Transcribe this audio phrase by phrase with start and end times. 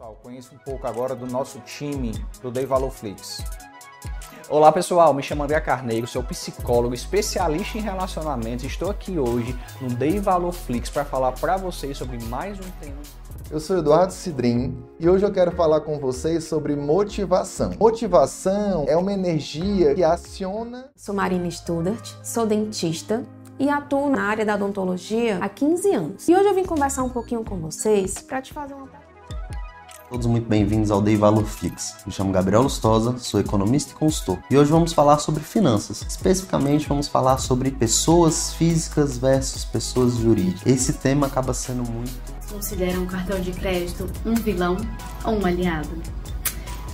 [0.00, 3.44] pessoal, conheça um pouco agora do nosso time do Dei Valor Flix.
[4.48, 8.64] Olá pessoal, me chamo André Carneiro, sou psicólogo, especialista em relacionamentos.
[8.64, 12.96] Estou aqui hoje no Dei Valor Flix para falar para vocês sobre mais um tema.
[13.50, 17.72] Eu sou Eduardo Cidrim e hoje eu quero falar com vocês sobre motivação.
[17.78, 20.90] Motivação é uma energia que aciona.
[20.96, 23.22] Sou Marina Studart, sou dentista
[23.58, 26.28] e atuo na área da odontologia há 15 anos.
[26.28, 28.99] E hoje eu vim conversar um pouquinho com vocês para te fazer uma.
[30.10, 31.94] Todos muito bem-vindos ao Dei Valor Fix.
[32.04, 34.40] Me chamo Gabriel Lustosa, sou economista e consultor.
[34.50, 36.02] E hoje vamos falar sobre finanças.
[36.02, 40.66] Especificamente vamos falar sobre pessoas físicas versus pessoas jurídicas.
[40.66, 42.10] Esse tema acaba sendo muito
[42.50, 44.78] Considera um cartão de crédito um vilão
[45.24, 45.90] ou um aliado?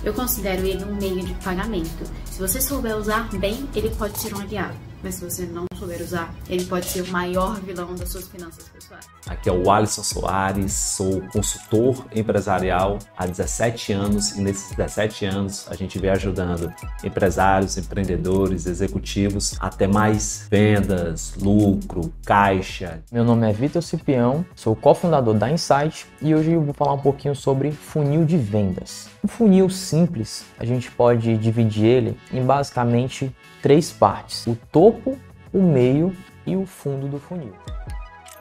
[0.03, 2.03] Eu considero ele um meio de pagamento.
[2.23, 4.75] Se você souber usar bem, ele pode ser um aliado.
[5.01, 8.76] Mas se você não souber usar, ele pode ser o maior vilão das suas finanças
[8.87, 9.07] pessoais.
[9.27, 15.67] Aqui é o Alisson Soares, sou consultor empresarial há 17 anos e nesses 17 anos
[15.69, 23.03] a gente vem ajudando empresários, empreendedores, executivos a ter mais vendas, lucro, caixa.
[23.11, 26.99] Meu nome é Vitor Cipião, sou cofundador da Insight e hoje eu vou falar um
[26.99, 29.09] pouquinho sobre funil de vendas.
[29.23, 35.17] Um funil simples, a gente pode dividir ele em basicamente três partes: o topo,
[35.51, 37.53] o meio e o fundo do funil.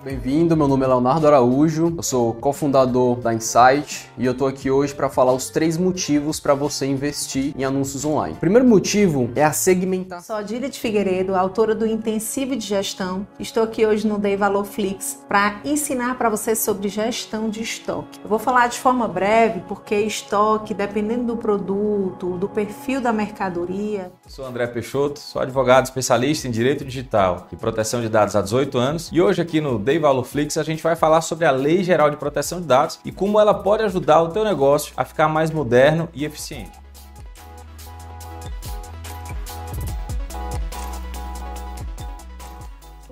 [0.06, 4.70] Bem-vindo, meu nome é Leonardo Araújo, eu sou cofundador da Insight e eu tô aqui
[4.70, 8.34] hoje para falar os três motivos para você investir em anúncios online.
[8.34, 10.22] O primeiro motivo é a segmentação.
[10.22, 13.26] Sou Adília de Figueiredo, autora do Intensivo de Gestão.
[13.40, 18.20] Estou aqui hoje no Dei Valor Flix para ensinar para você sobre gestão de estoque.
[18.22, 24.12] Eu vou falar de forma breve porque estoque, dependendo do produto, do perfil da mercadoria.
[24.28, 28.78] Sou André Peixoto, sou advogado especialista em direito digital e proteção de dados há 18
[28.78, 31.82] anos e hoje aqui no Dei Valor Flix a gente vai falar sobre a Lei
[31.82, 35.28] Geral de Proteção de Dados e como ela pode ajudar o teu negócio a ficar
[35.28, 36.78] mais moderno e eficiente.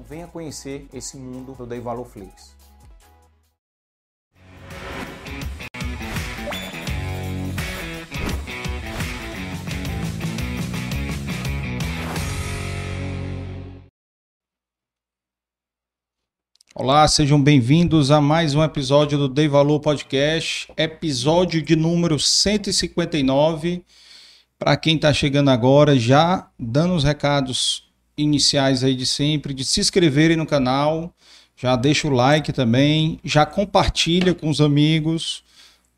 [0.06, 2.53] Venha conhecer esse mundo do Dei Valor Flix.
[16.76, 23.84] Olá, sejam bem-vindos a mais um episódio do Dei Valor Podcast, episódio de número 159.
[24.58, 29.78] Para quem está chegando agora, já dando os recados iniciais aí de sempre, de se
[29.78, 31.14] inscreverem no canal,
[31.56, 35.44] já deixa o like também, já compartilha com os amigos,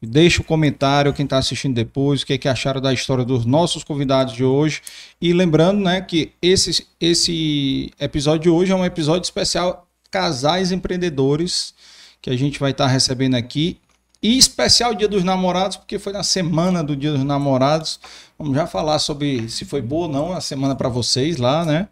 [0.02, 3.46] deixa o comentário quem está assistindo depois, o que, é que acharam da história dos
[3.46, 4.82] nossos convidados de hoje.
[5.22, 11.74] E lembrando né, que esse, esse episódio de hoje é um episódio especial casais empreendedores
[12.20, 13.78] que a gente vai estar recebendo aqui.
[14.22, 18.00] E especial Dia dos Namorados, porque foi na semana do Dia dos Namorados.
[18.38, 21.88] Vamos já falar sobre se foi boa ou não a semana para vocês lá, né?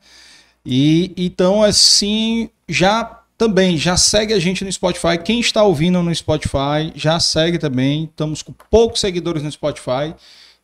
[0.64, 5.18] E então, assim, já também já segue a gente no Spotify.
[5.22, 8.04] Quem está ouvindo no Spotify, já segue também.
[8.04, 10.14] Estamos com poucos seguidores no Spotify.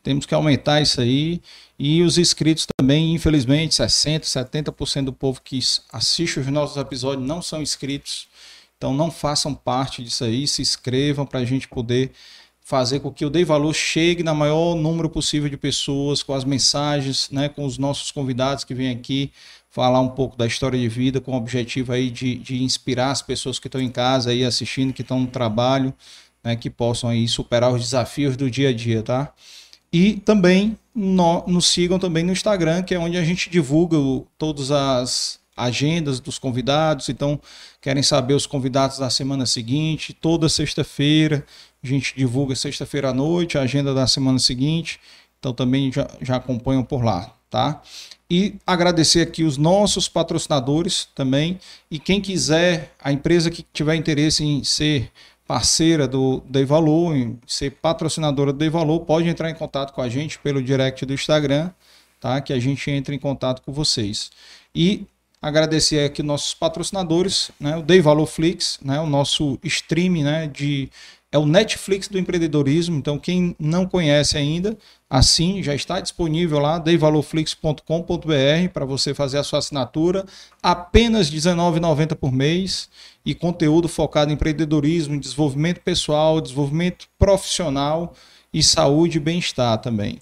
[0.03, 1.43] Temos que aumentar isso aí.
[1.83, 5.59] E os inscritos também, infelizmente, 60%, 70% do povo que
[5.91, 8.29] assiste os nossos episódios não são inscritos.
[8.77, 12.13] Então não façam parte disso aí, se inscrevam para a gente poder
[12.61, 16.45] fazer com que o Dei Valor chegue na maior número possível de pessoas, com as
[16.45, 19.33] mensagens, né, com os nossos convidados que vêm aqui
[19.71, 23.23] falar um pouco da história de vida, com o objetivo aí de, de inspirar as
[23.23, 25.95] pessoas que estão em casa aí assistindo, que estão no trabalho,
[26.45, 29.33] né, que possam aí superar os desafios do dia a dia, tá?
[29.93, 34.27] E também no, nos sigam também no Instagram, que é onde a gente divulga o,
[34.39, 37.09] todas as agendas dos convidados.
[37.09, 37.41] Então,
[37.81, 41.45] querem saber os convidados da semana seguinte, toda sexta-feira.
[41.83, 45.01] A gente divulga sexta-feira à noite a agenda da semana seguinte.
[45.39, 47.83] Então, também já, já acompanham por lá, tá?
[48.31, 51.59] E agradecer aqui os nossos patrocinadores também.
[51.91, 55.11] E quem quiser, a empresa que tiver interesse em ser
[55.51, 57.13] parceira do Dei Valor,
[57.45, 61.13] ser patrocinadora do Dei Valor, pode entrar em contato com a gente pelo direct do
[61.13, 61.73] Instagram,
[62.21, 62.41] tá?
[62.41, 64.31] Que a gente entra em contato com vocês.
[64.73, 65.09] E
[65.43, 67.77] agradecer aqui nossos patrocinadores, né?
[67.77, 69.01] O Dei Valor Flix, né?
[69.01, 70.47] O nosso stream, né?
[70.47, 70.89] De
[71.33, 72.97] é o Netflix do empreendedorismo.
[72.97, 77.83] Então, quem não conhece ainda, assim já está disponível lá, deivalorflix.com.br
[78.73, 80.25] para você fazer a sua assinatura,
[80.63, 82.89] apenas R$19,90 por mês
[83.25, 88.15] e conteúdo focado em empreendedorismo, em desenvolvimento pessoal, desenvolvimento profissional
[88.53, 90.21] e saúde e bem-estar também.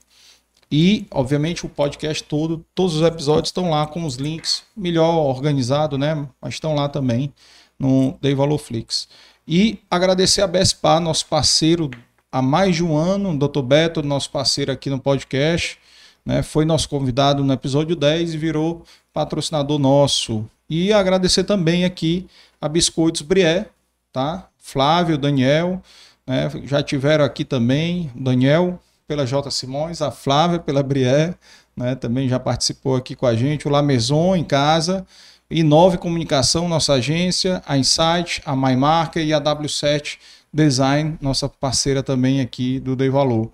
[0.71, 5.97] E, obviamente, o podcast todo, todos os episódios estão lá com os links melhor organizado,
[5.97, 6.29] né?
[6.41, 7.33] Mas estão lá também
[7.79, 9.09] no Dei Valor Flix.
[9.47, 11.91] E agradecer a Bespar, nosso parceiro
[12.31, 13.63] há mais de um ano, o Dr.
[13.63, 15.79] Beto, nosso parceiro aqui no podcast,
[16.25, 20.45] né, foi nosso convidado no episódio 10 e virou patrocinador nosso.
[20.69, 22.27] E agradecer também aqui
[22.61, 23.67] a Biscoitos Brié,
[24.13, 24.49] tá?
[24.59, 25.83] Flávio, Daniel,
[26.27, 29.51] né, já tiveram aqui também, Daniel pela J.
[29.51, 31.35] Simões, a Flávia pela Brié,
[31.75, 35.07] né, também já participou aqui com a gente, o Lameson em casa,
[35.51, 40.19] Inove Comunicação, nossa agência, a Insight, a MyMarca e a W7
[40.53, 43.51] Design, nossa parceira também aqui do Dei Valor.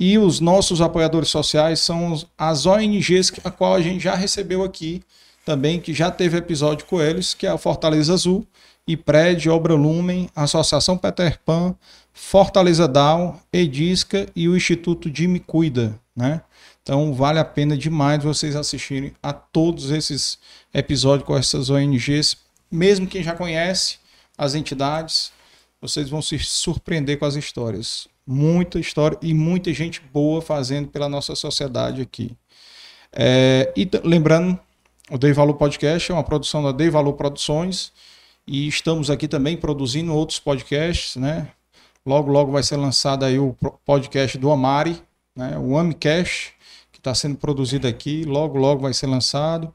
[0.00, 5.02] E os nossos apoiadores sociais são as ONGs a qual a gente já recebeu aqui
[5.48, 8.46] também, que já teve episódio com eles, que é a Fortaleza Azul,
[8.86, 11.74] IPRED, Obra Lumen, Associação Peter Pan,
[12.12, 16.42] Fortaleza Down, Edisca e o Instituto Jimmy Cuida, né?
[16.82, 20.38] Então vale a pena demais vocês assistirem a todos esses
[20.74, 22.36] episódios com essas ONGs,
[22.70, 23.96] mesmo quem já conhece
[24.36, 25.32] as entidades,
[25.80, 28.06] vocês vão se surpreender com as histórias.
[28.26, 32.36] Muita história e muita gente boa fazendo pela nossa sociedade aqui.
[33.10, 34.60] É, e lembrando,
[35.10, 37.92] o Dei Valor Podcast é uma produção da Dei Valor Produções
[38.46, 41.48] e estamos aqui também produzindo outros podcasts, né?
[42.04, 45.02] Logo, logo vai ser lançado aí o podcast do Amari,
[45.34, 45.58] né?
[45.58, 46.54] o Amicast,
[46.92, 49.74] que está sendo produzido aqui, logo, logo vai ser lançado.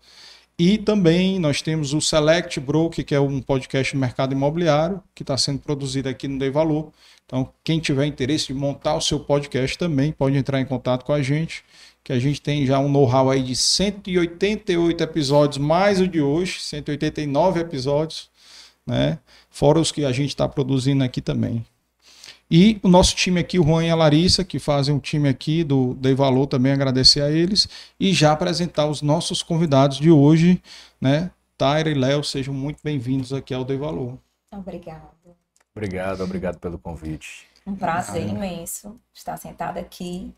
[0.57, 5.23] E também nós temos o Select Broker, que é um podcast do mercado imobiliário, que
[5.23, 6.91] está sendo produzido aqui no Dei Valor.
[7.25, 11.13] Então, quem tiver interesse de montar o seu podcast também pode entrar em contato com
[11.13, 11.63] a gente,
[12.03, 16.59] que a gente tem já um know-how aí de 188 episódios, mais o de hoje,
[16.59, 18.29] 189 episódios,
[18.85, 19.19] né?
[19.49, 21.65] Fora os que a gente está produzindo aqui também.
[22.51, 25.63] E o nosso time aqui, o Juan e a Larissa, que fazem um time aqui
[25.63, 27.67] do Dei Valor, também agradecer a eles.
[27.99, 30.61] E já apresentar os nossos convidados de hoje,
[30.99, 31.31] né?
[31.57, 34.19] Taira e Léo, sejam muito bem-vindos aqui ao Dei Valor.
[34.51, 35.09] Obrigada.
[35.73, 37.47] Obrigado, obrigado pelo convite.
[37.65, 40.33] Um prazer ah, imenso estar sentada aqui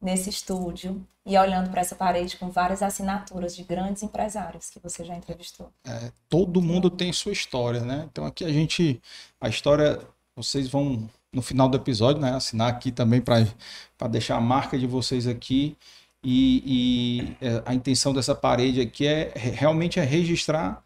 [0.00, 5.04] nesse estúdio e olhando para essa parede com várias assinaturas de grandes empresários que você
[5.04, 5.70] já entrevistou.
[5.84, 8.08] É, todo mundo tem sua história, né?
[8.10, 9.00] Então aqui a gente,
[9.40, 10.00] a história,
[10.34, 12.32] vocês vão no final do episódio, né?
[12.32, 15.76] Assinar aqui também para deixar a marca de vocês aqui.
[16.22, 20.82] E, e, é, a intenção dessa parede aqui é realmente é registrar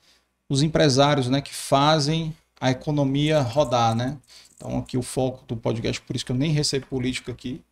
[0.49, 4.17] os empresários, né, que fazem a economia rodar, né?
[4.55, 7.63] Então aqui o foco do podcast, por isso que eu nem recebo político aqui,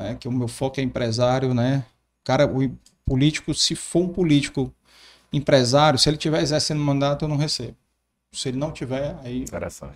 [0.00, 0.16] né?
[0.18, 1.84] Que o meu foco é empresário, né?
[2.24, 2.70] Cara, o
[3.04, 4.72] político, se for um político
[5.32, 7.76] empresário, se ele tiver exercendo mandato, eu não recebo.
[8.32, 9.44] Se ele não tiver, aí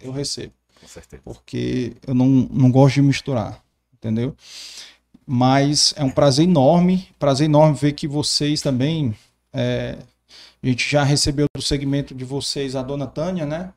[0.02, 0.52] eu recebo.
[0.80, 1.22] Com certeza.
[1.24, 3.62] Porque eu não, não gosto de misturar,
[3.94, 4.36] entendeu?
[5.26, 9.16] Mas é um prazer enorme, prazer enorme ver que vocês também.
[9.52, 9.96] É,
[10.62, 13.72] a gente já recebeu do segmento de vocês a dona Tânia, né?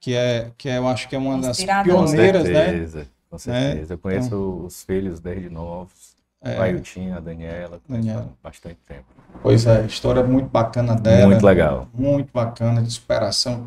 [0.00, 3.06] Que é, que é, eu acho que é uma das pioneiras, né?
[3.38, 3.68] Certeza, né?
[3.68, 3.94] Com certeza.
[3.94, 6.20] Eu conheço então, os filhos desde novos.
[6.42, 8.32] É, o Ailton, a Daniela, Daniela.
[8.42, 9.04] bastante tempo.
[9.42, 11.26] Pois é, história muito bacana dela.
[11.26, 11.86] Muito legal.
[11.92, 13.62] Muito bacana, de superação.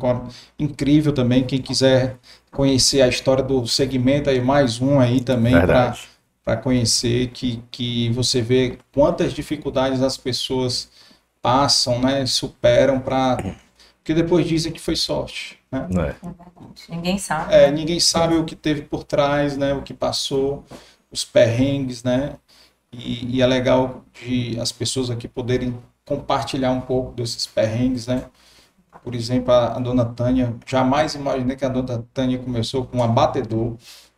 [0.58, 2.16] Incrível também, quem quiser
[2.50, 5.54] conhecer a história do segmento, aí mais um aí também
[6.44, 10.90] para conhecer, que, que você vê quantas dificuldades as pessoas
[11.40, 13.36] passam, né, superam para...
[13.98, 15.58] Porque depois dizem que foi sorte.
[15.74, 15.88] Né?
[15.90, 16.26] É.
[16.26, 16.82] é verdade.
[16.88, 17.54] Ninguém sabe.
[17.54, 17.72] É, né?
[17.72, 20.64] ninguém sabe o que teve por trás, né, o que passou,
[21.10, 22.36] os perrengues, né?
[22.92, 28.26] E, e, é legal de as pessoas aqui poderem compartilhar um pouco desses perrengues, né?
[29.02, 33.02] Por exemplo, a, a dona Tânia, jamais imaginei que a dona Tânia começou com um
[33.02, 33.76] abatedor,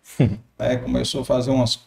[0.59, 0.77] né?
[0.77, 1.81] começou a fazer umas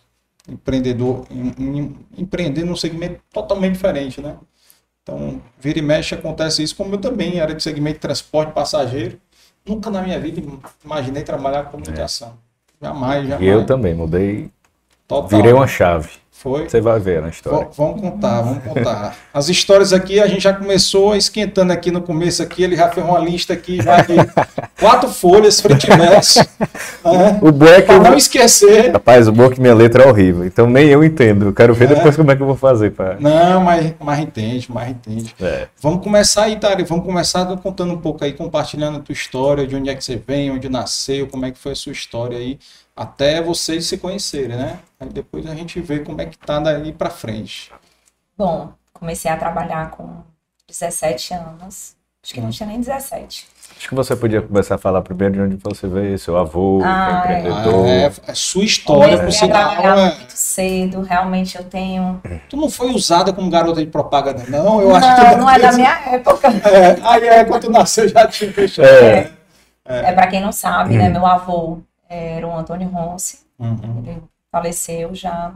[0.48, 4.38] empreendedor, em, em, empreender num segmento totalmente diferente, né?
[5.04, 9.20] Então, vira e mexe acontece isso, como eu também era de segmento de transporte passageiro.
[9.70, 10.42] Nunca na minha vida
[10.84, 12.34] imaginei trabalhar com comunicação.
[12.82, 12.88] É.
[12.88, 13.46] Jamais, jamais.
[13.46, 14.50] E eu também, mudei.
[15.10, 15.28] Total.
[15.28, 16.08] Virei uma chave.
[16.32, 16.70] Foi.
[16.70, 17.66] Você vai ver na história.
[17.66, 19.18] V vamos contar, vamos contar.
[19.34, 23.06] As histórias aqui, a gente já começou esquentando aqui no começo aqui, ele já fez
[23.06, 24.16] uma lista aqui, já de
[24.80, 25.90] quatro folhas, frente.
[25.90, 27.40] Né?
[27.42, 28.02] O bom é que eu...
[28.02, 28.92] não esquecer.
[28.92, 31.48] Rapaz, o bom é que minha letra é horrível, então nem eu entendo.
[31.48, 31.96] Eu quero ver é.
[31.96, 32.92] depois como é que eu vou fazer.
[32.92, 33.18] Pra...
[33.20, 35.36] Não, mas, mas entende, mas entende.
[35.42, 35.68] É.
[35.82, 39.76] Vamos começar aí, Tari, vamos começar contando um pouco aí, compartilhando a tua história, de
[39.76, 42.60] onde é que você vem, onde nasceu, como é que foi a sua história aí
[43.00, 44.78] até vocês se conhecerem, né?
[45.00, 47.72] Aí depois a gente vê como é que tá daí para frente.
[48.38, 50.22] Bom, comecei a trabalhar com
[50.68, 51.96] 17 anos.
[52.22, 53.48] Acho que não tinha nem 17.
[53.78, 57.24] Acho que você podia começar a falar primeiro de onde você veio, seu avô, ah,
[57.26, 57.88] é empreendedor.
[57.88, 59.72] É, é, é sua história, por sinal.
[59.72, 60.16] É...
[60.18, 62.22] muito cedo, realmente eu tenho.
[62.50, 64.82] Tu não foi usada como garota de propaganda, não?
[64.82, 66.50] Eu não, acho que não é da minha época.
[66.70, 68.86] É, aí é, quando tu nasceu já tinha fechado.
[68.86, 69.32] É,
[69.86, 70.10] é.
[70.10, 71.08] é para quem não sabe, né?
[71.08, 71.80] Meu avô
[72.10, 74.04] era o Antônio Ronce, Uhum.
[74.06, 75.54] Ele faleceu já.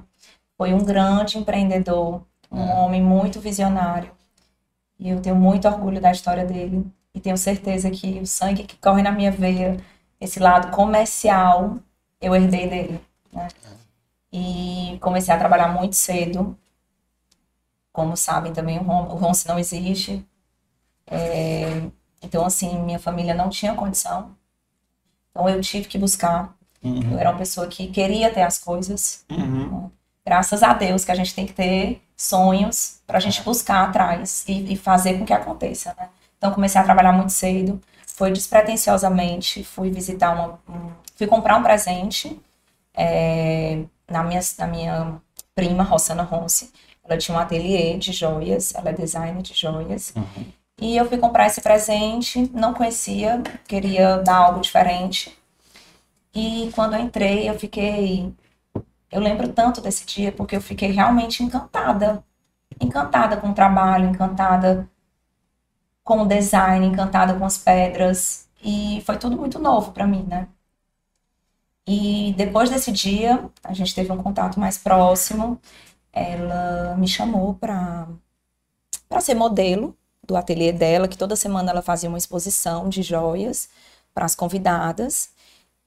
[0.57, 4.12] Foi um grande empreendedor, um homem muito visionário.
[5.00, 6.86] E eu tenho muito orgulho da história dele.
[7.13, 9.77] E tenho certeza que o sangue que corre na minha veia,
[10.19, 11.77] esse lado comercial,
[12.22, 13.01] eu herdei dele.
[13.31, 13.48] Né?
[14.31, 16.57] E comecei a trabalhar muito cedo.
[17.91, 20.25] Como sabem também, o Ronce não existe.
[21.07, 21.83] É,
[22.22, 24.36] então, assim, minha família não tinha condição.
[25.35, 26.53] Então, eu tive que buscar.
[27.11, 29.23] Eu era uma pessoa que queria ter as coisas.
[29.29, 29.89] Uhum.
[30.25, 34.45] Graças a Deus que a gente tem que ter sonhos para a gente buscar atrás
[34.47, 36.09] e, e fazer com que aconteça, né?
[36.37, 41.63] Então comecei a trabalhar muito cedo, foi despretensiosamente, fui visitar uma, um- fui comprar um
[41.63, 42.39] presente
[42.93, 45.21] é, na minha na minha
[45.55, 46.71] prima Rossana Ronce.
[47.03, 50.13] Ela tinha um ateliê de joias, ela é designer de joias.
[50.83, 55.33] E eu fui comprar esse presente, não conhecia, queria dar algo diferente.
[56.35, 58.33] E quando eu entrei, eu fiquei
[59.09, 62.23] eu lembro tanto desse dia porque eu fiquei realmente encantada.
[62.81, 64.89] Encantada com o trabalho, encantada
[66.03, 68.49] com o design, encantada com as pedras.
[68.61, 70.49] E foi tudo muito novo para mim, né?
[71.87, 75.61] E depois desse dia, a gente teve um contato mais próximo.
[76.11, 78.07] Ela me chamou para
[79.21, 83.69] ser modelo do ateliê dela, que toda semana ela fazia uma exposição de joias
[84.13, 85.29] para as convidadas.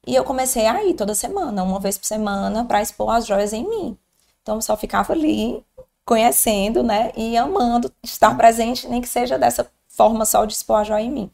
[0.07, 3.53] E eu comecei a ir toda semana, uma vez por semana, para expor as joias
[3.53, 3.99] em mim.
[4.43, 5.65] Então eu só ficava ali
[6.05, 10.85] conhecendo, né, e amando estar presente, nem que seja dessa forma só de expor a
[10.85, 11.31] joia em mim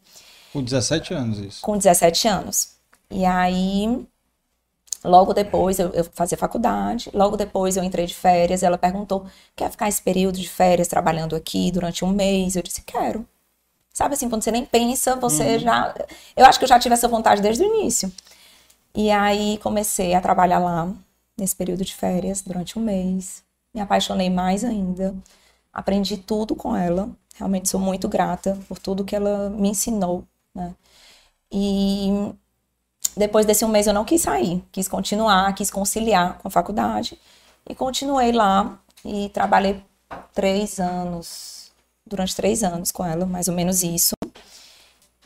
[0.51, 1.61] Com 17 anos isso.
[1.61, 2.69] com 17 anos.
[3.11, 4.03] E aí,
[5.03, 9.69] logo depois, eu, eu fazia faculdade, logo depois eu entrei de férias, ela perguntou, quer
[9.71, 12.55] ficar esse período de férias trabalhando aqui durante um mês?
[12.55, 13.25] Eu disse, quero.
[13.93, 15.93] Sabe assim, quando você nem pensa, você já...
[16.35, 18.11] Eu acho que eu já tive essa vontade desde o início.
[18.95, 20.91] E aí, comecei a trabalhar lá,
[21.37, 23.43] nesse período de férias, durante um mês.
[23.73, 25.15] Me apaixonei mais ainda.
[25.71, 27.09] Aprendi tudo com ela.
[27.35, 30.23] Realmente sou muito grata por tudo que ela me ensinou,
[30.55, 30.75] né?
[31.51, 32.33] E
[33.15, 37.19] depois desse um mês eu não quis sair, quis continuar, quis conciliar com a faculdade
[37.69, 39.83] e continuei lá e trabalhei
[40.33, 41.71] três anos,
[42.05, 44.13] durante três anos com ela, mais ou menos isso.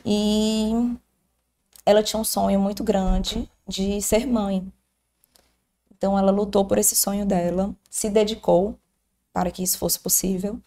[0.04, 0.72] E
[1.84, 4.70] ela tinha um sonho muito grande de ser mãe.
[5.90, 8.78] Então ela lutou por esse sonho dela, se dedicou
[9.32, 10.60] para que isso fosse possível.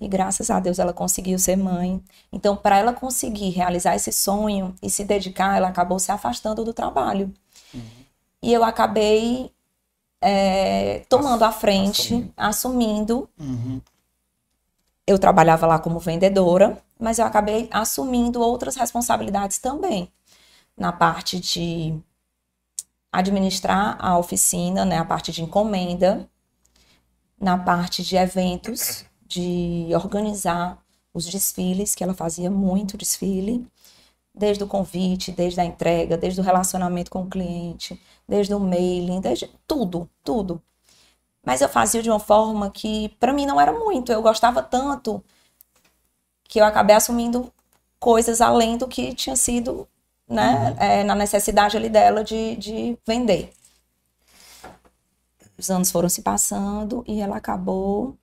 [0.00, 2.02] E graças a Deus ela conseguiu ser mãe.
[2.32, 6.72] Então, para ela conseguir realizar esse sonho e se dedicar, ela acabou se afastando do
[6.72, 7.32] trabalho.
[8.42, 9.52] E eu acabei
[10.22, 13.28] é, tomando a frente, assumindo.
[15.06, 20.10] Eu trabalhava lá como vendedora, mas eu acabei assumindo outras responsabilidades também.
[20.76, 21.94] Na parte de
[23.12, 26.26] administrar a oficina, né, a parte de encomenda,
[27.38, 30.76] na parte de eventos, de organizar
[31.14, 33.64] os desfiles, que ela fazia muito desfile,
[34.34, 39.20] desde o convite, desde a entrega, desde o relacionamento com o cliente, desde o mailing,
[39.20, 40.60] desde tudo, tudo.
[41.44, 45.22] Mas eu fazia de uma forma que para mim não era muito, eu gostava tanto
[46.44, 47.52] que eu acabei assumindo
[47.98, 49.86] coisas além do que tinha sido,
[50.28, 53.52] né, é, na necessidade ali dela de, de vender.
[55.56, 58.16] Os anos foram se passando e ela acabou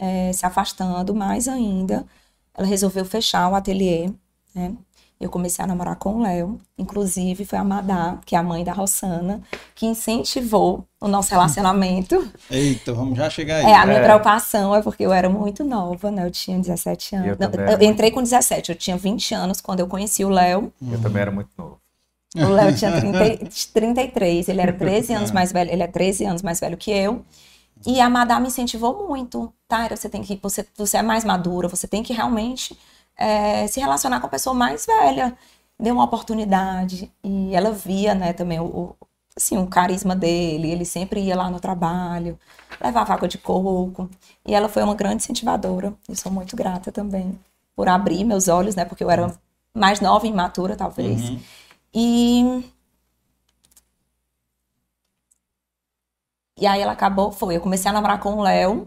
[0.00, 2.04] é, se afastando mais ainda.
[2.56, 4.10] Ela resolveu fechar o ateliê,
[4.54, 4.72] né?
[5.20, 8.64] Eu comecei a namorar com o Léo, inclusive foi a Madá, que é a mãe
[8.64, 9.42] da Rossana,
[9.74, 12.26] que incentivou o nosso relacionamento.
[12.50, 13.66] Eita, vamos já chegar aí.
[13.66, 16.24] É, a minha preocupação é porque eu era muito nova, né?
[16.24, 17.28] Eu tinha 17 anos.
[17.28, 20.30] Eu Não, também eu entrei com 17, eu tinha 20 anos quando eu conheci o
[20.30, 20.72] Léo.
[20.90, 21.78] Eu também era muito novo.
[22.34, 26.40] O Léo tinha 30, 33, ele era 13 anos mais velho, ele é 13 anos
[26.40, 27.22] mais velho que eu.
[27.86, 29.52] E a Madá me incentivou muito.
[29.68, 32.78] Tyra, você tem que, você, você é mais madura, você tem que realmente
[33.16, 35.36] é, se relacionar com a pessoa mais velha.
[35.78, 37.10] Deu uma oportunidade.
[37.24, 38.96] E ela via, né, também o, o,
[39.36, 40.70] assim, o carisma dele.
[40.70, 42.38] Ele sempre ia lá no trabalho,
[42.80, 44.10] levava água de coco.
[44.46, 45.94] E ela foi uma grande incentivadora.
[46.08, 47.38] Eu sou muito grata também
[47.74, 49.32] por abrir meus olhos, né, porque eu era
[49.74, 51.30] mais nova e imatura, talvez.
[51.30, 51.40] Uhum.
[51.94, 52.64] E
[56.60, 58.86] E aí ela acabou, foi, eu comecei a namorar com o Léo.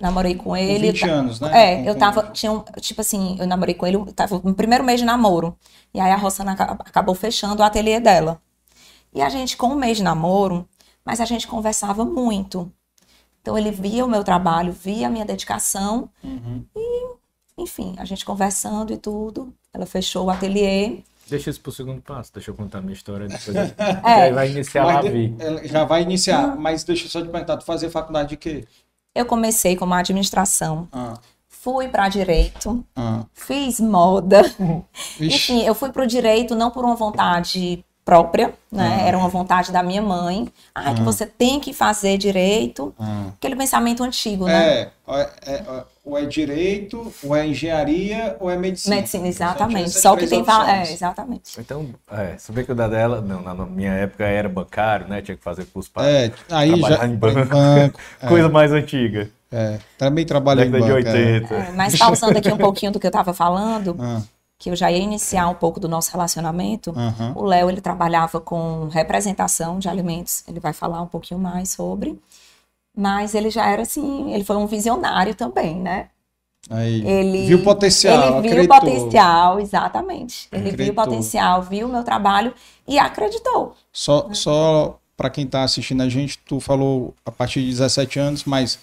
[0.00, 0.92] Namorei com ele.
[0.92, 1.50] 20 ta- anos, né?
[1.72, 4.54] É, Com- eu com- tava, tinha um, tipo assim, eu namorei com ele, tava no
[4.54, 5.56] primeiro mês de namoro.
[5.92, 8.40] E aí a Rossana aca- acabou fechando o ateliê dela.
[9.12, 10.68] E a gente, com um mês de namoro,
[11.04, 12.70] mas a gente conversava muito.
[13.40, 16.08] Então ele via o meu trabalho, via a minha dedicação.
[16.22, 16.64] Uhum.
[16.76, 17.08] E,
[17.56, 19.52] enfim, a gente conversando e tudo.
[19.72, 21.02] Ela fechou o ateliê.
[21.28, 23.56] Deixa isso pro segundo passo, deixa eu contar a minha história depois.
[24.04, 24.28] É.
[24.28, 24.32] É.
[24.32, 27.64] vai iniciar a de- ela já vai iniciar, mas deixa eu só te perguntar, tu
[27.64, 28.64] fazia faculdade de quê?
[29.14, 31.14] Eu comecei como administração, Ah,
[31.48, 33.24] fui para direito, ah.
[33.32, 34.42] fiz moda.
[35.18, 35.52] Vixe.
[35.52, 39.00] Enfim, eu fui pro direito não por uma vontade própria, né?
[39.02, 39.06] Ah.
[39.06, 40.48] Era uma vontade da minha mãe.
[40.74, 42.94] Ah, que você tem que fazer direito.
[42.98, 43.26] Ah.
[43.36, 44.64] Aquele pensamento antigo, né?
[44.66, 48.96] É, é, é, ou é direito, ou é engenharia, ou é medicina.
[48.96, 49.90] Medicina, exatamente.
[49.90, 50.42] Só o que tem.
[50.42, 51.60] É, exatamente.
[51.60, 55.20] Então, é, você vê que o da dela, não, na minha época era bancário, né?
[55.20, 56.86] Tinha que fazer curso para É, aí já.
[56.88, 57.34] trabalhar em banco.
[57.50, 58.26] banco, é.
[58.26, 59.28] Coisa mais antiga.
[59.52, 61.08] É, também trabalhei em Década de banco.
[61.18, 61.20] é.
[61.50, 61.54] 80.
[61.54, 64.22] É, mas pausando aqui um pouquinho do que eu estava falando, Ah,
[64.58, 66.92] que eu já ia iniciar um pouco do nosso relacionamento.
[66.96, 67.32] aham.
[67.36, 70.42] O Léo, ele trabalhava com representação de alimentos.
[70.48, 72.18] Ele vai falar um pouquinho mais sobre.
[72.96, 76.08] Mas ele já era assim, ele foi um visionário também, né?
[76.68, 78.80] Aí, Ele viu potencial, Ele viu acreditou.
[78.80, 80.48] potencial, exatamente.
[80.52, 81.04] Ele viu Acreditou.
[81.04, 82.52] potencial, viu o meu trabalho
[82.86, 83.74] e acreditou.
[83.92, 88.44] Só, só para quem está assistindo a gente, tu falou a partir de 17 anos,
[88.44, 88.78] mas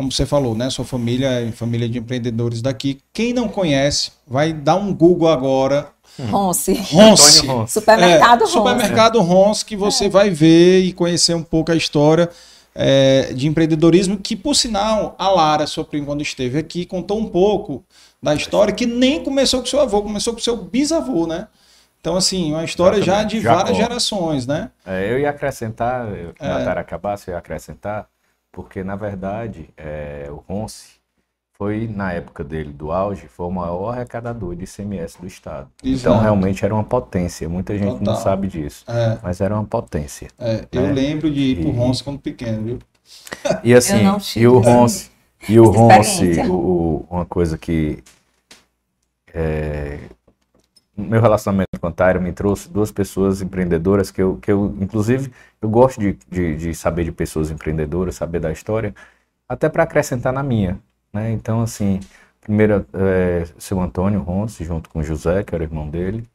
[0.00, 0.70] como você falou, né?
[0.70, 3.00] Sua família é família de empreendedores daqui.
[3.12, 5.88] Quem não conhece, vai dar um Google agora.
[6.30, 6.72] Ronce.
[6.90, 7.46] Ronce.
[7.46, 7.74] Ronce.
[7.74, 8.52] Supermercado É, Ronce.
[8.52, 12.30] Supermercado Ronce, que você vai ver e conhecer um pouco a história
[12.74, 17.26] é, de empreendedorismo, que por sinal, a Lara, sua prima, quando esteve aqui, contou um
[17.28, 17.84] pouco
[18.22, 21.46] da história que nem começou com seu avô, começou com seu bisavô, né?
[22.00, 23.36] Então, assim, uma história já Exatamente.
[23.36, 23.56] de Jacó.
[23.58, 24.70] várias gerações, né?
[24.86, 26.32] É, eu ia acrescentar, eu, É.
[26.38, 28.06] quando a Tara acabasse, eu ia acrescentar,
[28.52, 31.00] porque na verdade é, o Ronce
[31.56, 35.70] foi, na época dele, do auge, foi o maior arrecadador de ICMS do Estado.
[35.84, 36.00] Exato.
[36.00, 38.14] Então realmente era uma potência, muita gente Total.
[38.14, 40.28] não sabe disso, É, mas era uma potência.
[40.38, 40.92] é, eu É.
[40.92, 42.78] lembro de ir pro E- Ronce quando pequeno, viu?
[43.62, 44.04] E assim,
[44.36, 45.10] e o Ronce,
[45.48, 46.40] e o Ronce,
[47.10, 48.02] uma coisa que
[49.34, 49.98] é,
[51.00, 55.32] meu relacionamento com a Tyra me trouxe duas pessoas empreendedoras que eu, que eu inclusive,
[55.60, 58.94] eu gosto de, de, de saber de pessoas empreendedoras, saber da história,
[59.48, 60.78] até para acrescentar na minha,
[61.12, 61.30] né?
[61.32, 62.00] Então, assim,
[62.40, 66.28] primeiro é, seu Antônio Ronce, junto com o José, que era irmão dele,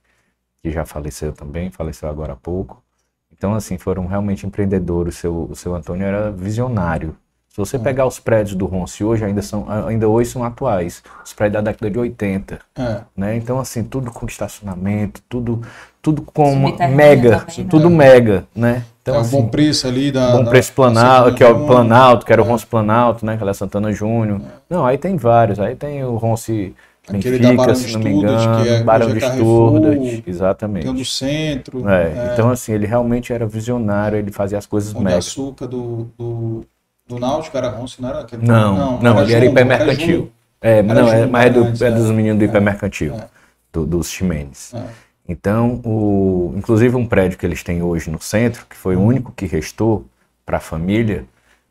[0.61, 2.83] que já faleceu também, faleceu agora há pouco.
[3.31, 5.17] Então, assim, foram realmente empreendedores.
[5.17, 7.15] O seu, o seu Antônio era visionário.
[7.55, 11.01] Se você pegar os prédios do Ronce hoje, ainda, são, ainda hoje são atuais.
[11.23, 13.37] Os prédios da década de 80, É, né?
[13.37, 15.61] Então, assim, tudo com estacionamento, tudo,
[16.01, 17.67] tudo com mega, também, né?
[17.69, 18.83] tudo mega, né?
[19.01, 20.33] Então, é um assim, bom preço ali da.
[20.33, 21.65] Bom da- Preço da Planalto, Santana que é o.
[21.65, 23.37] Planalto, que era o Ronce Planalto, né?
[23.37, 24.41] Que era Santana Júnior.
[24.69, 25.57] Não, aí tem vários.
[25.57, 26.75] Aí tem o Ronce
[27.07, 28.63] Aquele da Benfica, Barão se não me engano.
[28.63, 30.83] que é- Barão de é Estudas, exatamente.
[30.83, 31.87] Tem o do centro.
[31.89, 35.19] É, Então, assim, ele realmente era visionário, ele fazia as coisas mega.
[35.19, 36.65] açúcar do, do,
[37.07, 38.45] do Náutico era Ronce, não era aquele?
[38.45, 40.31] Não, não, ele era Júnior, hipermercantil.
[40.61, 41.91] É, não, é, mas é, do- antes, é é.
[41.91, 42.47] dos meninos do É.
[42.47, 43.27] hipermercantil, É.
[43.71, 44.73] do- dos Ximenes.
[44.73, 44.83] É.
[45.27, 49.05] Então, o, inclusive um prédio que eles têm hoje no centro, que foi o Uhum.
[49.07, 50.05] único que restou
[50.45, 51.25] para a família,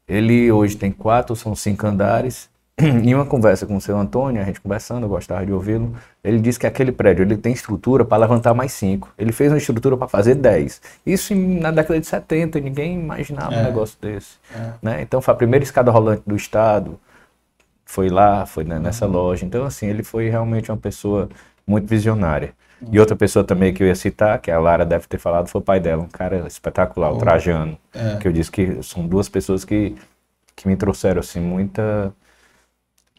[0.07, 2.49] ele hoje tem quatro, são cinco andares.
[2.77, 6.41] Em uma conversa com o seu Antônio, a gente conversando, eu gostava de ouvi-lo, ele
[6.41, 9.13] disse que aquele prédio ele tem estrutura para levantar mais cinco.
[9.17, 10.83] Ele fez uma estrutura para fazer dez.
[11.07, 13.61] Isso na década de 70, ninguém imaginava É.
[13.61, 14.39] um negócio desse.
[14.53, 14.73] É.
[14.83, 15.03] né?
[15.03, 16.99] Então, foi a primeira escada rolante do Estado,
[17.85, 18.83] foi lá, foi né, Uhum.
[18.83, 19.47] nessa loja.
[19.47, 21.29] Então, assim, ele foi realmente uma pessoa
[21.65, 22.53] muito visionária.
[22.91, 25.61] E outra pessoa também que eu ia citar, que a Lara deve ter falado, foi
[25.61, 27.19] o pai dela, um cara espetacular, o.
[27.19, 27.79] Trajano.
[27.95, 28.17] É.
[28.17, 29.95] Que eu disse que são duas pessoas que,
[30.57, 32.13] que me trouxeram, assim, muita.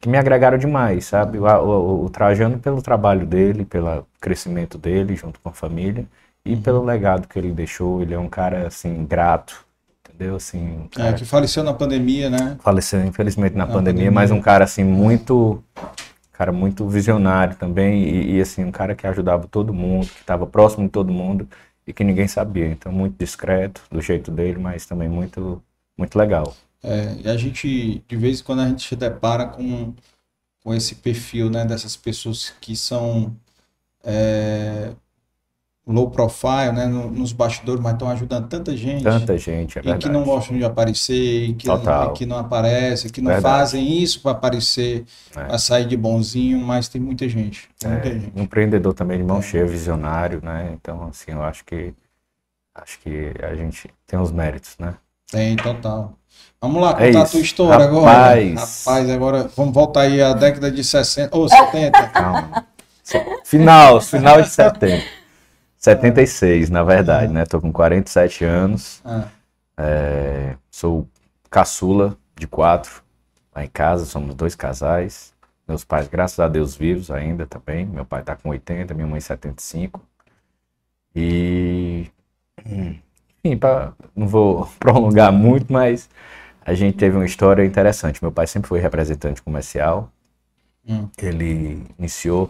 [0.06, 1.40] Que me agregaram demais, sabe?
[1.40, 6.08] O, o- o Trajano pelo trabalho dele, pelo crescimento dele, junto com a família,
[6.46, 6.62] e Uhum.
[6.62, 8.02] pelo legado que ele deixou.
[8.02, 9.66] Ele é um cara, assim, grato,
[10.08, 10.36] entendeu?
[10.36, 12.58] Assim, um É, cara que faleceu na pandemia, né?
[12.60, 14.12] faleceu infelizmente na Na pandemia, pandemia.
[14.12, 15.64] mas um cara assim muito
[16.34, 20.46] cara muito visionário também e, e, assim um cara que ajudava todo mundo, que estava
[20.48, 21.48] próximo de todo mundo
[21.88, 22.68] e que ninguém sabia.
[22.68, 25.62] Então muito discreto do jeito dele, mas também muito
[25.98, 26.56] muito legal.
[26.88, 29.92] É, e a gente, de vez em quando, a gente se depara com,
[30.64, 33.36] com esse perfil, né, dessas pessoas que são
[34.04, 34.92] é,
[35.88, 39.04] low profile, né, no- nos bastidores, mas estão ajudando tanta gente.
[39.04, 40.10] Tanta gente, é E que verdade.
[40.12, 42.12] não gostam de aparecer, e que, Total.
[42.12, 43.56] e que não aparecem, que não Verdade.
[43.58, 45.44] fazem isso para aparecer, É.
[45.46, 47.68] para sair de bonzinho, mas tem muita gente.
[47.80, 48.32] Tem muita gente.
[48.36, 49.42] Um empreendedor também de mão É.
[49.42, 50.72] cheia, visionário, né?
[50.80, 51.94] Então assim, eu acho que
[52.76, 54.96] acho que a gente tem os méritos, né?
[55.32, 56.14] Tem, total.
[56.62, 57.32] Vamos lá, É contar a isso.
[57.34, 58.12] tua história agora.
[58.12, 58.86] Rapaz.
[58.86, 62.08] Rapaz, agora vamos voltar aí à década de 60, ou 70.
[62.10, 62.66] Calma.
[63.46, 65.04] Final, final de 70.
[65.78, 67.46] 76, na verdade, né?
[67.46, 69.02] Tô com 47 anos.
[69.06, 69.26] Ah,
[69.78, 71.08] É, sou
[71.52, 73.04] caçula de quatro
[73.56, 75.34] lá em casa, somos dois casais.
[75.68, 77.86] Meus pais, graças a Deus, vivos ainda também.
[77.86, 80.02] Meu pai tá com 80, minha mãe 75.
[81.16, 82.08] E,
[83.46, 86.10] enfim, pra, não vou prolongar muito, mas
[86.66, 88.22] a gente teve uma história interessante.
[88.22, 90.10] Meu pai sempre foi representante comercial.
[90.88, 91.08] Hum.
[91.22, 92.50] Ele iniciou,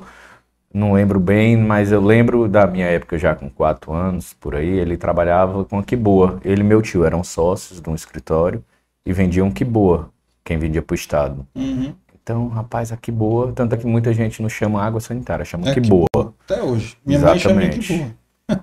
[0.73, 4.67] não lembro bem, mas eu lembro da minha época já com quatro anos, por aí,
[4.67, 6.39] ele trabalhava com a Quiboa.
[6.43, 8.63] Ele e meu tio eram sócios de um escritório
[9.05, 10.09] e vendiam Quiboa,
[10.43, 11.45] quem vendia para o estado.
[11.55, 11.93] Uhum.
[12.21, 15.73] Então, rapaz, a Quiboa, tanto é que muita gente não chama água sanitária, chama É
[15.73, 16.07] Quiboa.
[16.43, 16.97] Até hoje.
[17.05, 18.15] Minha mãe chama Exatamente.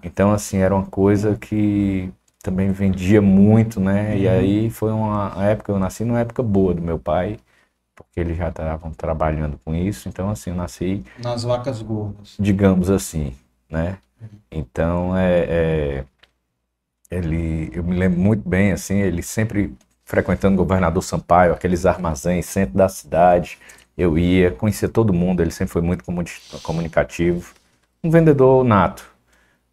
[0.02, 2.10] Então, assim, era uma coisa que
[2.42, 4.16] também vendia muito, né?
[4.18, 4.32] E Uhum.
[4.32, 7.38] aí foi uma época, eu nasci numa época boa do meu pai,
[7.96, 10.08] porque eles já estavam trabalhando com isso.
[10.08, 12.36] Então, assim, eu nasci, Nas vacas gordas.
[12.38, 13.34] digamos assim,
[13.70, 13.98] né?
[14.50, 15.46] Então, é,
[16.00, 16.04] é-
[17.10, 19.74] ele, eu me lembro muito bem, assim, ele sempre
[20.04, 23.58] frequentando o governador Sampaio, aqueles armazéns, centro da cidade.
[23.96, 26.30] Eu ia, conhecia todo mundo, ele sempre foi muito comuni-
[26.62, 27.54] comunicativo.
[28.02, 29.04] Um vendedor nato.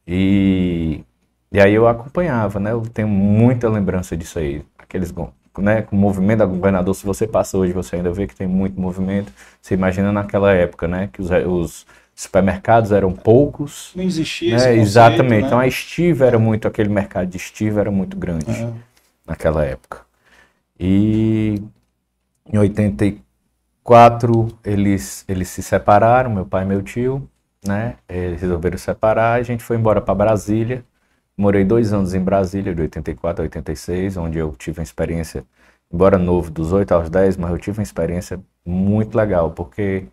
[0.08, 1.04] E,
[1.52, 2.72] e aí eu acompanhava, né?
[2.72, 4.64] Eu tenho muita lembrança disso aí.
[4.78, 5.14] Aqueles,
[5.58, 8.48] né, com o movimento da governador, se você passa hoje, você ainda vê que tem
[8.48, 9.32] muito movimento.
[9.62, 11.10] Você imagina naquela época, né?
[11.12, 11.86] Que os, os
[12.16, 13.92] supermercados eram poucos.
[13.96, 14.56] Não existia né?
[14.58, 15.42] esse conceito, Exatamente.
[15.42, 15.48] né?
[15.48, 18.72] Então a estiva era muito, aquele mercado de estiva era muito grande É.
[19.26, 20.02] naquela época.
[20.78, 21.62] E
[22.52, 27.28] em 84 eles, eles se separaram, meu pai e meu tio,
[27.66, 27.96] né?
[28.08, 30.84] Eles resolveram separar, a gente foi embora para Brasília.
[31.40, 35.46] Morei dois anos em Brasília, de 84 a 86, onde eu tive uma experiência,
[35.90, 40.08] embora novo, dos 8 aos 10, mas eu tive uma experiência muito legal, porque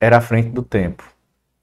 [0.00, 1.04] era à frente do tempo,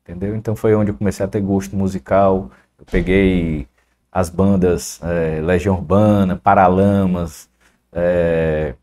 [0.03, 0.35] entendeu?
[0.35, 2.51] Então foi onde eu comecei a ter gosto musical.
[2.79, 3.67] Eu peguei
[4.11, 7.49] as bandas eh, Legião Urbana, Paralamas,
[7.93, 8.75] eh,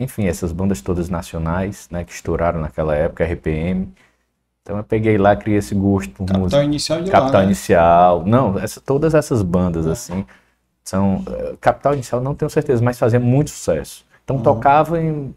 [0.00, 3.92] enfim, essas bandas todas nacionais, né, que estouraram naquela época, RPM.
[4.68, 6.62] Então eu peguei lá, criei esse gosto Capital música.
[6.62, 7.44] Inicial de Capital lá, né?
[7.46, 8.22] Inicial.
[8.26, 10.26] Não, essa- todas essas bandas assim
[10.84, 14.04] são eh, Capital Inicial não tenho certeza, mas fazia muito sucesso.
[14.22, 15.34] Então tocava em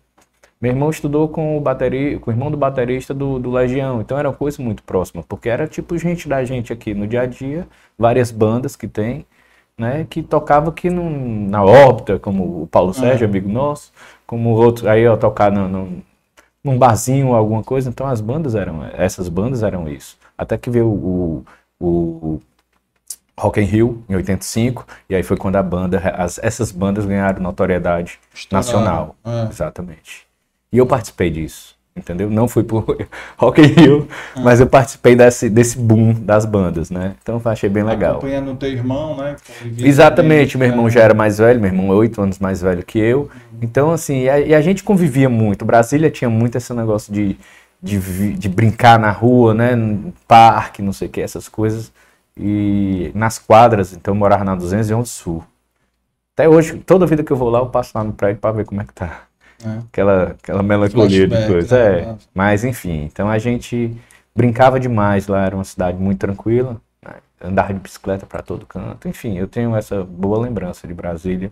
[0.62, 4.18] meu irmão estudou com o bateri, com o irmão do baterista do, do Legião, então
[4.18, 7.26] era uma coisa muito próxima, porque era tipo gente da gente aqui no dia a
[7.26, 7.68] dia,
[7.98, 9.26] várias bandas que tem,
[9.78, 13.92] né, que tocava aqui num- na órbita, como o Paulo Sérgio, amigo nosso,
[14.28, 16.04] como outro, aí eu tocar no, no-
[16.64, 20.18] num barzinho ou alguma coisa, então as bandas eram, essas bandas eram isso.
[20.38, 21.44] Até que veio o,
[21.80, 22.42] o, o
[23.40, 27.42] Rock in Rio em 85, e aí foi quando a banda, as- essas bandas ganharam
[27.42, 28.20] notoriedade
[28.52, 29.16] nacional.
[29.26, 29.48] é.
[29.50, 30.28] Exatamente.
[30.72, 32.30] E eu participei disso, entendeu?
[32.30, 32.86] Não fui pro
[33.38, 37.16] Rock in Rio, mas eu participei desse, desse boom das bandas, né?
[37.22, 38.12] Então achei bem legal.
[38.18, 39.36] Acompanhando o teu irmão, né?
[39.80, 40.92] Exatamente, meu irmão né?
[40.92, 43.30] já era mais velho, meu irmão é oito anos mais velho que eu.
[43.62, 45.64] Então, assim, e a, e a gente convivia muito.
[45.64, 47.38] Brasília tinha muito esse negócio de,
[47.82, 49.76] de, de brincar na rua, né?
[49.76, 51.92] No parque, não sei o que, essas coisas.
[52.36, 55.44] E nas quadras, então eu morava na 211 Sul.
[56.36, 58.66] Até hoje, toda vida que eu vou lá, eu passo lá no prédio para ver
[58.66, 59.24] como é que tá.
[59.64, 59.78] É.
[59.90, 61.78] Aquela, aquela melancolia de coisa.
[61.78, 62.00] né?
[62.00, 62.16] É.
[62.34, 63.96] Mas, enfim, então a gente
[64.36, 66.82] brincava demais lá, era uma cidade muito tranquila.
[67.44, 69.08] Andava de bicicleta para todo canto.
[69.08, 71.52] Enfim, eu tenho essa boa lembrança de Brasília.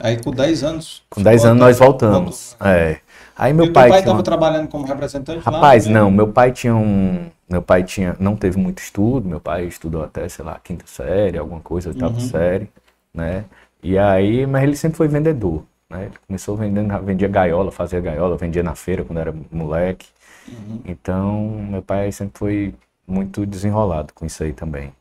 [0.00, 1.02] Aí com 10 anos.
[1.10, 2.56] Com 10 anos nós voltamos.
[2.60, 2.98] É.
[3.36, 5.52] Aí meu e pai pai estava uma- trabalhando como representante lá?
[5.52, 5.92] Rapaz, né?
[5.94, 7.30] não, meu pai tinha um.
[7.48, 8.16] Meu pai tinha.
[8.18, 12.14] Não teve muito estudo, meu pai estudou até, sei lá, quinta série, alguma coisa, oitava
[12.14, 12.20] Uhum.
[12.20, 12.68] série,
[13.14, 13.44] né?
[13.82, 16.06] E aí, mas ele sempre foi vendedor, né?
[16.06, 20.06] Ele começou vendendo, vendia gaiola, fazia gaiola, vendia na feira quando era moleque.
[20.48, 20.80] Uhum.
[20.84, 22.74] Então, meu pai sempre foi
[23.06, 24.92] muito desenrolado com isso aí também.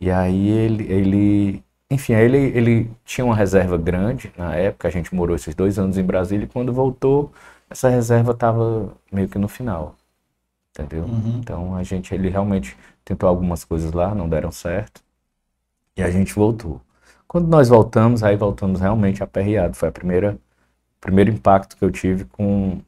[0.00, 5.14] E aí ele, ele enfim, ele, ele tinha uma reserva grande na época, a gente
[5.14, 7.32] morou esses dois anos em Brasília e quando voltou,
[7.70, 9.96] essa reserva estava meio que no final,
[10.70, 11.04] entendeu?
[11.04, 11.40] Uhum.
[11.40, 15.02] Então a gente, ele realmente tentou algumas coisas lá, não deram certo,
[15.96, 16.80] e a gente voltou.
[17.28, 21.90] Quando nós voltamos, aí voltamos realmente aperreado, foi a primeira, o primeiro impacto que eu
[21.90, 22.80] tive com,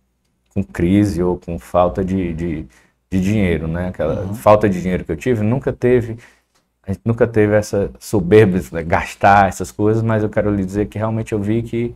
[0.54, 2.62] com crise ou com falta de, de,
[3.10, 3.88] de dinheiro, né?
[3.88, 4.34] Aquela Uhum.
[4.34, 6.18] falta de dinheiro que eu tive, nunca teve,
[6.86, 10.86] a gente nunca teve essa soberba de gastar essas coisas, mas eu quero lhe dizer
[10.86, 11.94] que realmente eu vi que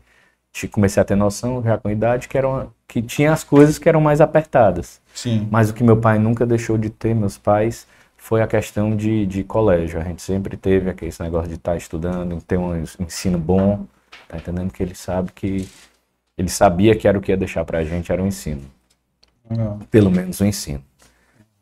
[0.73, 3.89] comecei a ter noção já com a idade que eram que tinha as coisas que
[3.89, 5.01] eram mais apertadas.
[5.15, 5.47] Sim.
[5.49, 9.25] Mas o que meu pai nunca deixou de ter, meus pais, foi a questão de,
[9.27, 10.01] de colégio.
[10.01, 13.87] A gente sempre teve aquele negócio de estar estudando, ter um ensino bom,
[14.27, 14.73] tá entendendo?
[14.73, 15.69] Que ele sabe que
[16.37, 18.63] ele sabia que era o que ia deixar pra gente, era o ensino.
[19.49, 19.79] Legal.
[19.89, 20.83] Pelo menos o ensino.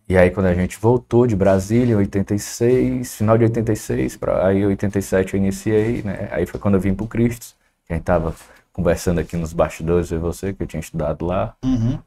[0.09, 4.59] E aí quando a gente voltou de Brasília, em 86, final de 86, pra, aí
[4.59, 6.29] em 87 eu iniciei, né?
[6.33, 7.55] Aí foi quando eu vim pro Cristo,
[7.87, 8.35] que a gente tava
[8.73, 11.55] conversando aqui nos bastidores, eu e você, que eu tinha estudado lá.
[11.65, 11.99] Uhum.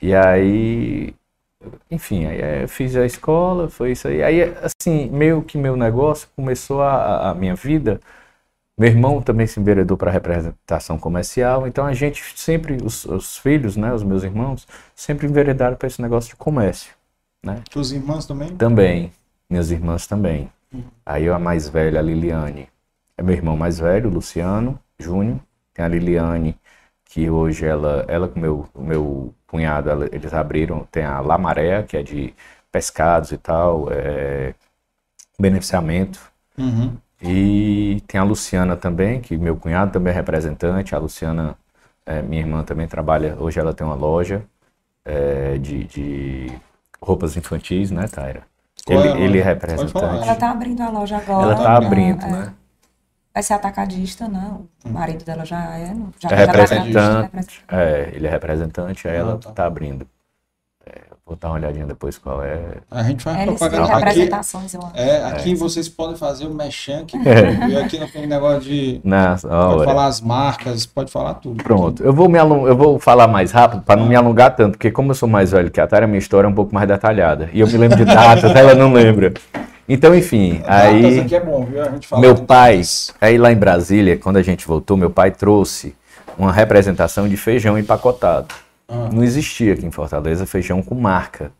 [0.00, 1.14] E aí
[1.90, 4.22] enfim, aí eh, fiz a escola, foi isso aí.
[4.22, 8.00] Aí, assim, meio que meu negócio começou a, a minha vida.
[8.78, 13.76] Meu irmão também se enveredou para representação comercial, então a gente sempre, os, os filhos,
[13.76, 16.92] né, os meus irmãos, sempre enveredaram para esse negócio de comércio,
[17.44, 17.62] né?
[17.74, 18.56] Os irmãos também?
[18.56, 19.12] Também,
[19.48, 20.50] minhas irmãs também.
[21.04, 22.68] Aí a mais velha, a Liliane,
[23.16, 25.40] é meu irmão mais velho, Luciano Júnior.
[25.72, 26.56] Tem a Liliane,
[27.04, 31.82] que hoje ela, ela com meu, o meu cunhado, ela- eles abriram, tem a Lamaré,
[31.82, 32.34] que é de
[32.70, 34.54] pescados e tal, é,
[35.38, 36.20] beneficiamento.
[36.58, 36.96] Uhum.
[37.22, 40.94] E tem a Luciana também, que meu cunhado também é representante.
[40.94, 41.56] A Luciana,
[42.06, 44.44] é, minha irmã também trabalha, hoje ela tem uma loja
[45.04, 46.60] é, de, de
[47.00, 48.42] roupas infantis, né, Taira?
[48.86, 50.24] Qual Ele, é ele é representante.
[50.24, 51.52] Ela tá abrindo a loja agora.
[51.52, 52.30] Ela tá abrindo, é.
[52.30, 52.54] né?
[53.34, 54.56] Vai ser atacadista, né?
[54.84, 55.94] O marido dela já é.
[56.18, 57.64] Já, É já tá representante, representante.
[57.68, 59.50] é, ele é representante, aí ela tá.
[59.52, 60.06] tá abrindo.
[61.28, 62.58] É, vou dar uma olhadinha depois qual é.
[62.90, 64.04] A gente faz Eles têm propaganda aqui.
[64.04, 64.96] representações, eu acho.
[64.96, 67.68] É, aqui vocês podem fazer o mechan que É.
[67.68, 71.62] e aqui não tem negócio de Nessa pode falar as marcas, pode falar tudo.
[71.62, 74.72] Pronto, eu vou, me alon- eu vou falar mais rápido para não me alongar tanto,
[74.72, 76.88] porque como eu sou mais velho que a Tara, minha história é um pouco mais
[76.88, 77.50] detalhada.
[77.52, 79.32] E eu me lembro de datas, ela não lembra.
[79.88, 81.82] Então, enfim, aí aqui é bom, viu?
[81.82, 82.82] A gente fala meu pai,
[83.20, 85.94] aí lá em Brasília, quando a gente voltou, meu pai trouxe
[86.38, 88.48] uma representação de feijão empacotado.
[88.88, 89.10] Ah.
[89.12, 91.52] Não existia aqui em Fortaleza feijão com marca.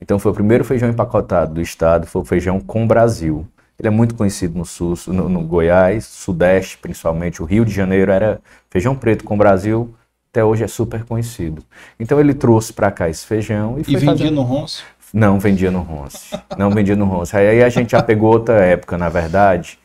[0.00, 3.46] Então foi o primeiro feijão empacotado do estado, foi o feijão com Brasil.
[3.78, 8.10] Ele é muito conhecido no sul, no, no Goiás, sudeste principalmente, o Rio de Janeiro
[8.12, 9.94] era feijão preto com Brasil,
[10.30, 11.62] até hoje é super conhecido.
[11.98, 14.82] Então ele trouxe para cá esse feijão e E vendia fazendo- no Ronce.
[15.12, 16.36] não vendia no Ronce.
[16.58, 17.36] Não vendia no Ronce.
[17.36, 19.78] Aí a gente já pegou outra época, na verdade.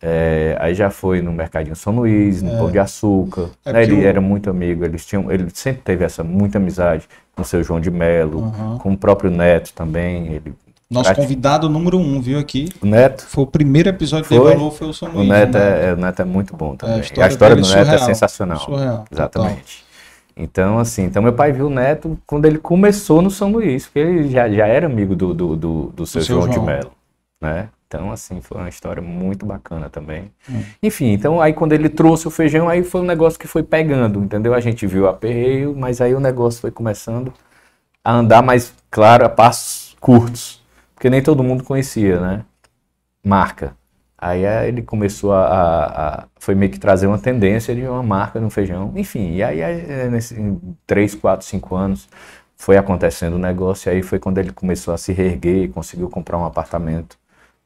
[0.00, 2.58] É, aí já foi no Mercadinho São Luís, no É.
[2.58, 3.50] Pão de Açúcar.
[3.64, 3.82] É né?
[3.82, 7.44] Ele o- era muito amigo, eles tinham, ele sempre teve essa muita amizade com o
[7.44, 8.78] seu João de Melo, Uhum.
[8.78, 10.26] com o próprio Neto também.
[10.28, 10.54] Ele,
[10.88, 12.68] Nosso prati- convidado número um, viu aqui?
[12.80, 13.26] O Neto?
[13.26, 14.54] Foi o primeiro episódio de Foi?
[14.54, 15.28] Valor, foi o São O Luís.
[15.28, 15.60] Neto né?
[15.86, 16.96] é, é- o Neto é muito bom também.
[16.96, 18.06] a história a história do dele é Neto é surreal.
[18.06, 18.58] sensacional.
[18.60, 19.84] Surreal, Exatamente.
[20.36, 23.98] Então, assim, então meu pai viu o Neto quando ele começou no São Luís, porque
[23.98, 26.66] ele já, já era amigo do, do, do, do seu seu João, de João.
[26.66, 26.92] Melo,
[27.40, 27.68] né?
[27.88, 30.30] Então, assim, foi uma história muito bacana também.
[30.50, 30.62] Hum.
[30.82, 34.22] Enfim, então aí quando ele trouxe o feijão, aí foi um negócio que foi pegando,
[34.22, 34.52] entendeu?
[34.54, 37.32] A gente viu o aperreio, mas aí o negócio foi começando
[38.04, 40.62] a andar mais, claro, a passos curtos,
[40.94, 42.44] porque nem todo mundo conhecia, né?
[43.24, 43.76] Marca.
[44.16, 48.02] Aí eh, ele começou a, a- a- foi meio que trazer uma tendência de uma
[48.02, 48.92] marca no feijão.
[48.96, 52.08] Enfim, e aí eh, nesse, em 3, 4, 5 anos
[52.56, 56.08] foi acontecendo o negócio, e aí foi quando ele começou a se reerguer e conseguiu
[56.10, 57.16] comprar um apartamento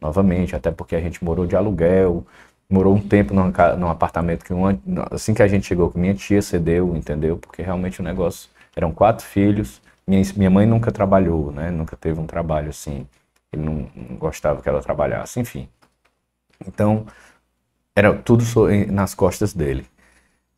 [0.03, 2.27] novamente, até porque a gente morou de aluguel,
[2.71, 4.79] morou um tempo num, num apartamento que uma-
[5.11, 7.39] assim que a gente chegou, que minha tia cedeu, entendeu?
[7.39, 9.81] Porque realmente o negócio eram quatro filhos.
[10.07, 11.71] Minha, minha mãe nunca trabalhou, né?
[11.71, 13.07] Nunca teve um trabalho assim.
[13.53, 15.69] Ele não, não gostava que ela trabalhasse, enfim.
[16.67, 17.07] Então,
[17.97, 18.45] era tudo
[18.91, 19.87] nas costas dele.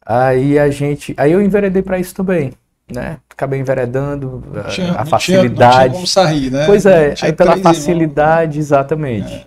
[0.04, 2.52] Aí a gente, aí eu enveredei para isso também,
[2.92, 3.18] né?
[3.31, 5.77] Acabei enveredando a- Tinha- a facilidade.
[5.77, 6.66] não tinha como sair, né?
[6.66, 7.62] Pois é, aí pela irmãos.
[7.62, 9.47] facilidade, exatamente.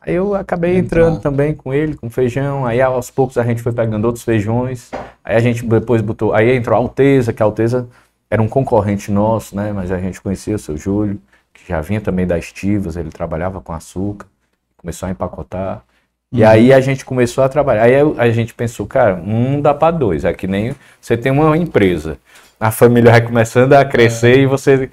[0.00, 2.64] Aí eu acabei entrando também com ele, com feijão.
[2.64, 4.90] Aí aos poucos a gente foi pegando outros feijões.
[5.24, 6.32] Aí a gente depois botou.
[6.32, 7.88] Aí entrou a Alteza, que a Alteza
[8.30, 9.72] era um concorrente nosso, né?
[9.72, 11.20] Mas a gente conhecia o seu Júlio,
[11.52, 14.26] que já vinha também das Estivas, ele trabalhava com açúcar,
[14.76, 15.82] começou a empacotar.
[16.32, 16.48] E Uhum.
[16.50, 17.82] aí a gente começou a trabalhar.
[17.84, 20.24] Aí a gente pensou, cara, um dá para dois.
[20.24, 22.16] É que nem você tem uma empresa,
[22.58, 24.90] a família vai começando a crescer e você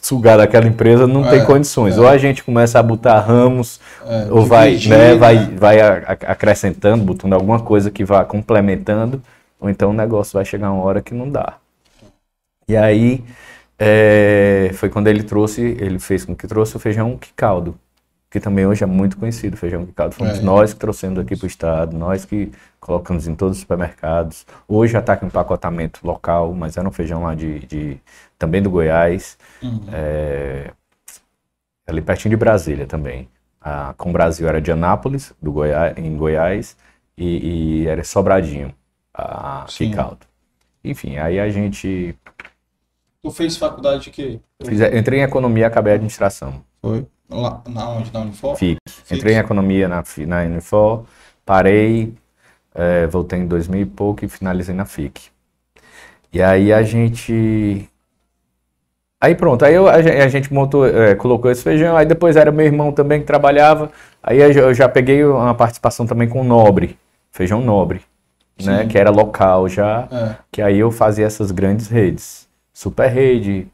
[0.00, 1.96] sugar daquela empresa não tem É, condições.
[1.96, 2.00] é.
[2.00, 5.14] Ou a gente começa a botar ramos, É, ou vai, dividir, né, né?
[5.14, 5.80] vai, vai
[6.26, 9.22] acrescentando, botando alguma coisa que vá complementando,
[9.58, 11.54] ou então o negócio vai chegar uma hora que não dá.
[12.68, 13.22] E aí
[13.78, 17.74] é, foi quando ele trouxe, ele fez com que trouxe o feijão quicaldo,
[18.30, 20.14] que também hoje é muito conhecido, feijão quicaldo.
[20.14, 20.42] Fomos É.
[20.42, 22.50] nós que trouxemos aqui para o estado, nós que
[22.84, 24.46] colocamos em todos os supermercados.
[24.68, 28.00] Hoje já está com empacotamento local, mas era um feijão lá de, de-
[28.38, 29.80] também do Goiás, Uhum.
[29.90, 30.70] é,
[31.86, 33.26] ali pertinho de Brasília também.
[33.60, 36.76] A, com o Brasil era de Anápolis, do Goiás, em Goiás,
[37.16, 38.74] e, e era Sobradinho,
[39.14, 39.88] a Sim.
[39.90, 40.26] quicaldo.
[40.84, 42.14] Enfim, aí a gente
[43.22, 44.40] Tu fez faculdade de quê?
[44.62, 46.62] Fiz- entrei em economia, acabei em administração.
[46.82, 47.06] Foi?
[47.30, 48.12] Lá, na onde?
[48.12, 48.54] Na Unifor?
[48.56, 48.76] Fiz.
[49.10, 51.06] Entrei em economia na, na Unifor,
[51.46, 52.12] parei,
[52.74, 55.28] eh, voltei em 2000 e pouco e finalizei na FIC.
[56.32, 57.88] E aí a gente.
[59.20, 62.36] Aí pronto, aí eu- a, gen- a gente montou, eh, colocou esse feijão, aí depois
[62.36, 63.90] era meu irmão também que trabalhava,
[64.22, 66.98] aí eu já- peguei uma participação também com o Nobre,
[67.32, 68.02] feijão Nobre,
[68.62, 68.88] né, Sim.
[68.88, 70.34] que era local já, É.
[70.52, 73.66] que aí eu fazia essas grandes redes, Super Rede,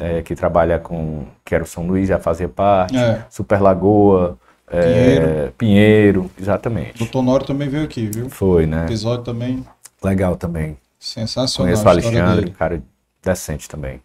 [0.00, 3.22] é, que trabalha com, que era o São Luís, já fazia parte, É.
[3.30, 4.36] Super Lagoa,
[4.70, 5.54] é, Pinheiro.
[5.58, 6.98] Pinheiro, exatamente.
[6.98, 8.28] Doutor Nório também veio aqui, viu?
[8.28, 8.84] Foi, né?
[8.84, 9.64] Episódio também
[10.02, 10.76] Legal também.
[10.98, 11.66] sensacional.
[11.66, 12.50] Conheço o Alexandre, dele.
[12.50, 12.82] um cara
[13.22, 14.00] decente também.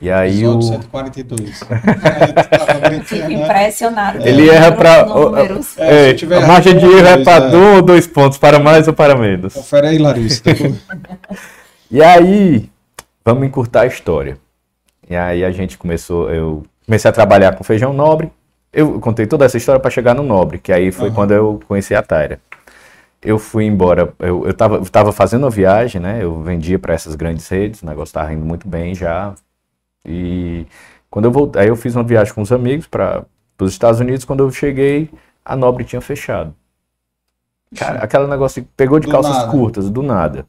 [0.00, 0.62] E aí Episódio o...
[0.62, 1.62] 142.
[1.72, 3.34] Aí tu tava brincando, né?
[3.34, 4.28] Impressionado.
[4.28, 5.06] Ele erra para.
[5.78, 7.56] É, É, a margem de erro é dois, para é.
[7.56, 9.54] um ou dois pontos, para mais ou para menos.
[9.54, 10.42] Confere aí, Larissa.
[11.88, 12.68] E aí,
[13.24, 14.36] vamos encurtar a história.
[15.08, 18.28] E aí a gente começou, eu comecei a trabalhar com feijão nobre.
[18.72, 21.14] Eu contei toda essa história para chegar no nobre, que aí foi Aham.
[21.14, 22.40] quando eu conheci a Taira.
[23.22, 26.22] Eu fui embora, eu, eu, tava, eu tava fazendo uma viagem, né?
[26.22, 29.34] Eu vendia para essas grandes redes, o negócio tava indo muito bem já.
[30.04, 30.66] E
[31.10, 33.24] quando eu voltei, aí eu fiz uma viagem com os amigos para
[33.58, 34.24] os Estados Unidos.
[34.24, 35.10] Quando eu cheguei,
[35.44, 36.54] a Nobre tinha fechado.
[37.76, 39.50] Cara, aquele negócio que pegou de Do calças nada.
[39.50, 40.46] curtas, do nada.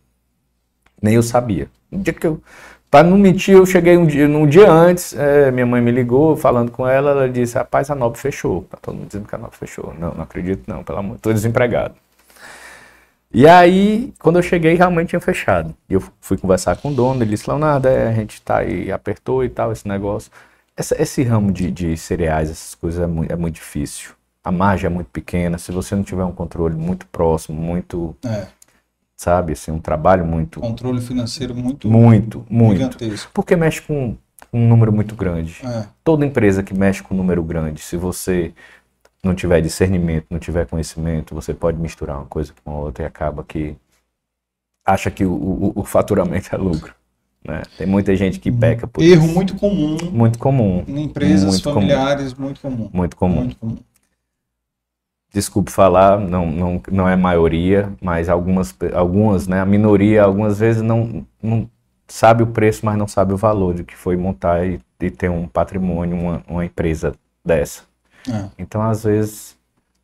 [1.02, 1.68] Nem eu sabia.
[1.92, 2.42] Um dia que eu,
[2.90, 6.36] para não mentir, eu cheguei um dia, um dia antes, é, minha mãe me ligou,
[6.38, 8.64] falando com ela, ela disse, rapaz, a Nobre fechou.
[8.70, 9.94] Tá todo mundo dizendo que a Nobre fechou.
[10.00, 11.96] Não, não acredito não, pelo amor, tô desempregado.
[13.34, 15.76] E aí, quando eu cheguei, realmente tinha fechado.
[15.90, 18.92] E eu fui conversar com o dono, ele disse, Leonardo, é, a gente tá aí,
[18.92, 20.32] apertou e tal, esse negócio.
[20.76, 24.12] Essa- esse ramo de, de cereais, essas coisas, é muito, é muito difícil.
[24.44, 28.48] A margem é muito pequena, se você não tiver um controle muito próximo, muito, É,
[29.18, 32.78] sabe, assim, um trabalho muito, controle financeiro muito, muito, muito.
[32.78, 33.32] gigantesco.
[33.34, 34.16] Porque mexe com
[34.54, 35.60] um número muito grande.
[35.66, 35.88] É.
[36.04, 38.54] Toda empresa que mexe com um número grande, se você
[39.24, 43.08] não tiver discernimento, não tiver conhecimento, você pode misturar uma coisa com a outra e
[43.08, 43.76] acaba que
[44.86, 46.94] acha que o, o- o faturamento é lucro.
[47.44, 47.64] Né?
[47.78, 49.34] Tem muita gente que peca por Erro isso.
[49.34, 50.84] muito comum Muito comum.
[50.88, 51.76] em empresas Muito comum.
[51.76, 52.90] familiares, muito comum.
[52.94, 53.36] Muito comum.
[53.36, 53.78] Muito comum.
[55.34, 60.82] Desculpe falar, não, não, não é maioria, mas algumas, algumas, né, a minoria, algumas vezes
[60.82, 61.70] não, não
[62.08, 65.30] sabe o preço, mas não sabe o valor de que foi montar e, e ter
[65.30, 67.14] um patrimônio, uma, uma empresa
[67.46, 67.84] dessa.
[68.30, 68.46] É.
[68.58, 69.58] Então, às vezes,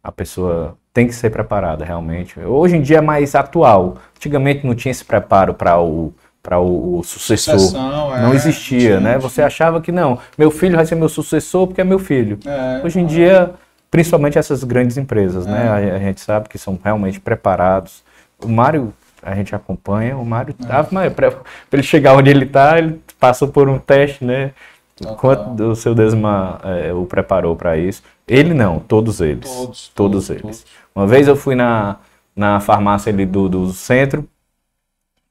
[0.03, 2.39] a pessoa tem que ser preparada realmente.
[2.39, 3.97] Hoje em dia é mais atual.
[4.15, 7.57] Antigamente não tinha esse preparo para o, para o, o sucessor.
[7.57, 9.11] Sucessão, é, não existia, né?
[9.11, 9.19] tinha.
[9.19, 12.37] Você achava que não, meu filho vai ser meu sucessor porque é meu filho.
[12.45, 13.53] É, Hoje em dia,
[13.93, 15.65] principalmente essas grandes empresas, né?
[15.65, 15.91] É.
[15.91, 18.03] A, a gente sabe que são realmente preparados.
[18.43, 20.65] O Mário, a gente acompanha, o Mário, É.
[20.65, 24.51] tá, mas pra, pra ele chegar onde ele está, ele passou por um teste, né?
[24.95, 25.15] Total.
[25.15, 28.01] Quanto o seu Desma é, o preparou para isso?
[28.27, 29.47] Ele não, todos eles.
[29.47, 30.41] Todos, Todos, todos, eles.
[30.41, 30.65] todos.
[30.95, 31.97] Uma vez eu fui na,
[32.35, 34.27] na farmácia ali do, do centro,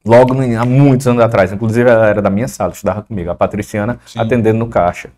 [0.05, 3.35] logo no- há muitos anos atrás, inclusive ela era da minha sala, estudava comigo, a
[3.35, 4.21] Patriciana Sim.
[4.21, 5.11] atendendo no caixa.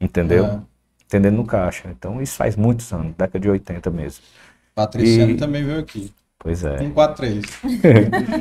[0.00, 0.44] Entendeu?
[0.46, 0.71] É.
[1.12, 1.88] Atendendo no caixa.
[1.90, 4.24] Então isso faz muitos anos, década de 80 mesmo.
[4.74, 6.10] Patriciano E- também veio aqui.
[6.38, 6.78] Pois é.
[6.78, 7.44] 143.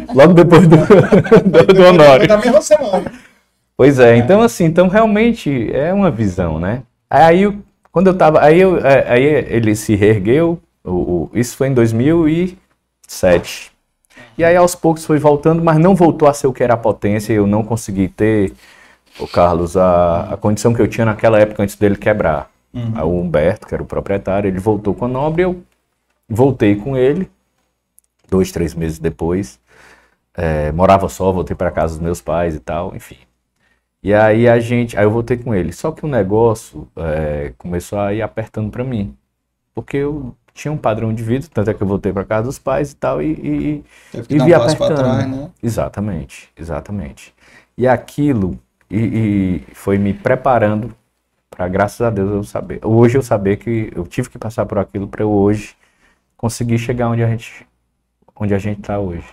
[0.16, 2.28] Logo depois do, do, do Honório.
[2.30, 3.12] Da mesma semana.
[3.76, 6.84] Pois é, então assim, então realmente é uma visão, né?
[7.10, 7.56] Aí eu-
[7.92, 11.74] quando eu tava, aí, eu, é, aí ele se reergueu, o, o- isso foi em
[11.74, 13.72] 2007.
[14.38, 16.78] E aí aos poucos foi voltando, mas não voltou a ser o que era a
[16.78, 18.54] potência, eu não consegui ter,
[19.20, 22.50] o Carlos, a, a condição que eu tinha naquela época antes dele quebrar.
[22.74, 23.04] Uhum.
[23.04, 25.62] O Humberto, que era o proprietário, ele voltou com a Nobre, eu
[26.28, 27.30] voltei com ele,
[28.30, 29.60] dois, três meses depois.
[30.34, 33.18] É, morava só, voltei para casa dos meus pais e tal, enfim.
[34.02, 35.74] E aí a gente, aí eu voltei com ele.
[35.74, 39.16] Só que o negócio é, começou a ir apertando para mim,
[39.74, 42.60] porque eu tinha um padrão de vida, tanto é que eu voltei para casa dos
[42.60, 43.86] pais e tal e, e,
[44.30, 44.96] e vi um apertando.
[44.96, 45.52] trás, né?
[45.62, 47.34] Exatamente, exatamente.
[47.78, 50.94] E aquilo e, e foi me preparando
[51.52, 52.80] para, graças a Deus, eu saber.
[52.84, 55.76] Hoje eu saber que eu tive que passar por aquilo para eu hoje
[56.38, 57.68] conseguir chegar onde a gente,
[58.36, 59.28] onde a gente está hoje.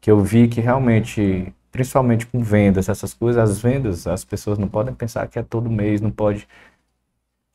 [0.00, 4.68] Que eu vi que realmente, principalmente com vendas, essas coisas, as vendas, as pessoas não
[4.68, 6.46] podem pensar que é todo mês, não pode.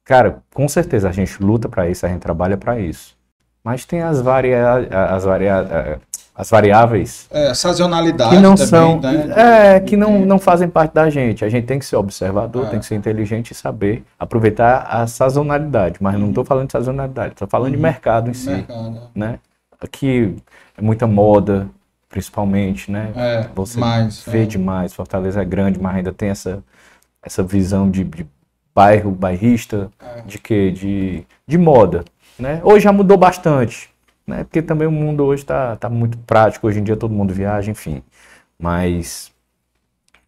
[0.03, 3.17] Cara, com certeza a gente luta para isso, a gente trabalha para isso.
[3.63, 4.74] Mas tem as, varia
[5.13, 5.99] as, varia
[6.42, 9.74] as variáveis É, sazonalidade que não também, são né?
[9.76, 12.70] é que não, não fazem parte da gente a gente tem que ser observador É.
[12.70, 17.34] tem que ser inteligente e saber aproveitar a sazonalidade mas não estou falando de sazonalidade
[17.34, 17.84] estou falando de Uhum.
[17.84, 19.02] mercado em si Mercado.
[19.14, 19.38] né
[19.82, 20.36] aqui
[20.78, 21.68] é muita moda
[22.10, 24.46] principalmente né É, você mais, vê é.
[24.46, 26.64] demais Fortaleza é grande mas ainda tem essa
[27.22, 28.26] essa visão de, de
[28.74, 30.22] bairro bairrista É.
[30.22, 32.06] de que de, de moda
[32.40, 33.90] né hoje já mudou bastante
[34.30, 34.43] né?
[34.45, 37.71] Porque também o mundo hoje está tá muito prático, hoje em dia todo mundo viaja,
[37.71, 38.03] enfim.
[38.57, 39.32] Mas,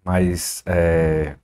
[0.03, 1.35] mas é,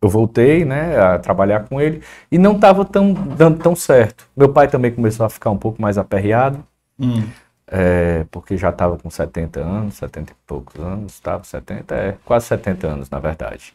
[0.00, 4.28] eu voltei, né, a trabalhar com ele e não estava tão dando tão certo.
[4.36, 6.64] Meu pai também começou a ficar um pouco mais aperreado.
[6.98, 7.26] Hum.
[7.66, 12.46] é, porque já estava com 70 anos, 70 e poucos anos, estava 70, é, quase
[12.46, 13.74] 70 anos, na verdade.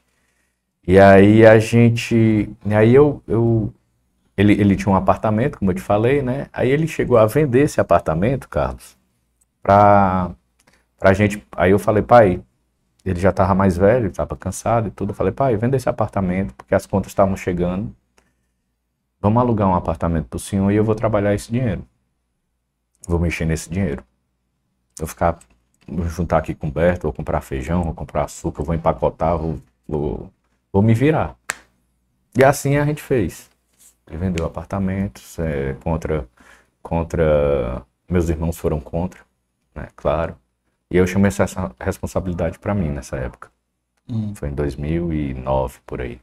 [0.87, 3.73] E aí a gente, aí eu, eu
[4.37, 6.47] ele, ele tinha um apartamento, como eu te falei, né?
[6.53, 8.95] Aí ele chegou a vender esse apartamento, Carlos,
[9.63, 10.35] para
[11.01, 11.43] a gente.
[11.53, 12.41] Aí eu falei, pai,
[13.03, 15.09] ele já estava mais velho, estava cansado e tudo.
[15.09, 17.93] Eu falei, pai, venda esse apartamento, porque as contas estavam chegando.
[19.19, 21.83] Vamos alugar um apartamento para o senhor e eu vou trabalhar esse dinheiro.
[23.07, 24.03] Vou mexer nesse dinheiro.
[24.99, 25.39] Eu ficar,
[25.87, 29.59] vou juntar aqui com o Berto, vou comprar feijão, vou comprar açúcar, vou empacotar, vou,
[29.87, 30.29] vou,
[30.71, 31.35] vou me virar.
[32.37, 33.49] E assim a gente fez.
[34.07, 36.27] Ele vendeu apartamentos é, contra,
[36.81, 37.83] contra.
[38.09, 39.19] Meus irmãos foram contra,
[39.75, 39.89] né?
[39.95, 40.35] Claro.
[40.89, 43.49] E eu chamei essa responsabilidade para mim nessa época.
[44.09, 44.33] Hum.
[44.33, 46.21] Foi em 2009 por aí.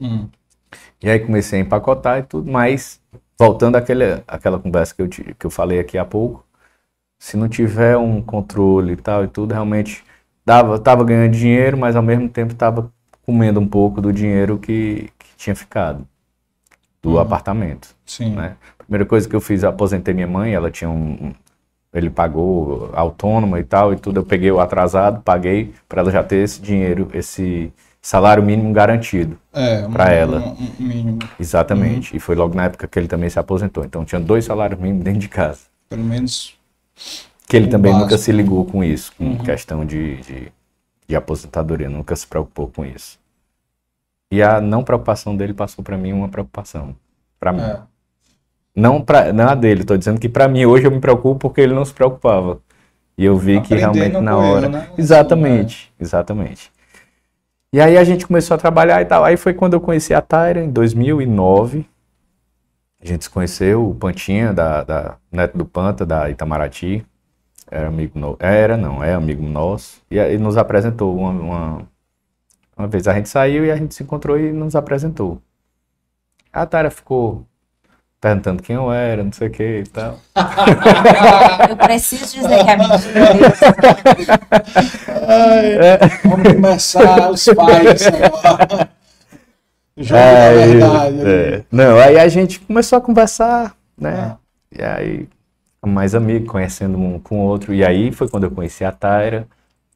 [0.00, 0.28] Hum.
[1.02, 3.00] E aí comecei a empacotar e tudo, mas
[3.38, 6.44] voltando àquele, àquela conversa que eu, que eu falei aqui há pouco,
[7.18, 10.04] se não tiver um controle e tal e tudo, realmente
[10.44, 12.90] dava, tava ganhando dinheiro, mas ao mesmo tempo estava
[13.22, 16.06] comendo um pouco do dinheiro que, que tinha ficado
[17.08, 17.20] do uhum.
[17.20, 17.88] apartamento.
[18.04, 18.30] Sim.
[18.30, 18.56] Né?
[18.76, 21.32] Primeira coisa que eu fiz, eu aposentei minha mãe, ela tinha um.
[21.92, 24.20] Ele pagou autônoma e tal, e tudo.
[24.20, 29.38] Eu peguei o atrasado, paguei para ela já ter esse dinheiro, esse salário mínimo garantido
[29.52, 30.38] é, um, para ela.
[30.38, 31.18] Um, um mínimo.
[31.40, 32.12] Exatamente.
[32.12, 32.16] Uhum.
[32.18, 33.84] E foi logo na época que ele também se aposentou.
[33.84, 35.60] Então tinha dois salários mínimos dentro de casa.
[35.88, 36.54] Pelo menos.
[37.48, 38.10] Que ele também básico.
[38.10, 39.38] nunca se ligou com isso, com uhum.
[39.38, 40.52] questão de, de,
[41.08, 43.18] de aposentadoria, nunca se preocupou com isso.
[44.30, 46.94] E a não preocupação dele passou para mim uma preocupação.
[47.40, 47.62] Para mim.
[47.62, 47.80] É.
[48.74, 51.60] Não, pra, não a dele, tô dizendo que para mim hoje eu me preocupo porque
[51.60, 52.60] ele não se preocupava.
[53.16, 54.68] E eu vi que realmente na hora.
[54.68, 54.88] né?
[54.96, 56.02] Exatamente, é.
[56.04, 56.70] exatamente.
[57.72, 59.24] E aí a gente começou a trabalhar e tal.
[59.24, 61.84] Aí foi quando eu conheci a Tyra, em 2009.
[63.00, 67.04] A gente se conheceu, o Pantinha, da, da Neto do Panta, da Itamaraty.
[67.70, 68.36] Era amigo nosso.
[68.40, 70.00] Era, não, é amigo nosso.
[70.10, 71.88] E aí nos apresentou uma, uma,
[72.78, 73.08] uma vez.
[73.08, 75.42] A gente saiu e a gente se encontrou e nos apresentou.
[76.52, 77.44] A Tyra ficou
[78.20, 80.18] perguntando quem eu era, não sei o que e tal.
[81.68, 83.28] Eu preciso dizer que é mentira.
[85.30, 85.98] É.
[86.24, 88.88] Vamos começar os pais agora.
[89.96, 91.28] Jogo é, verdade.
[91.28, 91.64] É.
[91.70, 94.14] Não, aí a gente começou a conversar, né?
[94.14, 94.36] Ah.
[94.70, 95.28] E aí,
[95.84, 97.74] mais amigo, conhecendo um com o outro.
[97.74, 99.46] E aí foi quando eu conheci a Tyra,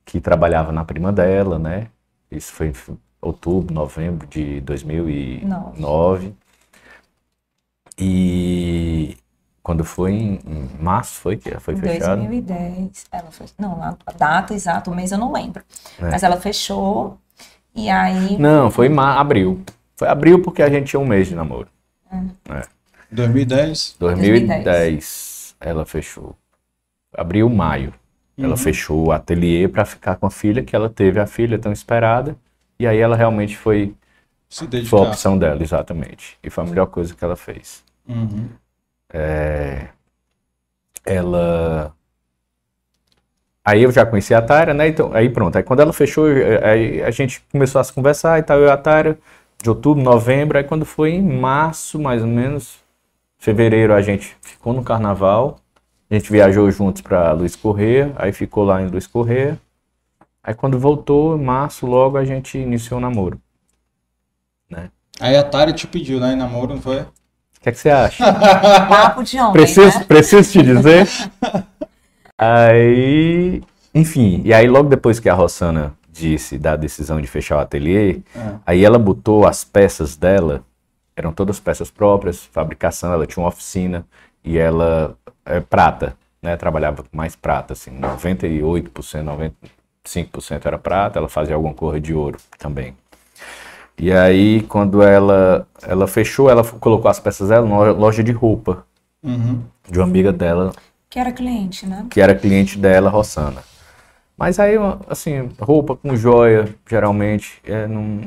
[0.05, 1.87] que trabalhava na prima dela, né?
[2.37, 5.81] Isso foi em outubro, novembro de 2009.
[5.81, 6.35] Nove.
[7.99, 9.17] E
[9.63, 12.19] quando foi em, em março, foi que foi fechado?
[12.19, 13.07] 2010.
[13.13, 15.63] Ela foi, não, a data exata, o mês eu não lembro.
[16.01, 16.11] É.
[16.11, 17.19] Mas ela fechou
[17.75, 18.37] e aí...
[18.39, 19.63] Não, foi em abril.
[19.95, 21.69] Foi abril porque a gente tinha um mês de namoro.
[22.11, 22.17] É.
[22.59, 22.63] É.
[23.11, 23.97] 2010?
[23.99, 24.65] 2010?
[24.65, 26.35] 2010 ela fechou.
[27.17, 27.93] Abril, maio.
[28.37, 28.47] Uhum.
[28.47, 31.73] Ela fechou o ateliê para ficar com a filha, que ela teve a filha tão
[31.73, 32.37] esperada.
[32.79, 33.95] E aí ela realmente foi
[34.49, 34.91] se dedicar.
[34.91, 36.39] Foi a opção dela, exatamente.
[36.43, 37.85] E foi a melhor coisa que ela fez.
[38.09, 38.49] Uhum.
[39.13, 39.89] É...
[41.05, 41.95] Ela.
[43.65, 44.89] Aí eu já conheci a Tara, né?
[44.89, 45.57] Então, aí pronto.
[45.57, 48.71] Aí quando ela fechou, aí a gente começou a se conversar e tal, eu e
[48.71, 49.19] a Tara,
[49.63, 50.59] de outubro, novembro.
[50.59, 52.79] Aí quando foi em março, mais ou menos,
[53.39, 55.59] fevereiro, a gente ficou no carnaval.
[56.13, 59.59] A gente viajou juntos para Luiz Correia, aí ficou lá em Luiz Correia.
[60.45, 63.41] Aí quando voltou, em março, logo a gente iniciou o namoro
[64.69, 64.91] né?
[65.19, 67.01] Aí a Tari te pediu, né, em namoro, não foi?
[67.01, 67.07] O
[67.63, 68.23] que, é que você acha?
[68.89, 70.05] Papo de homem, preciso, né?
[70.05, 71.09] preciso te dizer.
[72.37, 73.63] aí,
[73.95, 78.21] enfim, e aí logo depois que a Rossana disse da decisão de fechar o ateliê,
[78.37, 78.55] é.
[78.67, 80.63] aí ela botou as peças dela,
[81.17, 84.05] eram todas peças próprias, fabricação, ela tinha uma oficina
[84.45, 86.57] e ela é prata, né?
[86.57, 88.91] Trabalhava com mais prata, assim, 98%,
[90.05, 92.95] 95% era prata, ela fazia alguma cor de ouro também.
[93.99, 98.85] E aí, quando ela, ela fechou, ela colocou as peças dela numa loja de roupa.
[99.23, 99.63] Uhum.
[99.89, 100.73] De uma amiga dela.
[101.09, 102.07] Que era cliente, né?
[102.11, 103.63] Que era cliente dela, Rossana.
[104.37, 104.75] Mas aí,
[105.09, 108.23] assim, roupa com joia, geralmente, é, não,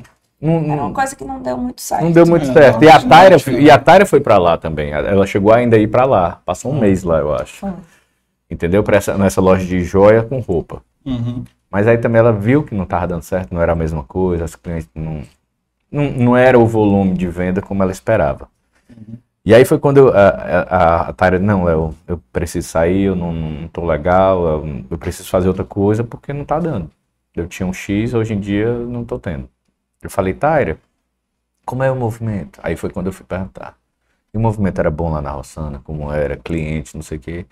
[0.46, 2.04] não, Era uma coisa que não deu muito certo.
[2.04, 2.84] Não deu muito é, certo.
[2.84, 4.92] E a, Tyra, e a Tyra foi para lá também.
[4.92, 6.42] Ela chegou ainda a ir para lá.
[6.46, 7.60] Passou um mês lá, eu acho.
[7.60, 7.74] Foi.
[8.50, 8.84] Entendeu?
[8.84, 10.82] Pra essa, nessa loja de joia com roupa.
[11.06, 11.44] Uhum.
[11.70, 14.46] Mas aí também ela viu que não estava dando certo, não era a mesma coisa,
[14.46, 15.24] as clientes não,
[15.92, 18.48] não, não era o volume de venda como ela esperava.
[18.90, 19.18] Uhum.
[19.46, 23.16] E aí foi quando eu, a, a, a Tyra, não, eu, eu preciso sair, eu
[23.16, 26.90] não, não tô legal, eu, eu, preciso fazer outra coisa porque não tá dando.
[27.36, 29.48] Eu tinha um X, hoje em dia não tô tendo.
[30.06, 30.78] Eu falei, Tyra,
[31.66, 32.60] como é o movimento?
[32.64, 33.76] Aí foi quando eu fui perguntar.
[34.34, 37.46] E o movimento era bom lá na Roçana, como era, cliente, não sei o quê.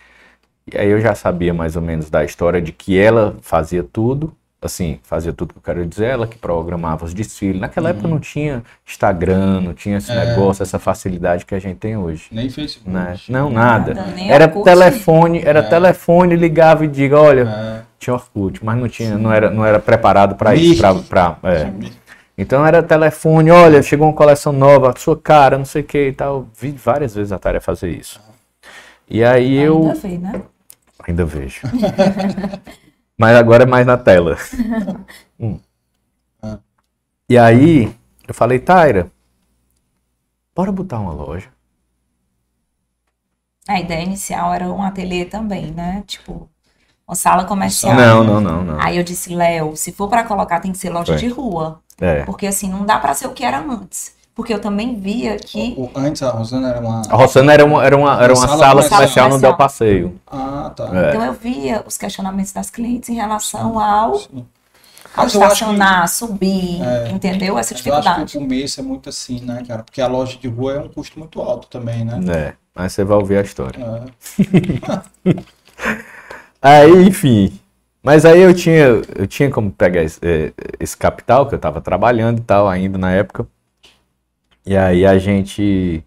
[0.72, 4.34] E aí eu já sabia mais ou menos da história de que ela fazia tudo,
[4.62, 7.60] assim, fazia tudo que eu quero dizer, ela que programava os desfiles.
[7.60, 10.18] Naquela época não tinha Instagram, não tinha esse Uhum.
[10.20, 10.26] É.
[10.30, 12.28] negócio, essa facilidade que a gente tem hoje.
[12.32, 12.90] Nem Facebook.
[12.90, 13.18] Né?
[13.28, 13.94] Não, nada.
[13.94, 14.64] Nada, Era Orkut.
[14.64, 15.64] telefone, era É.
[15.64, 17.82] telefone, ligava e diga, olha, É.
[18.00, 20.82] tinha Orkut, mas não tinha, não era, não era preparado para isso,
[21.72, 21.98] Mirk.
[22.38, 26.14] Então era telefone, olha, chegou uma coleção nova, sua cara, não sei o que e
[26.14, 26.48] tal.
[26.60, 28.20] Vi várias vezes a tarefa fazer isso.
[29.10, 30.42] E aí eu Ainda vê, né?
[31.08, 31.62] ainda vejo.
[33.18, 34.38] Mas agora é mais na tela.
[35.40, 35.60] Hum.
[37.30, 37.94] E aí
[38.28, 39.12] eu falei, Taira,
[40.56, 41.50] bora botar uma loja.
[43.68, 46.04] A ideia inicial era um ateliê também, né?
[46.06, 46.50] Tipo,
[47.08, 47.96] uma sala comercial.
[47.96, 48.82] Não, não, não, não.
[48.82, 51.18] Aí eu disse, Léo, se for pra colocar, tem que ser loja Foi.
[51.18, 51.82] de rua.
[52.06, 52.24] É.
[52.24, 54.14] Porque assim, não dá pra ser o que era antes.
[54.36, 55.76] Porque eu também via que.
[55.78, 57.04] O- antes a Rosana era uma.
[57.08, 58.98] A Rossana era uma, era uma, era uma Sala sala, comercial.
[59.00, 59.40] comercial no.
[59.40, 60.20] Del Passeio.
[60.28, 60.90] Ah, tá.
[60.92, 61.10] É.
[61.10, 65.44] Então eu via os questionamentos das clientes em relação ao, ao Mas eu acho que-
[65.54, 67.10] estacionar, subir, É.
[67.12, 67.60] entendeu?
[67.60, 68.32] Essa Mas eu acho dificuldade.
[68.32, 69.84] que o começo é muito assim, né, cara?
[69.84, 72.20] Porque a loja de rua é um custo muito alto também, né?
[72.36, 73.80] É, mas você vai ouvir a história.
[75.26, 75.36] É.
[76.62, 77.60] Aí, enfim.
[78.04, 81.80] Mas aí eu tinha, eu tinha como pegar esse, eh, esse capital que eu estava
[81.80, 83.48] trabalhando e tal ainda na época.
[84.66, 86.04] E aí a gente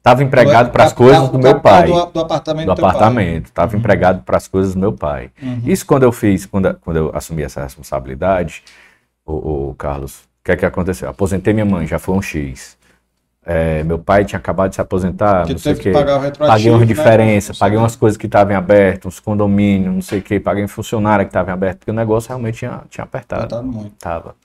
[0.00, 1.88] tava empregado Do- para as coisas do meu pai.
[1.88, 2.84] Do, do apartamento do pai.
[2.90, 3.52] apartamento.
[3.52, 5.32] Tava empregado para as coisas do meu pai.
[5.42, 5.62] Uhum.
[5.66, 8.62] Isso quando eu fiz, quando, quando eu assumi essa responsabilidade,
[9.26, 11.08] o, Carlos, o que é que aconteceu?
[11.08, 12.78] Aposentei minha mãe, já foi um X.
[13.52, 15.90] É, meu pai tinha acabado de se aposentar, Que não sei o quê.
[15.90, 16.84] Paguei uma né?
[16.84, 20.38] diferença, Você paguei umas coisas que estavam em aberto, uns condomínios, não sei o quê,
[20.38, 23.42] paguei em funcionário que estava aberto, porque o negócio realmente tinha, tinha apertado.
[23.42, 23.96] Apertado muito.
[23.98, 24.36] Tava.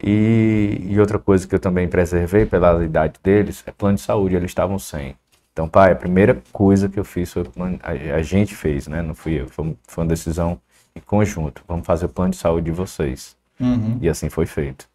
[0.00, 4.36] E, e outra coisa que eu também preservei pela idade deles é plano de saúde,
[4.36, 5.16] eles estavam sem.
[5.52, 7.42] Então, pai, a primeira coisa que eu fiz foi
[7.82, 9.02] a, a gente fez, né?
[9.02, 10.60] Não fui eu, foi, foi uma decisão
[10.94, 11.64] em conjunto.
[11.66, 13.36] Vamos fazer o plano de saúde de vocês.
[13.58, 13.98] Uhum.
[14.00, 14.88] E assim foi feito.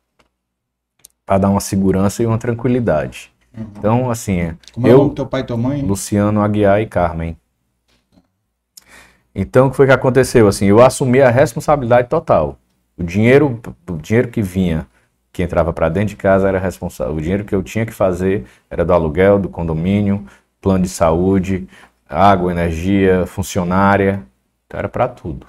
[1.26, 3.33] Para dar uma segurança e uma tranquilidade.
[3.56, 5.82] Então, assim, Como é o nome eu, do teu pai e tua mãe?
[5.82, 7.38] Luciano Aguiar e Carmen.
[9.36, 10.48] Então, o que foi que aconteceu?
[10.48, 12.58] Assim, eu assumi a responsabilidade total.
[12.98, 14.86] O dinheiro, o dinheiro que vinha,
[15.32, 17.16] que entrava para dentro de casa era responsável.
[17.16, 20.26] O dinheiro que eu tinha que fazer era do aluguel, do condomínio,
[20.62, 21.68] plano de saúde,
[22.08, 24.24] água, energia, funcionária.
[24.68, 25.48] Então, era para tudo.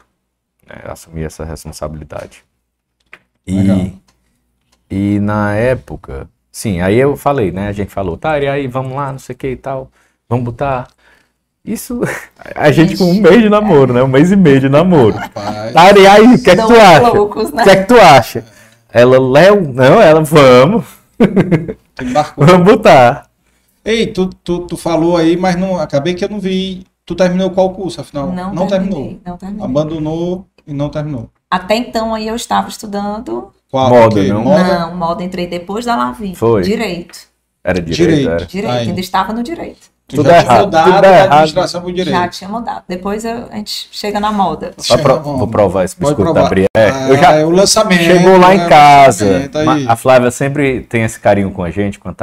[0.67, 0.81] né?
[0.85, 2.43] Eu assumi essa responsabilidade.
[3.47, 3.77] Legal.
[4.91, 7.67] E, e na época, sim, aí eu falei, né?
[7.67, 9.91] A gente falou, tá, e aí vamos lá, não sei o que e tal,
[10.29, 10.87] vamos botar.
[11.65, 12.01] Isso,
[12.55, 14.03] a gente com um mês de namoro, né?
[14.03, 15.17] Um mês e meio de namoro.
[15.17, 15.73] Rapaz.
[15.73, 17.01] Tá, e aí, o que é que tu acha?
[17.01, 17.21] né?
[17.21, 18.45] O que é que tu acha?
[18.93, 20.85] Ela, Léo, não, ela, vamos,
[22.37, 23.29] vamos botar.
[23.85, 26.87] Ei, tu, tu, tu falou aí, mas não, acabei que eu não vi.
[27.05, 28.29] Tu terminou qual curso, afinal?
[28.31, 28.69] Não, terminou.
[28.69, 29.65] terminei, não terminei.
[29.65, 31.29] Abandonou e não terminou.
[31.51, 33.53] Até então aí eu estava estudando.
[33.75, 33.89] Qual?
[33.91, 34.29] Moda, o quê?
[34.29, 34.45] não?
[34.45, 34.63] Moda?
[34.79, 36.33] Não, moda entrei depois da Lavi.
[36.37, 36.63] Foi.
[36.63, 37.19] Direito.
[37.65, 38.31] Era direito, Direito.
[38.31, 38.47] era.
[38.47, 39.93] Direito, ainda estava no direito.
[40.07, 41.27] Tu Tudo já errado, tinha mudado tudo da errado.
[41.33, 42.17] administração pro direito.
[42.17, 42.83] Já tinha mudado.
[42.89, 44.73] Depois eu- a gente chega na moda.
[45.03, 46.43] Pro- vou provar esse biscoito provar.
[46.45, 46.67] da Brié.
[47.09, 48.05] Eu já, é o lançamento.
[48.05, 48.55] Chegou lá né?
[48.55, 49.51] em casa.
[49.53, 49.65] Aí.
[49.65, 52.15] Ma- A Flávia sempre tem esse carinho com a gente, com o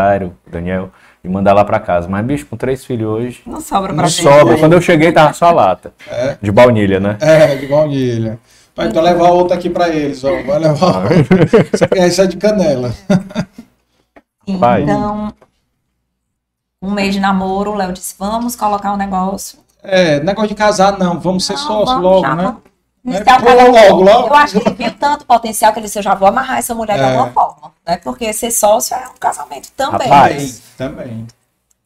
[0.50, 0.90] Daniel,
[1.22, 2.08] e mandar lá pra casa.
[2.08, 4.24] Mas, bicho, com três filhos hoje, Não sobra pra não gente.
[4.24, 4.58] sobra.
[4.58, 5.92] Quando eu cheguei, tava só a lata.
[6.10, 6.38] É.
[6.42, 7.18] De baunilha, né?
[7.20, 8.40] É, de baunilha.
[8.76, 10.30] Vai então levar outra aqui pra eles, ó.
[10.44, 11.04] Vai levar.
[11.96, 12.94] Essa é de canela.
[14.48, 15.34] Então,
[16.82, 19.60] um mês de namoro, o Léo disse: vamos colocar um negócio.
[19.84, 22.44] É, negócio de casar não, vamos ser Não, sócios logo, já, né?
[22.44, 22.62] vamos.
[23.04, 23.20] Né?
[23.24, 23.72] Casamento.
[23.72, 24.28] logo, logo.
[24.28, 26.74] Eu acho que ele viu tanto potencial que ele disse: eu já vou amarrar essa
[26.76, 27.06] mulher de É.
[27.10, 27.72] alguma forma.
[27.86, 27.98] Né?
[27.98, 30.08] Porque ser sócio é um casamento também.
[30.08, 30.62] Rapaz.
[30.78, 31.26] Também.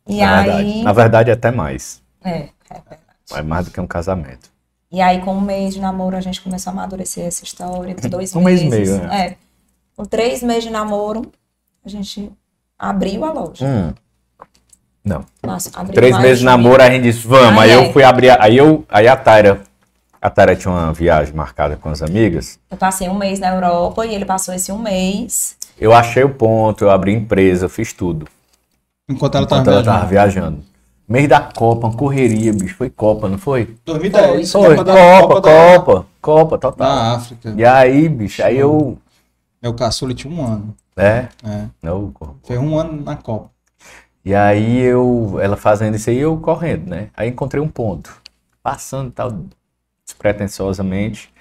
[0.08, 0.58] E Na verdade.
[0.60, 0.84] aí.
[0.84, 2.02] Na verdade, até mais.
[2.24, 3.00] É, é verdade.
[3.34, 4.50] É mais do que um casamento.
[4.92, 7.96] E aí, com um mês de namoro, a gente começou a amadurecer essa história.
[7.96, 9.00] Com dois Um mês e meses.
[9.00, 9.36] meio, é.
[9.96, 11.32] Com três meses de namoro,
[11.86, 12.32] a gente
[12.78, 13.66] abriu a loja.
[13.66, 13.94] Hum.
[15.04, 15.24] Não.
[15.44, 17.60] Nossa, abriu Três meses de namoro, a gente disse, vamos.
[17.60, 17.76] Ah, aí é.
[17.76, 18.30] eu fui abrir.
[18.32, 18.84] a- Aí eu.
[18.90, 19.62] Aí a Taira.
[20.22, 22.58] A Taira tinha uma viagem marcada com as amigas.
[22.72, 25.56] Eu passei um mês na Europa e ele passou esse um mês.
[25.78, 28.28] Eu achei o ponto, eu abri empresa, eu fiz tudo.
[29.08, 30.64] Enquanto ela Enquanto tava ela tava viajando.
[31.08, 32.76] Mês da Copa, uma correria, bicho.
[32.76, 33.76] Foi Copa, não foi?
[33.86, 34.52] 2010.
[34.52, 35.42] Foi, Copa Copa, da-
[35.76, 36.88] Copa, Copa, total.
[36.88, 37.54] Da África.
[37.56, 38.98] E aí, bicho, aí eu.
[39.62, 40.76] Meu caçula tinha um ano.
[40.98, 41.28] É?
[41.44, 41.66] É.
[41.84, 42.12] Não,
[42.44, 43.50] Foi um ano na Copa.
[44.24, 47.10] E aí eu, ela fazendo isso aí, eu correndo, né?
[47.16, 48.16] Aí encontrei um ponto,
[48.64, 49.32] passando e tal,
[50.04, 51.32] despretensiosamente,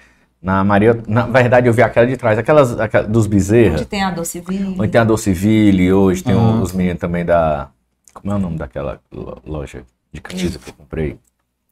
[0.41, 4.03] na Maria, na verdade eu vi aquela de trás, aquelas, aquela dos Bezerra, Onde tem
[4.03, 4.75] a Doce Ville.
[4.79, 6.61] onde tem a Doce Ville, hoje tem Aham.
[6.61, 7.69] os meninos também da,
[8.15, 11.19] como é o nome daquela lo- loja de camisa que eu comprei?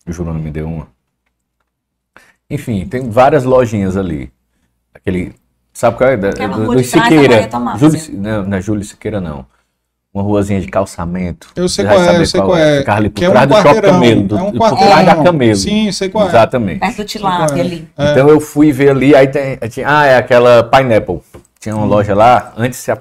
[0.06, 0.88] O Jurano me deu uma.
[2.50, 4.32] Enfim, tem várias lojinhas ali.
[4.94, 5.34] Aquele.
[5.74, 6.18] Sabe qual é?
[6.18, 7.50] Da, Aquela do, do Siqueira.
[7.78, 9.46] Júlio, não, não é Júlio Siqueira, não.
[10.14, 11.50] Uma ruazinha de calçamento.
[11.56, 12.80] Eu sei qual é, eu sei qual é.
[12.80, 14.24] Ficar ali por Que é um trás do Shopping quarteirão, Camelo.
[14.24, 15.24] Do, é um por trás da quarteirão.
[15.24, 15.56] Camelo.
[15.56, 16.28] Sim, sei qual é.
[16.30, 16.80] Exatamente.
[16.80, 17.88] Perto do Tilápia ali.
[17.98, 19.58] Então eu fui ver ali, aí tem.
[19.70, 21.20] tinha- ah, é aquela Pineapple.
[21.64, 21.80] Tinha Hum.
[21.80, 22.96] uma loja lá, antes de ser a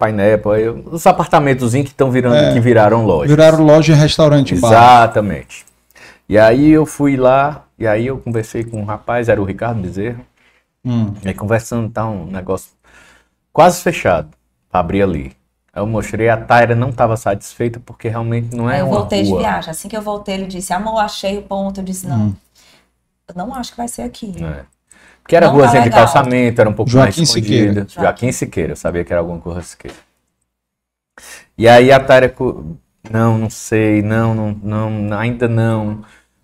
[0.57, 2.53] eu- os apartamentozinhos que estão virando, É.
[2.53, 3.29] que viraram lojas.
[3.29, 4.69] Viraram loja e restaurante bar.
[4.69, 5.67] Exatamente.
[6.29, 9.81] E aí eu fui lá, e aí eu conversei com um rapaz, era o Ricardo
[9.83, 10.21] Bezerra.
[10.85, 11.13] Hum.
[11.25, 12.71] E aí conversando, tá um negócio
[13.53, 14.29] quase fechado
[14.71, 15.33] pra abrir ali.
[15.73, 19.25] Aí eu mostrei, a Taira não estava satisfeita porque realmente não é eu uma voltei
[19.25, 19.71] de viagem.
[19.73, 21.81] Assim que eu voltei, ele disse: Amor, achei o ponto.
[21.81, 22.35] Eu disse: Não, Hum.
[23.27, 24.33] eu não acho que vai ser aqui.
[24.41, 24.61] É.
[25.23, 27.83] Porque era Não ruazinha tá de calçamento, era um pouco Joaquim mais escondida.
[27.83, 27.87] Siqueira.
[27.89, 29.97] Joaquim Siqueira, eu sabia que era alguma coisa Siqueira.
[31.57, 32.64] E aí a co-
[33.11, 36.03] não, não sei, não, não, não, ainda não.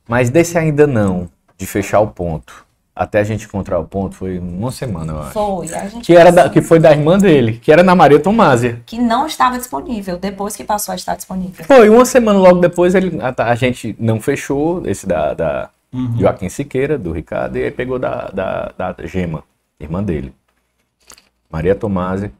[0.09, 2.64] Mas desse ainda não, de fechar o ponto,
[2.95, 5.33] até a gente encontrar o ponto, foi uma semana, eu acho.
[5.33, 5.74] Foi.
[5.74, 8.81] A gente Que, era da- que foi da irmã dele, que era na Maria Tomásia.
[8.87, 10.18] que não estava disponível.
[10.18, 11.64] Depois que passou a estar disponível.
[11.64, 16.18] Foi, uma semana logo depois ele, a, a gente não fechou, esse da, da Uhum.
[16.18, 19.43] Joaquim Siqueira, do Ricardo, e aí pegou da, da, da Gema,
[19.80, 20.34] irmã dele.
[21.51, 22.30] Maria Tomásia,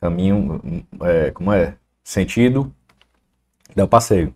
[0.00, 0.60] caminho,
[1.02, 1.74] é, como é?
[2.02, 2.72] Sentido
[3.74, 4.32] Del Passeio.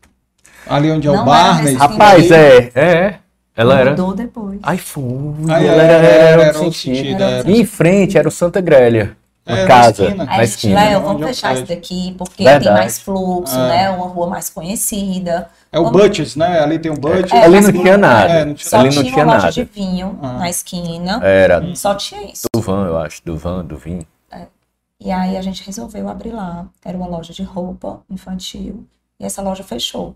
[0.66, 1.79] Ali onde é o Não bar, era né?
[1.79, 3.18] Rapaz, é, é,
[3.57, 3.91] ela era...
[3.93, 4.61] Mudou depois.
[4.62, 5.03] Ai, foi,
[5.49, 6.97] Ai, ela era, era, era, era, era sentido.
[6.97, 7.51] sentido, era.
[7.51, 9.16] E em frente era o Santa Grélia,
[9.51, 10.25] uma É, na casa, esquina.
[10.25, 10.81] na Aí a gente, esquina.
[10.85, 12.65] Léo, vamos é fechar isso daqui, porque Verdade.
[12.65, 13.69] tem mais fluxo, É.
[13.69, 13.91] né?
[13.91, 15.49] Uma rua mais conhecida.
[15.73, 16.61] É o Vamos- Butchers, né?
[16.61, 17.33] Ali tem o Butchers.
[17.33, 19.47] É, Ali não tinha nada, é, não tinha Só ali não tinha tinha uma loja
[19.47, 19.53] nada.
[19.53, 20.33] de vinho Ah.
[20.35, 21.21] na esquina.
[21.25, 22.47] Era Só tinha isso.
[22.53, 24.07] do van, eu acho, do van, do vinho.
[25.03, 26.67] E aí a gente resolveu abrir lá.
[26.85, 28.85] Era uma loja de roupa infantil.
[29.19, 30.15] E essa loja fechou.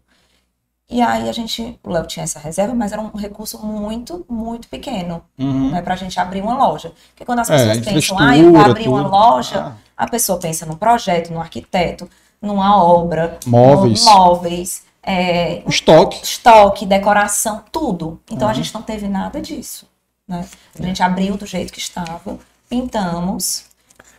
[0.88, 4.68] E aí a gente, o Léo tinha essa reserva, mas era um recurso muito, muito
[4.68, 5.70] pequeno, Uhum.
[5.70, 6.92] né, pra gente abrir uma loja.
[7.10, 9.10] Porque quando as É, pessoas pensam, ah, eu vou abrir uma tudo.
[9.10, 9.72] loja, Ah.
[9.96, 12.08] a pessoa pensa num projeto, num arquiteto,
[12.40, 14.04] numa obra, Móveis.
[14.04, 16.22] móveis, é, Estoque.
[16.22, 18.20] estoque, decoração, tudo.
[18.30, 18.56] Então a Uhum.
[18.56, 19.86] gente não teve nada disso.
[20.28, 20.46] Né?
[20.78, 23.64] A gente abriu do jeito que estava, pintamos.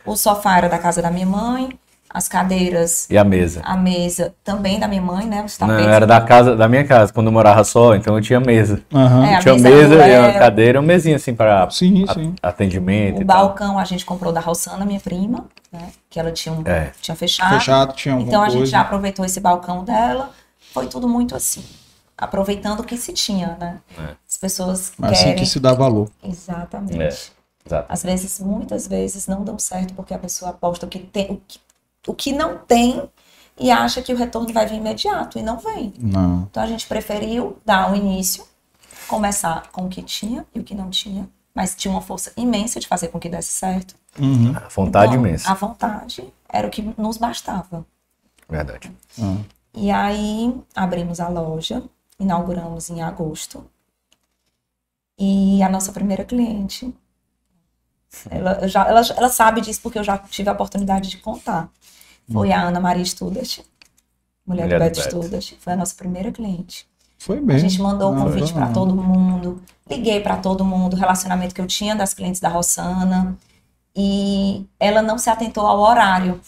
[0.04, 1.78] O sofá era da casa da minha mãe,
[2.16, 3.60] as cadeiras, E a mesa.
[3.62, 5.44] a mesa também da minha mãe, né?
[5.44, 5.92] Os Não, tapetes.
[5.92, 8.82] era da casa, da minha casa, quando eu morava só, então eu tinha mesa.
[8.94, 9.26] Aham.
[9.26, 10.38] É, a tinha mesa mesa e uma Léo.
[10.38, 12.34] cadeira, uma mesinha assim para Sim, sim.
[12.42, 13.36] atendimento O e tal.
[13.48, 15.90] balcão a gente comprou da Rossana, minha prima, né?
[16.08, 16.90] Que ela tinha, um, É.
[17.02, 17.52] tinha fechado.
[17.54, 18.72] Fechado, tinha Então a gente coisa.
[18.72, 20.30] já aproveitou esse balcão dela.
[20.72, 21.62] Foi tudo muito assim.
[22.16, 23.76] Aproveitando o que se tinha, né?
[23.98, 24.14] É.
[24.26, 25.38] As pessoas Mas assim querem.
[25.38, 26.08] que se dá valor.
[26.24, 26.98] Exatamente.
[27.02, 27.08] É,
[27.66, 27.86] exato.
[27.90, 31.40] Às vezes, muitas vezes, não dão certo porque a pessoa aposta o que, tem, o
[31.46, 31.58] que,
[32.06, 33.08] o que não tem
[33.58, 35.92] e acha que o retorno vai vir imediato e não vem.
[35.98, 36.46] Não.
[36.50, 38.44] Então a gente preferiu dar o início,
[39.08, 42.78] começar com o que tinha e o que não tinha, mas tinha uma força imensa
[42.78, 43.94] de fazer com que desse certo.
[44.18, 44.54] Uhum.
[44.56, 45.50] A vontade Então, imensa.
[45.50, 47.86] A vontade era o que nos bastava.
[48.48, 48.90] Verdade.
[49.20, 49.36] Ah.
[49.74, 51.82] E aí abrimos a loja,
[52.18, 53.64] inauguramos em agosto.
[55.18, 56.94] E a nossa primeira cliente,
[58.30, 61.68] ela, já, ela, ela sabe disso porque eu já tive a oportunidade de contar.
[62.32, 63.60] Foi a Ana Maria Studart,
[64.46, 65.22] mulher, Mulher do Beto Beto.
[65.22, 65.52] Studart.
[65.60, 66.86] Foi a nossa primeira cliente.
[67.18, 67.68] Foi A mesmo.
[67.68, 71.60] gente mandou o Não, convite para todo mundo, liguei para todo mundo, o relacionamento que
[71.60, 73.36] eu tinha das clientes da Rossana.
[73.94, 76.40] E ela não se atentou ao horário,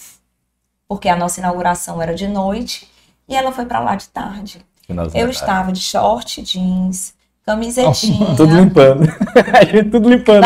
[0.87, 2.89] porque a nossa inauguração era de noite
[3.29, 4.65] e ela foi para lá de tarde.
[4.89, 5.31] Eu tarde.
[5.31, 7.15] estava de short, jeans,
[7.49, 9.09] camisetinha, Tudo limpando.
[9.59, 10.43] a gente tudo limpando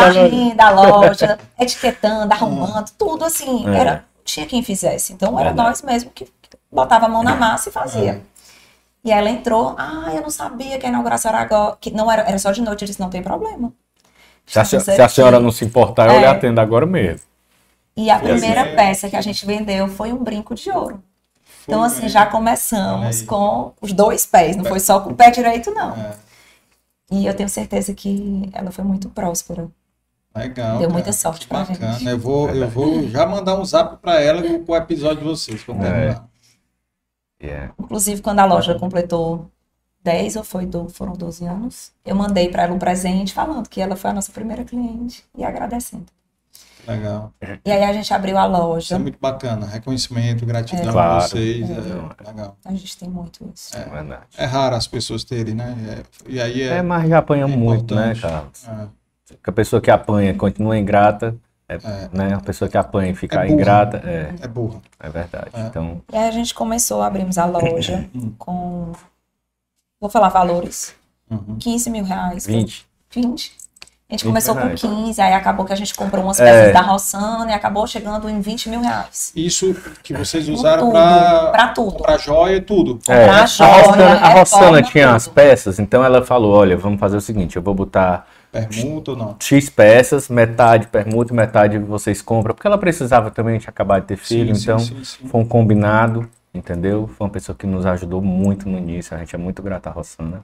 [0.55, 3.67] da da loja, etiquetando, arrumando, tudo assim.
[3.67, 3.77] É.
[3.77, 5.11] Era, tinha quem fizesse.
[5.11, 5.69] Então era Verdade.
[5.69, 6.25] nós mesmo que
[6.71, 8.21] botava a mão na massa e fazia.
[9.03, 12.21] E ela entrou, ah, eu não sabia que a inauguração era agora, que não era,
[12.21, 12.83] era só de noite.
[12.83, 13.73] Eu disse, não tem problema.
[14.45, 16.29] Se a, se a senhora não se importar, eu lhe É.
[16.29, 17.19] atendo agora mesmo.
[17.97, 18.25] E a assim.
[18.27, 21.03] primeira peça que a gente vendeu foi um brinco de ouro.
[21.65, 25.71] Então, assim, já começamos com os dois pés, não foi só com o pé direito,
[25.71, 25.95] não.
[27.13, 27.19] É.
[27.19, 29.69] E eu tenho certeza que ela foi muito próspera.
[30.35, 30.77] Legal.
[30.77, 30.93] Deu cara.
[30.93, 31.93] muita sorte pra Bacana.
[31.93, 32.07] gente.
[32.07, 35.61] Eu vou, eu vou já mandar um zap pra ela com o episódio de vocês.
[35.61, 35.65] É.
[35.65, 36.29] terminar.
[37.41, 37.73] Yeah.
[37.77, 39.51] Inclusive, quando a loja completou
[40.01, 43.81] 10 ou foi do, foram 12 anos, eu mandei para ela um presente falando que
[43.81, 46.05] ela foi a nossa primeira cliente e agradecendo.
[46.87, 47.31] Legal.
[47.65, 48.99] E aí a gente abriu a Isso é loja.
[48.99, 49.65] muito bacana.
[49.65, 51.11] Reconhecimento, gratidão Claro.
[51.13, 51.69] a vocês.
[51.69, 52.57] É, legal.
[52.65, 53.75] A gente tem muito isso.
[53.77, 54.23] É verdade.
[54.37, 55.75] É raro as pessoas terem, né?
[55.89, 56.77] É- e aí é.
[56.77, 58.13] É, mas já apanhamos é muito, né.
[58.19, 58.67] Carlos?
[58.67, 58.87] É.
[59.35, 61.35] Porque a pessoa que apanha continua ingrata,
[61.69, 62.09] é, É.
[62.11, 62.33] né?
[62.35, 64.81] A pessoa que apanha e fica É ingrata, é, É burra.
[64.99, 65.49] é verdade.
[65.53, 65.61] É.
[65.61, 68.07] Então, E aí a gente começou, abrimos a loja
[68.37, 68.91] com,
[70.01, 70.93] vou falar valores,
[71.31, 71.55] Uhum.
[71.57, 72.45] 15 mil reais.
[72.45, 72.85] 20.
[73.09, 73.55] 20.
[74.09, 74.81] A gente 20 começou com reais.
[74.81, 76.45] 15, aí acabou que a gente comprou umas É.
[76.45, 79.31] peças da Rossana e acabou chegando em 20 mil reais.
[79.35, 81.97] Isso que vocês usaram tudo, para pra tudo.
[82.03, 82.99] para joia e tudo.
[83.07, 85.15] É, Comprar a joia, Rossana, a Rossana tinha tudo.
[85.15, 89.17] as peças, então ela falou: olha, vamos fazer o seguinte, eu vou botar Permuta ou
[89.17, 89.35] não?
[89.39, 94.15] X peças, metade permuta, metade vocês compram, porque ela precisava também de acabar de ter
[94.17, 95.27] filho, Sim, sim, então sim, sim.
[95.27, 97.09] foi um combinado, entendeu?
[97.17, 99.91] Foi uma pessoa que nos ajudou muito no início, a gente é muito grata à
[99.93, 100.43] Rossana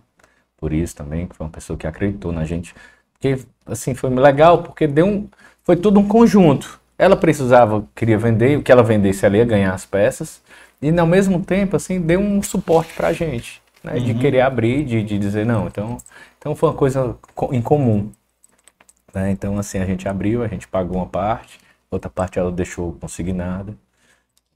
[0.57, 2.73] por isso também, que foi uma pessoa que acreditou na gente,
[3.19, 5.27] porque assim foi legal, porque deu um,
[5.63, 6.79] foi tudo um conjunto.
[6.97, 10.41] Ela precisava, queria vender, o que ela vendesse ela ia ganhar as peças,
[10.81, 14.19] e ao mesmo tempo assim deu um suporte pra gente, né, de Uhum.
[14.19, 15.97] querer abrir, de, de dizer não, então,
[16.37, 18.09] então foi uma coisa co- em comum.
[19.13, 19.31] né?
[19.31, 21.59] Então, assim, a gente abriu, a gente pagou uma parte,
[21.89, 23.75] outra parte ela deixou consignada.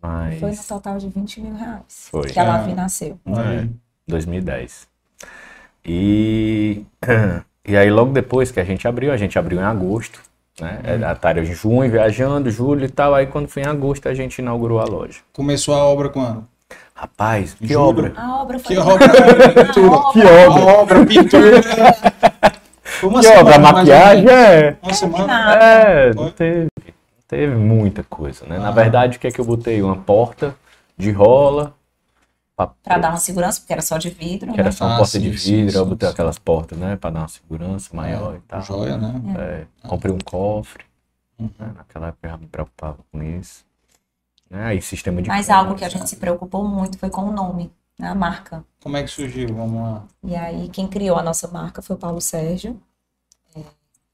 [0.01, 0.39] Mas.
[0.39, 2.29] Foi no total de 20 mil reais Foi.
[2.29, 2.43] que a.
[2.43, 3.19] Lavi nasceu.
[3.25, 3.67] É,
[4.07, 4.87] 2010.
[5.85, 6.85] E,
[7.65, 10.19] e aí, logo depois que a gente abriu, a gente abriu em agosto.
[10.59, 10.79] Né?
[10.99, 11.07] Uhum.
[11.07, 13.15] A Tária em junho, viajando, julho e tal.
[13.15, 15.19] Aí, quando foi em agosto, a gente inaugurou a loja.
[15.33, 16.45] Começou a obra quando?
[16.95, 17.79] Rapaz, que Julho.
[17.81, 18.13] obra!
[18.15, 19.09] A obra foi Que obra?
[19.09, 20.11] Pintura.
[20.13, 20.61] Que obra!
[20.61, 21.61] A obra, pintura.
[23.01, 23.51] Uma Que obra!
[23.51, 24.75] A semana, maquiagem é.
[24.81, 25.27] Uma semana.
[25.27, 25.63] nada.
[25.65, 28.59] É, não teve, não teve muita coisa, né?
[28.59, 28.71] Na Ah.
[28.71, 29.81] verdade, o que é que eu botei?
[29.81, 30.55] Uma porta
[30.97, 31.73] de rola,
[32.55, 34.71] Pra dar uma segurança, porque era só de vidro, que era né?
[34.71, 36.13] só uma Ah, porta sim, de sim, vidro, eu sim, botei sim.
[36.13, 36.95] aquelas portas, né?
[36.95, 38.61] Pra dar uma segurança maior e tal.
[38.61, 39.67] Joia, né?
[39.83, 40.85] É, comprei um cofre,
[41.39, 41.49] Uhum.
[41.59, 41.73] né?
[41.75, 43.65] naquela época eu já me preocupava com isso.
[44.49, 44.63] Né?
[44.65, 47.31] Aí sistema de Mas compra, algo que a gente se preocupou muito foi com o
[47.31, 48.07] nome, né?
[48.09, 48.63] a marca.
[48.83, 49.47] Como é que surgiu?
[49.53, 50.03] Vamos lá.
[50.23, 52.79] E aí, quem criou a nossa marca foi o Paulo Sérgio,
[53.55, 53.61] é,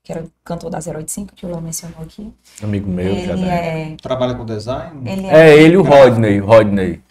[0.04, 2.34] que era o cantor da 085, que o Léo mencionou aqui.
[2.64, 3.92] amigo meu, já Ele né?
[3.94, 3.96] é.
[3.98, 5.10] Trabalha com design?
[5.10, 5.58] Ele É, é.
[5.62, 7.02] ele e o Rodney, Rodney.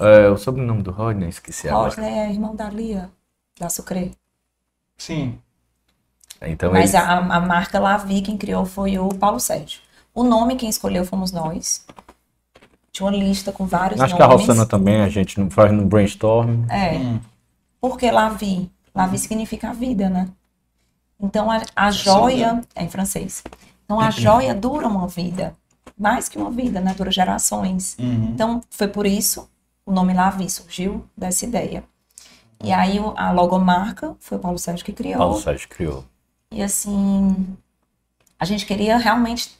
[0.00, 1.88] É, o sobrenome do Rodney, esqueci agora.
[1.88, 3.10] Rodney é irmão da Lia,
[3.58, 4.12] da Sucre.
[4.96, 5.38] Sim.
[6.42, 9.80] Então Mas ele, a, a marca Lavi, quem criou foi o Paulo Sérgio.
[10.14, 11.84] O nome quem escolheu fomos nós.
[12.92, 14.46] Tinha uma lista com vários acho que a nomes.
[14.46, 16.64] Rossana também, a gente faz no brainstorm.
[16.68, 16.96] É.
[16.96, 17.20] Hum.
[17.80, 18.70] Por que Lavi?
[18.94, 20.28] Lavi significa a vida, né?
[21.18, 23.42] Então a, a joia é em francês.
[23.84, 25.54] Então a joia dura uma vida,
[25.98, 26.94] mais que uma vida, né?
[26.94, 27.96] Dura gerações.
[27.98, 28.30] Uhum.
[28.32, 29.49] Então foi por isso
[29.90, 31.82] o nome Lavi surgiu dessa ideia.
[32.62, 35.18] E aí o- a logomarca foi o Paulo Sérgio que criou.
[35.18, 36.04] Paulo Sérgio criou.
[36.52, 37.56] E assim,
[38.38, 39.50] a gente queria realmente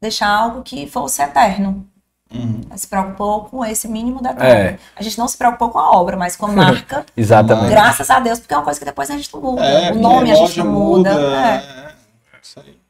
[0.00, 1.86] deixar algo que fosse eterno.
[2.32, 2.60] Uhum.
[2.76, 4.52] Se preocupou com esse mínimo detalhe.
[4.52, 4.78] É.
[4.96, 7.04] A gente não se preocupou com a obra, mas com a marca.
[7.16, 7.70] Exatamente.
[7.70, 9.64] Graças a Deus, porque é uma coisa que depois a gente não muda.
[9.64, 11.10] É, o nome a gente não muda.
[11.10, 11.56] É.
[11.56, 11.94] é.
[12.42, 12.80] Isso aí.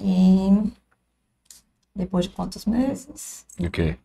[0.00, 0.72] E
[1.94, 3.98] depois de quantos meses Do quê?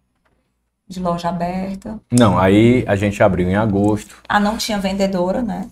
[0.88, 2.00] De loja aberta.
[2.12, 4.18] Não, aí a gente abriu em agosto.
[4.30, 5.68] Ah, não tinha vendedora, né?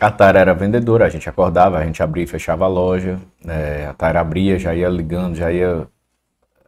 [0.00, 3.18] A Tara era vendedora, a gente acordava, a gente abria e fechava a loja.
[3.46, 5.86] é, a Tara abria, já ia ligando, já ia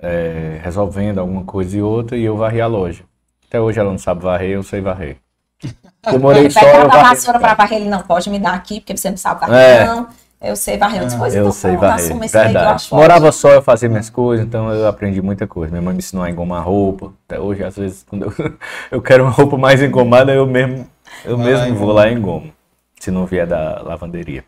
[0.01, 3.05] é, resolvendo alguma coisa e outra, e eu varria a loja.
[3.47, 5.17] Até hoje ela não sabe varrer, eu sei varrer.
[6.11, 8.97] Demorei só, Pega eu a vassoura pra varrer, ele não pode me dar aqui, porque
[8.97, 9.87] você não sabe varrer, É.
[9.87, 10.09] não.
[10.41, 11.01] Eu sei varrer.
[11.03, 12.75] Eu disse, pois Eu então sei varrer, esse aí eu verdade.
[12.75, 15.73] acho Morava só, eu fazia minhas coisas, então eu aprendi muita coisa.
[15.73, 17.13] Minha mãe me ensinou a engomar roupa.
[17.27, 18.33] Até hoje, às vezes, quando eu,
[18.93, 20.87] eu quero uma roupa mais engomada, eu mesmo,
[21.25, 22.53] eu lá mesmo vou lá e engomo.
[23.01, 24.45] Se não vier da lavanderia.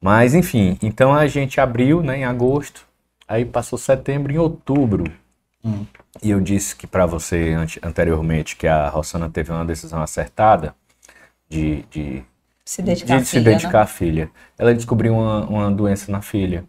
[0.00, 2.84] Mas, enfim, então a gente abriu, né, em agosto.
[3.26, 5.04] Aí passou setembro, em outubro.
[5.64, 5.86] Hum.
[6.22, 10.74] E eu disse que para você ante- anteriormente que a Rossana teve uma decisão acertada
[11.48, 12.22] de, de
[12.64, 13.84] Se dedicar de se filha, dedicar né?
[13.84, 14.30] à filha.
[14.58, 16.62] Ela descobriu uma, uma doença na filha.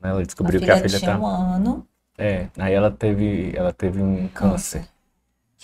[0.00, 0.10] né?
[0.10, 1.18] Ela A descobriu que filha a filha tinha tá.
[1.18, 1.86] um ano.
[2.18, 4.86] É, aí ela teve, ela teve um câncer,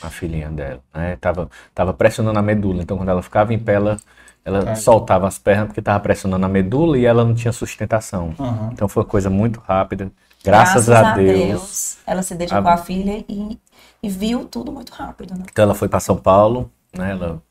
[0.03, 0.83] a filhinha dela.
[0.95, 1.17] Né?
[1.17, 2.83] Tava, tava pressionando a medula.
[2.83, 3.97] Então, quando ela ficava em pé, ela,
[4.45, 4.77] ela Cai.
[4.77, 8.35] soltava as pernas porque tava pressionando a medula e ela não tinha sustentação.
[8.39, 8.71] Uhum.
[8.73, 10.11] Então, foi uma coisa muito rápida.
[10.45, 11.99] Graças, a, Deus.
[12.07, 13.59] Ela se dedicou A- à filha e,
[14.03, 15.45] e viu tudo muito rápido, né?
[15.51, 17.13] Então, ela foi para São Paulo, né?
[17.13, 17.43] Ela,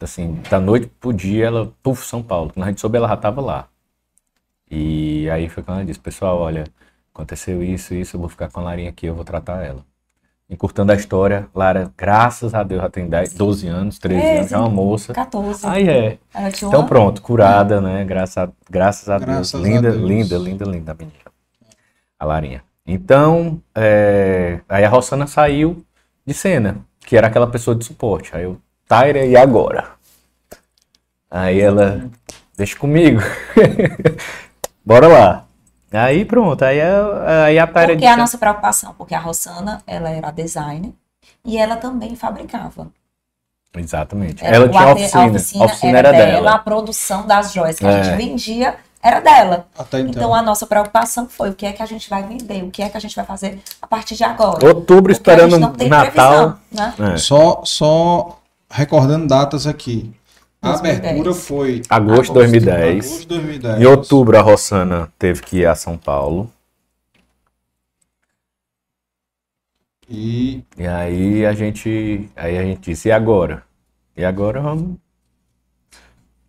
[0.00, 2.50] assim, da noite pro dia, ela, puf, São Paulo.
[2.52, 3.68] Quando a gente soube, ela já tava lá.
[4.70, 6.64] E aí foi quando ela disse, pessoal, olha,
[7.12, 9.84] aconteceu isso, isso, eu vou ficar com a Larinha aqui, eu vou tratar ela.
[10.48, 14.56] Encurtando a história, Lara, graças a Deus, já tem 10, 12 anos, 13 anos, já
[14.56, 15.12] é uma moça.
[15.14, 15.66] 14.
[15.66, 16.18] Aí é.
[16.34, 18.04] Ela tinha Então uma- pronto, curada, né?
[18.04, 19.64] Graças a, graças a Graças Deus.
[19.64, 20.02] a Linda, Deus.
[20.08, 21.18] linda, linda, linda a menina.
[22.18, 22.62] A Larinha.
[22.86, 25.82] Então, é, aí a Rossana saiu
[26.26, 28.36] de cena, que era aquela pessoa de suporte.
[28.36, 29.88] Aí eu, Tyra, e agora?
[31.30, 32.04] Aí ela,
[32.56, 33.20] deixa comigo.
[34.84, 35.44] Bora lá.
[35.92, 39.80] Aí pronto, aí a, aí a Tyra Porque disse, a nossa preocupação, porque a Rossana,
[39.86, 40.92] ela era designer
[41.44, 42.88] e ela também fabricava.
[43.76, 44.44] Exatamente.
[44.44, 45.22] Era Ela o tinha oficina.
[45.22, 46.52] A oficina, A oficina era, era dela, dela.
[46.54, 48.04] a produção das joias que a É.
[48.04, 49.66] gente vendia era dela.
[49.76, 50.10] Até então.
[50.10, 52.82] Então a nossa preocupação foi o que é que a gente vai vender, o que
[52.82, 54.64] é que a gente vai fazer a partir de agora.
[54.66, 56.10] Outubro Porque a esperando gente não tem Natal.
[56.12, 57.14] previsão, né?
[57.14, 57.16] É.
[57.16, 58.38] Só, só
[58.74, 60.12] recordando datas aqui.
[60.60, 60.98] A 2010.
[60.98, 63.04] abertura foi Agosto de 2010.
[63.06, 63.80] agosto de 2010.
[63.80, 66.50] Em outubro, a Rossana teve que ir a São Paulo.
[70.08, 73.62] E E aí a gente, aí a gente disse, e agora?
[74.16, 74.96] E agora vamos,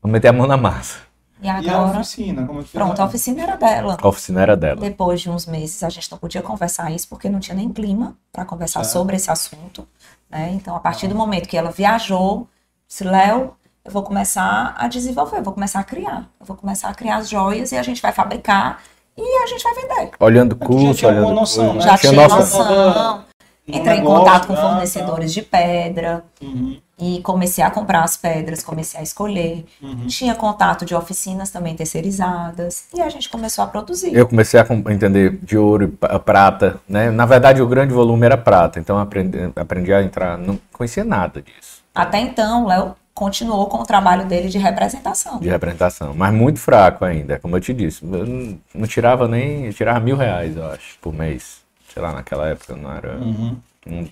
[0.01, 0.99] vamos meter a mão na massa.
[1.41, 3.97] E E a agora, oficina, como é que pronto, a oficina era dela.
[4.01, 4.79] A oficina era dela.
[4.81, 8.17] Depois de uns meses, a gente não podia conversar isso porque não tinha nem clima
[8.31, 8.93] para conversar Certo.
[8.93, 9.87] sobre esse assunto.
[10.35, 10.51] Né?
[10.51, 12.45] Então, a partir do momento que ela viajou,
[12.85, 13.55] disse, Léo,
[13.85, 16.29] eu vou começar a desenvolver, eu vou começar a criar.
[16.37, 18.81] Eu vou começar a criar as joias e a gente vai fabricar
[19.17, 20.11] e a gente vai vender.
[20.19, 21.81] Olhando já curso, tinha alguma olhando noção, né?
[21.81, 22.59] Já tinha tinha noção.
[22.59, 23.25] noção.
[23.65, 28.15] No Entrei em contato com tá, fornecedores de pedra Uhum, e comecei a comprar as
[28.15, 29.65] pedras, comecei a escolher.
[29.81, 30.07] uhum.
[30.07, 34.13] Tinha contato de oficinas também terceirizadas e a gente começou a produzir.
[34.13, 37.11] Eu comecei a entender de ouro e prata, né?
[37.11, 41.41] Na verdade, o grande volume era prata, então aprendi, aprendi a entrar, não conhecia nada
[41.41, 45.39] disso, Até então, o Léo continuou com o trabalho dele de representação.
[45.39, 48.03] de representação, mas muito fraco ainda, como eu te disse.
[48.03, 51.63] Eu não, não tirava nem, eu tirava mil reais, eu acho, por mês.
[51.93, 53.15] Sei lá, naquela época não era.
[53.17, 53.55] Uhum.
[53.87, 54.07] Hum,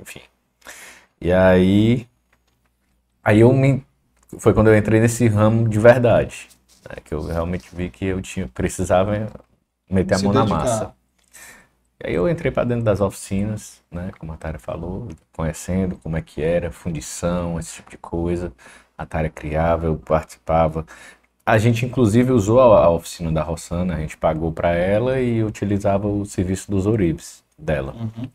[0.00, 0.20] enfim.
[1.20, 2.08] E aí,
[3.22, 3.84] aí eu me,
[4.38, 6.48] foi quando eu entrei nesse ramo de verdade,
[6.88, 9.28] né, que eu realmente vi que eu tinha, precisava
[9.90, 10.58] meter a Se mão na dedicar.
[10.58, 10.94] massa.
[12.02, 16.16] E aí eu entrei para dentro das oficinas, né, como a Tara falou, conhecendo como
[16.16, 18.52] é que era, fundição, esse tipo de coisa.
[18.98, 20.86] A Tara criava, eu participava.
[21.46, 25.44] A gente inclusive usou a, a oficina da Rossana, a gente pagou para ela e
[25.44, 27.94] utilizava o serviço dos Oribes dela.
[27.94, 28.30] Uhum.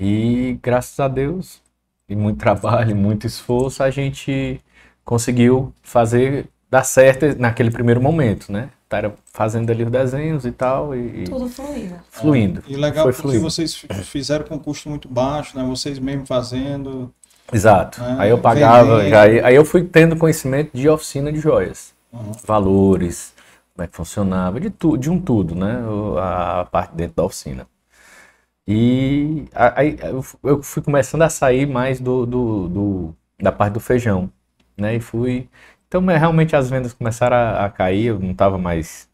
[0.00, 1.60] E graças a Deus,
[2.08, 4.60] e muito trabalho, e muito esforço, a gente
[5.04, 8.68] conseguiu fazer dar certo naquele primeiro momento, né?
[8.88, 11.96] Tava fazendo ali os desenhos e tal, e, Tudo fluiu.
[12.10, 12.62] fluindo.
[12.66, 13.42] E legal Foi porque fluindo.
[13.42, 15.64] vocês fi- fizeram com custo muito baixo, né?
[15.64, 17.12] Vocês mesmo fazendo.
[17.52, 18.02] Exato.
[18.02, 19.10] É, aí eu pagava, vendendo.
[19.10, 22.32] já, aí eu fui tendo conhecimento de oficina de joias, Uhum.
[22.46, 23.34] valores,
[23.74, 25.78] como é que funcionava, de, tu, de um tudo, né?
[26.20, 27.66] A, parte dentro da oficina.
[28.68, 33.74] E aí eu fu- eu fui começando a sair mais do, do, do- da parte
[33.74, 34.30] do feijão,
[34.78, 34.96] né?
[34.96, 35.48] E fui.
[35.88, 39.08] Então, mas realmente as vendas começaram a, a cair, eu não estava mais,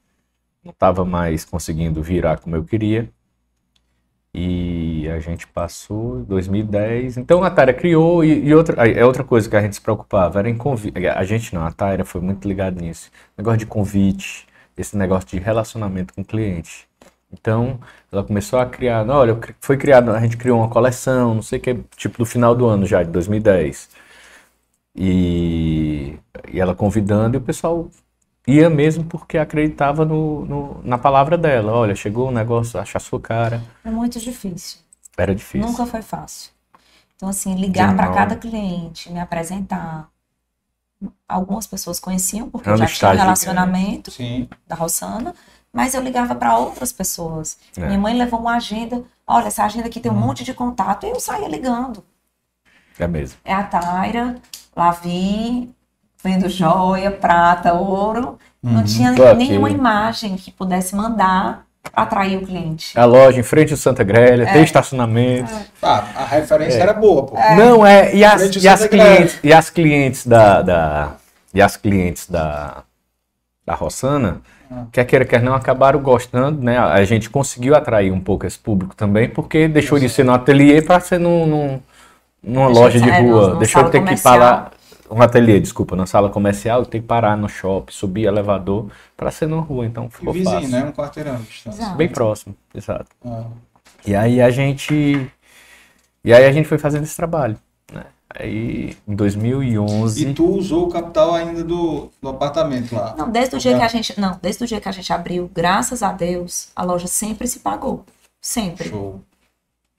[0.64, 3.10] não estava mais conseguindo virar como eu queria.
[4.36, 7.16] E a gente passou em 2010.
[7.16, 10.40] Então a Taira criou e, e outra, é outra coisa que a gente se preocupava,
[10.40, 11.06] era em convite.
[11.06, 13.10] A gente não, a Taira foi muito ligada nisso.
[13.38, 14.46] Negócio de convite,
[14.76, 16.88] esse negócio de relacionamento com o cliente.
[17.34, 17.80] Então,
[18.12, 21.62] ela começou a criar, olha, foi criado, a gente criou uma coleção, não sei o
[21.62, 23.88] que, tipo do final do ano já, de 2010.
[24.96, 26.18] E,
[26.52, 27.90] e ela convidando e o pessoal
[28.46, 31.72] ia mesmo porque acreditava no, no- na palavra dela.
[31.72, 33.62] Olha, chegou um negócio, acha a sua cara.
[33.84, 34.80] É muito difícil.
[35.16, 35.70] Era difícil.
[35.70, 36.52] Nunca foi fácil.
[37.16, 40.10] Então, assim, ligar para cada cliente, me apresentar.
[41.28, 44.48] Algumas pessoas conheciam, porque Era eu no já tinha um relacionamento Sim.
[44.66, 45.34] da Rossana,
[45.74, 47.58] mas eu ligava para outras pessoas.
[47.76, 47.84] É.
[47.86, 51.10] Minha mãe levou uma agenda, olha, essa agenda aqui tem um monte de contato, e
[51.10, 52.02] eu saía ligando.
[52.98, 53.36] É mesmo.
[53.44, 54.36] É a Taira,
[54.76, 55.68] Lavi,
[56.22, 58.38] vendo joia, prata, ouro.
[58.62, 58.84] Não Uhum.
[58.84, 59.36] tinha Tô aqui.
[59.48, 62.98] nenhuma imagem que pudesse mandar atrair o cliente.
[62.98, 64.52] A loja em frente ao Santa Grelha, É.
[64.52, 65.52] tem estacionamento.
[65.82, 66.80] Ah, a referência É.
[66.80, 67.34] era boa, pô.
[67.56, 68.14] Não, é.
[68.14, 71.12] E as, e as clientes, e as clientes da, da.
[71.52, 72.84] E as clientes da.
[73.66, 74.40] Da Rossana.
[74.92, 76.78] Quer queira, quer não, acabaram gostando, né?
[76.78, 80.80] A gente conseguiu atrair um pouco esse público também, porque deixou de ser no ateliê
[80.82, 81.80] para ser num, num-
[82.42, 83.48] numa Deixou loja de- de é, rua.
[83.48, 84.34] numa deixou de ter que comercial.
[84.38, 84.70] parar.
[85.10, 89.46] Um ateliê, desculpa, na sala comercial, tem que parar no shopping, subir elevador para ser
[89.46, 90.70] numa rua, então E ficou vizinho, fácil.
[90.70, 90.84] né?
[90.84, 91.88] Um quarteirão distância.
[91.94, 93.06] Bem próximo, exato.
[93.24, 93.44] Ah.
[94.06, 95.30] E aí a gente.
[96.24, 97.56] E aí a gente foi fazendo esse trabalho?
[98.38, 100.28] Aí em 2011.
[100.28, 103.14] E tu usou o capital ainda do, do apartamento lá.
[103.16, 105.48] Não, desde o dia que a gente, não, desde o dia que a gente abriu,
[105.54, 108.04] graças a Deus, a loja sempre se pagou.
[108.40, 108.88] Sempre.
[108.88, 109.20] Show.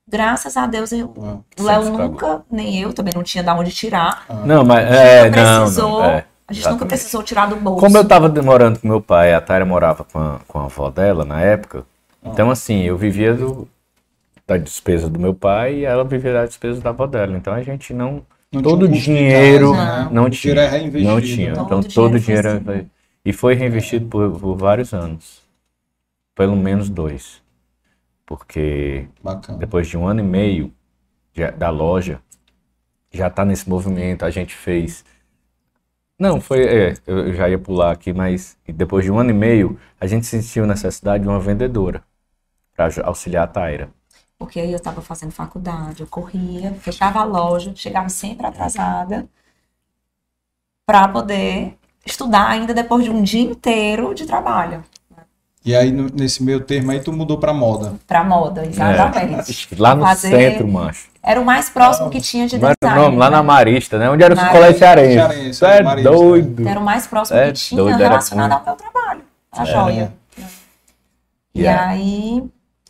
[0.07, 1.37] Graças a Deus, eu, Ah.
[1.59, 2.07] o Léo se pagou.
[2.09, 4.25] nunca, nem eu, também não tinha de onde tirar.
[4.45, 6.87] Não, mas é, nunca não, precisou, não, é, a gente nunca exatamente.
[6.89, 7.79] precisou tirar do bolso.
[7.79, 10.91] Como eu tava demorando com meu pai, a Taira morava com a, com a avó
[10.91, 11.83] dela na época,
[12.23, 12.29] Ah.
[12.31, 13.67] então assim, eu vivia do,
[14.47, 17.37] da despesa do meu pai e ela vivia da despesa da avó dela.
[17.37, 18.25] Então a gente não.
[18.51, 20.09] Não todo tinha custo de dinheiro casa, né?
[20.11, 20.55] não O tinha.
[20.55, 21.21] dinheiro é reinvestido, Não né?
[21.21, 21.53] tinha.
[21.53, 22.85] Todo Então o todo o dinheiro é-
[23.25, 25.43] E foi reinvestido por, por vários anos.
[26.35, 27.41] Pelo menos dois.
[28.25, 29.57] Porque Bacana.
[29.59, 30.73] depois de um ano e meio
[31.33, 32.21] de- da loja,
[33.11, 34.25] já está nesse movimento.
[34.25, 35.05] A gente fez
[36.19, 36.63] Não, foi.
[36.65, 40.07] É, eu eu já ia pular aqui, mas depois de um ano e meio, a
[40.07, 42.03] gente sentiu necessidade de uma vendedora
[42.75, 43.89] para auxiliar a Taira.
[44.45, 49.25] Porque aí eu estava fazendo faculdade, eu corria, fechava a loja, chegava sempre atrasada
[50.85, 51.75] para poder
[52.05, 54.83] estudar ainda depois de um dia inteiro de trabalho.
[55.65, 57.95] E aí, no- nesse meio termo aí, tu mudou pra moda.
[58.05, 59.67] Pra moda, exatamente.
[59.73, 61.07] É, lá no Fazer- centro, macho.
[61.23, 62.99] Era o mais próximo que tinha de era design.
[63.01, 63.17] o nome?
[63.17, 63.37] Lá né?
[63.37, 64.07] na Marista, né?
[64.11, 64.55] Onde era o Marista.
[64.55, 65.15] colégio cearense.
[65.15, 66.11] Cearense, é Marista.
[66.11, 66.67] doido.
[66.69, 68.59] Era o mais próximo É que tinha doido, era relacionado muito.
[68.59, 69.21] ao meu trabalho,
[69.51, 69.65] a É.
[69.65, 70.13] joia.
[71.55, 71.89] E Yeah.
[71.89, 72.43] aí,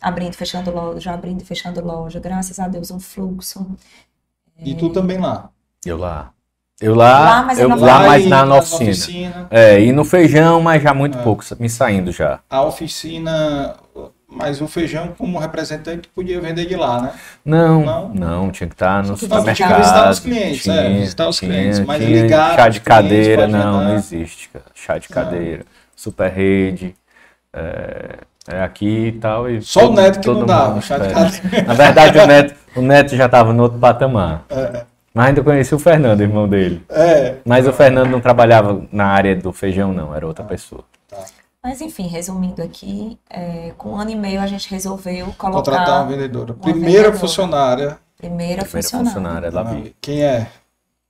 [0.06, 3.66] abrindo e fechando loja, abrindo e fechando loja, graças a Deus, um fluxo.
[4.64, 5.50] E tu também lá.
[5.84, 6.30] Eu lá.
[6.80, 8.90] Eu lá, Lá, mas eu lá, mas na, na na oficina.
[8.90, 9.46] oficina.
[9.50, 12.40] É, e no feijão, mas já muito pouco, me saindo já.
[12.50, 13.76] A oficina,
[14.28, 17.12] mas o feijão como representante podia vender de lá, né?
[17.42, 18.08] Não, Não?
[18.10, 19.56] não, tinha que estar no supermercado.
[19.56, 23.82] tinha que visitar os clientes, é, visitar os clientes, mas ligar chá de cadeira, não,
[23.84, 24.66] não existe, cara.
[24.74, 25.64] Chá de cadeira,
[25.96, 26.94] super rede,
[27.54, 28.18] é,
[28.48, 29.48] é aqui e tal.
[29.50, 30.80] E Só o todo- Neto que não dava.
[31.66, 34.44] Na verdade, o Neto, o Neto já estava no outro patamar.
[34.50, 34.84] É.
[35.14, 36.84] Mas ainda conheci o Fernando, irmão dele.
[36.90, 37.36] É.
[37.44, 40.84] Mas o Fernando não trabalhava na área do feijão, não, era outra pessoa.
[41.62, 46.02] Mas enfim, resumindo aqui, é, com um ano e meio a gente resolveu colocar Contratar
[46.02, 46.52] uma vendedora.
[46.52, 47.18] uma Primeira vendedora.
[47.18, 47.98] funcionária.
[48.18, 49.12] Primeira, Primeira funcionária.
[49.12, 49.92] funcionária da Bia.
[50.00, 50.46] Quem é?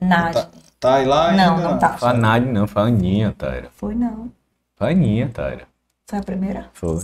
[0.00, 0.42] Nádia.
[0.42, 0.48] Tá,
[0.80, 1.68] tá aí lá Não, ainda?
[1.68, 1.88] não tá.
[1.98, 3.68] Foi a Nádia, não, foi a Aninha, Taira.
[3.76, 4.30] Foi não.
[4.76, 5.62] Foi a Aninha, Taira.
[6.08, 6.66] Foi a primeira?
[6.72, 7.00] Foi.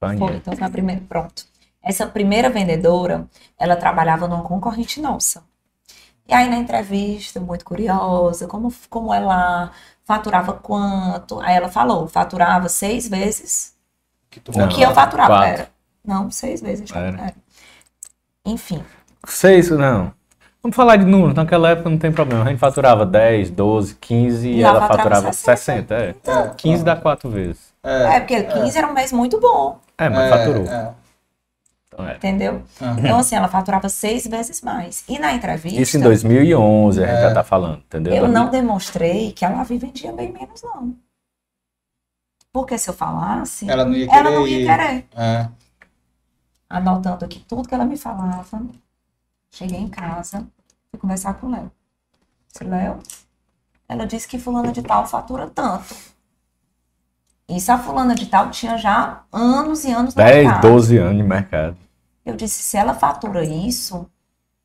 [0.00, 1.02] Foi então foi a primeira.
[1.08, 1.44] Pronto.
[1.82, 3.26] Essa primeira vendedora,
[3.58, 5.42] ela trabalhava numa concorrente nossa.
[6.26, 9.70] E aí na entrevista, muito curiosa, como, como ela
[10.04, 11.40] faturava quanto?
[11.40, 13.74] Aí ela falou, faturava seis vezes
[14.54, 15.34] Não, o que eu faturava.
[15.34, 15.48] quatro.
[15.48, 15.68] Era.
[16.04, 16.90] Não, seis vezes.
[16.90, 17.08] Era.
[17.08, 17.34] Era.
[18.44, 18.82] Enfim.
[19.26, 20.12] Seis, não.
[20.62, 22.44] Vamos falar de números, naquela época não tem problema.
[22.44, 25.94] A gente faturava 10, 12, 15 e, E ela faturava faturava 60.
[25.94, 26.14] é.
[26.56, 27.72] 15 dá quatro vezes.
[27.82, 29.80] É, porque 15 era um mês muito bom.
[30.00, 30.66] É, mas É, faturou.
[30.66, 30.94] é.
[31.92, 32.16] Então, é.
[32.16, 32.62] Entendeu?
[32.80, 32.98] Aham.
[33.00, 35.04] Então, assim, ela faturava seis vezes mais.
[35.08, 35.80] E na entrevista.
[35.80, 38.14] Isso em 2011 a gente já tá falando, entendeu?
[38.14, 40.94] Eu não demonstrei que a Lavi vendia bem menos, não.
[42.52, 45.06] Porque se eu falasse, Ela não ia ela querer não ia querer.
[45.16, 45.48] É.
[46.68, 48.62] Anotando aqui tudo que ela me falava.
[49.52, 50.46] Cheguei em casa,
[50.90, 51.70] fui conversar com o Léo.
[52.52, 52.98] Disse, Léo,
[53.88, 55.94] ela disse que fulana de tal fatura tanto.
[57.50, 60.62] Isso a fulana de tal tinha já anos e anos no 10, mercado.
[60.68, 61.76] 12 anos de mercado.
[62.24, 64.08] Eu disse, se ela fatura isso,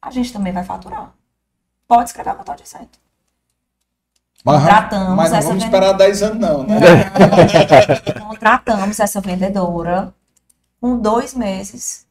[0.01, 1.11] a gente também vai faturar.
[1.87, 2.89] Pode escrever o que eu tô dizendo.
[4.43, 5.85] Mas, Contratamos mas não essa vamos vendedora.
[5.87, 6.75] esperar 10 anos, não, né?
[8.27, 10.13] Contratamos essa vendedora
[10.79, 12.05] com dois meses,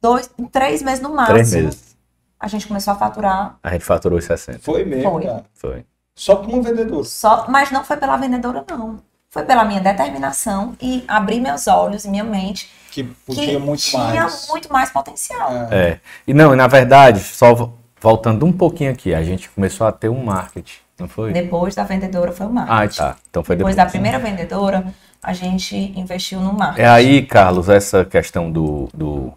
[0.00, 1.34] dois, três meses no máximo.
[1.34, 1.96] Três meses.
[2.38, 4.60] A gente começou a faturar, A gente faturou os 60.
[4.60, 5.22] Foi mesmo, Foi.
[5.24, 5.44] cara.
[5.52, 5.84] Foi.
[6.14, 7.04] Só com um vendedor.
[7.04, 8.98] só, mas não foi pela vendedora, não.
[9.30, 13.80] Foi pela minha determinação e abrir meus olhos e minha mente Que que podia muito
[13.80, 14.48] tinha mais.
[14.48, 15.52] muito mais potencial.
[15.70, 16.00] É.
[16.26, 20.08] E não, na verdade, só vo- voltando um pouquinho aqui, a gente começou a ter
[20.08, 21.32] um marketing, não foi?
[21.32, 23.00] Depois da vendedora foi o marketing.
[23.02, 23.16] Ah, tá.
[23.30, 23.86] Então foi Depois depois.
[23.86, 26.82] da primeira vendedora, a gente investiu no marketing.
[26.82, 29.32] É aí, Carlos, essa questão do, do,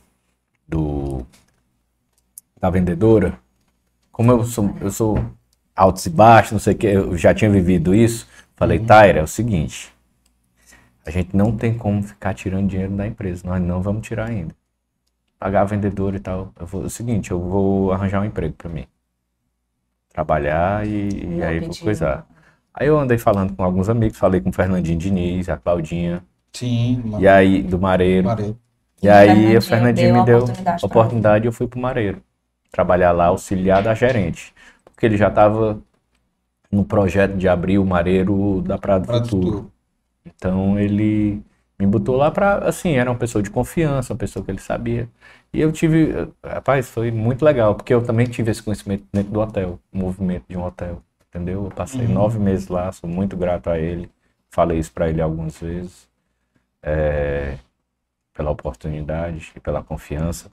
[0.68, 1.24] do-
[2.60, 3.38] da vendedora,
[4.12, 5.24] como eu sou, eu sou
[5.76, 8.28] altos e baixos, não sei o que, eu já tinha vivido isso,
[8.64, 9.94] falei, Taira, é o seguinte,
[11.06, 14.56] a gente não tem como ficar tirando dinheiro da empresa, nós não vamos tirar ainda.
[15.38, 16.54] Pagar a vendedora e tal.
[16.58, 18.86] Eu vou, é o seguinte, eu vou arranjar um emprego para mim.
[20.10, 22.26] Trabalhar e, e aí vou coisar.
[22.74, 27.18] Aí eu andei falando com alguns amigos, falei com o Fernandinho Diniz, a Claudinha, Sim,
[27.20, 28.28] e aí, do Mareiro.
[28.28, 28.58] Mareiro.
[29.02, 30.46] E E aí o Fernandinho me deu
[30.82, 32.24] oportunidade e eu fui pro Mareiro.
[32.72, 34.54] Trabalhar lá, auxiliar da gerente.
[34.86, 35.82] Porque ele já estava
[36.74, 39.58] no projeto de abrir o Mareiro da Praia do Praia do Futuro.
[39.58, 39.72] Futuro.
[40.26, 41.42] Então ele
[41.80, 45.10] me botou lá pra, assim, era uma pessoa de confiança, uma pessoa que ele sabia.
[45.54, 49.40] E eu tive, rapaz, foi muito legal, porque eu também tive esse conhecimento dentro do
[49.40, 51.66] hotel, o movimento de um hotel, entendeu?
[51.66, 52.14] Eu passei Uhum.
[52.14, 54.10] nove meses lá, sou muito grato a ele.
[54.50, 56.08] Falei isso pra ele algumas vezes.
[56.82, 57.58] É,
[58.34, 60.50] pela oportunidade e pela confiança.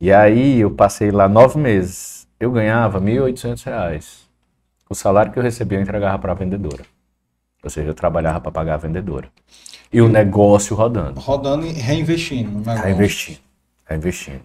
[0.00, 2.28] E aí eu passei lá nove meses.
[2.38, 4.27] Eu ganhava 1.800 reais.
[4.88, 6.84] O salário que eu recebia eu entregava para a vendedora.
[7.62, 9.28] Ou seja, eu trabalhava para pagar a vendedora.
[9.92, 11.18] E o negócio rodando.
[11.20, 12.82] Rodando e reinvestindo no negócio.
[12.84, 13.38] Reinvestindo.
[13.86, 14.40] Reinvestindo.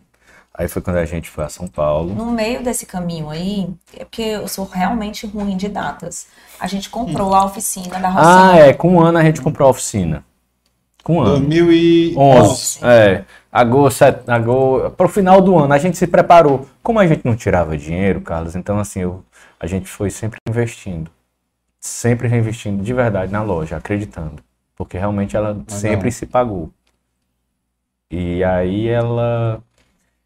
[0.55, 2.13] Aí foi quando a gente foi a São Paulo.
[2.13, 6.27] No meio desse caminho aí, é porque eu sou realmente ruim de datas.
[6.59, 8.51] A gente comprou a oficina da Rocinha.
[8.51, 8.73] Ah, é.
[8.73, 10.23] Com um ano a gente comprou a oficina.
[11.03, 11.39] Com um ano.
[11.39, 12.79] 2011.
[12.79, 12.79] 11.
[12.85, 13.25] É.
[13.51, 16.67] Agosto, set- agosto, pro final do ano, a gente se preparou.
[16.81, 19.23] Como a gente não tirava dinheiro, Carlos, então assim, eu,
[19.63, 21.09] a gente foi sempre investindo.
[21.79, 24.43] Sempre reinvestindo de verdade na loja, acreditando.
[24.75, 26.69] Porque realmente ela sempre se pagou.
[28.11, 29.63] E aí ela.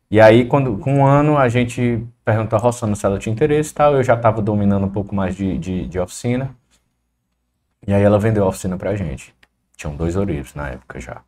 [0.09, 3.71] E aí, quando, com um ano, a gente perguntou a Rossana se ela tinha interesse
[3.71, 3.93] e tal.
[3.93, 6.55] Eu já estava dominando um pouco mais de, de, de oficina.
[7.85, 9.35] E aí ela vendeu a oficina pra gente.
[9.75, 11.21] Tinham dois oureiros na época já.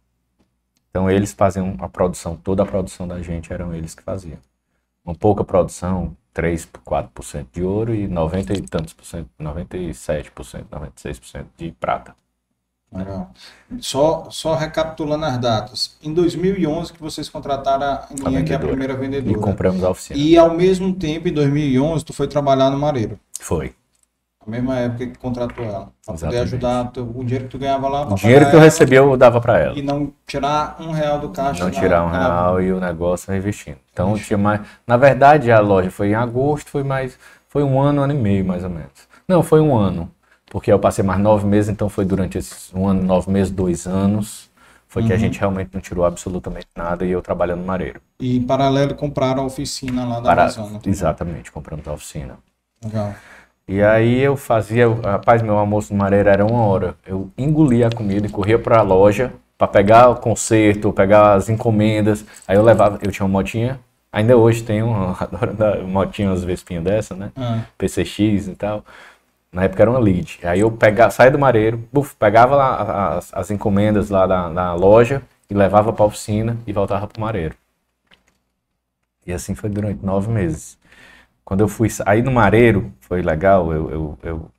[0.89, 4.39] Então eles faziam a produção, toda a produção da gente eram eles que faziam.
[5.05, 11.45] Uma pouca produção, 3, 4% de ouro e 90 e tantos por cento, 97%, 96%
[11.57, 12.15] de prata.
[12.91, 13.31] Legal.
[13.79, 15.97] Só, só recapitulando as datas.
[16.01, 18.67] Em 2011 que vocês contrataram a Aninha, que é a vendedora.
[18.67, 19.37] primeira E vendedora.
[19.39, 20.17] compramos a oficina.
[20.17, 23.19] E ao mesmo tempo, em 2011, tu foi trabalhar no Mareiro.
[23.39, 23.75] Foi.
[24.49, 25.91] Mesma época que contratou ela.
[26.05, 28.07] Pra poder ajudar o dinheiro que tu ganhava lá.
[28.07, 29.77] O dinheiro que eu recebi eu dava pra ela.
[29.77, 31.63] E não tirar um real do caixa.
[31.63, 33.77] Não na- tirar um na- real e o negócio reinvestindo.
[33.93, 34.61] Então tinha mais.
[34.87, 37.17] Na verdade, a loja foi em agosto, foi mais.
[37.47, 39.07] Foi um ano, um ano e meio, mais ou menos.
[39.27, 40.11] Não, foi um ano.
[40.51, 43.85] Porque eu passei mais nove meses, então foi durante esses um ano, nove meses, dois
[43.85, 44.49] anos.
[44.87, 45.21] Foi que a Uhum.
[45.21, 48.01] gente realmente não tirou absolutamente nada e eu trabalhando no Mareiro.
[48.19, 50.79] E em paralelo compraram a oficina lá da Para- Amazônia.
[50.83, 52.37] Exatamente, compramos a oficina.
[52.83, 53.13] Legal.
[53.71, 56.95] E aí eu fazia, rapaz, meu almoço no Mareiro era uma hora.
[57.05, 61.49] Eu engolia a comida e corria para a loja para pegar o conserto, pegar as
[61.49, 62.25] encomendas.
[62.47, 63.79] Aí eu levava, eu tinha uma motinha,
[64.11, 67.31] ainda hoje tenho, uma- adoro andar motinha, umas vespinhas dessa, né?
[67.35, 67.59] Ah.
[67.77, 68.83] PCX e tal.
[69.53, 70.39] Na época era uma lead.
[70.43, 74.73] Aí eu pegava, saía do Mareiro, buf, pegava lá as, as encomendas lá da, da
[74.73, 77.53] loja e levava para a oficina e voltava para o Mareiro.
[79.27, 80.78] E assim foi durante nove meses.
[81.49, 84.51] Quando eu fui sair no Mareiro, foi legal, eu, eu, eu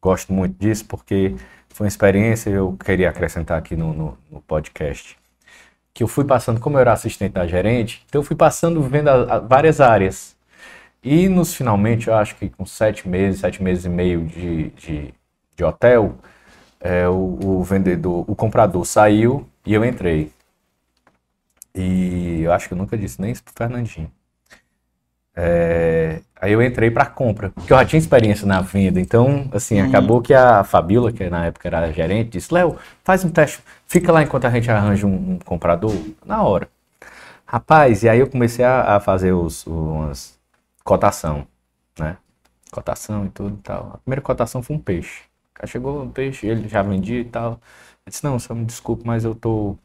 [0.00, 1.34] gosto muito disso, porque
[1.70, 5.18] foi uma experiência eu queria acrescentar aqui no, no, no podcast.
[5.94, 9.08] Que eu fui passando, como eu era assistente da gerente, então eu fui passando vendo
[9.08, 10.36] a- a- várias áreas.
[11.02, 15.14] E nos finalmente, eu acho que com sete meses, sete meses e meio de, de,
[15.56, 16.16] de hotel,
[16.80, 20.32] é, o, o vendedor, o comprador saiu e eu entrei.
[21.74, 24.10] E eu acho que eu nunca disse nem isso pro Fernandinho.
[25.34, 29.80] É, aí eu entrei para compra, porque eu já tinha experiência na venda, então, assim,
[29.80, 29.88] Uhum.
[29.88, 33.60] acabou que a Fabiola, que na época era a gerente, disse: Léo, faz um teste,
[33.86, 35.94] fica lá enquanto a gente arranja um, um comprador,
[36.26, 36.68] na hora.
[37.46, 40.38] Rapaz, e aí eu comecei a, a fazer os, umas
[40.84, 41.46] cotação,
[41.98, 42.16] né?
[42.70, 43.92] Cotação e tudo e tal.
[43.94, 45.22] A primeira cotação foi um peixe.
[45.52, 47.52] O cara chegou um peixe, ele já vendia e tal.
[48.06, 49.76] Eu disse: Não, só me desculpe, mas eu tô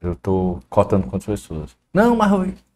[0.00, 1.76] eu tô cotando com outras pessoas.
[1.92, 2.30] Não, mas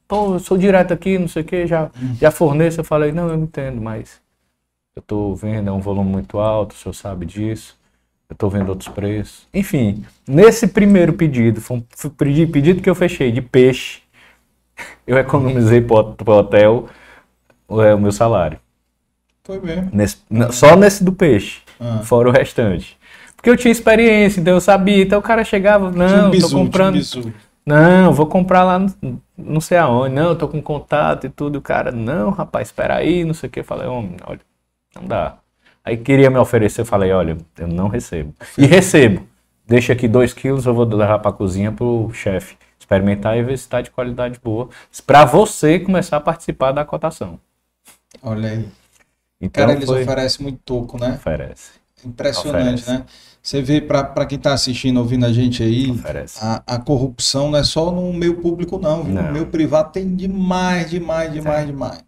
[0.08, 2.80] pô, eu sou direto aqui, não sei o que, já, já forneço.
[2.80, 4.20] Eu falei, não, eu não entendo, mas
[4.96, 7.76] eu tô vendo, é um volume muito alto, o senhor sabe disso.
[8.30, 9.46] Eu tô vendo outros preços.
[9.54, 14.00] Enfim, nesse primeiro pedido, foi um pedido que eu fechei de peixe,
[15.06, 16.88] eu economizei pro, pro hotel
[17.70, 18.58] é, o meu salário.
[19.44, 19.90] Foi mesmo.
[19.92, 20.18] Nesse-
[20.52, 22.00] só nesse do peixe, Ah.
[22.02, 22.98] fora o restante.
[23.34, 25.02] Porque eu tinha experiência, então eu sabia.
[25.02, 26.98] Então o cara chegava, Tinha um não, bizu, tô comprando.
[27.68, 30.14] Não, vou comprar lá no- não sei aonde.
[30.14, 31.56] Não, eu tô com contato e tudo.
[31.58, 33.60] O cara, não, rapaz, espera aí, não sei o que.
[33.60, 34.40] Eu falei, homem, olha,
[34.96, 35.36] não dá.
[35.84, 38.34] Aí queria me oferecer, eu falei, olha, eu não recebo.
[38.56, 39.26] E recebo.
[39.66, 43.68] Deixa aqui dois quilos, eu vou levar pra cozinha pro chefe experimentar e ver se
[43.68, 44.70] tá de qualidade boa.
[45.06, 47.38] Pra você começar a participar da cotação.
[48.22, 48.68] Olha aí.
[49.38, 51.12] Então Cara, eles foi- oferecem muito toco, né?
[51.16, 51.72] Oferece.
[52.02, 52.90] Impressionante, Oferece.
[52.90, 53.04] né?
[53.42, 55.94] Você vê, para quem está assistindo, ouvindo a gente aí,
[56.40, 59.02] a, a corrupção não é só no meio público, não.
[59.04, 59.14] viu?
[59.14, 59.22] Não.
[59.22, 62.02] No meio privado tem demais, demais, demais, demais.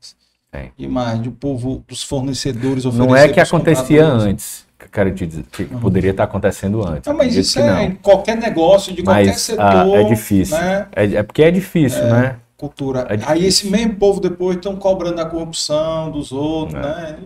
[0.51, 0.73] Tem.
[0.77, 1.19] Demais.
[1.21, 4.69] Do povo, dos fornecedores Não é que acontecia antes.
[4.93, 7.07] Quero te dizer que poderia estar acontecendo antes.
[7.07, 7.83] Não, mas isso é não.
[7.83, 9.63] em qualquer negócio, de qualquer Mas setor.
[9.63, 10.57] ah, é difícil.
[10.59, 10.87] Né?
[10.97, 12.37] É, é porque é difícil, É, né?
[12.57, 13.07] Cultura.
[13.09, 13.47] É aí difícil.
[13.47, 16.83] esse mesmo povo depois estão cobrando a corrupção dos outros, É.
[16.83, 17.17] né?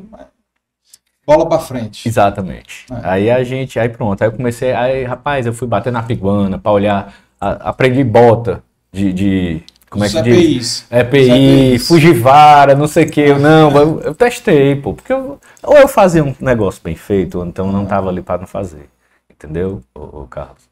[1.26, 2.06] Bola para frente.
[2.08, 2.86] Exatamente.
[2.90, 3.00] É.
[3.02, 6.58] Aí a gente, aí pronto, aí eu comecei, aí rapaz, eu fui bater na piguana
[6.58, 10.34] pra olhar, a- aprendi bota de, de como é que diz?
[10.36, 10.86] EPIs.
[10.90, 11.30] EPI,
[11.70, 11.88] EPIs.
[11.88, 15.88] Fujivara, não sei o que, eu não, eu, eu testei, pô, porque eu, ou eu
[15.88, 18.88] fazia um negócio bem feito, ou então não tava ali pra não fazer,
[19.32, 20.68] entendeu, ô, ô, Carlos?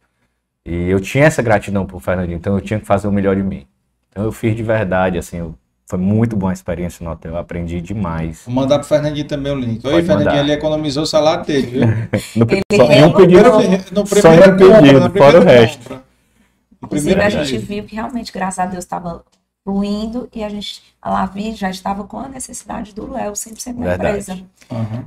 [0.66, 3.42] E eu tinha essa gratidão pro Fernandinho, então eu tinha que fazer o melhor de
[3.42, 3.66] mim.
[4.10, 5.54] Então eu fiz de verdade, assim, eu-
[5.93, 8.44] foi muito boa a experiência no hotel, eu aprendi demais.
[8.47, 9.86] Vou mandar pro Fernandinho também o link.
[9.86, 11.82] Oi, Fernandinho, ele economizou o salário dele, viu?
[12.35, 13.16] No, Ele só, um renovou.
[13.60, 15.78] pedido, No só primeiro um compra, pedido, na fora o resto.
[15.82, 15.97] compra.
[15.97, 19.23] No Inclusive, primeiro a gente viu que realmente, graças a Deus, estava
[19.64, 23.85] fluindo e a gente, a Lavi já estava com a necessidade do Léo 100% na
[23.89, 24.19] Verdade.
[24.23, 24.43] empresa.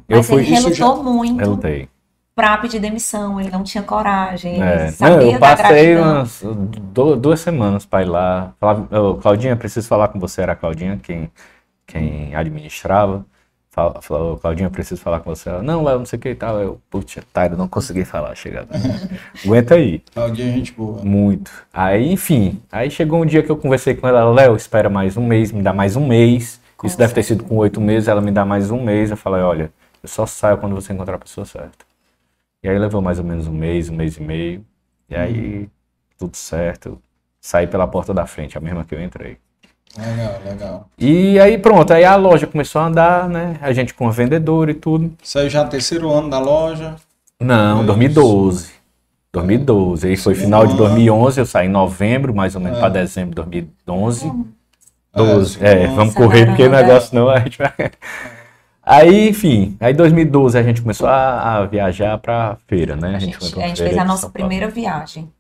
[0.08, 1.40] Eu Mas fui- ele relutou muito.
[1.40, 1.90] relutei.
[2.36, 6.04] Para pedir demissão, ele não tinha coragem, ele É, sabia não, eu da passei gratidão.
[6.04, 6.42] umas
[6.94, 8.54] du- duas semanas para ir lá.
[8.60, 10.42] Falava, "Ô, Claudinha, preciso falar com você.
[10.42, 11.32] Era a Claudinha quem,
[11.88, 13.26] quem administrava.
[14.02, 15.50] Falou, Claudinha, preciso falar com você.
[15.50, 16.60] Ela, não, Léo, não sei o que e tal.
[16.62, 18.66] Eu, putz, tá, eu não consegui falar, chega.
[19.44, 20.02] Aguenta aí.
[20.14, 21.04] Claudinha, gente boa.
[21.04, 21.52] Muito.
[21.74, 25.26] Aí, enfim, aí chegou um dia que eu conversei com ela, Léo, espera mais um
[25.28, 26.60] mês, me dá mais um mês.
[26.84, 29.12] Isso deve ter sido com oito meses, ela me dá mais um mês.
[29.12, 29.72] Eu falei, olha,
[30.02, 31.86] eu só saio quando você encontrar a pessoa certa.
[32.66, 34.66] E aí levou mais ou menos um mês, um mês e meio.
[35.08, 35.70] E aí,
[36.18, 37.00] tudo certo.
[37.40, 39.38] Saí pela porta da frente, a mesma que eu entrei.
[39.96, 40.90] Legal, legal.
[40.98, 43.56] E aí pronto, aí a loja começou a andar, né?
[43.62, 45.14] A gente com a vendedora e tudo.
[45.22, 46.96] Saiu já no terceiro ano da loja.
[47.40, 47.86] Não, Isso.
[47.86, 48.72] 2012.
[49.32, 50.08] 2012.
[50.08, 50.80] Aí foi final de ano.
[50.80, 52.82] 2011, eu saí em novembro, mais ou menos É.
[52.82, 54.26] para dezembro de 2011.
[55.14, 55.50] É, 12.
[55.52, 55.96] segundo É, ano.
[55.96, 57.92] vamos correr porque o negócio não a gente vai.
[58.86, 63.16] Aí, enfim, aí 2012 a gente começou a, a viajar pra feira, né?
[63.16, 65.32] A gente, foi pra a gente feira fez a nossa primeira viagem,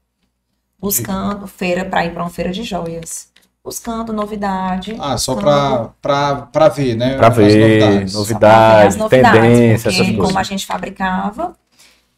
[0.79, 3.31] buscando feira para ir para uma feira de joias,
[3.63, 4.95] buscando novidade.
[4.99, 7.15] Ah, só buscando- pra, pra, pra ver, né?
[7.17, 8.11] Pra as ver novidades.
[8.13, 10.47] só novidades, as novidades, tendências, essas porque como a coisas.
[10.47, 11.55] gente fabricava,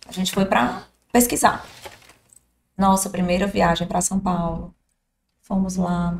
[0.08, 1.66] a gente foi para pesquisar.
[2.78, 4.74] Nossa primeira viagem para São Paulo.
[5.42, 6.20] Fomos lá,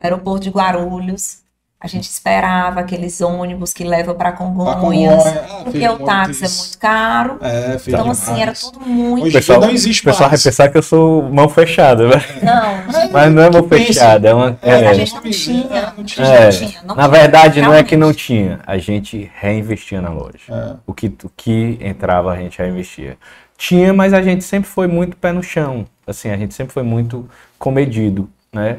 [0.00, 1.43] aeroporto de Guarulhos.
[1.84, 6.40] A gente esperava aqueles ônibus que levam para Congonhas, Congonhas, ah, porque o táxi é
[6.48, 7.38] muitos- muito caro.
[7.42, 9.20] É, Então, assim, era tudo muito.
[9.24, 12.24] O Hoje pessoal, não existe o pessoal vai pensar que eu sou mão fechada, né?
[12.42, 14.58] Não, Mas não é mão fechada, é uma.
[14.62, 15.92] É, é, a gente não tinha.
[15.94, 16.26] não tinha.
[16.26, 20.00] É, não tinha, não na tinha, verdade, não é que não tinha, a gente reinvestia
[20.00, 20.38] na loja.
[20.48, 20.76] É.
[20.86, 23.18] O que, o que entrava, a gente reinvestia.
[23.58, 25.84] Tinha, mas a gente sempre foi muito pé no chão.
[26.06, 27.28] Assim, a gente sempre foi muito
[27.58, 28.78] comedido, né?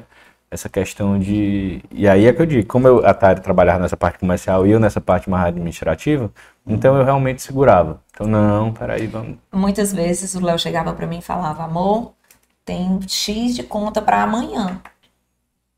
[0.55, 1.83] Essa questão de.
[1.91, 4.71] E aí é que eu digo, como eu, a Tari trabalhava nessa parte comercial e
[4.71, 6.31] eu nessa parte mais administrativa,
[6.65, 8.01] então eu realmente segurava.
[8.09, 9.37] Então, não, peraí, vamos.
[9.51, 12.13] Muitas vezes o Léo chegava para mim e falava: amor,
[12.63, 14.79] tem X de conta para amanhã.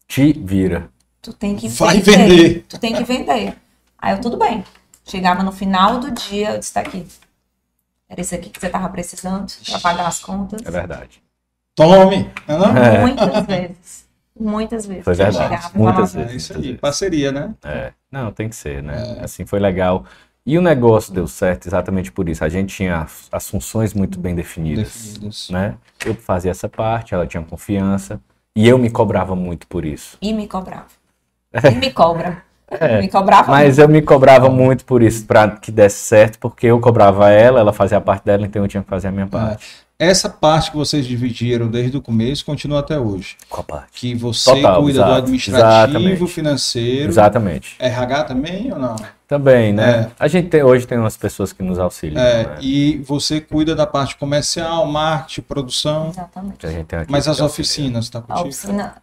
[0.07, 0.89] Te vira.
[1.23, 2.63] Tu tem que Vai vender.
[2.69, 3.55] Tu tem que vender.
[3.97, 4.63] Aí eu, tudo bem.
[5.03, 7.03] Chegava no final do dia, eu disse: tá aqui.
[8.07, 10.61] Era isso aqui que você tava precisando para pagar as contas.
[10.63, 11.19] É verdade.
[11.73, 12.31] Tome!
[12.47, 12.77] Não não?
[12.77, 13.01] É.
[13.01, 14.06] Muitas vezes.
[14.39, 15.03] Muitas vezes.
[15.03, 15.37] Foi verdade.
[15.43, 16.43] chegava Muitas falava, É vezes.
[16.43, 16.81] isso muitas aí, vezes.
[16.81, 17.53] parceria, né?
[17.63, 19.19] É, não, tem que ser, né?
[19.21, 20.05] Assim foi legal.
[20.45, 22.43] E o negócio deu certo exatamente por isso.
[22.43, 25.49] A gente tinha as- funções muito bem definidas, Definidas.
[25.49, 25.75] né?
[26.05, 28.19] Eu fazia essa parte, ela tinha confiança
[28.55, 30.17] e eu me cobrava muito por isso.
[30.21, 30.87] E me cobrava.
[31.53, 32.43] E me cobra.
[33.01, 33.79] Me cobrava Mas muito.
[33.79, 37.71] eu me cobrava muito por isso, para que desse certo, porque eu cobrava ela, ela
[37.71, 39.86] fazia a parte dela, então eu tinha que fazer a minha parte.
[39.99, 43.35] Essa parte que vocês dividiram desde o começo continua até hoje.
[43.49, 43.87] Qual parte?
[43.93, 46.27] Que você Total, cuida do exato, administrativo, exatamente.
[46.33, 47.09] financeiro.
[47.09, 47.75] Exatamente.
[47.79, 48.95] RH também ou não?
[49.27, 50.01] Também, né?
[50.01, 50.11] É.
[50.19, 52.21] A gente tem, hoje tem umas pessoas que nos auxiliam.
[52.21, 52.57] É, né?
[52.61, 56.09] e você cuida da parte comercial, marketing, produção.
[56.09, 56.57] Exatamente.
[56.57, 58.49] Que a gente tem aqui Mas as oficinas, tá A contigo?
[58.49, 58.95] oficina,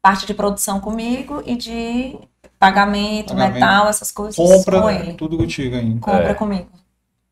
[0.00, 2.16] parte de produção comigo e de
[2.58, 3.54] pagamento, Pagamento.
[3.54, 5.12] metal, essas coisas Compra, com ele.
[5.12, 6.00] tudo contigo ainda.
[6.00, 6.34] Compra É.
[6.34, 6.68] comigo.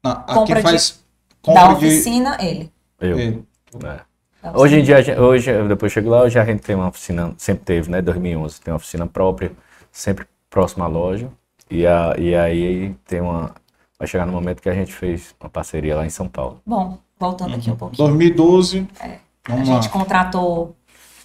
[0.05, 1.01] Não, aqui Compra de- faz
[1.43, 1.86] Da compra de...
[1.86, 2.70] oficina, ele.
[3.01, 3.18] Eu.
[3.18, 3.44] Ele.
[3.85, 4.01] É.
[4.43, 6.89] Da Hoje em dia, a hoje, eu depois chego lá, hoje a gente tem uma
[6.89, 8.01] oficina, sempre teve, né?
[8.01, 9.52] 2011, tem uma oficina própria,
[9.93, 11.28] sempre próxima à loja.
[11.70, 13.55] E, a, e aí tem uma.
[13.98, 16.60] Vai chegar no momento que a gente fez uma parceria lá em São Paulo.
[16.64, 18.09] Bom, voltando aqui um pouquinho.
[18.09, 18.89] 2012.
[18.98, 19.09] A
[19.47, 20.74] Vamos gente contratou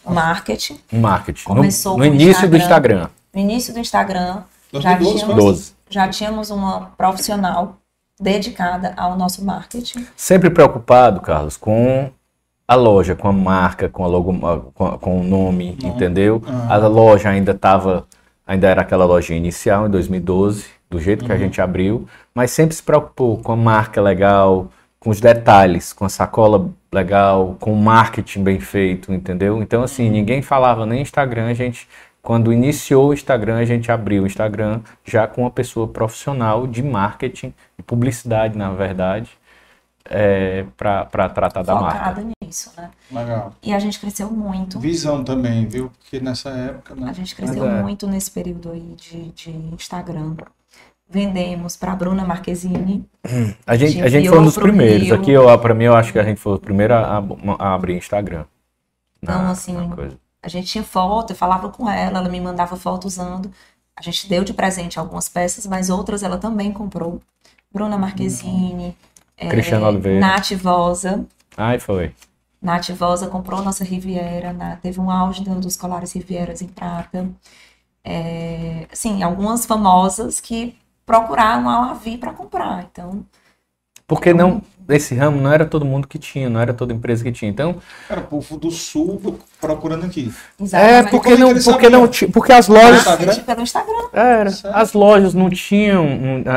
[0.04, 0.80] o marketing.
[0.92, 1.50] Marketing.
[1.50, 3.10] No, Começou no com o início do Instagram.
[3.34, 4.44] No início do Instagram,
[4.74, 5.74] já 2012 tínhamos, 12.
[5.90, 7.78] já tínhamos uma profissional
[8.20, 10.06] dedicada ao nosso marketing.
[10.16, 12.10] Sempre preocupado, Carlos, com
[12.68, 14.34] a loja, com a marca, com, a logo,
[14.74, 16.42] com, a- com o nome, entendeu?
[16.70, 18.06] A loja ainda estava,
[18.48, 22.76] ainda era aquela lojinha inicial em 2012, do jeito que a gente abriu, mas sempre
[22.76, 24.70] se preocupou com a marca legal,
[25.00, 29.62] com os detalhes, com a sacola legal, com o marketing bem feito, entendeu?
[29.62, 31.88] Então, assim, ninguém falava nem Instagram, a gente.
[32.26, 36.82] Quando iniciou o Instagram, a gente abriu o Instagram já com uma pessoa profissional de
[36.82, 39.30] marketing, de publicidade, na verdade,
[40.76, 42.00] para tratar da marca.
[42.00, 42.90] focada nisso, né?
[43.12, 43.54] Legal.
[43.62, 44.80] E a gente cresceu muito.
[44.80, 45.92] Visão também, viu?
[46.00, 47.12] Porque nessa época, né?
[47.12, 47.84] A gente cresceu é.
[47.84, 50.36] muito nesse período aí de, de Instagram.
[51.08, 53.08] Vendemos para Bruna Marquezine.
[53.68, 55.10] A gente, a gente foi um dos primeiros.
[55.10, 55.14] Rio.
[55.16, 57.24] Aqui, pra mim, eu acho que a gente foi o primeiro a,
[57.60, 58.46] a abrir Instagram.
[59.22, 60.25] Então, Na- assim, na coisa.
[60.46, 63.52] A gente tinha foto, eu falava com ela, ela me mandava foto usando.
[63.98, 67.20] A gente deu de presente algumas peças, mas outras ela também comprou.
[67.74, 68.96] Bruna Marquezine,
[69.36, 70.20] é, Cristiano Oliveira.
[70.20, 71.26] Nath Vosa.
[71.58, 72.14] Ai, foi.
[72.62, 77.28] Nath Vosa comprou nossa Riviera, na- teve um auge do- dos colares Rivieras em prata.
[78.04, 82.84] É, assim, algumas famosas que procuraram a Lavi para comprar.
[82.92, 83.26] Então,
[84.08, 87.32] Porque não, esse ramo não era todo mundo que tinha, não era toda empresa que
[87.32, 87.50] tinha.
[87.50, 87.78] Então,
[88.08, 90.32] Era o povo do sul procurando aqui.
[90.60, 91.10] é Exatamente.
[91.12, 91.92] porque é não, porque sabiam?
[91.92, 93.36] não tinha, porque as lojas Instagram?
[93.44, 94.08] Pelo Instagram.
[94.14, 94.50] Era.
[94.74, 96.06] As lojas não tinham.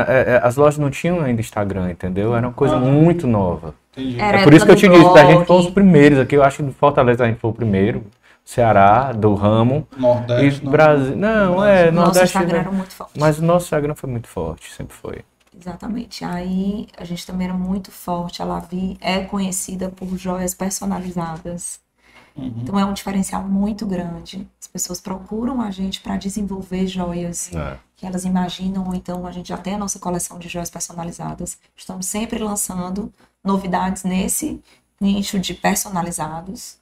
[0.07, 2.35] é, é, as lojas não tinham ainda Instagram, entendeu?
[2.35, 2.79] Era uma coisa Ah.
[2.79, 3.73] muito nova.
[3.97, 4.21] Entendi.
[4.21, 6.35] Era é por isso que eu te disse, a gente foi os primeiros aqui.
[6.35, 8.03] Eu acho que do Fortaleza a gente foi o primeiro.
[8.45, 9.87] Ceará, do ramo.
[9.97, 10.61] Nordeste.
[10.61, 10.71] e não.
[10.71, 11.15] Brasil.
[11.15, 12.37] Não, é, Nosso Nordeste.
[12.37, 13.19] Instagram era muito forte.
[13.19, 15.17] Mas o nosso Instagram foi muito forte, sempre foi.
[15.59, 16.23] Exatamente.
[16.23, 18.41] Aí a gente também era muito forte.
[18.41, 21.79] A Lavi é conhecida por joias personalizadas.
[22.37, 24.47] Então é um diferencial muito grande.
[24.61, 27.77] As pessoas procuram a gente para desenvolver joias É.
[27.97, 31.57] que elas imaginam, ou então a gente já tem a nossa coleção de joias personalizadas.
[31.75, 33.11] Estamos sempre lançando
[33.43, 34.61] novidades nesse
[35.01, 36.77] nicho de personalizados.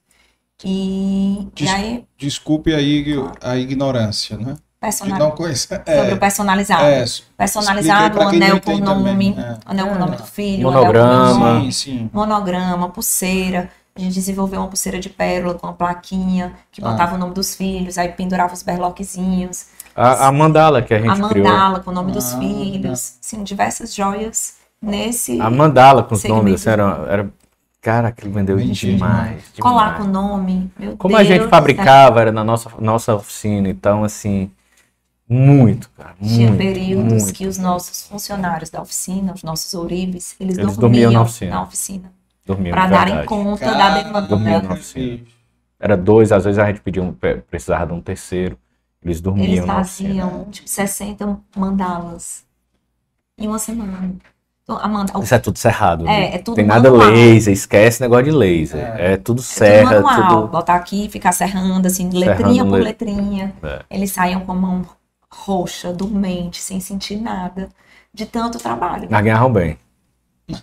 [0.64, 3.04] E, e Des- aí, Desculpe aí
[3.42, 4.56] a ignorância, né?
[4.80, 5.82] Personal, não conhecer.
[5.86, 6.84] sobre É, o personalizado.
[6.84, 7.06] é,
[7.36, 9.58] personalizado, quem anel com tem nome, é.
[9.66, 11.14] anel com o nome do filho, Monograma.
[11.14, 12.10] anel com nome, sim, sim.
[12.14, 13.70] monograma, pulseira.
[13.96, 16.92] A gente desenvolveu uma pulseira de pérola com uma plaquinha que Ah.
[16.92, 19.66] botava o nome dos filhos, aí pendurava os berloquezinhos.
[19.96, 21.48] A, a mandala que a gente a criou.
[21.48, 23.16] mandala com o nome dos Ah, filhos.
[23.20, 25.42] Sim, diversas joias nesse.
[25.42, 26.44] A mandala com os segmento.
[26.46, 27.30] nomes, assim, era, era.
[27.82, 29.44] Cara, aquilo vendeu demais.
[29.60, 29.98] Colar demais.
[29.98, 30.72] com o nome.
[30.78, 34.52] Meu Como Deus a gente fabricava, era na nossa, nossa oficina, então assim,
[35.30, 36.16] muito, cara.
[36.22, 37.34] Tinha muito, períodos muito.
[37.34, 41.52] que os nossos funcionários da oficina, os nossos ourives, eles, Eles dormiam, dormiam na oficina.
[41.52, 42.12] na oficina.
[42.46, 44.28] dormiam, Para darem conta da Cara, demanda.
[44.28, 44.68] dormiam né?
[44.68, 45.20] na oficina.
[45.80, 47.14] Era dois, às vezes a gente pedia um,
[47.50, 48.58] precisava de um terceiro.
[49.04, 50.10] Eles dormiam Eles na oficina.
[50.26, 52.44] faziam tipo 60 mandalas
[53.38, 54.12] em uma semana.
[54.64, 56.04] Então, Isso é tudo cerrado.
[56.06, 56.36] É, né?
[56.36, 57.10] é tudo Tem nada manual.
[57.12, 58.80] laser, esquece negócio de laser.
[59.00, 60.42] É, tudo é serra, tudo manual.
[60.42, 60.48] tudo.
[60.52, 63.54] Botar aqui, ficar serrando, assim, letrinha Serrando por le- letrinha.
[63.64, 63.82] É.
[63.90, 64.86] Eles saíam com a mão
[65.46, 67.70] roxa, dormente, sem sentir nada,
[68.14, 69.08] de tanto trabalho.
[69.10, 69.78] Mas ganhavam bem.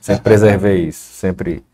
[0.01, 1.13] Sempre preservei isso.
[1.15, 1.65] Sempre.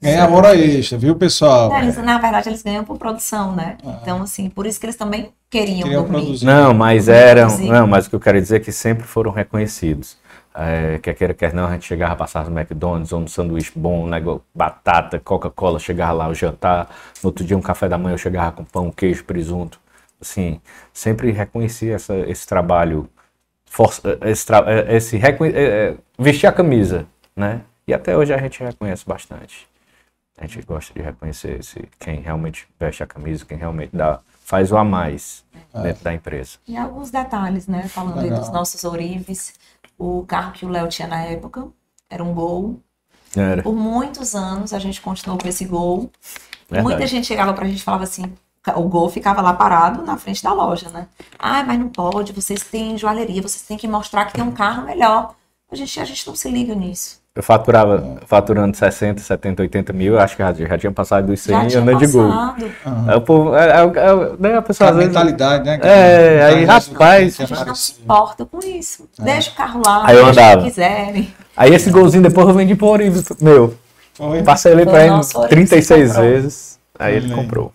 [0.00, 1.72] Ganha hora extra, viu, pessoal?
[1.72, 3.78] É, eles, na verdade, eles ganham por produção, né?
[3.82, 6.20] Então, assim, por isso que eles também queriam Queriam dormir.
[6.20, 6.44] produzir.
[6.44, 7.46] Não, mas eram.
[7.48, 7.70] produzir.
[7.70, 10.18] Não, mas o que eu quero dizer é que sempre foram reconhecidos.
[10.54, 13.72] É, quer queira, quer não, a gente chegava a passar no McDonald's ou no sanduíche
[13.74, 16.88] bom, um negócio, batata, Coca-Cola, chegava lá o jantar.
[17.22, 19.80] No outro dia, um café da manhã, eu chegava com pão, queijo, presunto.
[20.20, 20.60] Assim,
[20.92, 23.08] sempre reconheci essa, esse trabalho,
[23.66, 23.92] for-
[24.24, 27.60] esse, tra- é, esse reconhe- é, é, vestir a camisa, né?
[27.86, 29.68] E até hoje a gente reconhece bastante.
[30.38, 34.72] A gente gosta de reconhecer esse, quem realmente veste a camisa, quem realmente dá, faz
[34.72, 35.44] o a mais
[35.82, 36.58] dentro da empresa.
[36.66, 37.86] E alguns detalhes, né?
[37.88, 39.54] Falando aí dos nossos ourives.
[39.96, 41.68] O carro que o Léo tinha na época
[42.10, 42.80] era um Gol.
[43.36, 43.62] Era.
[43.62, 46.10] Por muitos anos a gente continuou com esse Gol.
[46.68, 46.82] Verdade.
[46.82, 48.32] muita gente chegava pra gente e falava assim,
[48.76, 51.06] o Gol ficava lá parado na frente da loja, né?
[51.38, 54.84] Ah, mas não pode, vocês têm joalheria, vocês têm que mostrar que tem um carro
[54.84, 55.34] melhor.
[55.70, 57.22] A gente, a gente não se liga nisso.
[57.34, 61.40] Eu faturava, faturando 60, 70, 80 mil, eu acho que já, já tinha passado dos
[61.40, 62.28] 100 Já tinha andando de gol.
[62.28, 62.72] passado.
[63.08, 65.80] Aí o povo, é, é, é, né, a pessoa A às vezes- mentalidade, né?
[65.82, 69.08] É, aí, rapaz, A gente não se importa com isso.
[69.18, 70.62] Deixa o carro lá, Aí eu deixa o que andava.
[70.62, 71.34] quiserem.
[71.56, 73.00] Aí esse golzinho depois eu vendi por
[73.40, 73.74] meu.
[74.14, 74.42] Foi.
[74.44, 76.30] Passei ele pra ele nosso Orives 36 que comprou.
[76.30, 77.72] vezes, aí ele comprou.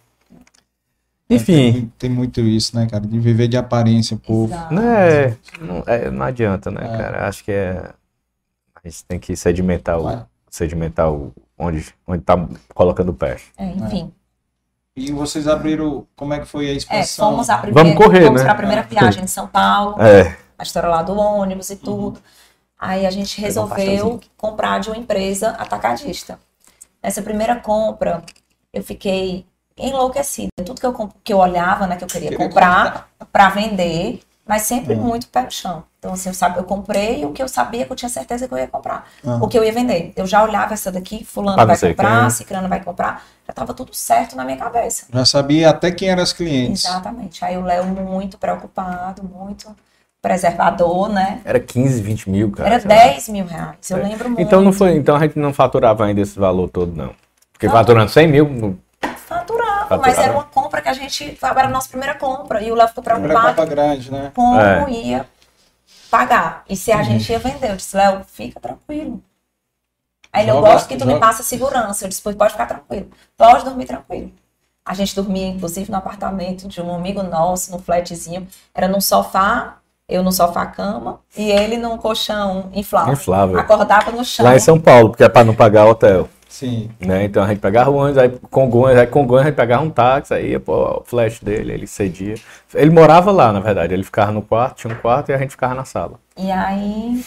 [1.30, 3.06] Tem, Enfim, muito- tem muito isso, né, cara?
[3.06, 4.52] De viver de aparência, povo.
[4.52, 4.74] Exato.
[4.74, 6.98] né, não, é, não adianta, né, É.
[6.98, 7.28] cara?
[7.28, 7.92] Acho que é.
[8.84, 12.36] A gente tem que sedimentar o, sedimentar o, onde, onde tá
[12.74, 13.38] colocando o pé.
[13.58, 14.12] É, enfim.
[14.96, 16.08] E vocês abriram.
[16.16, 17.30] Como é que foi a É, expansão?
[17.32, 18.46] fomos a primeira, Vamos correr, fomos né?
[18.48, 20.02] pra primeira viagem de São Paulo.
[20.02, 20.36] É.
[20.58, 22.20] a história lá do ônibus e tudo.
[22.78, 26.40] Aí a gente um resolveu comprar de uma empresa atacadista.
[27.04, 28.24] Nessa primeira compra,
[28.74, 29.46] eu fiquei
[29.80, 30.50] enlouquecida.
[30.66, 34.64] Tudo que eu, que eu olhava, né, que eu queria Queria comprar para vender, mas
[34.64, 35.02] sempre Uhum.
[35.02, 35.84] muito pé no chão.
[36.00, 38.54] Então, assim, eu, sabe, eu comprei o que eu sabia que eu tinha certeza que
[38.54, 39.06] eu ia comprar.
[39.24, 39.44] Uhum.
[39.44, 40.14] O que eu ia vender.
[40.16, 42.30] Eu já olhava essa daqui, fulano vai comprar, quem.
[42.30, 43.24] ciclano vai comprar.
[43.46, 45.06] Já estava tudo certo na minha cabeça.
[45.14, 46.86] Já sabia até quem eram os clientes.
[46.86, 47.44] Exatamente.
[47.44, 49.68] Aí o Léo muito preocupado, muito
[50.22, 51.42] preservador, né?
[51.46, 52.70] Era 15, 20 mil, cara.
[52.70, 52.96] Era sei lá.
[52.96, 53.90] 10 mil reais.
[53.90, 54.04] Eu É.
[54.04, 54.42] lembro muito.
[54.42, 57.14] Então não foi, então a gente não faturava ainda esse valor todo, não.
[57.54, 57.74] Porque Não.
[57.74, 58.78] faturando 100 mil,
[59.98, 61.38] mas era uma compra que a gente.
[61.42, 62.62] Era a nossa primeira compra.
[62.62, 64.32] E o Léo ficou preocupado Copa grande, né?
[64.36, 64.90] como É.
[64.90, 65.26] ia
[66.10, 66.64] pagar.
[66.70, 67.72] E se a gente ia vender.
[67.72, 69.22] Eu disse, Léo, fica tranquilo.
[70.32, 72.06] Aí ele, eu gosto que tu me joga- passa segurança.
[72.06, 73.10] Eu disse, pois pode ficar tranquilo.
[73.36, 74.32] Pode dormir tranquilo.
[74.86, 78.48] A gente dormia, inclusive, no apartamento de um amigo nosso, no flatzinho.
[78.74, 83.14] Era num sofá, eu no sofá-cama, e ele num colchão inflável.
[83.14, 83.60] Inflável.
[83.60, 84.44] Acordava no chão.
[84.46, 86.28] Lá em São Paulo, porque é pra não pagar hotel.
[86.50, 86.90] Sim.
[87.00, 87.26] Né?
[87.26, 90.34] Então a gente pegava o ônibus, aí Congonhas, aí Congonhas a gente pegava um táxi,
[90.34, 92.34] aí ia pô, o flash dele, ele cedia.
[92.74, 95.52] Ele morava lá, na verdade, ele ficava no quarto, tinha um quarto e a gente
[95.52, 96.20] ficava na sala.
[96.36, 97.24] E aí,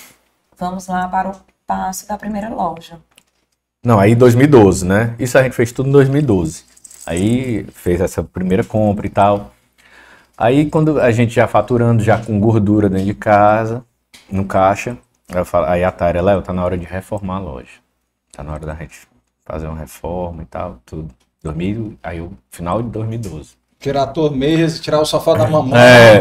[0.59, 2.99] vamos lá para o passo da primeira loja.
[3.85, 5.15] Não, aí 2012, né?
[5.21, 6.65] Isso a gente fez tudo em 2012.
[7.07, 9.53] Aí fez essa primeira compra e tal.
[10.37, 13.85] Aí quando a gente já faturando, já com gordura dentro de casa,
[14.31, 14.99] no caixa,
[15.33, 17.81] eu falo, aí a Tária, Léo, tá na hora de reformar a loja.
[18.33, 19.12] Tá na hora da gente
[19.45, 21.15] fazer uma reforma e tal, tudo.
[21.43, 23.57] 2000, aí o final de 2012.
[23.79, 25.79] Tirar a torneira, tirar o sofá da mamãe.
[25.79, 26.21] É.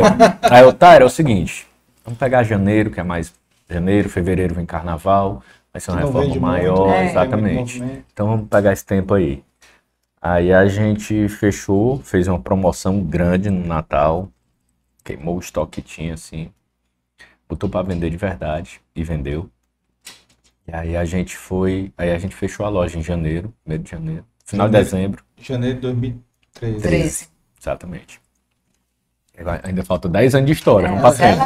[0.50, 1.68] Aí o Tária, é o seguinte,
[2.04, 3.34] vamos pegar janeiro, que é mais
[3.70, 7.06] janeiro, fevereiro vem carnaval, vai ser uma reforma maior, muito, né?
[7.12, 7.80] exatamente.
[7.80, 8.06] Movimento.
[8.12, 9.44] Então vamos pegar esse tempo aí.
[10.20, 14.30] Aí a gente fechou, fez uma promoção grande no Natal,
[15.04, 16.52] queimou o estoque que tinha, assim,
[17.48, 19.50] botou para vender de verdade e vendeu.
[20.68, 23.92] E aí a gente foi, aí a gente fechou a loja em janeiro, primeiro de
[23.92, 25.24] janeiro, final de dezembro.
[25.38, 26.82] Janeiro de 2013.
[26.82, 27.28] 13.
[27.60, 28.22] Exatamente.
[29.64, 31.38] Ainda falta 10 anos de história, vamos pra frente.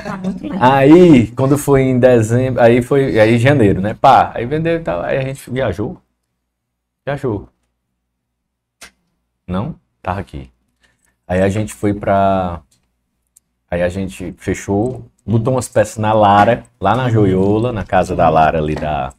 [0.00, 0.76] Tá.
[0.76, 3.94] Aí, quando foi em dezembro, aí foi, aí em janeiro, né?
[3.94, 6.00] Pá, aí vendeu e tal, aí a gente viajou.
[7.04, 7.48] Viajou.
[9.46, 9.74] Não?
[10.00, 10.50] Tava aqui.
[11.26, 12.62] Aí a gente foi pra.
[13.70, 18.28] Aí a gente fechou, botou umas peças na Lara, lá na Joiola, na casa da
[18.28, 19.12] Lara ali da.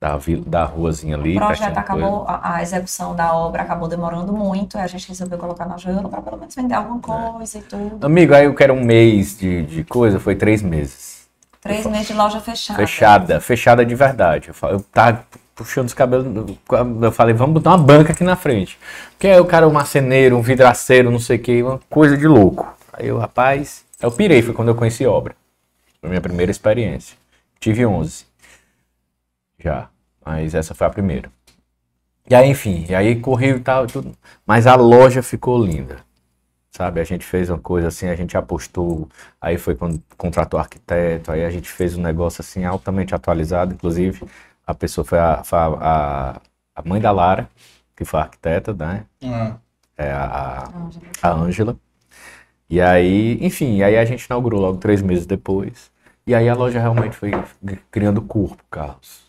[0.00, 1.36] Da, vila, da ruazinha ali.
[1.36, 5.66] O projeto acabou, a, a execução da obra acabou demorando muito, a gente resolveu colocar
[5.66, 8.06] na joiola para pelo menos vender alguma coisa e tudo.
[8.06, 11.26] Amigo, aí eu quero um mês de, de coisa, foi três meses.
[11.60, 12.78] Três meses de loja fechada.
[12.78, 14.46] Fechada, fechada de verdade.
[14.46, 15.24] Eu, fa- eu tava
[15.56, 16.26] puxando os cabelos,
[17.02, 18.78] eu falei, vamos botar uma banca aqui na frente.
[19.10, 22.28] Porque aí o cara, um marceneiro, um vidraceiro, não sei o que, uma coisa de
[22.28, 22.72] louco.
[22.92, 25.34] Aí eu, rapaz, eu pirei, foi quando eu conheci obra.
[26.00, 27.16] Foi a minha primeira experiência.
[27.60, 28.26] Tive 11.
[29.58, 29.88] Já,
[30.24, 31.30] mas essa foi a primeira.
[32.30, 34.14] E aí, enfim, e aí corri e tal, tudo.
[34.46, 35.98] Mas a loja ficou linda.
[36.70, 39.08] Sabe, a gente fez uma coisa assim, a gente apostou,
[39.40, 44.24] aí foi quando contratou arquiteto, aí a gente fez um negócio assim altamente atualizado, inclusive
[44.66, 45.66] a pessoa foi a, foi a,
[46.36, 46.40] a-
[46.76, 47.48] a mãe da Lara,
[47.96, 49.06] que foi a arquiteta, né?
[49.24, 49.56] Ah.
[49.96, 50.68] É a
[51.22, 51.76] a Ângela.
[52.70, 55.90] E aí, enfim, aí a gente inaugurou logo três meses depois.
[56.26, 57.30] E aí a loja realmente foi
[57.90, 59.26] criando corpo, Carlos.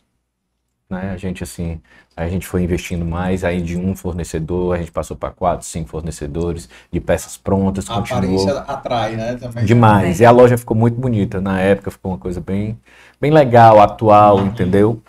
[0.89, 1.11] Né?
[1.11, 1.79] A gente assim,
[2.17, 5.87] a gente foi investindo mais, aí de um fornecedor, a gente passou para quatro, cinco
[5.87, 9.35] fornecedores de peças prontas, A continuou aparência atrai, né?
[9.35, 9.63] Também.
[9.63, 10.19] demais.
[10.19, 11.39] E a loja ficou muito bonita.
[11.39, 12.77] Na época ficou uma coisa bem,
[13.21, 15.01] bem legal, atual, entendeu?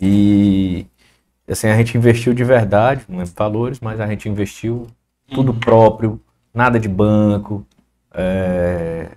[0.00, 0.86] E
[1.46, 4.86] assim, a gente investiu de verdade, não lembro valores, mas a gente investiu
[5.28, 6.20] tudo próprio,
[6.54, 7.66] nada de banco.
[8.14, 9.08] é,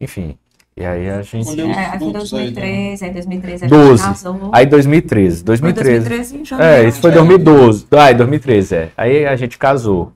[0.00, 0.38] Enfim.
[0.76, 1.60] E aí a gente.
[1.60, 4.02] É, aí foi 2013, aí 2013 a gente 12.
[4.04, 4.50] casou.
[4.52, 5.42] Aí 2013.
[5.42, 6.08] 2013.
[6.08, 6.72] 2013 em janeiro.
[6.72, 7.86] É, isso foi 2012.
[7.90, 8.90] Ah, 2013, é.
[8.96, 10.12] Aí a gente casou.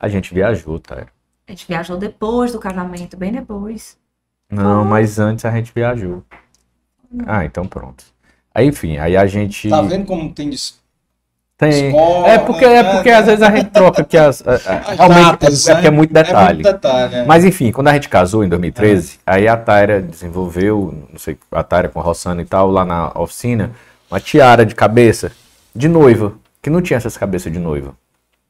[0.00, 1.06] A gente viajou, tá?
[1.46, 3.98] A gente viajou depois do casamento, bem depois.
[4.50, 6.24] Não, mas antes a gente viajou.
[7.26, 8.04] Ah, então pronto.
[8.54, 9.68] Aí, enfim, aí a gente.
[9.68, 10.50] Tá vendo como tem
[11.58, 11.88] Tem.
[11.88, 12.92] Escola, É porque, é né?
[12.94, 14.46] porque às vezes a gente troca aqui as.
[14.46, 15.96] As Realmente datas, é, é porque é né?
[15.96, 16.62] muito É detalhe.
[16.62, 17.24] muito detalhe, é.
[17.24, 21.64] Mas enfim, quando a gente casou em 2013, aí a Taira desenvolveu, não sei, a
[21.64, 23.72] Taira com a Rossana e tal, lá na oficina,
[24.08, 25.32] uma tiara de cabeça
[25.74, 26.32] de noiva,
[26.62, 27.92] que não tinha essas cabeças de noiva.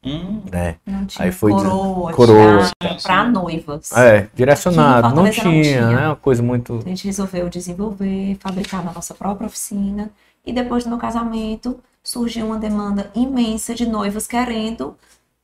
[0.05, 0.43] Hum.
[0.52, 0.76] né?
[0.86, 2.70] Não tinha Aí foi coroa, coroa.
[3.02, 3.90] pra noivas.
[3.97, 6.01] É, direcionado, não Fortaleza tinha, não tinha.
[6.01, 6.06] né?
[6.09, 6.80] Uma coisa muito.
[6.85, 10.09] A gente resolveu desenvolver, fabricar na nossa própria oficina.
[10.44, 14.97] E depois do meu casamento, surgiu uma demanda imensa de noivas querendo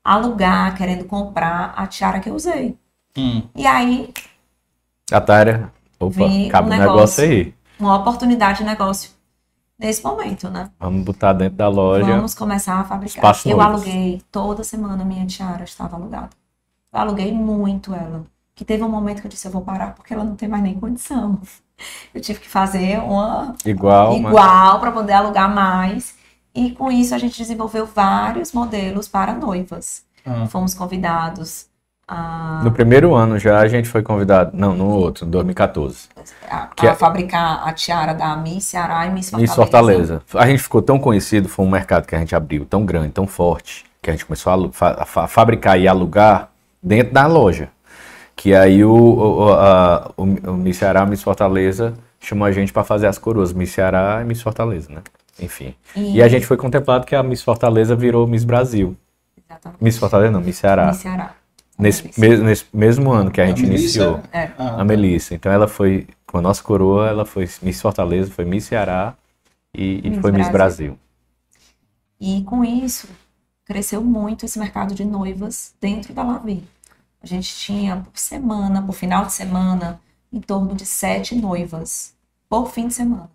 [0.02, 2.76] alugar, querendo comprar a tiara que eu usei.
[3.16, 3.42] Hum.
[3.54, 4.12] E aí,
[5.10, 6.14] A Taira, opa,
[6.50, 7.24] cabe um negócio negócio.
[7.24, 7.54] aí.
[7.78, 9.10] uma oportunidade de negócio
[9.78, 10.70] nesse momento, né?
[10.78, 12.04] Vamos botar dentro da loja.
[12.04, 13.16] Vamos começar a fabricar.
[13.16, 16.30] Espaço eu aluguei toda semana minha tiara estava alugada.
[16.92, 18.24] Eu aluguei muito ela.
[18.54, 20.62] Que teve um momento que eu disse, eu vou parar porque ela não tem mais
[20.62, 21.40] nem condição.
[22.14, 26.14] Eu tive que fazer uma Igual, mas- igual para poder alugar mais.
[26.54, 30.02] E com isso a gente desenvolveu vários modelos para noivas.
[30.24, 30.46] Ah.
[30.46, 31.66] Fomos convidados
[32.06, 34.50] a, No primeiro ano já a gente foi convidado.
[34.54, 36.08] Não, no outro, em 2014.
[36.48, 39.46] a- que a é- fabricar a tiara da Miss Ceará e Miss Fortaleza.
[39.50, 40.22] Miss Fortaleza.
[40.34, 43.26] A gente ficou tão conhecido, foi um mercado que a gente abriu tão grande, tão
[43.26, 46.50] forte, que a gente começou a, fa- a fa- fabricar e alugar
[46.82, 47.70] dentro da loja.
[48.36, 52.84] Que aí o, o, a- o, o Miss Ceará, Miss Fortaleza chamou a gente para
[52.84, 55.02] fazer as coroas Miss Ceará e Miss Fortaleza, né?
[55.40, 55.74] Enfim.
[55.96, 58.96] E- E a gente foi contemplado que a Miss Fortaleza virou Miss Brasil.
[59.48, 59.82] Exatamente.
[59.82, 60.86] Miss Fortaleza não, Miss Ceará.
[60.88, 61.34] Miss Ceará.
[61.76, 63.82] Nesse, mes- nesse mesmo ano que a gente Melissa?
[64.00, 64.20] iniciou.
[64.32, 64.50] É.
[64.58, 65.34] Ah, A Melissa.
[65.34, 69.14] Então ela foi, com a nossa coroa, ela foi Miss Fortaleza, foi Miss Ceará
[69.74, 70.96] e, e Miss foi Miss Brasil.
[70.96, 70.98] Brasil.
[72.20, 73.08] E com isso,
[73.64, 76.62] cresceu muito esse mercado de noivas dentro da Lavi.
[77.24, 79.98] A gente tinha por semana, por final de semana,
[80.30, 82.14] em torno de sete noivas
[82.50, 83.30] por fim de semana.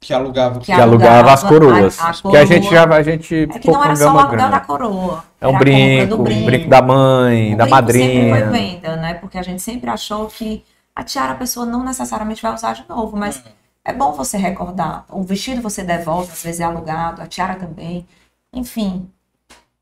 [0.00, 0.58] Que alugava.
[0.58, 2.00] Que Que alugava as coroas.
[2.00, 2.86] a- a Que a gente coroa.
[2.88, 5.24] já a gente É que pouco não era só o aluguel da coroa.
[5.38, 8.50] É um brinco, do um brinco da mãe, O da brinco sempre foi madrinha.
[8.80, 9.14] venda, né?
[9.14, 10.64] Porque a gente sempre achou que
[10.96, 13.42] a tiara a pessoa não necessariamente vai usar de novo, mas
[13.84, 15.04] é bom você recordar.
[15.10, 18.06] O vestido você devolve, às vezes é alugado, a tiara também.
[18.50, 19.10] Enfim.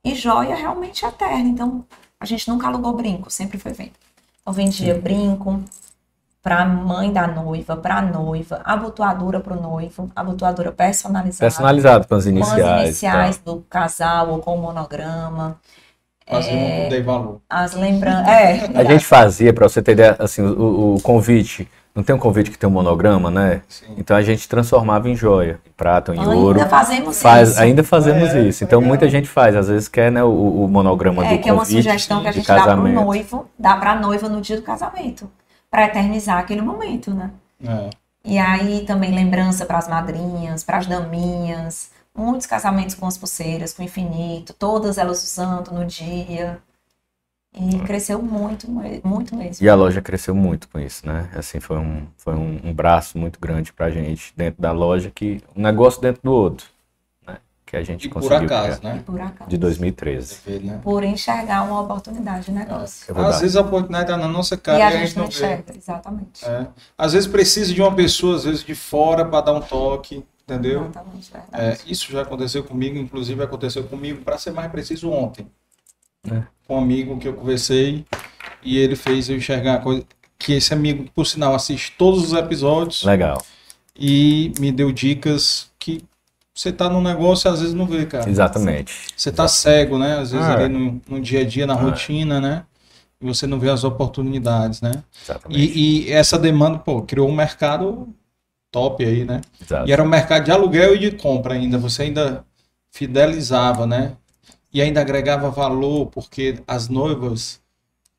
[0.03, 1.49] E joia realmente é eterna.
[1.49, 1.85] Então,
[2.21, 3.93] a gente nunca alugou brinco, sempre foi venda.
[4.41, 5.63] Então, vendia brinco
[6.43, 11.51] para mãe da noiva, para noiva, abotoadura para o noivo, abotoadura personalizada.
[11.51, 12.61] Personalizado com as Com iniciais.
[12.61, 12.83] as tá.
[12.85, 15.59] iniciais do casal ou com o monograma.
[16.29, 17.41] É, um dei valor.
[17.49, 18.27] as lembranças.
[18.31, 21.69] É, A gente fazia, para você ter ideia, assim, o, o convite.
[21.97, 23.63] Não tem um convite que tem um monograma, né?
[23.97, 26.61] Então a gente transformava em joia, em prata, em Ainda ouro.
[26.69, 27.61] fazemos Faz- isso.
[27.61, 28.63] Ainda fazemos É, isso.
[28.63, 29.57] Então muita gente faz.
[29.57, 30.29] Às vezes quer né, o,
[30.65, 32.95] o monograma É, do que é uma convite sugestão que a gente dá pro casamento.
[32.95, 35.29] noivo, dá pra noiva no dia do casamento,
[35.71, 37.31] Pra eternizar aquele momento, né?
[37.67, 37.91] É.
[38.25, 44.53] E aí também lembrança pras madrinhas, pras daminhas, muitos casamentos com as pulseiras, com infinito,
[44.53, 46.59] todas elas usando no dia.
[47.57, 48.71] E cresceu muito,
[49.03, 49.65] muito mesmo.
[49.65, 51.31] E a loja cresceu muito com isso, né?
[51.35, 55.41] Assim, foi um, foi um, um braço muito grande pra gente dentro da loja, que
[55.57, 56.67] um negócio dentro do outro,
[57.27, 57.39] né?
[57.65, 58.95] Que a gente E por conseguiu acaso, criar.
[58.95, 59.03] né?
[59.07, 59.49] Por acaso.
[59.51, 60.37] De 2013.
[60.45, 60.81] Vê, né?
[60.83, 63.07] Por enxergar uma oportunidade de negócio.
[63.17, 63.21] É.
[63.23, 65.25] Às vezes a oportunidade está na nossa cara e e a a gente gente não
[65.25, 65.37] não vê.
[65.37, 66.45] enxerga, exatamente.
[66.45, 66.69] É.
[66.99, 70.91] Às vezes precisa de uma pessoa, às vezes de fora, para dar um toque, entendeu?
[70.91, 71.51] Exatamente, verdade.
[71.53, 75.47] É, isso já aconteceu comigo, inclusive aconteceu comigo, para ser mais preciso, ontem.
[76.31, 76.43] É.
[76.67, 78.05] Com um amigo que eu conversei
[78.63, 80.05] e ele fez eu enxergar uma coisa.
[80.39, 83.43] Que esse amigo, por sinal, assiste todos os episódios Legal.
[83.99, 86.03] e me deu dicas que
[86.55, 88.29] você tá num negócio e às vezes não vê, cara.
[88.29, 88.93] Exatamente.
[89.17, 90.19] Você tá cego, né?
[90.19, 90.69] Às vezes Ah, ali é.
[90.69, 92.65] no, no dia a dia, na rotina, né?
[93.21, 95.03] E você não vê as oportunidades, né?
[95.23, 95.61] Exatamente.
[95.61, 98.09] E, e essa demanda, pô, criou um mercado
[98.71, 99.41] top aí, né?
[99.61, 99.89] Exato.
[99.89, 101.79] E era um mercado de aluguel e de compra ainda.
[101.79, 102.45] Você ainda
[102.91, 104.13] fidelizava, né?
[104.77, 107.59] E ainda agregava valor, porque as noivas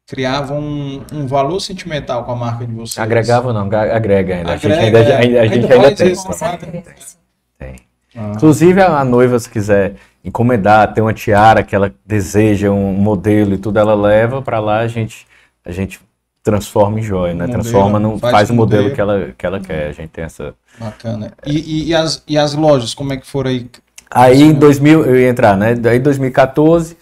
[0.08, 2.98] criavam um, um valor sentimental com a marca de vocês.
[2.98, 3.62] Agregava não?
[3.68, 4.54] Ag- Agrega ainda.
[4.54, 5.18] a gente Agrega, ainda, é.
[5.18, 6.16] ainda- a gente ainda tem.
[6.16, 7.18] certeza.
[7.60, 7.76] Tem.
[8.16, 8.32] Ah.
[8.36, 13.60] Inclusive, a, noiva, se quiser encomendar, ter uma tiara que ela deseja, um modelo e
[13.60, 15.28] tudo, ela leva para lá, a gente,
[15.64, 16.00] a gente
[16.42, 17.46] transforma em joia, né?
[17.46, 18.96] Modelo, transforma, no, faz faz, o o modelo, modelo.
[18.96, 19.90] que ela, que ela quer.
[19.90, 20.56] A gente tem essa.
[20.80, 21.34] Bacana.
[21.46, 23.70] E, e, e as, e as lojas, como é que foram aí?
[24.10, 25.76] Aí em 2000, eu ia entrar, né?
[25.76, 26.98] Daí em 2014,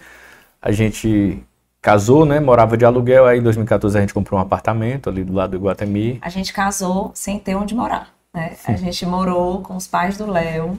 [0.60, 1.42] a gente
[1.80, 2.40] casou, né?
[2.40, 3.26] Morava de aluguel.
[3.26, 6.18] Aí em 2014 a gente comprou um apartamento ali do lado do Iguatemi.
[6.20, 8.56] A gente casou sem ter onde morar, né?
[8.66, 10.78] A gente morou com os pais do Léo.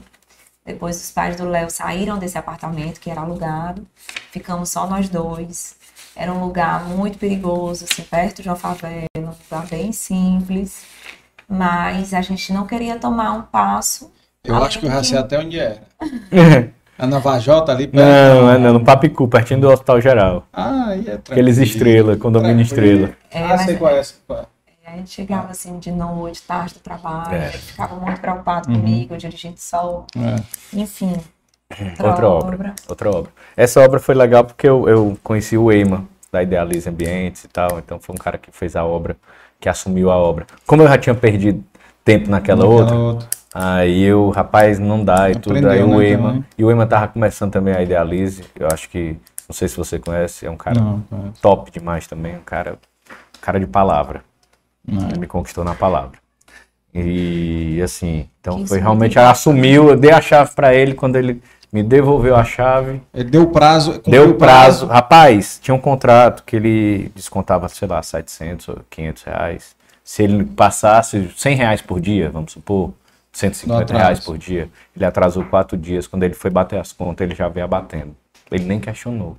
[0.66, 3.86] Depois os pais do Léo saíram desse apartamento que era alugado.
[4.30, 5.76] Ficamos só nós dois.
[6.14, 10.82] Era um lugar muito perigoso, assim, perto de uma favela, um lugar bem simples.
[11.48, 14.12] Mas a gente não queria tomar um passo.
[14.44, 15.82] Eu acho que eu já sei até onde era.
[16.98, 18.04] É na Vajota ali perto?
[18.04, 20.46] Não, é não, no Papicu, pertinho do Hospital Geral.
[20.52, 21.18] Ah, aí é tranquilo.
[21.32, 23.10] Aqueles estrela, condomínio estrela.
[23.30, 24.46] É, ah, sei qual é, sei qual é.
[24.90, 27.48] A gente chegava assim de noite, tarde do trabalho, É.
[27.50, 28.76] ficava muito preocupado Uhum.
[28.80, 30.06] comigo, dirigindo sol.
[30.16, 30.36] É.
[30.78, 31.14] Enfim.
[32.02, 32.74] Outra obra.
[32.88, 33.30] Outra obra.
[33.54, 37.78] Essa obra foi legal porque eu, eu conheci o Eima, da Idealize Ambientes e tal.
[37.78, 39.14] Então foi um cara que fez a obra,
[39.60, 40.46] que assumiu a obra.
[40.66, 41.62] Como eu já tinha perdido
[42.02, 43.28] tempo naquela Naquela outra, outra.
[43.52, 45.56] Aí eu, rapaz, não dá e tudo.
[45.56, 46.28] Aprendeu, Aí o né, Eima.
[46.28, 46.44] também.
[46.56, 48.44] E o Eima tava começando também a Idealize.
[48.58, 49.16] Eu acho que,
[49.48, 51.02] não sei se você conhece, é um cara Não,
[51.40, 52.36] top demais também.
[52.36, 52.78] Um cara,
[53.10, 54.22] um cara de palavra.
[54.86, 55.08] Não.
[55.08, 56.18] Ele me conquistou na palavra.
[56.94, 61.40] E assim, então foi realmente, assumiu, eu dei a chave para ele quando ele
[61.72, 63.02] me devolveu a chave.
[63.12, 64.00] Ele deu prazo.
[64.06, 64.86] Deu o prazo.
[64.86, 69.76] Rapaz, tinha um contrato que ele descontava, sei lá, 700 ou 500 reais.
[70.02, 72.92] Se ele passasse 100 reais por dia, vamos supor,
[73.38, 74.02] 150 atraso.
[74.02, 76.06] reais por dia, ele atrasou quatro dias.
[76.06, 78.14] Quando ele foi bater as contas, ele já veio abatendo.
[78.50, 79.36] Ele nem questionou.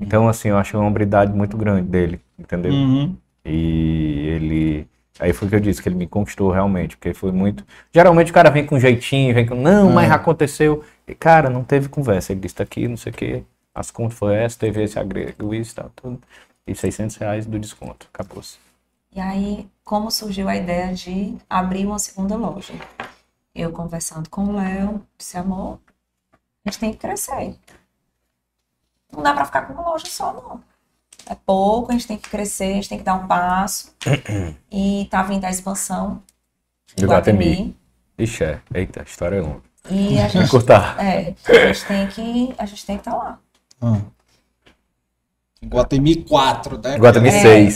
[0.00, 2.72] Então, assim, eu acho uma hombridade muito grande dele, entendeu?
[2.72, 3.16] Uhum.
[3.44, 4.86] E ele.
[5.18, 7.64] Aí foi o que eu disse, que ele me conquistou realmente, porque foi muito.
[7.92, 9.56] Geralmente o cara vem com jeitinho, vem com.
[9.56, 10.14] Não, mas É.
[10.14, 10.84] aconteceu.
[11.08, 12.32] E, cara, não teve conversa.
[12.32, 13.42] Ele disse, tá aqui, não sei o quê.
[13.74, 16.20] As contas foi essa, teve esse agrego, isso, tal, tudo.
[16.66, 18.06] E 600 reais do desconto.
[18.12, 18.58] Acabou-se.
[19.16, 22.74] E aí, como surgiu a ideia de abrir uma segunda loja?
[23.54, 25.80] Eu conversando com o Léo, disse, amor,
[26.62, 27.56] a gente tem que crescer.
[29.10, 30.62] Não dá pra ficar com uma loja só, não.
[31.24, 33.94] É pouco, a gente tem que crescer, a gente tem que dar um passo.
[34.70, 36.22] e tá vindo a expansão
[36.94, 37.74] Do Guatemi.
[38.18, 38.60] Ixi, é.
[38.74, 39.62] Eita, a história é longa.
[39.88, 41.02] E a gente, Cortar.
[41.02, 43.38] é, a gente tem que a gente tem que estar lá.
[43.80, 44.02] Ah.
[45.64, 46.96] Guatemi 4, né?
[46.98, 47.32] Guatemi É,
[47.70, 47.74] 6.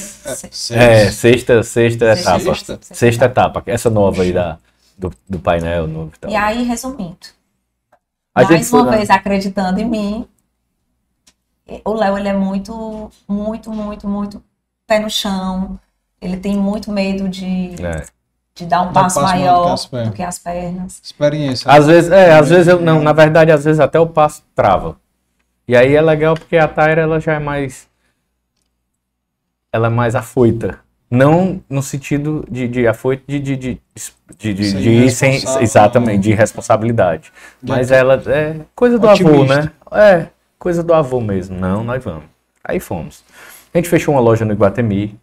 [0.51, 2.41] se- É, sexta, sexta etapa.
[2.41, 2.79] Sexta?
[2.81, 3.63] Sexta etapa.
[3.67, 4.59] Essa nova aí da,
[4.97, 6.31] do, do painel novo e.
[6.31, 7.17] E aí, resumindo,
[8.35, 8.97] A mais foi uma lá.
[8.97, 10.29] vez acreditando em mim,
[11.85, 14.43] o Léo, ele é muito, muito, muito, muito
[14.87, 15.79] pé no chão.
[16.21, 18.05] Ele tem muito medo de, É.
[18.55, 20.09] de dar um passo, passo maior do que maior as pernas.
[20.09, 21.01] do que as pernas.
[21.03, 21.69] Experiência.
[21.71, 24.97] Às vezes, é, às vezes eu não, na verdade, às vezes até o passo trava.
[25.73, 27.89] E aí é legal porque a Tyra ela já é mais
[29.73, 30.79] ela é mais afoita.
[31.11, 33.81] Não no sentido de, de afoito de, de, de,
[34.37, 37.33] de, de, de ir sem exatamente, de responsabilidade.
[37.63, 39.73] De Mas ela é coisa do avô, né?
[39.93, 40.27] É,
[40.59, 41.59] coisa do avô mesmo.
[41.59, 42.25] Não, nós vamos.
[42.63, 43.25] Aí fomos.
[43.73, 45.19] A gente fechou uma loja no Iguatemi,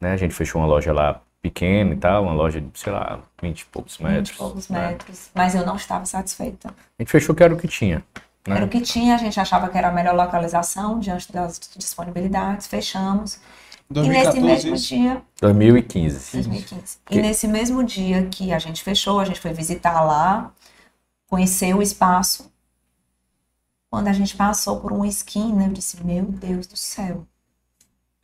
[0.00, 0.14] né?
[0.14, 3.60] A gente fechou uma loja lá pequena e tal, uma loja de, sei lá, 20
[3.60, 4.30] e poucos 20 metros.
[4.30, 4.88] e poucos né?
[4.88, 5.30] metros.
[5.32, 6.70] Mas eu não estava satisfeita.
[6.70, 8.02] A gente fechou que era o que tinha.
[8.46, 8.56] Né?
[8.56, 12.66] Era o que tinha, a gente achava que era a melhor localização diante das disponibilidades,
[12.66, 13.38] fechamos.
[13.90, 16.32] E nesse 2014 mesmo dia, 2015.
[16.32, 16.98] 2015.
[17.04, 20.52] Que- E nesse mesmo dia que a gente fechou, a gente foi visitar lá,
[21.28, 22.50] conhecer o espaço.
[23.90, 27.26] Quando a gente passou por uma esquina, eu disse: Meu Deus do céu.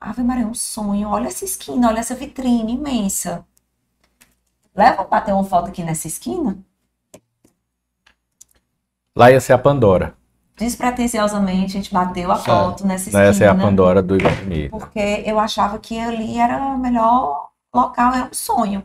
[0.01, 1.09] Ave Maria, é um sonho.
[1.09, 3.44] Olha essa esquina, olha essa vitrine imensa.
[4.74, 6.56] Leva pra bater uma foto aqui nessa esquina?
[9.16, 10.12] Lá ia ser a Pandora.
[10.59, 13.64] Despretensiosamente, a gente bateu a foto nessa Lá ia ser a esquina.
[13.64, 14.68] Pandora do Iguatemi.
[14.68, 18.82] Porque eu achava que ali era o melhor local, era um sonho.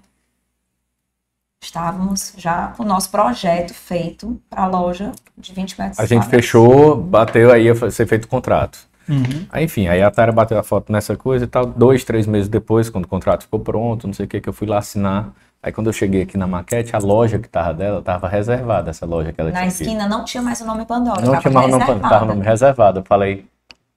[1.62, 6.26] Estávamos já com o nosso projeto feito para a loja de 20 metros A gente
[6.28, 8.80] fechou, bateu, aí ia ser feito o contrato.
[9.08, 9.45] Uhum.
[9.49, 11.66] Aí, enfim, aí a Tara bateu a foto nessa coisa e tal.
[11.66, 14.53] Dois, três meses depois, quando o contrato ficou pronto, não sei o que, que eu
[14.53, 15.34] fui lá assinar.
[15.64, 19.06] Aí quando eu cheguei aqui na maquete, a loja que tava dela tava reservada, essa
[19.06, 19.84] loja que ela Na tinha aqui.
[19.84, 21.22] esquina não tinha mais o nome Pandora.
[21.22, 23.00] Não estava tinha mais o nome, Pandora, tava o nome reservado.
[23.00, 23.46] Eu falei,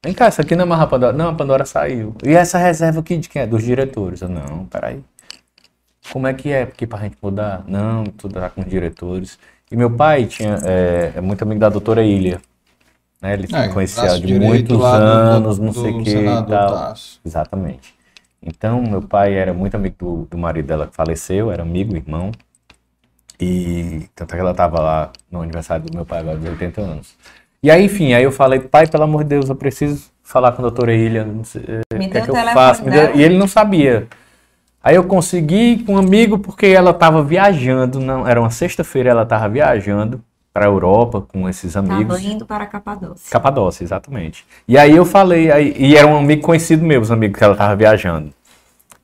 [0.04, 1.12] vem cá, essa aqui não é mais a Pandora.
[1.14, 2.14] Não, a Pandora saiu.
[2.22, 3.46] E essa reserva aqui de quem é?
[3.46, 4.20] Dos diretores.
[4.20, 5.02] Eu, não, peraí.
[6.12, 7.64] Como é que é aqui pra gente mudar?
[7.66, 9.38] Não, tudo tá com os diretores.
[9.72, 12.42] E meu pai tinha, é, é muito amigo da doutora Ilha.
[13.22, 13.32] Né?
[13.32, 16.94] Ele É, conhecia de muitos lá do- anos, do- não sei o que e tal.
[17.24, 17.94] Exatamente.
[18.44, 22.30] Então, meu pai era muito amigo do, do marido dela que faleceu, era amigo, irmão.
[23.40, 26.80] E tanto é que ela tava lá no aniversário do meu pai, agora de 80
[26.80, 27.16] anos.
[27.62, 30.60] E aí, enfim, aí eu falei, pai, pelo amor de Deus, eu preciso falar com
[30.60, 31.26] a doutora Ilha,
[31.56, 32.84] eh, o que é que eu faço?
[32.84, 33.12] Dela.
[33.14, 34.06] E ele não sabia.
[34.82, 39.22] Aí eu consegui com um amigo porque ela estava viajando, não, era uma sexta-feira, ela
[39.22, 40.22] estava viajando
[40.54, 42.16] para a Europa com esses amigos.
[42.16, 43.28] Estava indo para Capadócia.
[43.28, 44.46] Capadócia, exatamente.
[44.68, 47.56] E aí eu falei, aí, e era um amigo conhecido meu, os amigos que ela
[47.56, 48.32] tava viajando.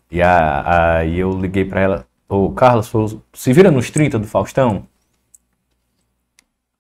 [0.09, 2.89] E a- aí eu liguei pra ela, ô Carlos,
[3.35, 4.87] se vira nos 30 do Faustão?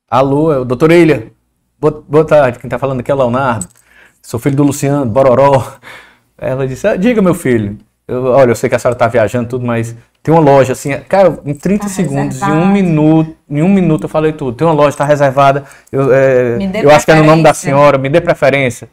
[0.09, 1.33] Alô, é o doutor Ilha.
[1.79, 3.67] Boa, boa tarde, quem tá falando aqui é o Leonardo.
[4.23, 5.79] Sou filho do Luciano, Bororó.
[6.39, 7.77] Ela disse, ah, diga meu filho,
[8.11, 10.99] eu- olha, eu sei que a senhora tá viajando tudo, mas tem uma loja assim,
[11.09, 14.57] cara, em 30 Tá segundos, em um minuto, em um minuto eu falei tudo.
[14.57, 17.97] Tem uma loja, tá reservada, eu, é, eu acho que é no nome da senhora,
[17.99, 18.89] me dê preferência.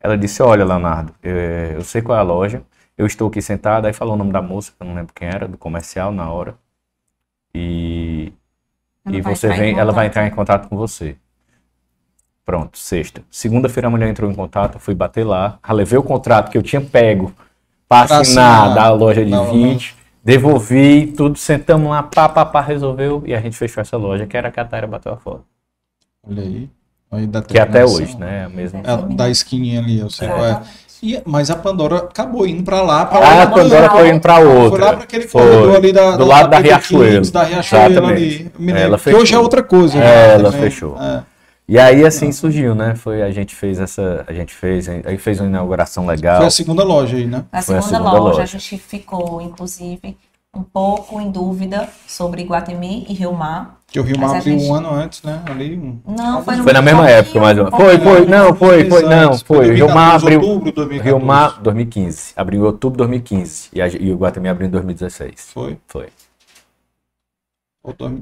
[0.00, 2.62] Ela disse, olha, Leonardo, é, eu sei qual é a loja,
[2.98, 5.28] eu estou aqui sentada, aí falou o nome da moça, que eu não lembro quem
[5.28, 6.54] era, do comercial na hora.
[7.54, 8.32] E,
[9.06, 11.16] Ela e você vem, ela vai entrar em contato com você.
[12.44, 13.22] Pronto, sexta.
[13.30, 16.62] Segunda-feira a mulher entrou em contato, eu fui bater lá, levei o contrato que eu
[16.62, 17.32] tinha pego
[18.06, 19.94] para assinar da loja de Não, 20,
[20.24, 24.36] devolvi, tudo, sentamos lá, pá, pá, pá, resolveu, e a gente fechou essa loja, que
[24.36, 25.44] era a Catara bateu a foto.
[26.28, 26.68] Olha aí.
[27.10, 28.46] Aí da Que é até hoje, né?
[28.46, 28.80] A mesma.
[28.84, 30.62] É, da esquininha ali, eu sei qual é.
[31.02, 33.04] E, mas a Pandora acabou indo pra lá.
[33.04, 34.70] Pra Ah, a Pandora foi indo pra outra.
[34.70, 35.42] Foi lá pra aquele Foi.
[35.42, 37.30] corredor ali da, Do lado da Pedro Riachuelo.
[37.32, 38.22] Da Riachuelo Exatamente.
[38.22, 38.52] ali.
[38.56, 38.96] Me Ela.
[38.96, 39.20] Que fechou.
[39.20, 39.98] hoje é outra coisa.
[39.98, 40.70] É, né, ela também.
[40.70, 40.96] fechou.
[41.02, 41.22] É.
[41.68, 42.94] E aí assim surgiu, né?
[42.94, 46.38] Foi a gente fez essa, a gente fez, aí fez uma inauguração legal.
[46.38, 47.44] Foi a segunda loja aí, né?
[47.52, 48.42] Na Foi a segunda, segunda loja, loja.
[48.42, 50.16] a gente ficou, inclusive,
[50.54, 53.78] um pouco em dúvida sobre Iguatemi e Rio Mar.
[53.86, 55.40] Que o Rio Mar a abriu gente- um ano antes, né?
[55.46, 55.78] Ali.
[55.78, 55.98] Um...
[56.14, 57.78] Não, foi no Foi na mesma época, mais ou menos.
[57.78, 59.70] um Foi, foi, não, foi, foi, não, foi.
[59.70, 60.40] O Rio Mar 2014, abriu.
[60.40, 61.02] outubro de 2014.
[61.18, 62.32] Rio Mar 2015.
[62.36, 63.68] Abriu em outubro de 2015.
[63.72, 65.50] E, a, e o Guatemi abriu em 2016.
[65.54, 65.78] Foi.
[65.86, 66.06] Foi.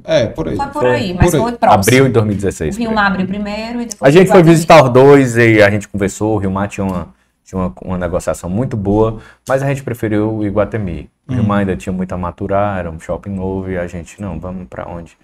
[0.04, 0.56] É, por aí.
[0.56, 1.42] Foi por aí, mas Por aí.
[1.42, 1.82] foi próximo.
[1.82, 2.76] Abril de 2016.
[2.76, 2.92] O Rio.
[2.92, 6.34] Mar abriu primeiro e depois A gente foi visitar os dois e a gente conversou.
[6.36, 7.08] O Rio Mar tinha uma,
[7.44, 11.10] tinha uma, uma negociação muito boa, mas a gente preferiu o Iguatemi.
[11.28, 14.20] O Rio Mar ainda tinha muito a maturar, era um shopping novo e a gente,
[14.20, 15.16] não, vamos para onde?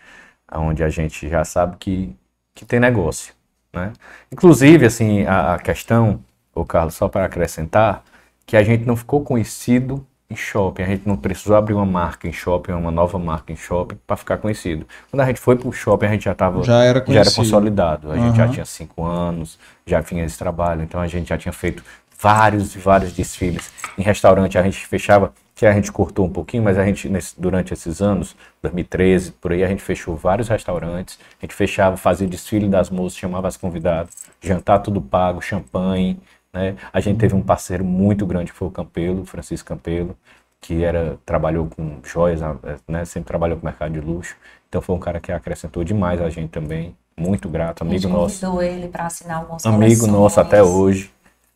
[0.46, 2.14] Aonde a gente já sabe que,
[2.54, 3.32] que tem negócio,
[3.72, 3.92] né?
[4.30, 6.20] Inclusive, assim, a, a questão,
[6.54, 8.04] o Carlos, só para acrescentar,
[8.44, 12.26] que a gente não ficou conhecido em shopping, a gente não precisou abrir uma marca
[12.28, 14.86] em shopping, uma nova marca em shopping para ficar conhecido.
[15.10, 17.30] Quando a gente foi para o shopping, a gente já estava Já era já era
[17.30, 18.10] consolidado.
[18.10, 21.52] A gente já tinha cinco anos, já vinha esse trabalho, então a gente já tinha
[21.52, 21.82] feito
[22.18, 23.70] vários e vários desfiles.
[23.96, 27.40] Em restaurante a gente fechava que a gente cortou um pouquinho, mas a gente, nesse,
[27.40, 32.28] durante esses anos, 2013, por aí, a gente fechou vários restaurantes, a gente fechava, fazia
[32.28, 36.20] desfile das moças, chamava as convidadas, jantar tudo pago, champanhe,
[36.52, 36.76] né?
[36.92, 40.16] A gente teve um parceiro muito grande, que foi o Campelo, Francisco Campelo,
[40.60, 42.40] que era, trabalhou com joias,
[42.88, 43.04] né?
[43.04, 44.36] Sempre trabalhou com mercado de luxo,
[44.68, 48.60] então foi um cara que acrescentou demais a gente também, muito grato, amigo nosso.
[48.62, 51.10] ele para assinar algumas Amigo nosso até hoje,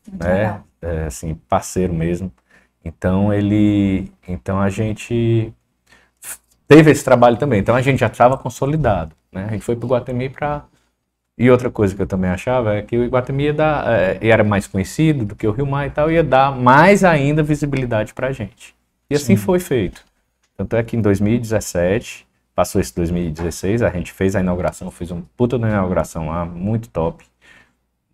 [0.07, 0.63] Muito né?
[0.81, 2.33] É, assim, parceiro mesmo.
[2.85, 5.53] Então ele, então a gente
[6.67, 7.61] teve esse trabalho também.
[7.61, 9.47] Então a gente já estava consolidado, né?
[9.49, 10.65] A gente foi para o Guatemi para
[11.41, 14.45] e outra coisa que eu também achava é que o Iguatemi ia dar, é, era
[14.45, 18.27] mais conhecido do que o Rio Mar e tal, ia dar mais ainda visibilidade para
[18.27, 18.75] a gente.
[19.09, 19.43] E assim Sim.
[19.43, 20.05] foi feito.
[20.55, 25.23] Tanto é que em 2017, passou esse 2016, a gente fez a inauguração, fez um
[25.35, 27.25] puta da inauguração lá, muito top.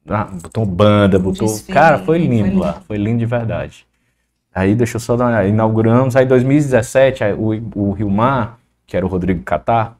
[0.08, 1.48] Ah, botou banda, botou.
[1.48, 2.60] Desfile, Cara, foi foi lindo lindo.
[2.60, 3.84] lá, foi lindo de verdade.
[4.54, 8.60] Aí deixa eu só dar uma, inauguramos, aí em 2017, aí o, o Rio Mar,
[8.86, 9.98] que era o Rodrigo Catar,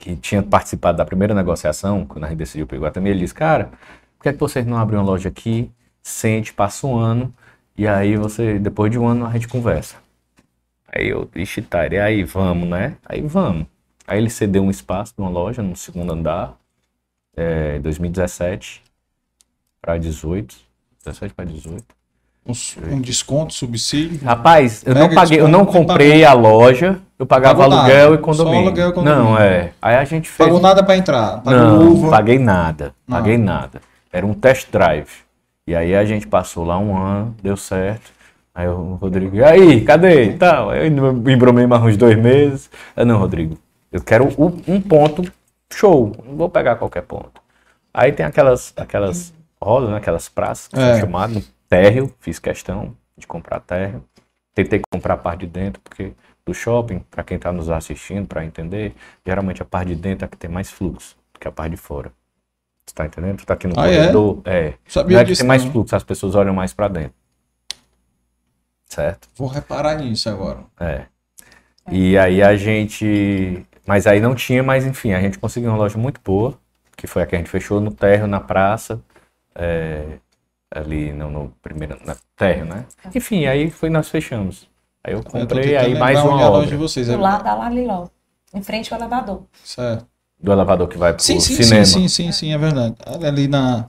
[0.00, 3.66] que tinha participado da primeira negociação, quando a gente decidiu pegar Guatemi, ele disse, cara,
[4.16, 5.70] por que, é que vocês não abrem uma loja aqui,
[6.02, 7.32] sente, passa um ano,
[7.76, 9.96] e aí você, depois de um ano, a gente conversa.
[10.88, 12.96] Aí eu, ixi, tá, e aí vamos, né?
[13.04, 13.66] Aí vamos.
[14.06, 16.56] Aí ele cedeu um espaço de uma loja no segundo andar,
[17.36, 18.82] é, em 2017
[19.82, 20.56] para 18,
[21.04, 21.84] 17 para 18.
[22.46, 24.24] Um, um desconto, subsídio.
[24.24, 28.14] Rapaz, eu Mega não paguei, eu não comprei a loja, eu pagava Pagou nada, aluguel
[28.14, 28.60] e só condomínio.
[28.66, 29.24] aluguel e condomínio.
[29.24, 29.72] Não, é.
[29.80, 30.48] Aí a gente fez.
[30.48, 31.42] Pagou nada para entrar.
[31.42, 32.10] Pagou Não, uva.
[32.10, 33.16] paguei nada, Não.
[33.18, 33.80] paguei nada.
[34.12, 35.10] Era um test drive.
[35.66, 38.10] E aí a gente passou lá um ano, deu certo.
[38.54, 40.24] Aí o Rodrigo, e aí, cadê?
[40.24, 40.74] E tal.
[40.74, 42.68] Eu me embromei mais uns dois meses.
[42.96, 43.56] Eu, não, Rodrigo,
[43.92, 44.26] eu quero
[44.66, 45.22] um ponto
[45.72, 47.40] show, não vou pegar qualquer ponto.
[47.94, 49.32] Aí tem aquelas, aquelas
[49.62, 50.92] rodas, né, aquelas praças que É.
[50.92, 54.02] são chamadas, térreo, fiz questão de comprar térreo.
[54.54, 56.12] Tentei comprar a parte de dentro, porque
[56.46, 58.94] do shopping, para quem está nos assistindo, para entender,
[59.26, 61.72] geralmente a parte de dentro é a que tem mais fluxo do que a parte
[61.72, 62.12] de fora.
[62.86, 63.38] Você tá entendendo?
[63.38, 63.96] Tu tá aqui no Ah, é?
[63.98, 64.74] corredor, é.
[64.86, 65.72] Sabia não é que disso, tem mais não.
[65.72, 67.14] fluxo, as pessoas olham mais para dentro.
[68.86, 69.28] Certo?
[69.36, 70.64] Vou reparar nisso agora.
[70.78, 71.06] É.
[71.90, 73.66] E aí a gente.
[73.86, 76.58] Mas aí não tinha, mas enfim, a gente conseguiu uma loja muito boa,
[76.96, 79.00] que foi a que a gente fechou no térreo, na praça,
[79.54, 80.18] é,
[80.70, 81.98] ali no, no primeiro.
[82.04, 82.86] Na térreo, né?
[83.14, 84.69] Enfim, aí foi nós fechamos.
[85.02, 87.06] Aí eu Eu comprei tentando aí mais uma é a loja obra de vocês.
[87.06, 88.06] Do é- lado da Laliló,
[88.54, 89.42] em frente ao elevador.
[89.64, 90.06] Certo.
[90.42, 91.84] do elevador que vai pro Sim, sim, cinema.
[91.84, 92.94] sim, sim, sim, sim, é verdade.
[93.26, 93.86] Ali na.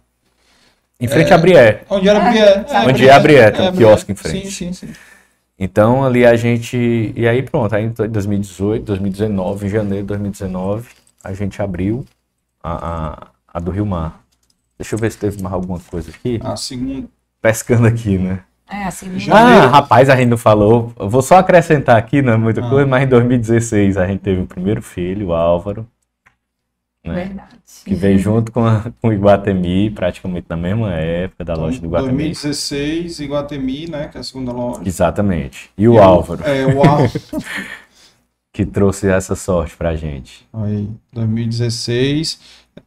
[1.00, 1.84] Em frente É, à Brié.
[1.90, 2.66] Onde era a Brié.
[2.88, 4.52] Onde é a Brié, tem um a quiosque em frente.
[4.52, 4.94] Sim, sim, sim.
[5.58, 7.14] Então ali a gente.
[7.16, 10.90] E aí pronto, aí em 2018, 2019, em janeiro de 2019,
[11.24, 12.06] a gente abriu
[12.62, 12.74] a,
[13.14, 14.22] a, a do Rio Mar.
[14.78, 16.40] Deixa eu ver se teve mais alguma coisa aqui.
[16.44, 17.08] A segunda.
[17.42, 18.44] Pescando aqui, né?
[18.72, 20.94] É, assim, Ah, rapaz, a gente não falou.
[20.98, 22.70] Eu vou só acrescentar aqui, não é muita Ah.
[22.70, 25.86] coisa, mas em 2016 a gente teve o primeiro filho, o Álvaro.
[27.06, 27.16] Né?
[27.16, 27.56] Verdade.
[27.84, 31.88] Que veio junto com, a, com o Iguatemi, praticamente na mesma época da loja do
[31.88, 32.12] Iguatemi.
[32.12, 34.08] 2016, Iguatemi, né?
[34.08, 34.82] Que é a segunda loja.
[34.86, 35.70] Exatamente.
[35.78, 37.12] E o E o- Álvaro, É, o Álvaro.
[38.54, 40.48] que trouxe essa sorte pra gente.
[40.54, 42.40] Aí, 2016.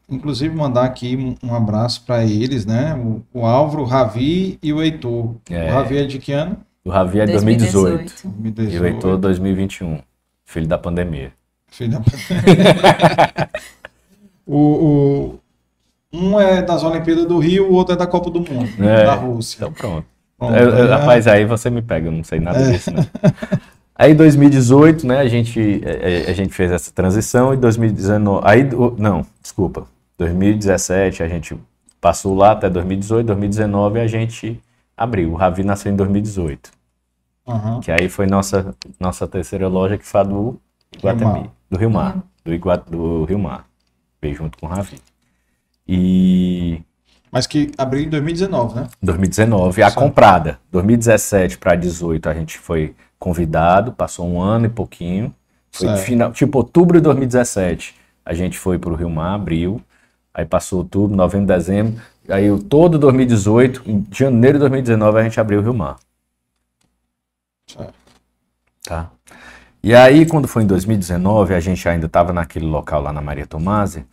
[0.08, 2.94] Inclusive, mandar aqui um, abraço para eles, né?
[2.94, 5.34] O, o Álvaro, o Ravi e o Heitor.
[5.50, 5.70] É.
[5.70, 6.56] O Ravi é de que ano?
[6.84, 7.96] O Ravi é 2018.
[7.96, 8.22] 2018.
[8.24, 8.74] 2018.
[8.74, 9.98] E o Heitor 2021.
[10.44, 11.32] Filho da pandemia.
[11.68, 12.02] Filho da...
[14.46, 15.40] o, o-
[16.12, 19.04] um é das Olimpíadas do Rio, o outro é da Copa do Mundo, É.
[19.04, 19.56] da Rússia.
[19.56, 20.06] Então pronto.
[20.38, 20.94] Pronto, Eu- eu- né?
[20.96, 22.70] rapaz, aí você me pega, eu não sei nada É.
[22.72, 23.04] disso, né?
[23.96, 28.68] Aí em 2018, né, a gente, a, a gente fez essa transição e 2019, aí,
[28.98, 29.86] não, desculpa,
[30.18, 31.56] 2017 a gente
[32.00, 34.60] passou lá até 2018, 2019 a gente
[34.96, 36.70] abriu, o Ravi nasceu em 2018,
[37.46, 37.80] Aham.
[37.80, 40.58] que aí foi nossa, nossa terceira loja que foi do
[40.96, 43.64] Iguatemi, do Rio Mar, do, Igua, do Rio Mar,
[44.20, 44.98] veio junto com o Ravi.
[45.86, 46.80] E
[47.30, 48.88] Mas que abriu em 2019, né?
[49.02, 50.58] 2019, a comprada.
[50.72, 55.34] 2017 para 18 a gente foi convidado, passou um ano e pouquinho.
[55.72, 59.80] Foi final, tipo outubro de 2017, a gente foi para o Rio Mar, abril.
[60.34, 62.02] Aí passou outubro, novembro, dezembro.
[62.28, 65.96] Aí o todo 2018, em janeiro de 2019 a gente abriu o Rio Mar.
[67.66, 67.94] Certo.
[68.86, 69.10] Tá?
[69.82, 73.46] E aí quando foi em 2019, a gente ainda estava naquele local lá na Maria
[73.46, 74.06] Tomásia,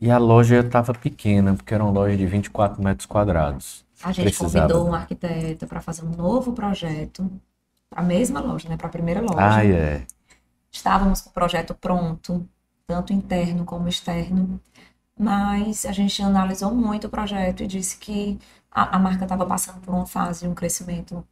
[0.00, 3.84] e a loja estava pequena, porque era uma loja de 24 metros quadrados.
[4.02, 4.66] A gente Precisava.
[4.66, 7.30] convidou um arquiteto para fazer um novo projeto,
[7.90, 8.76] a mesma loja, né?
[8.76, 9.36] Para a primeira loja.
[9.38, 10.06] Ah, é.
[10.70, 12.48] Estávamos com o projeto pronto,
[12.86, 14.60] tanto interno como externo,
[15.18, 18.38] mas a gente analisou muito o projeto e disse que
[18.70, 21.26] a, a marca estava passando por uma fase, um crescimento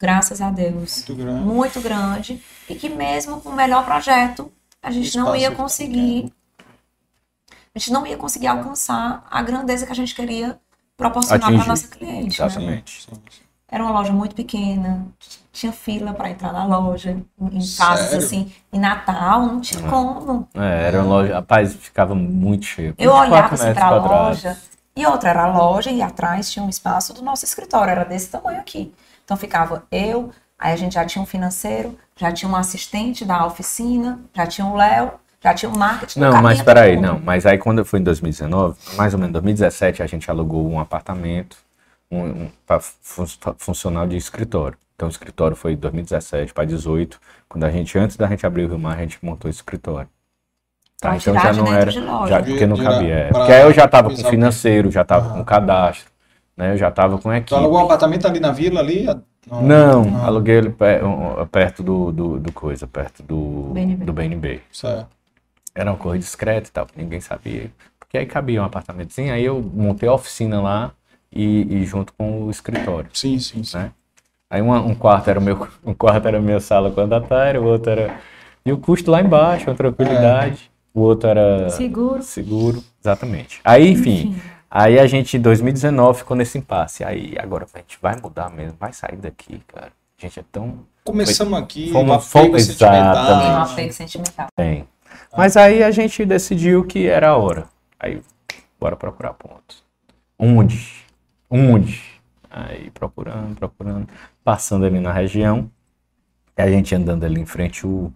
[0.00, 1.44] graças a Deus, Muito grande.
[1.44, 5.56] muito grande, e que mesmo com o melhor projeto, a gente não Espaço ia tá
[5.56, 6.32] conseguir,
[7.74, 10.60] a gente não ia conseguir alcançar a grandeza que a gente queria
[10.96, 12.40] proporcionar para nossa cliente.
[12.40, 12.46] né?
[12.46, 13.02] Exatamente.
[13.02, 13.47] Sim, sim.
[13.70, 15.06] Era uma loja muito pequena,
[15.52, 20.48] tinha fila para entrar na loja, em casas assim, em Natal, não tinha como.
[20.54, 22.94] É, era uma loja, rapaz, ficava muito cheio.
[22.96, 24.44] Eu 24 olhava assim para a quadrados.
[24.44, 24.56] loja,
[24.96, 28.30] e outra era a loja, e atrás tinha um espaço do nosso escritório, era desse
[28.30, 28.90] tamanho aqui.
[29.22, 33.44] Então ficava eu, aí a gente já tinha um financeiro, já tinha um assistente da
[33.44, 35.12] oficina, já tinha o Léo,
[35.42, 36.20] já tinha o marketing.
[36.20, 37.20] Não, mas peraí, não.
[37.20, 40.66] Mas aí quando eu fui em 2019, mais ou menos em 2017, a gente alugou
[40.66, 41.67] um apartamento
[42.10, 42.80] um, um, para
[43.58, 44.76] funcional de escritório.
[44.94, 48.64] Então o escritório foi em 2017 para 2018, quando a gente, antes da gente abrir
[48.64, 50.08] o Rio Mar, a gente montou o escritório.
[51.00, 53.14] Tá, então já de não era, de já, porque não cabia.
[53.14, 53.28] é.
[53.28, 55.32] Porque aí eu já estava com financeiro, já estava Ah.
[55.34, 56.10] com cadastro,
[56.56, 56.72] né?
[56.72, 57.50] Eu já estava com equipe.
[57.50, 59.06] Tu alugou um apartamento ali na vila ali?
[59.62, 60.98] Não, aluguei ele pe-
[61.52, 64.04] perto do, do, do coisa, perto do BNB.
[64.04, 64.60] do BNB.
[64.72, 65.06] Certo.
[65.72, 67.70] Era uma coisa discreta e tal, ninguém sabia.
[68.00, 70.90] Porque aí cabia um apartamentozinho, aí eu montei a oficina lá
[71.32, 73.76] e, e junto com o escritório, Sim, sim, sim.
[73.78, 73.90] né?
[74.50, 77.62] Aí uma- um quarto era o meu, um quarto era a minha sala com andatário,
[77.62, 78.18] o outro era
[78.64, 80.70] e o custo lá embaixo, a tranquilidade.
[80.94, 82.22] O outro era Seguro.
[82.22, 83.60] seguro, exatamente.
[83.64, 84.36] Aí, enfim,
[84.70, 87.04] aí a gente em 2019 ficou nesse impasse.
[87.04, 89.92] Aí agora a gente vai mudar mesmo, vai sair daqui, cara.
[90.18, 93.12] A gente é tão Começamos aqui, Fomos- um apego fomos- sentimental.
[93.12, 93.46] exatamente.
[93.46, 94.46] Tem um apego sentimental.
[94.56, 94.88] Tem.
[95.36, 97.66] Mas aí a gente decidiu que era a hora.
[98.00, 98.20] Aí,
[98.80, 99.82] bora procurar pontos.
[100.38, 101.06] Onde?
[101.50, 102.02] Onde?
[102.50, 104.08] Aí procurando, procurando,
[104.44, 105.70] passando ali na região.
[106.56, 108.12] E a gente andando ali em frente o.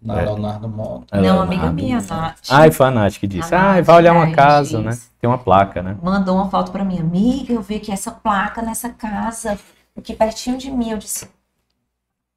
[0.00, 0.24] Na É.
[0.26, 1.06] Leonardo Moto.
[1.12, 2.38] a Não, amiga minha, Nath.
[2.50, 3.52] Ai, foi a Nath que disse.
[3.54, 4.96] A Ai, vai olhar uma aí casa, né?
[5.20, 5.96] Tem uma placa, né?
[6.00, 9.58] mandou uma foto pra mim, amiga, eu vi aqui essa placa nessa casa,
[9.96, 10.90] aqui pertinho de mim.
[10.90, 11.24] Eu disse,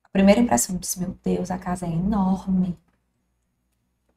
[0.03, 2.76] a primeira impressão, eu disse, meu Deus, a casa é enorme.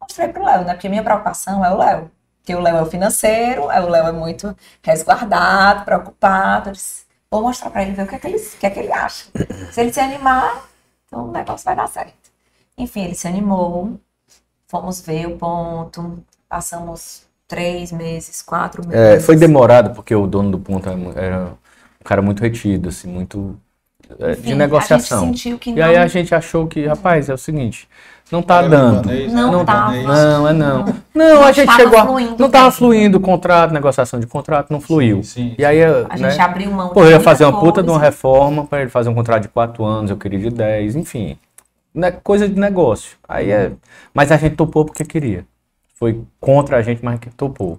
[0.00, 0.72] Mostrei pro Léo, né?
[0.74, 2.10] Porque minha preocupação é o Léo.
[2.44, 6.68] Porque o Léo é o financeiro, é o Léo é muito resguardado, preocupado.
[6.68, 8.70] Eu disse, vou mostrar pra ele ver o que é que ele, o que é
[8.70, 9.24] que ele acha.
[9.72, 10.68] Se ele se animar,
[11.06, 12.30] então o negócio vai dar certo.
[12.76, 13.98] Enfim, ele se animou,
[14.68, 19.26] fomos ver o ponto, passamos três meses, quatro É, meses.
[19.26, 21.46] foi demorado porque o dono do ponto era
[22.00, 23.56] um cara muito retido, assim, muito
[24.18, 25.18] é, Enfim, de negociação.
[25.22, 27.88] A gente sentiu que E aí não- a gente achou que, rapaz, é o seguinte,
[28.32, 28.96] não tá Era dando.
[29.02, 29.96] libanês, Não era tava.
[29.96, 30.06] libanês.
[30.06, 30.84] Não, é não.
[30.84, 34.72] Não, Não a gente chegou a, fluindo não tava fluindo o contrato, negociação de contrato,
[34.72, 35.22] não fluiu.
[35.22, 35.54] Sim, sim.
[35.58, 37.88] E aí, A né, gente abriu mão de pô, eu ia fazer uma puta de
[37.88, 38.04] uma coisa.
[38.10, 41.38] reforma para ele fazer um contrato de quatro anos, eu queria de 10, enfim.
[41.94, 43.16] Né, coisa de negócio.
[43.28, 43.70] Aí é,
[44.12, 45.44] mas a gente topou porque queria.
[45.94, 47.78] Foi contra a gente, mas que topou.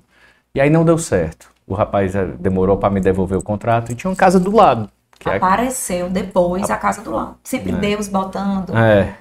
[0.53, 1.49] E aí não deu certo.
[1.67, 4.89] O rapaz eh, demorou para me devolver o contrato e tinha uma casa do lado.
[5.19, 7.35] Que é, Apareceu depois a casa do lado.
[7.43, 7.75] Sempre É.
[7.75, 9.15] Deus botando, é,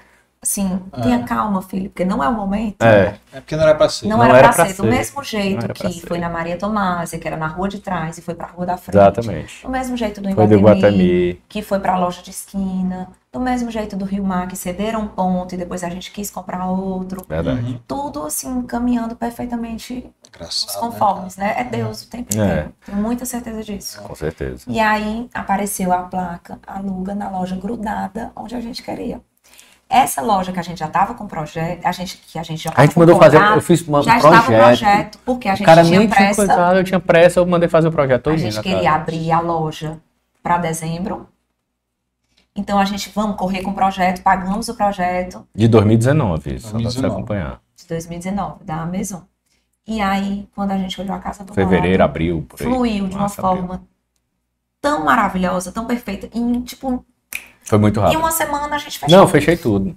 [0.44, 2.82] assim, tenha calma, filho, porque não é o momento.
[2.82, 3.18] é.
[3.32, 4.06] É porque não era pra ser.
[4.06, 4.74] Não, Não era, era pra pra ser.
[4.76, 4.90] Do ser.
[4.90, 6.06] mesmo jeito que ser.
[6.06, 8.76] foi na Maria Tomásia, que era na rua de trás, e foi pra rua da
[8.76, 8.94] frente.
[8.96, 9.62] Exatamente.
[9.64, 11.42] Do mesmo jeito do Foi do Iguatemi, Iguatemi.
[11.48, 13.08] que foi pra loja de esquina.
[13.32, 16.30] Do mesmo jeito do Rio Mar, que cederam um ponto e depois a gente quis
[16.30, 17.26] comprar outro.
[17.28, 17.82] Verdade.
[17.88, 21.54] Tudo, assim, caminhando perfeitamente Engraçado, os né, conformes, né?
[21.58, 22.44] É Deus o tempo É.
[22.44, 22.72] inteiro.
[22.86, 24.00] Tenho muita certeza disso.
[24.02, 24.62] Com certeza.
[24.68, 29.20] E aí apareceu a placa aluga na loja grudada onde a gente queria.
[29.96, 32.72] Essa loja que a gente já estava com projeto, a gente que a gente já
[32.74, 34.66] A gente mandou fazer, eu fiz uma- um já estava o projeto.
[34.66, 36.34] projeto, porque a O gente cara tinha nem tinha pressa.
[36.36, 39.38] coisado, eu tinha pressa, eu mandei fazer o projeto A todo gente queria abrir a
[39.40, 39.98] loja
[40.42, 41.28] para dezembro.
[42.56, 46.70] Então a gente vamos correr com o projeto, pagamos o projeto De 2019, isso, só
[46.72, 47.14] pra você 2019.
[47.14, 47.60] acompanhar.
[47.76, 49.22] de 2019 da Maison.
[49.86, 52.66] E aí, quando a gente olhou a casa do Fevereiro, lado, abril, por aí.
[52.66, 53.40] fluiu de uma abril.
[53.42, 53.82] forma
[54.80, 56.28] tão maravilhosa, tão perfeita.
[56.32, 57.04] Em tipo,
[57.64, 58.18] Foi muito em rápido.
[58.20, 59.16] uma semana a gente fechou.
[59.18, 59.96] Não, fechei tudo.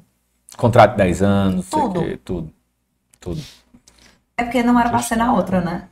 [0.58, 2.00] Contrato de 10 anos, sei Tudo.
[2.00, 2.50] o quê, tudo.
[3.20, 3.42] Tudo.
[4.38, 5.88] É porque não era pra ser na outra, né?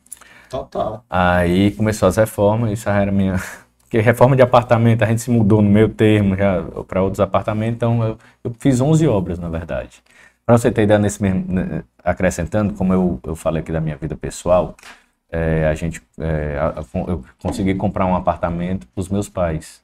[0.49, 1.03] Total.
[1.09, 3.35] Aí começou as reformas, isso era a minha.
[3.85, 7.75] Porque reforma de apartamento, a gente se mudou no meio termo já para outros apartamentos,
[7.75, 10.01] então eu, eu fiz 11 obras, na verdade.
[10.43, 13.95] Para você ter ideia, nesse mesmo, né, acrescentando, como eu, eu falei aqui da minha
[13.95, 14.75] vida pessoal,
[15.31, 19.81] é, a gente, é, a- a- eu consegui comprar um apartamento para os meus pais,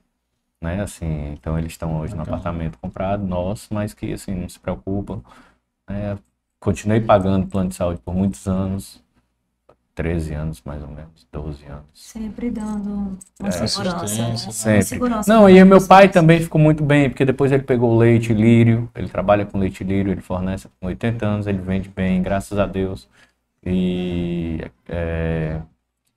[0.62, 0.82] né?
[0.82, 5.22] Assim, então eles estão hoje no apartamento comprado, nosso, mas que assim não se preocupam.
[5.90, 6.18] né?
[6.60, 9.04] Continuei pagando plano de saúde por muitos anos,
[9.96, 11.86] 13 anos mais ou menos, 12 anos.
[11.94, 14.30] Sempre dando uma É, segurança, né?
[14.30, 14.84] Uma Sempre.
[14.84, 18.34] segurança Não, e o meu pai também ficou muito bem, porque depois ele pegou leite
[18.34, 22.58] lírio, ele trabalha com leite lírio, ele fornece com 80 anos, ele vende bem, graças
[22.60, 23.08] a Deus.
[23.66, 25.62] E, é,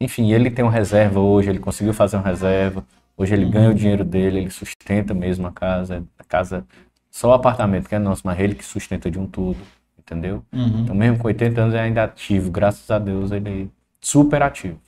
[0.00, 2.84] enfim, ele tem uma reserva hoje, ele conseguiu fazer uma reserva,
[3.16, 6.66] Hoje ele ganha o dinheiro dele, ele sustenta mesmo a casa, a casa,
[7.10, 9.58] só o apartamento que é nosso, mas ele que sustenta de um tudo,
[9.98, 10.44] entendeu?
[10.52, 10.82] Uhum.
[10.82, 13.70] Então mesmo com 80 anos ele ainda é ativo, graças a Deus ele
[14.00, 14.80] super ativo,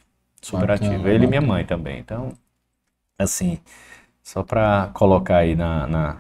[0.43, 1.09] super Bacana, ativo.
[1.09, 2.33] Ele e minha mãe também, então,
[3.19, 3.61] assim,
[4.23, 6.17] só pra colocar aí na, na,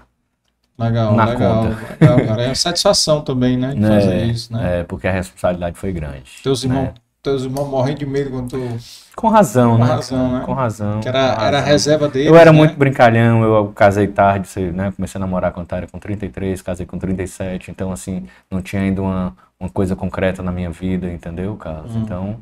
[0.78, 1.92] Legal, na legal, conta.
[1.92, 2.42] legal, cara.
[2.42, 3.74] É satisfação também, né?
[3.74, 4.80] De Né, fazer isso, né?
[4.80, 6.30] É, porque a responsabilidade foi grande.
[6.42, 6.94] Teus irmãos, né?
[7.26, 8.78] Teus irmãos morrem de medo quando tu.
[9.14, 9.86] Com razão, Com né?
[9.86, 10.44] razão, né?
[10.44, 11.00] Com razão.
[11.00, 11.72] Que era, com era a razão.
[11.72, 12.28] reserva deles.
[12.28, 12.58] Eu era né?
[12.58, 14.92] muito brincalhão, eu casei tarde, sei, né?
[14.92, 18.82] Comecei a namorar quando eu era com 33, casei com 37, então assim, não tinha
[18.82, 21.96] ainda uma, uma coisa concreta na minha vida, entendeu, Carlos?
[21.96, 22.02] Hum.
[22.02, 22.40] Então,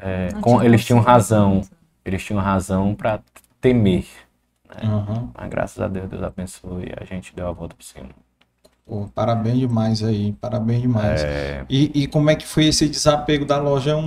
[0.00, 1.62] é, com- tinha eles tinham razão,
[2.04, 3.20] eles tinham razão para
[3.60, 4.06] temer,
[4.68, 4.82] né?
[4.88, 5.30] Aham.
[5.36, 8.08] Mas graças a Deus, Deus abençoe e a gente deu a volta por cima.
[8.86, 11.24] Pô, parabéns demais aí, parabéns demais.
[11.24, 14.02] É, E, e como é que foi esse desapego da loja 1?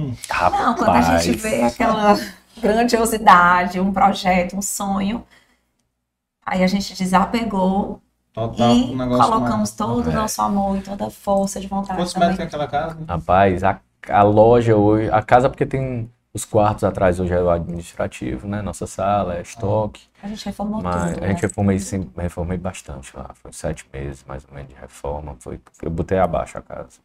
[0.52, 2.16] Não, quando a gente rapaz, vê aquela
[2.62, 5.26] grandiosidade, um projeto, um sonho,
[6.46, 8.02] aí a gente desapegou
[8.34, 10.14] Total, e um colocamos mais- todo o É.
[10.14, 12.98] nosso amor e toda a força de vontade Quantos metros tem aquela casa?
[13.08, 13.80] Rapaz, a,
[14.10, 16.08] a loja hoje, a casa porque tem
[16.38, 18.62] os quartos atrás hoje é o administrativo, né?
[18.62, 20.04] Nossa sala é estoque.
[20.22, 21.24] A gente reformou Mas tudo.
[21.24, 21.42] a gente né?
[21.42, 23.32] reformei, sim, reformei bastante lá.
[23.34, 25.36] Foi sete meses, mais ou menos, de reforma.
[25.40, 27.00] Foi, eu botei abaixo a casa.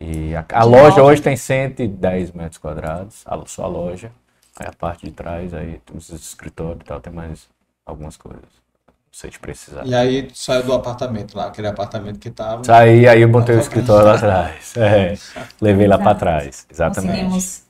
[0.00, 4.10] E a, a loja hoje tem 110 metros quadrados, a, só a loja.
[4.58, 7.48] Aí a parte de trás, aí os escritórios e tal, tem mais
[7.86, 8.42] algumas coisas.
[8.42, 9.86] Não sei te precisar.
[9.86, 12.64] E aí saiu do apartamento lá, aquele apartamento que tava.
[12.64, 14.76] Saí, aí eu botei o escritório lá atrás.
[14.76, 15.14] É,
[15.60, 17.12] levei lá para trás, exatamente.
[17.12, 17.67] Conseguimos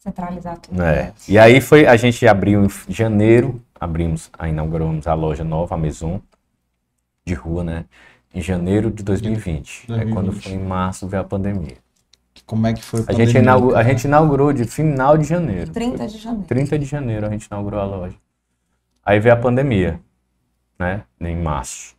[0.00, 0.82] centralizar tudo.
[0.82, 1.12] É.
[1.28, 5.78] E aí foi, a gente abriu em janeiro, abrimos, aí inauguramos a loja nova, a
[5.78, 6.20] Maison,
[7.24, 7.84] de rua, né?
[8.34, 9.84] Em janeiro de 2020.
[9.92, 10.42] É quando 2020.
[10.42, 11.76] foi em março veio a pandemia.
[12.46, 15.24] Como é que foi a A gente, pandemia, inaugu- a gente inaugurou de final de
[15.24, 15.70] janeiro.
[15.70, 16.46] 30 de janeiro.
[16.46, 18.16] 30 de janeiro a gente inaugurou a loja.
[19.04, 20.00] Aí veio a pandemia,
[20.78, 21.02] né?
[21.20, 21.94] Em março.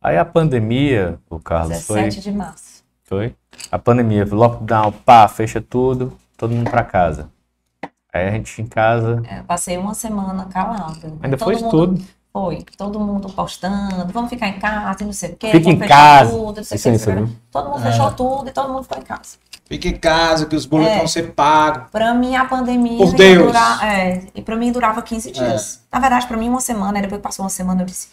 [0.00, 2.02] Aí a pandemia, o Carlos foi.
[2.04, 2.84] 17 de março.
[3.02, 3.34] Foi.
[3.70, 7.30] A pandemia, lockdown, pá, fecha tudo, todo mundo pra casa.
[8.12, 9.22] Aí a gente em casa.
[9.28, 11.12] É, passei uma semana calada.
[11.22, 12.04] Ainda foi mundo- tudo.
[12.32, 12.64] Foi.
[12.76, 15.46] Todo mundo postando, vamos ficar em casa e não sei o quê.
[15.52, 16.30] Fica vamos em fechar casa.
[16.30, 17.32] Tudo, não sei o Isso é isso, quê.
[17.50, 17.90] Todo mundo É.
[17.92, 19.36] fechou tudo e todo mundo ficou em casa.
[19.66, 20.98] Fica em casa, que os boletos É.
[20.98, 21.90] vão ser pagos.
[21.90, 23.46] Pra mim, a pandemia Por Deus.
[23.46, 23.84] durar.
[23.84, 25.82] É, e pra mim durava 15 dias.
[25.92, 26.98] Na verdade, pra mim, uma semana.
[26.98, 28.08] Aí depois que passou uma semana, eu disse: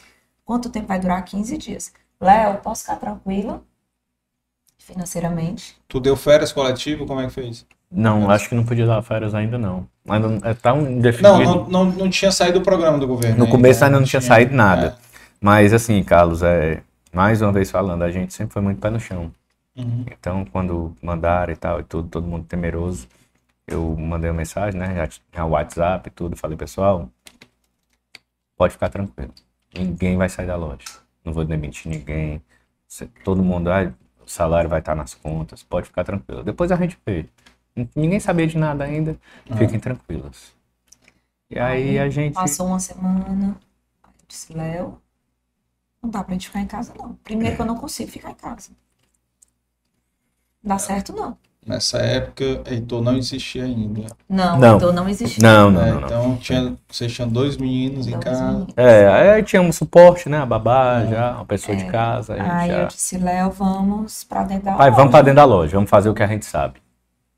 [0.45, 1.23] quanto tempo vai durar?
[1.25, 1.91] 15 dias.
[2.19, 3.61] Léo, posso ficar tranquila?
[4.77, 5.77] Financeiramente.
[5.87, 7.65] Tu deu férias coletivo, como é que fez?
[7.91, 9.85] Não, acho que não podia dar férias ainda não.
[10.07, 11.37] Ainda não- é tão indefinido.
[11.37, 13.37] Não, não, não, não tinha saído do programa do governo.
[13.37, 14.07] No começo ainda não né?
[14.07, 14.97] tinha saído nada.
[15.41, 16.81] Mas assim, Carlos, é,
[17.11, 19.31] mais uma vez falando, a gente sempre foi muito pé no chão.
[19.75, 20.05] Uhum.
[20.07, 23.07] Então, quando mandaram e tal, e tudo, todo mundo temeroso,
[23.67, 24.95] eu mandei uma mensagem, né?
[24.95, 27.09] Já tinha o WhatsApp e tudo, falei, pessoal,
[28.57, 29.33] pode ficar tranquilo.
[29.73, 30.79] Ninguém vai sair da loja.
[31.23, 32.41] Não vou demitir ninguém.
[33.23, 33.91] Todo mundo, ah,
[34.23, 36.43] o salário vai estar nas contas, pode ficar tranquilo.
[36.43, 37.25] Depois a gente vê.
[37.95, 39.17] Ninguém sabia de nada ainda,
[39.57, 40.53] fiquem tranquilos.
[41.49, 42.33] E aí a gente.
[42.33, 43.57] Passou uma semana.
[44.03, 45.01] Aí eu disse: Léo,
[46.01, 47.13] não dá pra gente ficar em casa, não.
[47.23, 48.71] Primeiro que eu não consigo ficar em casa.
[50.63, 51.37] Não dá certo, não.
[51.63, 54.07] Nessa época, Heitor não existia ainda.
[54.27, 54.77] Não, Não.
[54.77, 55.39] então não existe.
[55.39, 56.07] Não, não, É, não, não.
[56.07, 58.51] Então, tinha, vocês tinham dois meninos em Dois casa.
[58.51, 58.73] meninos.
[58.75, 60.39] É, aí tinha um suporte, né?
[60.39, 62.33] A babá já, uma pessoa de casa.
[62.33, 62.77] A gente Aí já...
[62.81, 64.97] eu disse, Léo, vamos pra dentro da Pai, loja.
[64.97, 66.80] vamos pra dentro da loja, vamos fazer o que a gente sabe,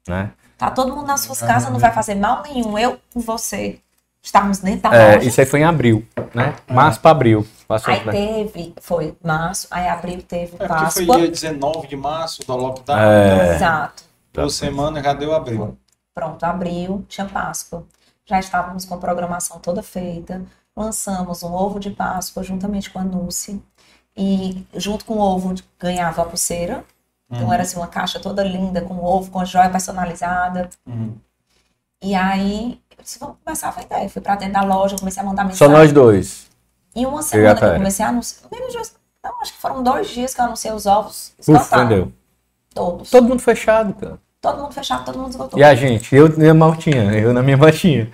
[0.07, 0.31] né?
[0.57, 2.77] Tá todo mundo nas suas casas, não vai fazer mal nenhum.
[2.77, 3.79] Eu com você.
[4.21, 5.27] Estávamos dentro da É, loja.
[5.27, 6.55] isso aí foi em abril, né?
[6.71, 7.45] Março pra abril.
[7.67, 8.11] Passou, Aí né?
[8.13, 11.05] teve, foi março, aí abril teve É Páscoa.
[11.05, 12.97] foi dia 19 de março do lockdown.
[12.99, 13.55] É.
[13.55, 14.03] Exato.
[14.31, 15.77] Por semana já deu abril.
[16.15, 17.85] Pronto, abril, tinha Páscoa.
[18.25, 20.41] Já estávamos com a programação toda feita.
[20.75, 23.61] Lançamos um ovo de Páscoa juntamente com a Nulce.
[24.15, 26.85] E junto com o ovo ganhava a pulseira.
[27.31, 27.53] Então Uhum.
[27.53, 30.69] era assim uma caixa toda linda, com ovo, com a joia personalizada.
[30.85, 31.15] Uhum.
[32.03, 34.09] E aí, eu disse, vamos começar a vender.
[34.09, 35.73] Fui pra dentro da loja, comecei a mandar Só mensagem.
[35.73, 36.47] nós dois.
[36.95, 38.49] Uma e a semana que eu comecei a anunciar.
[39.23, 41.33] Não, acho que foram dois dias que eu anunciei os ovos.
[41.39, 41.87] Esgotaram.
[41.87, 42.11] vendeu.
[42.73, 43.09] Todos.
[43.09, 44.19] Todo mundo fechado, cara.
[44.41, 45.57] Todo mundo fechado, todo mundo esgotou.
[45.57, 48.11] E a gente, eu na maltinha, eu na minha maltinha.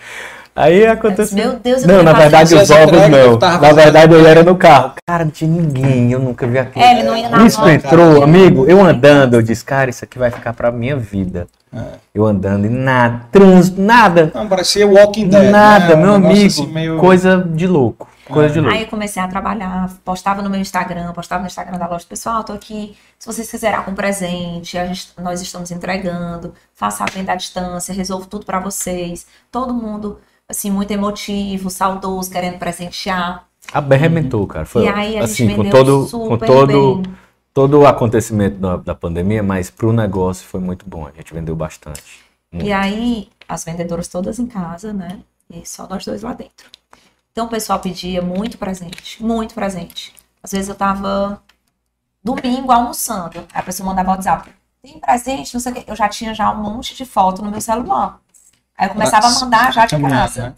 [0.60, 1.38] Aí aconteceu.
[1.38, 3.38] Meu Deus, eu Não, na fazer verdade os ovos não.
[3.62, 4.94] Na verdade eu era no carro.
[5.08, 6.84] Cara, não tinha ninguém, eu nunca vi aquilo.
[6.84, 7.72] É, ele não ia na Isso volta.
[7.74, 11.48] entrou, amigo, eu andando, eu disse, cara, isso aqui vai ficar pra minha vida.
[11.74, 11.80] É.
[12.14, 14.32] Eu andando e nada, trânsito, nada.
[14.36, 15.50] Não, parecia Walking Dead.
[15.50, 16.02] Nada, né?
[16.02, 16.46] meu Um amigo.
[16.48, 18.10] assim meio- Coisa de louco.
[18.28, 18.76] Coisa de louco.
[18.76, 22.06] Aí eu comecei a trabalhar, postava no meu Instagram, postava no Instagram da loja.
[22.10, 22.96] Pessoal, tô aqui.
[23.18, 26.54] Se vocês quiserem algum presente, a gente- nós estamos entregando.
[26.76, 29.26] Faça a venda à distância, resolvo tudo pra vocês.
[29.52, 30.20] Todo mundo
[30.50, 33.48] assim, muito emotivo, saudoso, querendo presentear.
[33.72, 34.66] Arrebentou, cara.
[34.66, 37.16] Foi E aí a gente assim, com vendeu todo, com todo, bem.
[37.54, 41.06] todo o acontecimento da, da pandemia, mas pro negócio foi muito bom.
[41.06, 42.24] A gente vendeu bastante.
[42.52, 42.66] Muito.
[42.66, 45.20] E aí, as vendedoras todas em casa, né?
[45.52, 46.68] E só nós dois lá dentro.
[47.32, 50.14] Então o pessoal pedia muito presente, muito presente.
[50.42, 51.42] Às vezes eu tava
[52.24, 54.50] domingo almoçando, aí a pessoa mandava WhatsApp,
[54.82, 55.84] tem presente, não sei o quê.
[55.88, 58.20] Eu já tinha já um monte de foto no meu celular.
[58.80, 60.42] Aí eu começava a mandar já de casa.
[60.42, 60.56] né?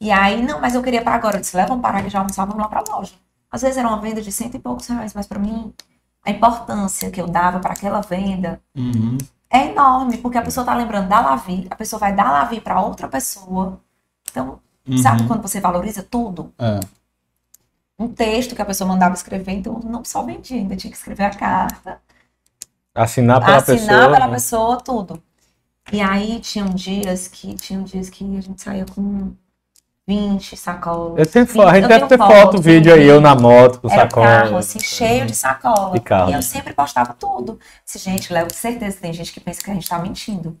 [0.00, 1.36] E aí, não, mas eu queria para agora.
[1.36, 3.12] Eu disse, leva, vamos parar que já almoçar, vamos lá pra loja.
[3.52, 5.72] Às vezes era uma venda de cento e poucos reais, mas para mim,
[6.24, 9.18] a importância que eu dava para aquela venda Uhum.
[9.50, 12.80] é enorme, porque a pessoa tá lembrando da Lavi, a pessoa vai dar Lavi para
[12.80, 13.78] outra pessoa.
[14.30, 14.58] Então,
[14.88, 14.98] Uhum.
[14.98, 16.52] sabe quando você valoriza tudo?
[16.58, 16.80] É.
[17.98, 20.96] Um texto que a pessoa mandava escrever, então eu não só vendia, ainda tinha que
[20.96, 22.00] escrever a carta,
[22.94, 24.12] Assinar pela assinar pessoa.
[24.12, 24.32] pela né?
[24.32, 25.22] pessoa, tudo.
[25.92, 29.32] E aí tinham dias que tinham dias que a gente saía com
[30.06, 31.18] 20 sacolas.
[31.18, 33.90] Eu tenho 20 foto, a gente deve ter foto, vídeo aí, eu na moto com
[33.90, 34.26] Era sacola.
[34.26, 35.92] carro, assim, cheio de sacola.
[35.94, 36.30] De carro.
[36.30, 37.58] E eu sempre postava tudo.
[37.84, 40.58] Disse, gente, Léo, com certeza tem gente que pensa que a gente tá mentindo.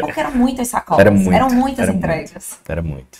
[0.00, 1.00] Porque eram muitas sacolas.
[1.00, 2.04] Era muito, eram muitas era muito.
[2.04, 2.58] entregas.
[2.68, 3.18] Era muito.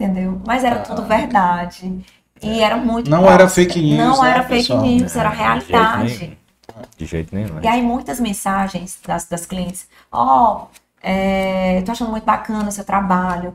[0.00, 0.40] Entendeu?
[0.46, 2.00] Mas era tudo verdade.
[2.42, 3.34] E era muito Não próximo.
[3.40, 4.82] era fake news, Não né, era fake pessoal?
[4.82, 6.38] news, era realidade.
[6.96, 7.60] De jeito nenhum.
[7.62, 10.66] E aí muitas mensagens das, das clientes, ó,
[11.02, 13.54] é, tô achando muito bacana o seu trabalho,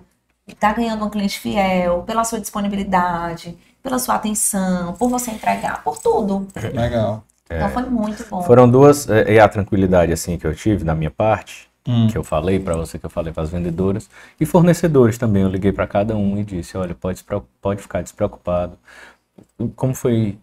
[0.59, 5.97] tá ganhando um cliente fiel, pela sua disponibilidade, pela sua atenção, por você entregar, por
[5.97, 6.47] tudo.
[6.73, 7.23] Legal.
[7.49, 8.41] Então foi muito bom.
[8.41, 12.07] Foram duas, é, e a tranquilidade assim que eu tive da minha parte, Hum.
[12.07, 15.43] que eu falei para você, que eu falei para as vendedoras e fornecedores também.
[15.43, 17.23] Eu liguei para cada um e disse: olha, pode,
[17.61, 18.75] pode ficar despreocupado.
[19.75, 20.37] Como foi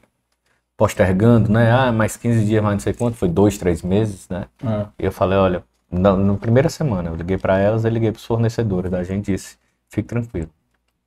[0.82, 1.70] postergando, né?
[1.70, 4.46] Ah, mais 15 dias, mais não sei quanto, foi dois, três meses, né?
[4.64, 4.86] É.
[4.98, 8.18] E eu falei: olha, na, na primeira semana eu liguei para elas, eu liguei para
[8.18, 9.56] os fornecedores da gente e disse:
[9.88, 10.50] fique tranquilo.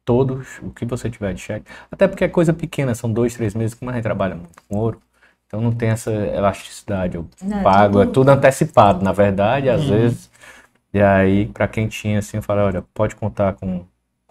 [0.05, 3.53] Todos, o que você tiver de cheque, até porque é coisa pequena, são dois, três
[3.53, 5.01] meses, como a gente trabalha muito com ouro,
[5.45, 7.17] então não tem essa elasticidade.
[7.17, 9.89] Eu Não, é pago, é tudo- tudo antecipado, na verdade, às Uhum.
[9.89, 10.31] vezes.
[10.93, 13.79] E aí, para quem tinha assim, eu falei, olha, pode contar com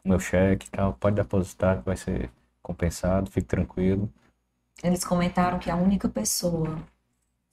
[0.04, 2.30] o meu cheque e tal, pode depositar que vai ser
[2.62, 4.08] compensado, fique tranquilo.
[4.82, 6.78] Eles comentaram que a única pessoa,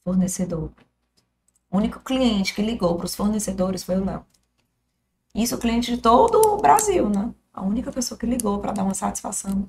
[0.03, 0.71] fornecedor,
[1.69, 4.25] o único cliente que ligou para os fornecedores foi o Léo.
[5.33, 7.33] Isso cliente de todo o Brasil, né?
[7.53, 9.67] A única pessoa que ligou para dar uma satisfação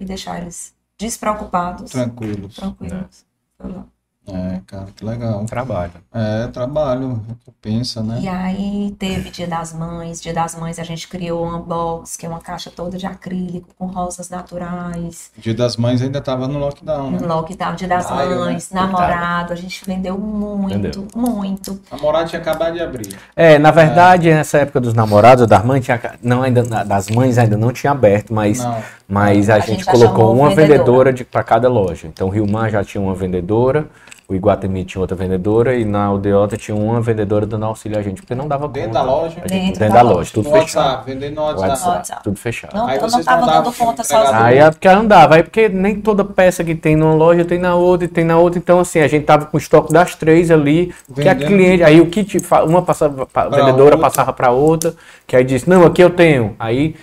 [0.00, 2.56] e deixar eles despreocupados, Tranquilos.
[2.56, 3.26] tranquilos.
[3.58, 3.91] Foi o Léo.
[4.26, 5.44] É, cara, que legal.
[5.46, 5.92] Trabalho.
[6.14, 8.20] É, trabalho, recompensa, né?
[8.22, 10.20] E aí teve Dia das Mães.
[10.20, 13.68] Dia das Mães a gente criou uma box, que é uma caixa toda de acrílico,
[13.76, 15.32] com rosas naturais.
[15.36, 17.18] Dia das Mães ainda tava no lockdown, né?
[17.20, 18.24] No lockdown, Dia das né?
[18.26, 19.52] Mães, namorado.
[19.52, 21.08] A gente vendeu muito, Vendeu.
[21.16, 21.80] muito.
[21.90, 23.18] Namorado tinha acabado de abrir.
[23.34, 27.56] É, na verdade, nessa época dos namorados, das mães tinha, não ainda, das mães ainda
[27.56, 28.82] não tinha aberto, mas, Não.
[29.12, 30.78] Mas a, A gente, gente colocou uma vendedora.
[30.78, 32.06] vendedora de para cada loja.
[32.06, 33.86] Então, o Rio Mar já tinha uma vendedora,
[34.28, 38.22] o Iguatemi tinha outra vendedora e na Aldeota tinha uma vendedora dando auxílio a gente,
[38.22, 39.00] porque não dava Dentro conta.
[39.00, 39.34] da loja?
[39.34, 40.14] Gente- Dentro dentro, da da loja.
[40.16, 40.84] loja, tudo fechado.
[40.86, 41.68] WhatsApp, vendendo no WhatsApp.
[41.68, 42.22] WhatsApp, WhatsApp.
[42.24, 42.74] tudo fechado.
[42.74, 44.42] Não, Aí eu não tava dando conta sozinha.
[44.42, 47.74] Aí é porque andava, aí porque nem toda peça que tem numa loja tem na
[47.74, 50.50] outra e tem na outra, então assim, a gente tava com o estoque das três
[50.50, 53.98] ali, que a Vendendo cliente, aí o kit, uma passava, a vendedora outra.
[53.98, 54.94] passava para outra,
[55.26, 56.94] que aí disse, não, aqui eu tenho, aí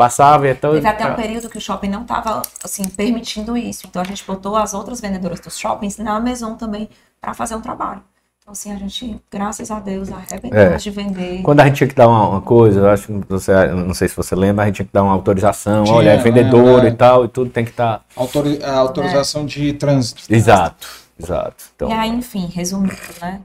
[0.00, 0.72] passava e então...
[0.72, 3.86] Teve até um período que o shopping não estava assim, permitindo isso.
[3.86, 6.88] Então a gente botou as outras vendedoras dos shoppings na Maison também
[7.20, 8.02] para fazer um trabalho.
[8.40, 10.76] Então, assim, a gente, graças a Deus, arrebentamos É.
[10.78, 11.42] de vender.
[11.42, 14.08] Quando a gente tinha que dar uma, uma coisa, eu acho que você, não sei
[14.08, 16.88] se você lembra, a gente tinha que dar uma autorização, Tinha, olha, é vendedora é,
[16.88, 16.92] é.
[16.92, 18.02] e tal, e tudo tem que estar...
[18.16, 20.22] Autori- a autorização de trânsito.
[20.32, 20.88] Exato,
[21.22, 21.64] exato.
[21.76, 23.42] Então, E aí, enfim, resumindo, né?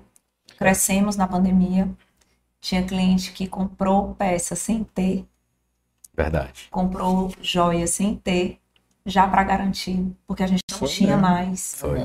[0.58, 1.90] Crescemos na pandemia.
[2.62, 5.26] Tinha cliente que comprou peça sem ter,
[6.16, 6.68] verdade.
[6.72, 8.58] comprou joia sem ter,
[9.06, 11.22] já para garantir, porque a gente não Foi tinha mesmo.
[11.22, 11.76] mais.
[11.78, 12.00] Foi.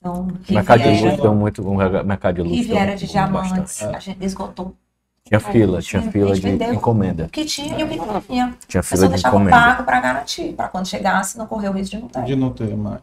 [0.00, 1.74] Então, O mercado de luxo deu muito, o
[2.04, 3.96] mercado de luxo Riviera de diamantes, bastante.
[3.96, 4.74] a gente esgotou.
[5.24, 7.24] Tinha fila, tinha fila a de encomenda.
[7.26, 8.56] O que tinha e o que não tinha.
[8.66, 9.56] Tinha A fila de deixava encomenda.
[9.58, 12.24] pago para garantir, para quando chegasse não correr o risco de não ter.
[12.24, 13.02] De não ter mais.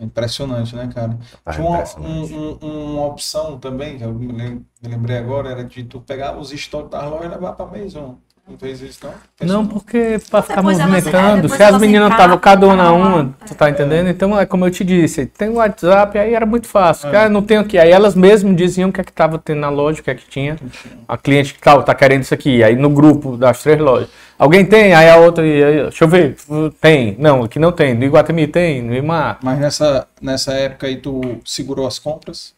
[0.00, 1.18] É impressionante, né, cara?
[1.44, 5.50] Tá Tinha uma, um- um- uma opção também, que eu me lem- me lembrei agora,
[5.50, 8.16] era de tu pegar os estoques das lojas e levar pra Maison.
[8.48, 9.12] Não fez isso, não?
[9.36, 12.76] Fez Não, isso, porque pra ficar Depois é, movimentando, se as meninas estavam cada uma
[12.76, 14.08] na uma, tu tá entendendo?
[14.08, 17.10] Então, é como eu te disse, tem o WhatsApp, aí era muito fácil.
[17.10, 17.76] Cara, não tem aqui.
[17.76, 20.14] Aí elas mesmas diziam o que é que tava tendo na loja, o que é
[20.14, 20.56] que tinha.
[21.06, 22.62] A cliente, calma, tá querendo isso aqui.
[22.64, 24.08] Aí no grupo das três lojas.
[24.38, 24.94] Alguém tem?
[24.94, 26.36] Aí a outra, e aí, deixa eu ver,
[26.80, 27.16] tem.
[27.18, 27.92] Não, aqui não tem.
[27.94, 29.38] No Iguatemi tem, no Imar.
[29.42, 32.56] Mas nessa, nessa época aí tu segurou as compras?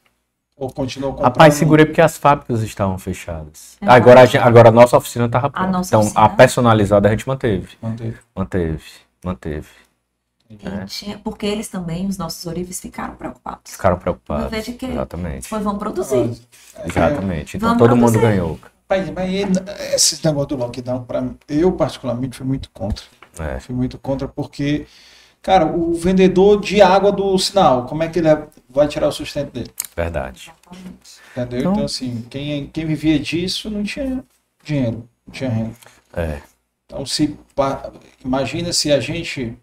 [0.60, 1.32] Ou continuou comprando?
[1.32, 3.78] Rapaz, segurei porque as fábricas estavam fechadas.
[3.80, 3.94] Ah.
[3.94, 5.70] Agora, a agora a nossa oficina estava A pronta.
[5.70, 6.20] nossa Então, oficina?
[6.22, 7.68] a personalizada a gente manteve.
[7.80, 8.16] Manteve.
[8.36, 8.82] Manteve,
[9.24, 9.68] manteve.
[10.50, 13.72] E tinha- porque eles também, os nossos orifes, ficaram preocupados.
[13.72, 14.44] Ficaram preocupados.
[14.50, 14.86] Vamos ver de quê?
[14.86, 15.48] Exatamente.
[15.48, 16.30] Foi, vão produzir.
[16.84, 17.56] Exatamente.
[17.56, 18.30] Então Vamos todo mundo produzir.
[18.32, 18.58] ganhou.
[18.88, 19.30] Mas, mas
[19.94, 23.04] esse negócio do lockdown, pra eu particularmente fui muito contra.
[23.38, 23.60] É.
[23.60, 24.86] Fui muito contra porque,
[25.42, 28.28] cara, o vendedor de água do sinal, como é que ele
[28.68, 29.70] vai tirar o sustento dele?
[29.96, 30.52] Verdade.
[31.32, 31.60] Entendeu?
[31.60, 34.24] Então- Então, assim, quem, quem vivia disso não tinha
[34.64, 35.74] dinheiro, não tinha renda.
[36.14, 36.40] É.
[36.86, 37.90] Então, se pa-
[38.24, 39.56] imagina se a gente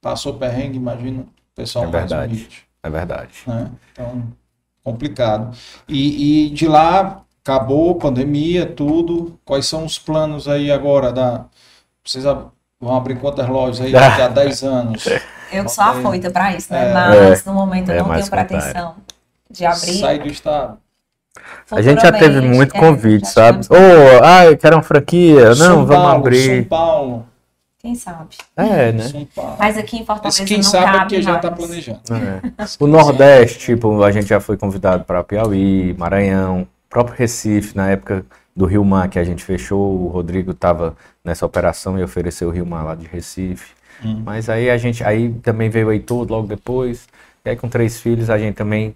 [0.00, 2.32] passou perrengue, imagina o pessoal É mais verdade.
[2.34, 3.32] humilde, É verdade.
[3.46, 3.70] né?
[3.92, 4.32] Então,
[4.82, 5.56] complicado.
[5.88, 9.38] E, e de lá acabou pandemia, tudo.
[9.44, 11.44] Quais são os planos aí agora da
[12.04, 12.50] vocês ab-
[12.82, 15.06] vão abrir quantas lojas aí daqui a 10 anos?
[15.52, 16.90] Eu que sou afoita para isso, né?
[16.90, 16.92] É.
[16.92, 18.94] Mas no momento eu É não tenho pretensão
[19.48, 19.98] de abrir.
[20.00, 20.78] Sai do estado.
[21.70, 23.60] A gente já teve Futuramente, muito é, convite, já sabe?
[23.60, 23.84] tivemos-
[24.20, 25.48] Ô, ah, eu quero uma franquia.
[25.50, 26.56] Não, São vamos Paulo, abrir.
[26.56, 27.26] São Paulo.
[27.78, 28.36] Quem sabe?
[28.56, 29.26] É, né?
[29.58, 32.00] Mas aqui em Fortaleza Esse quem não sabe é cabe porque já está planejando.
[32.10, 32.66] É.
[32.78, 38.24] O Nordeste, tipo, a gente já foi convidado para Piauí, Maranhão, próprio Recife, na época
[38.54, 42.50] do Rio Mar que a gente fechou, o Rodrigo estava nessa operação e ofereceu o
[42.52, 43.72] Rio Mar lá de Recife.
[44.04, 44.22] Hum.
[44.24, 47.08] Mas aí a gente, aí também veio o Heitor logo depois.
[47.44, 48.94] E aí com três filhos a gente também,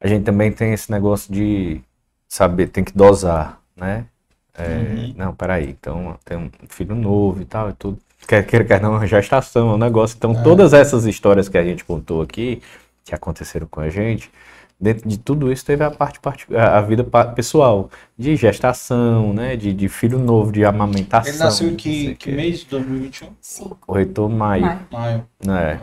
[0.00, 1.80] a gente também tem esse negócio de
[2.28, 4.06] saber, tem que dosar, né?
[4.54, 5.14] É, Uhum.
[5.16, 7.98] Não, peraí, então tem um filho novo e tal, e tudo.
[8.26, 10.16] Quer queira, quer não, a gestação é um negócio.
[10.16, 10.42] Então, É.
[10.42, 12.62] todas essas histórias que a gente contou aqui,
[13.04, 14.30] que aconteceram com a gente,
[14.78, 16.20] dentro de tudo isso teve a parte,
[16.54, 17.04] a vida
[17.34, 19.56] pessoal, de gestação, né?
[19.56, 21.32] De, de filho novo, de amamentação.
[21.32, 23.30] Ele nasceu que, que mês de 2021?
[23.40, 23.78] Cinco.
[23.80, 24.64] Corretor maio.
[24.90, 25.26] Maio.
[25.44, 25.58] Maio.
[25.58, 25.80] É,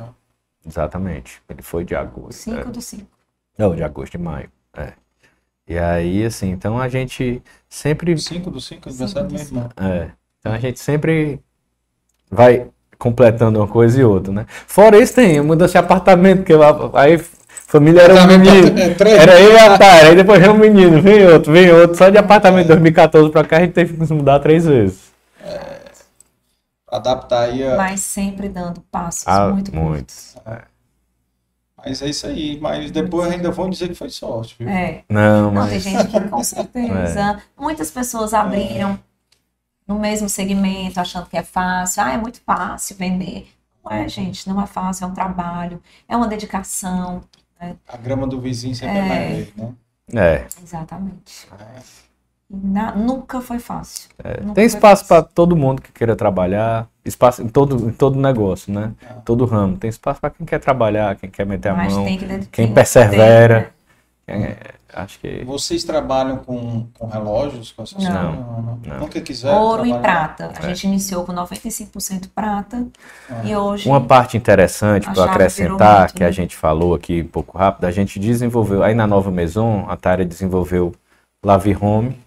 [0.67, 1.41] exatamente.
[1.49, 2.39] Ele foi de agosto.
[2.39, 2.71] Cinco é.
[2.71, 3.07] do cinco.
[3.57, 4.49] Não, de agosto, de maio.
[4.75, 4.93] É.
[5.67, 8.17] E aí, assim, então a gente sempre.
[8.17, 9.69] 5 do 5, aniversário do meu irmão.
[9.77, 10.11] É.
[10.39, 11.39] Então a gente sempre
[12.29, 12.67] vai
[12.97, 14.45] completando uma coisa e outra, né?
[14.47, 16.61] Fora isso, tem mudança de apartamento, que eu,
[16.95, 17.17] aí
[17.73, 18.67] família era um menino.
[19.05, 19.17] É.
[19.17, 21.97] Era eu e a Tara, aí depois vem um menino, vem outro, vem outro.
[21.97, 25.11] Só de apartamento de 2014 pra cá a gente teve que se mudar três vezes.
[26.87, 27.75] Adaptar aí a...
[27.75, 30.13] Mas sempre dando passos Ah, muito muito.
[31.77, 32.59] Mas é isso aí.
[32.61, 34.69] Mas depois ainda vão dizer que foi sorte, viu?
[34.69, 35.03] É.
[35.09, 35.83] Não, Não, tem mas.
[35.83, 37.41] gente que com certeza.
[37.59, 38.97] Muitas pessoas abriram
[39.87, 42.03] no mesmo segmento, achando que é fácil.
[42.03, 43.47] Ah, é muito fácil vender.
[43.83, 47.21] Não é, gente, não é fácil, é um trabalho, é uma dedicação.
[47.63, 47.75] Né?
[47.87, 49.07] A grama do vizinho sempre é, É.
[49.07, 49.73] mais verde, né?
[50.13, 50.45] É.
[50.61, 51.47] Exatamente.
[52.49, 54.09] E na- nunca foi fácil.
[54.41, 58.71] Nunca Tem espaço para todo mundo que queira trabalhar, espaço em todo, em todo negócio,
[58.71, 58.91] né?
[59.25, 59.77] Todo ramo.
[59.77, 62.51] Tem espaço para quem quer trabalhar, quem quer meter a Mas mão, tem que dedicar-
[62.51, 63.71] quem tem, persevera.
[64.27, 64.57] Quem é-
[64.95, 65.43] acho que.
[65.43, 67.71] Vocês trabalham com, com relógios?
[67.71, 68.11] Com essas Não.
[68.11, 68.45] coisas?
[68.45, 68.99] não, não.
[68.99, 70.51] Nunca quiser Ouro e prata.
[70.55, 70.69] A É.
[70.69, 72.85] gente iniciou com 95% prata
[73.43, 76.31] e hoje Uma parte interessante a para acrescentar, muito, que a né?
[76.31, 80.23] gente falou aqui um pouco rápido, a gente desenvolveu, aí na Nova Maison, a Tara
[80.25, 80.93] desenvolveu
[81.45, 82.17] Lavi Home,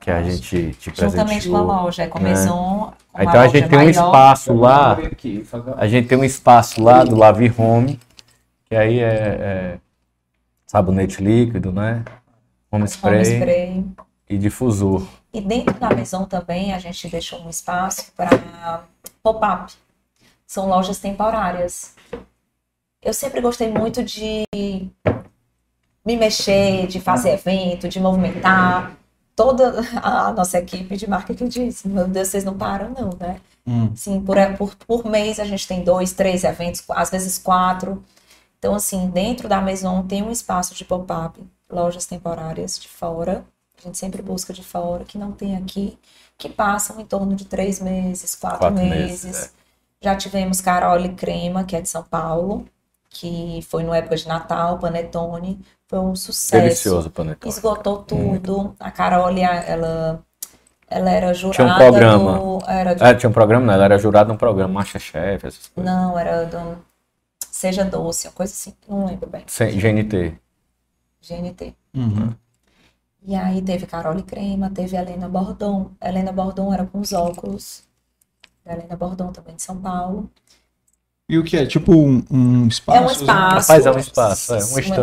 [0.00, 1.64] que a gente te juntamente com a presenteou.
[1.66, 2.28] loja, é com a né?
[2.30, 3.90] Maison, com Então a gente tem um maior.
[3.90, 7.98] espaço lá, abrir aqui, fazer- a gente tem um espaço lá do Lavi Home,
[8.68, 9.78] que aí é, é
[10.74, 12.04] sabonete líquido, né?
[12.68, 13.84] Home spray, Home spray.
[14.28, 15.06] e difusor.
[15.32, 18.82] E dentro da Maison também a gente deixou um espaço para
[19.22, 19.72] pop-up.
[20.44, 21.94] São lojas temporárias.
[23.00, 24.44] Eu sempre gostei muito de
[26.04, 28.96] me mexer, de fazer evento, de movimentar.
[29.36, 33.40] Toda a nossa equipe de marketing disse, meu Deus, vocês não param não, né?
[33.64, 33.92] Hum.
[33.94, 38.02] Sim, por, por, por mês a gente tem dois, três eventos, às vezes quatro.
[38.64, 41.38] Então, assim, dentro da Maison tem um espaço de pop-up,
[41.70, 43.44] lojas temporárias de fora.
[43.78, 45.98] A gente sempre busca de fora, que não tem aqui,
[46.38, 49.24] que passam em torno de três meses, quatro, Quatro meses.
[49.26, 49.50] meses, é.
[50.00, 52.64] Já tivemos Carole Crema, que é de São Paulo,
[53.10, 55.60] que foi no época de Natal, Panetone.
[55.86, 56.62] Foi um sucesso.
[56.62, 57.52] Delicioso panetone.
[57.52, 58.74] Esgotou tudo.
[58.80, 60.24] A Carole, ela,
[60.88, 62.38] ela era jurada Tinha um programa.
[62.38, 62.58] do...
[62.66, 65.92] Era de É, tinha um programa, não, ela era jurada num programa, Masterchef, essas coisas.
[65.94, 66.93] não, era do
[67.56, 69.44] Seja Doce, uma coisa assim, não lembro bem.
[69.46, 70.36] GNT.
[71.22, 71.72] GNT.
[71.94, 72.34] Uhum.
[73.22, 75.92] E aí teve Carole Crema, teve Helena Bordon.
[76.02, 77.84] Helena Bordon era com os óculos.
[78.66, 80.28] Helena Bordon também de São Paulo.
[81.28, 81.64] E o que é?
[81.64, 82.98] Tipo um, um espaço?
[82.98, 83.70] É um espaço.
[83.72, 84.62] Rapaz, é um espaço, é um Um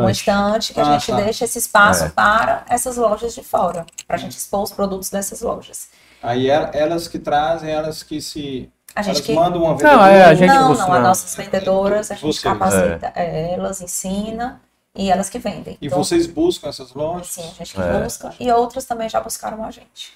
[0.10, 0.12] estante.
[0.12, 1.22] estante que a Ah, gente tá.
[1.22, 2.10] deixa esse espaço É.
[2.10, 5.88] para essas lojas de fora, para a gente expor os produtos dessas lojas.
[6.22, 8.70] Aí el- elas que trazem, elas que se.
[8.96, 12.12] A gente que- mandam uma Não, é, a gente não, busca- não, as nossas vendedoras,
[12.12, 12.40] a gente Vocês.
[12.44, 14.62] capacita é, elas, ensina
[14.94, 15.78] e elas que vendem.
[15.82, 17.28] E Então, vocês buscam essas lojas?
[17.28, 18.04] Sim, a gente que É.
[18.04, 18.34] busca.
[18.40, 20.12] E outras também já buscaram a gente.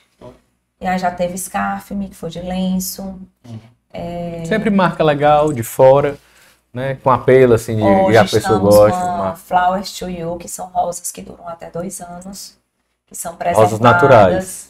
[0.81, 3.17] E aí já teve Scarf-me, que foi de lenço.
[3.93, 6.17] É, Sempre marca legal, de fora,
[6.73, 6.95] né?
[6.95, 8.97] Com apelo, assim, de, Hoje e a pessoa gosta.
[8.97, 12.57] uma- Flowers to You, que são rosas que duram até dois anos.
[13.07, 13.71] Que são preservadas.
[13.71, 14.69] Rosas naturais.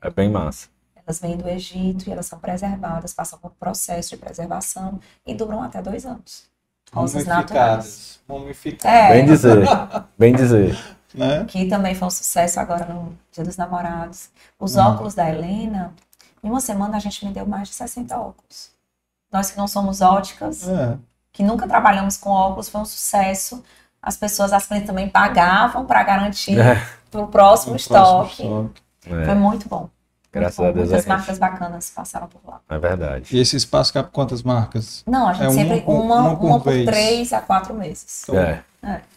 [0.00, 0.68] É bem massa.
[1.06, 5.34] Elas vêm do Egito e elas são preservadas, passam por um processo de preservação e
[5.34, 6.44] duram até dois anos.
[6.92, 8.20] Rosas naturais.
[8.28, 8.84] Mumificadas.
[9.10, 9.12] É.
[9.12, 9.66] Bem dizer,
[10.18, 10.78] bem dizer.
[11.14, 11.44] Né?
[11.44, 14.30] Que também foi um sucesso agora no Dia dos Namorados.
[14.58, 14.80] Os Hum.
[14.80, 15.92] óculos da Helena,
[16.42, 18.70] em uma semana a gente vendeu mais de 60 óculos.
[19.30, 20.96] Nós que não somos óticas, É.
[21.32, 23.62] que nunca trabalhamos com óculos, foi um sucesso.
[24.00, 26.76] As pessoas, as clientes também pagavam para garantir É.
[27.10, 28.42] para o próximo próximo estoque.
[28.42, 28.82] estoque.
[29.06, 29.88] É, Foi muito bom.
[30.34, 30.72] Graças Muito a.
[30.74, 32.60] Deus Muitas é marcas bacanas passaram por lá.
[32.68, 33.36] É verdade.
[33.36, 35.02] E esse espaço cabe quantas marcas?
[35.06, 38.22] Não, a gente É sempre por- uma, uma por uma por três a quatro meses.
[38.24, 38.62] Então, É,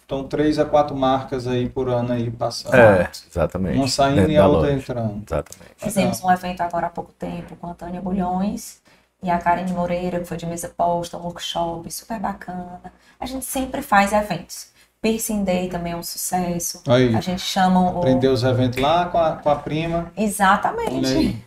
[0.05, 2.75] então três a quatro marcas aí por ano aí passando.
[2.75, 3.77] é exatamente.
[3.77, 4.73] Uma saindo Dentro e a outra loja.
[4.79, 5.23] entrando.
[5.27, 5.71] Exatamente.
[5.77, 8.81] Fizemos um evento agora há pouco tempo com a Tânia Bulhões
[9.23, 12.79] e a Karen Moreira, que foi de mesa posta, um workshop super bacana.
[13.19, 14.67] A gente sempre faz eventos.
[15.07, 16.81] Piercing Day também é um sucesso.
[16.85, 17.15] Aí.
[17.15, 17.99] A gente chama o.
[17.99, 20.11] Aprendeu os eventos lá com a, com a prima.
[20.17, 21.07] Exatamente.
[21.07, 21.43] aí.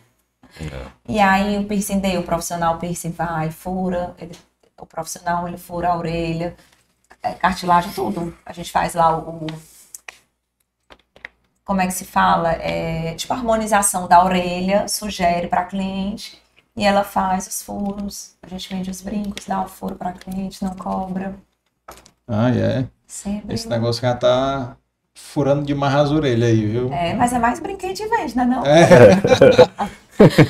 [1.07, 4.35] E aí o piercing day, o profissional piercing vai, fura, ele-
[4.79, 6.55] o profissional ele fura a orelha,
[7.21, 8.35] é, cartilagem, tudo.
[8.45, 9.45] A gente faz lá o,
[11.63, 12.51] como é que se fala?
[12.53, 16.41] É, tipo, a harmonização da orelha, sugere para cliente
[16.75, 18.35] e ela faz os furos.
[18.41, 21.35] A gente vende os brincos, dá o furo para cliente, não cobra.
[22.27, 22.87] Ah, é.
[23.11, 23.53] Sempre.
[23.53, 24.77] Esse negócio já tá
[25.13, 26.91] furando demais as orelhas aí, viu?
[26.93, 28.45] É, mas é mais brinquedo de vende, né?
[28.45, 28.65] Não?
[28.65, 29.19] É.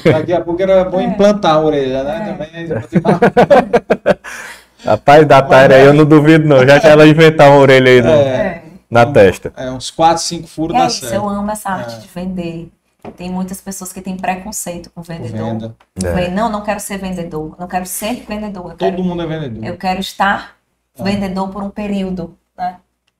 [0.11, 2.37] Daqui a pouco era bom implantar a orelha, né?
[2.37, 2.69] Também.
[4.85, 8.01] Rapaz, da Taira aí eu não duvido não, já que ela inventar uma orelha aí
[8.01, 9.51] no- É, na testa.
[9.57, 11.13] é uns 4, 5 furos É dá isso, certo.
[11.15, 11.99] eu amo essa arte É.
[11.99, 12.71] de vender.
[13.17, 15.47] Tem muitas pessoas que têm preconceito com vendedor.
[15.47, 15.75] Venda.
[16.03, 16.11] É.
[16.11, 19.25] Falei, não, não quero ser vendedor, não quero ser vendedor, eu quero, Todo mundo é
[19.25, 19.65] vendedor.
[19.65, 20.57] eu quero estar
[20.95, 22.37] vendedor por um período?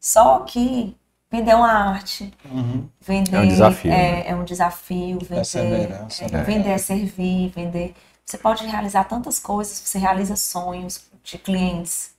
[0.01, 0.97] Só que
[1.31, 2.89] vender é uma arte, Uhum.
[2.99, 4.29] vender É um desafio, é, né?
[4.29, 6.43] é um desafio, vender, Perseverança, é, né?
[6.43, 7.95] vender é servir, vender.
[8.25, 12.15] Você pode realizar tantas coisas, você realiza sonhos de clientes.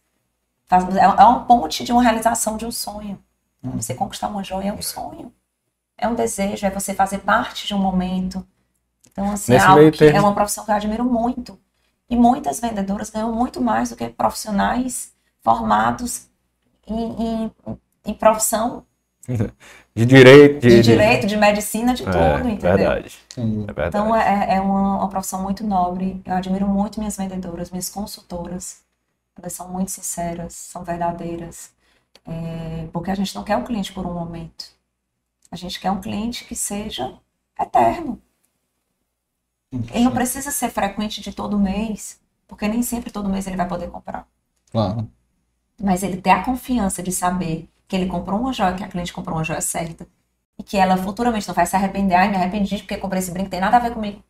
[0.67, 3.19] Faz- é é uma ponte de uma realização de um sonho.
[3.63, 3.73] Uhum.
[3.81, 5.33] Você conquistar uma joia é um sonho.
[5.99, 8.47] É um desejo, é você fazer parte de um momento.
[9.11, 11.59] Então, assim, é, algo que termo- é uma profissão que eu admiro muito.
[12.11, 16.29] E muitas vendedoras ganham muito mais do que profissionais formados
[16.87, 17.53] em, em,
[18.07, 18.87] em profissão
[19.95, 22.77] De direito, de, de direito, de medicina, de tudo, É, entendeu?
[22.77, 23.19] verdade.
[23.37, 23.43] É
[23.73, 23.97] verdade.
[23.97, 26.23] Então é, é uma, uma profissão muito nobre.
[26.25, 28.83] Eu admiro muito minhas vendedoras, minhas consultoras.
[29.37, 31.73] Elas são muito sinceras, são verdadeiras.
[32.27, 34.67] É, porque a gente não quer um cliente por um momento.
[35.51, 37.19] A gente quer um cliente que seja
[37.61, 38.21] eterno.
[39.93, 43.69] Ele não precisa ser frequente de todo mês, porque nem sempre todo mês ele vai
[43.69, 44.27] poder comprar.
[44.71, 45.11] Claro.
[45.83, 49.13] Mas ele ter a confiança de saber que ele comprou uma joia, que a cliente
[49.13, 50.07] comprou uma joia certa,
[50.59, 53.51] e que ela futuramente não vai se arrepender, ai, me arrependi porque comprei esse brinco,
[53.51, 54.23] tem nada a ver comigo.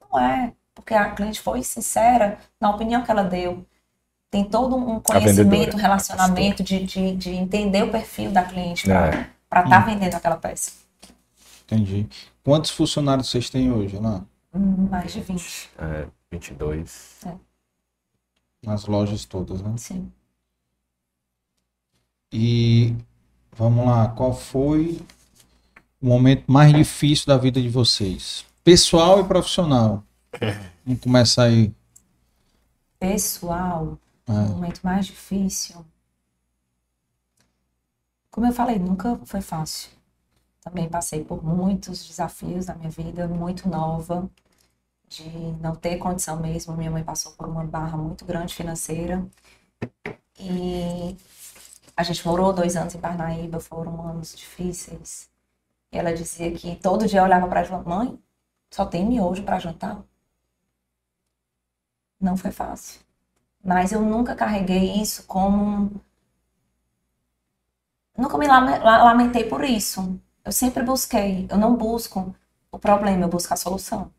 [0.00, 3.64] Não é, porque a cliente foi sincera na opinião que ela deu.
[4.30, 9.60] Tem todo um conhecimento, um relacionamento de, de, de entender o perfil da cliente para
[9.60, 9.64] É.
[9.64, 10.72] estar vendendo aquela peça.
[11.64, 12.08] Entendi.
[12.44, 14.24] Quantos funcionários vocês têm hoje lá?
[14.54, 17.20] Hum, Mais de 20, É, 22.
[18.62, 19.74] Nas lojas todas, né?
[19.76, 20.12] sim.
[22.32, 22.94] E
[23.52, 25.00] vamos lá, qual foi
[26.00, 28.44] o momento mais difícil da vida de vocês?
[28.64, 30.02] Pessoal e profissional.
[30.84, 31.72] Vamos começar aí.
[32.98, 33.98] Pessoal,
[34.28, 34.32] É.
[34.32, 35.84] o momento mais difícil.
[38.30, 39.90] Como eu falei, nunca foi fácil.
[40.60, 44.30] Também passei por muitos desafios na minha vida, muito nova,
[45.08, 45.28] de
[45.60, 46.76] não ter condição mesmo.
[46.76, 49.26] Minha mãe passou por uma barra muito grande financeira.
[50.38, 51.16] E
[51.96, 55.30] a gente morou dois anos em Parnaíba, foram anos difíceis.
[55.92, 58.18] E ela dizia que todo dia eu olhava para ela, mãe,
[58.72, 60.02] só tem miojo para jantar.
[62.18, 63.02] Não foi fácil.
[63.64, 66.00] Mas eu nunca carreguei isso como.
[68.16, 70.18] Nunca me lame- la- lamentei por isso.
[70.44, 71.46] Eu sempre busquei.
[71.50, 72.34] Eu não busco
[72.70, 74.10] o problema, eu busco a solução.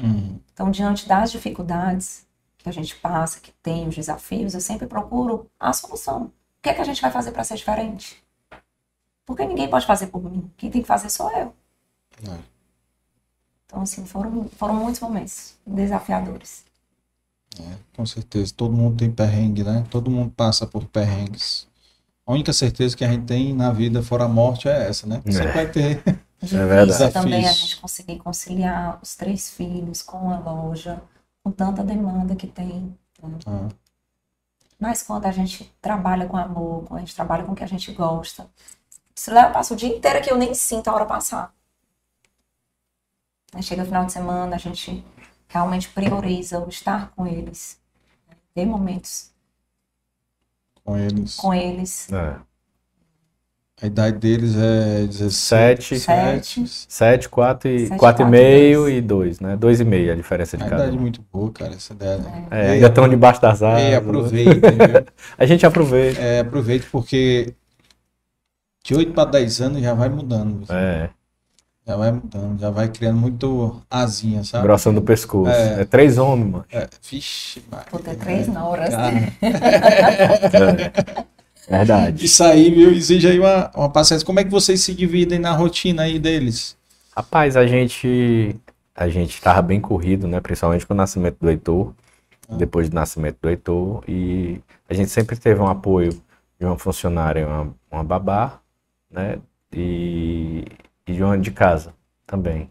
[0.00, 2.26] Hum, Então, diante das dificuldades
[2.58, 6.32] que a gente passa, que tem os desafios, eu sempre procuro a solução.
[6.58, 8.22] O que é que a gente vai fazer para ser diferente?
[9.24, 10.50] Porque ninguém pode fazer por mim.
[10.56, 11.54] Quem tem que fazer sou eu.
[12.30, 12.38] É.
[13.66, 16.64] Então, assim, foram, foram muitos momentos desafiadores.
[17.94, 18.52] com certeza.
[18.56, 19.84] Todo mundo tem perrengue, né?
[19.90, 21.66] Todo mundo passa por perrengues.
[22.26, 25.20] A única certeza que a gente tem na vida fora a morte é essa, né?
[25.24, 25.52] Você É.
[25.52, 26.02] vai ter
[26.40, 27.12] Difícil verdade.
[27.12, 31.02] também a gente conseguir conciliar os três filhos com a loja,
[31.42, 32.94] com tanta demanda que tem.
[33.22, 33.38] né?
[33.46, 33.68] Ah.
[34.78, 37.68] Mas quando a gente trabalha com amor, quando a gente trabalha com o que a
[37.68, 38.48] gente gosta,
[39.14, 41.52] se leva, passa o dia inteiro que eu nem sinto a hora passar.
[43.52, 45.04] Aí chega o final de semana, a gente
[45.48, 47.80] realmente prioriza o estar com eles,
[48.28, 48.36] né?
[48.54, 49.32] ter momentos
[50.84, 51.36] com eles.
[51.36, 52.12] com eles.
[52.12, 52.47] É.
[53.80, 56.68] A idade deles é 17, Sete, Sete.
[56.88, 58.94] 7, 4 e, Sete, 4 e quatro e meio dois.
[58.96, 59.56] e 2, né?
[59.56, 61.00] 2 e meio a diferença de A cada idade um.
[61.00, 62.18] muito boa, cara, essa ideia.
[62.18, 62.46] né?
[62.50, 63.82] É, ainda estão debaixo das asas.
[63.84, 65.06] Ei, aproveita?
[65.38, 66.20] A gente aproveita.
[66.20, 67.54] É, aproveite porque
[68.84, 70.64] de 8 para 10 anos já vai mudando.
[70.72, 71.10] É,
[71.86, 74.64] Já vai mudando, já vai criando muito asinha, sabe?
[74.64, 75.52] grossão do pescoço.
[75.52, 75.82] É.
[75.82, 76.64] É, três homens, mano.
[76.72, 77.62] É, vixe,
[78.04, 78.90] ter três noras.
[78.92, 79.14] Cara,
[81.22, 81.37] É.
[81.68, 82.24] Verdade.
[82.24, 82.90] Isso aí, viu?
[82.90, 84.24] Exige aí uma, uma paciência.
[84.24, 86.76] Como é que vocês se dividem na rotina aí deles?
[87.14, 88.56] Rapaz, a gente
[88.98, 90.40] a gente tava bem corrido, né?
[90.40, 91.92] Principalmente com o nascimento do Heitor,
[92.48, 96.10] depois do nascimento do Heitor, e a gente sempre teve um apoio
[96.58, 98.58] de uma funcionária, uma, uma babá,
[99.08, 99.38] né?
[99.72, 100.64] E,
[101.06, 101.94] e de uma de casa
[102.26, 102.68] também.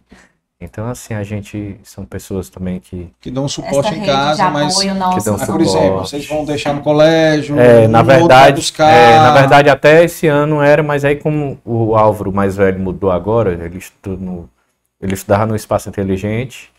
[0.59, 4.73] Então, assim, a gente são pessoas também que Que dão suporte em casa, mas.
[4.73, 6.09] apoio nossa que dão Mas, são por exemplo, suporte.
[6.09, 8.89] vocês vão deixar no colégio, É, na um vai verdade, buscar.
[8.91, 13.11] é, na verdade até esse ano era, mas aí como o Álvaro mais velho mudou
[13.11, 14.49] agora, ele estuda no,
[14.99, 16.71] ele estudava no Espaço Inteligente,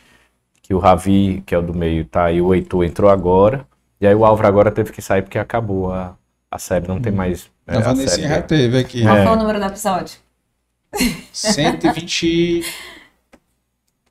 [0.61, 3.65] que o Ravi, que é o do meio, tá aí, o Heitor entrou agora,
[4.01, 6.15] e aí o Álvaro agora teve que sair porque acabou a,
[6.51, 9.03] a série, não tem mais é, A a Vanessinha série já teve aqui.
[9.03, 9.23] Qual É.
[9.25, 10.17] foi o número do episódio?
[11.33, 12.63] 120.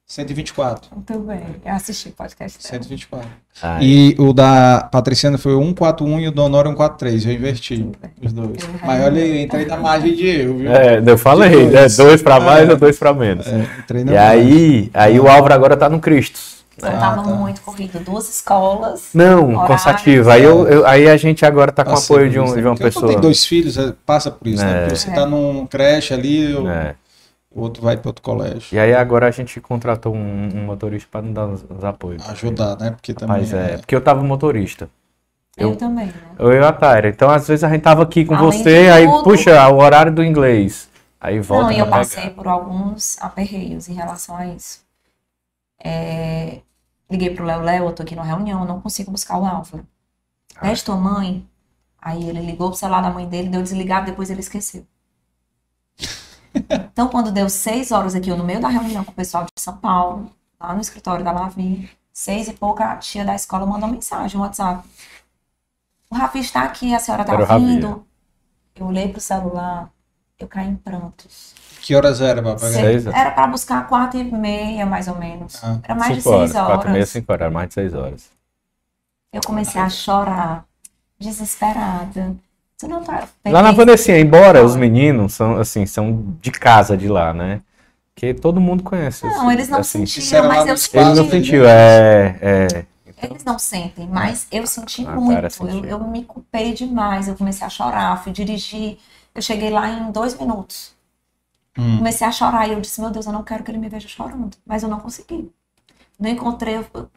[0.07, 0.89] 124.
[0.95, 1.41] Muito bem.
[1.65, 2.69] Eu assisti o podcast dela.
[2.83, 3.27] 124.
[3.61, 7.25] Ah, E o da Patriciana foi o 141 e o do Honório 143.
[7.25, 7.91] Eu inverti
[8.23, 8.57] os dois.
[8.85, 10.71] Mas olha aí, eu entrei na margem de erro, viu?
[10.71, 11.87] É, eu falei, De né?
[11.89, 12.71] Dois pra mais É.
[12.71, 13.45] ou dois pra menos.
[13.47, 14.41] É, entrei na E margem.
[14.45, 16.39] aí, aí o Álvaro agora tá no Cristo.
[16.81, 17.29] Eu Ah, tava tá.
[17.35, 19.09] muito corrido, duas escolas.
[19.13, 20.29] Não, Horários, cansativo.
[20.29, 22.53] Aí, eu, eu- aí a gente agora tá com Passa apoio de, um- né?
[22.61, 23.07] de uma quando pessoa.
[23.07, 24.71] tem dois filhos, é, passa por isso, né?
[24.71, 24.81] É.
[24.83, 26.95] Porque você tá num creche ali, o É.
[27.57, 28.75] o outro vai para outro colégio.
[28.75, 32.27] E aí agora a gente contratou um, um motorista para nos dar os, os apoios.
[32.29, 32.91] Ajudar, né?
[32.91, 33.37] Porque também.
[33.37, 34.89] Mas é, porque eu tava motorista.
[35.57, 36.13] Eu, Eu- também, né?
[36.37, 37.09] Eu e a Taira.
[37.09, 40.13] Então, às vezes a gente tava aqui com Além você, aí, tudo- puxa, o horário
[40.13, 40.87] do inglês.
[41.19, 42.35] Aí volta Não, e eu passei pegar.
[42.35, 44.81] por alguns aperreios em relação a isso.
[45.83, 46.59] É,
[47.09, 49.83] liguei pro Léo, Léo, eu tô aqui numa reunião, eu não consigo buscar o Álvaro.
[50.61, 51.43] Pede tua mãe.
[51.99, 54.85] Aí ele ligou pro celular da mãe dele, deu desligado, depois ele esqueceu.
[56.91, 59.51] Então, quando deu seis horas aqui, eu no meio da reunião com o pessoal de
[59.61, 63.89] São Paulo, lá no escritório da Lavi, seis e pouca, a tia da escola mandou
[63.89, 64.87] mensagem no WhatsApp.
[66.09, 68.05] O Rafi está aqui, a senhora tá Era Rafi, vindo.
[68.75, 69.89] Eu olhei pro celular,
[70.39, 71.53] eu caí em prantos.
[71.81, 72.71] Que horas era pra pegar?
[72.71, 75.63] Seis, Era para buscar quatro e meia, mais ou menos.
[75.63, 77.09] Ah, Era mais de Cinco horas, seis quatro e meia, horas.
[77.09, 78.29] cinco horas, mais de seis horas.
[79.33, 80.65] Eu comecei a chorar,
[81.19, 82.35] desesperada.
[82.77, 83.27] Você não tá.
[83.43, 87.61] Lá na Vanessinha, embora os meninos são, assim, são de casa de lá, né?
[88.15, 89.25] Que todo mundo conhece.
[89.25, 90.05] Não, assim, eles não assim.
[90.05, 91.57] Sentiam, mas eu espaço, Ele não senti.
[91.57, 91.67] né?
[91.67, 92.85] é, é.
[93.23, 95.67] Eles não sentem, mas eu senti Ah, muito.
[95.67, 97.27] Eu, eu me culpei demais.
[97.27, 98.99] Eu comecei a chorar, fui dirigir.
[99.33, 100.95] Eu cheguei lá em dois minutos.
[101.75, 101.97] Hum.
[101.97, 104.07] Comecei a chorar e eu disse: Meu Deus, eu não quero que ele me veja
[104.07, 104.55] chorando.
[104.63, 105.51] Mas eu não consegui.
[106.19, 107.09] Não encontrei, eu eu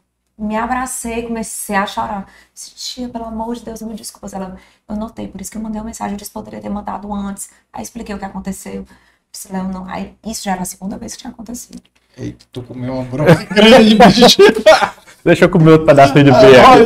[0.47, 2.27] me abracei, comecei a chorar.
[2.55, 4.35] Disse, tia, pelo amor de Deus, me desculpa.
[4.35, 4.57] Ela,
[4.91, 6.13] eu notei, por isso que eu mandei uma mensagem.
[6.15, 7.51] Eu disse: Poderia ter mandado antes.
[7.73, 8.85] Aí expliquei o que aconteceu.
[9.33, 9.89] Disse, Léo, não.
[9.89, 11.81] Aí isso já era a segunda vez que tinha acontecido.
[12.17, 14.39] Eita, tu comeu uma bronca grande, bicho.
[15.25, 16.85] Deixa eu comer outro pedacinho de peixe aqui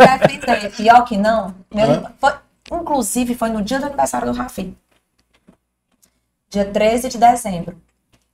[0.00, 1.54] pra defender, pior que não.
[1.72, 2.34] meu- foi-
[2.72, 4.76] inclusive, foi no dia do aniversário do Rafi.
[6.50, 7.76] Dia 13 de dezembro.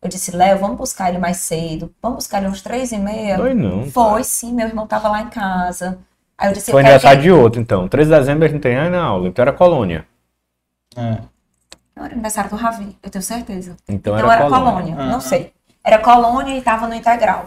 [0.00, 1.92] Eu disse, Léo, vamos buscar ele mais cedo.
[2.00, 3.36] Vamos buscar ele uns três e meia.
[3.36, 3.90] Foi não.
[3.90, 5.98] Foi sim, meu irmão tava lá em casa.
[6.36, 7.86] Aí eu disse, Foi eu aniversário de outro, então.
[7.88, 10.06] 13 de dezembro a gente tem na aula, então era colônia.
[10.96, 11.18] É.
[11.96, 13.76] Não, era aniversário do Ravi, eu tenho certeza.
[13.88, 14.72] Então, Então era, era colônia.
[14.72, 15.10] colônia, Aham.
[15.12, 15.52] não sei.
[15.82, 17.46] Era colônia e tava no integral.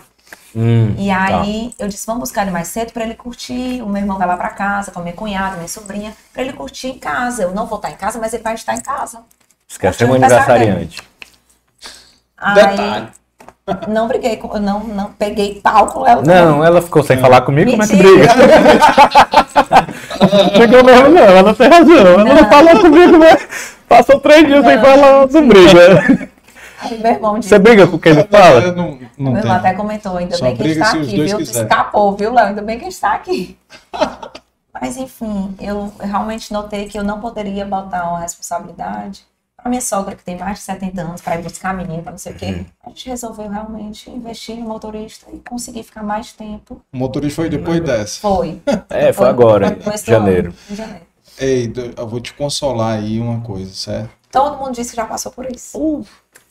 [0.55, 1.25] Hum, E tá.
[1.41, 3.81] aí eu disse, vamos buscar ele mais cedo pra ele curtir.
[3.81, 6.53] O meu irmão vai lá pra casa com a minha cunhada, minha sobrinha, pra ele
[6.53, 7.43] curtir em casa.
[7.43, 9.19] Eu não vou estar em casa, mas ele vai estar em casa.
[9.19, 9.23] O
[9.85, 11.01] aniversário aniversariante.
[12.37, 13.07] Aí Detalhe.
[13.87, 16.21] Não briguei com, não, não peguei pau com ela.
[16.21, 18.33] Não, ela ficou sem falar comigo, como é que Mentira.
[18.33, 19.87] briga?
[20.55, 21.97] Chegou mesmo, não, ela tem razão.
[21.97, 22.49] Ela não, Não.
[22.49, 26.31] falou comigo, mas passou três dias sem falar, não briga.
[27.41, 28.71] Você briga com quem não Eu fala?
[28.71, 31.37] não, não meu irmão até comentou, ainda Só bem que está aqui, viu?
[31.37, 31.67] Tu quiserem.
[31.67, 32.47] escapou, viu, Léo?
[32.47, 33.57] Ainda bem que está aqui.
[34.79, 39.25] Mas, enfim, eu realmente notei que eu não poderia botar uma responsabilidade
[39.67, 42.11] para minha sogra, que tem mais de 70 anos, para ir buscar a menina, para
[42.11, 42.65] não sei o quê.
[42.85, 46.81] A gente resolveu realmente investir no motorista e conseguir ficar mais tempo.
[46.93, 48.19] O motorista foi depois dessa.
[48.21, 48.61] Foi.
[48.89, 50.53] É, foi agora, no começo em do ano, janeiro.
[50.71, 51.01] em janeiro.
[51.37, 54.09] Ei, eu vou te consolar aí uma coisa, certo?
[54.31, 56.05] Todo mundo disse que já passou por isso.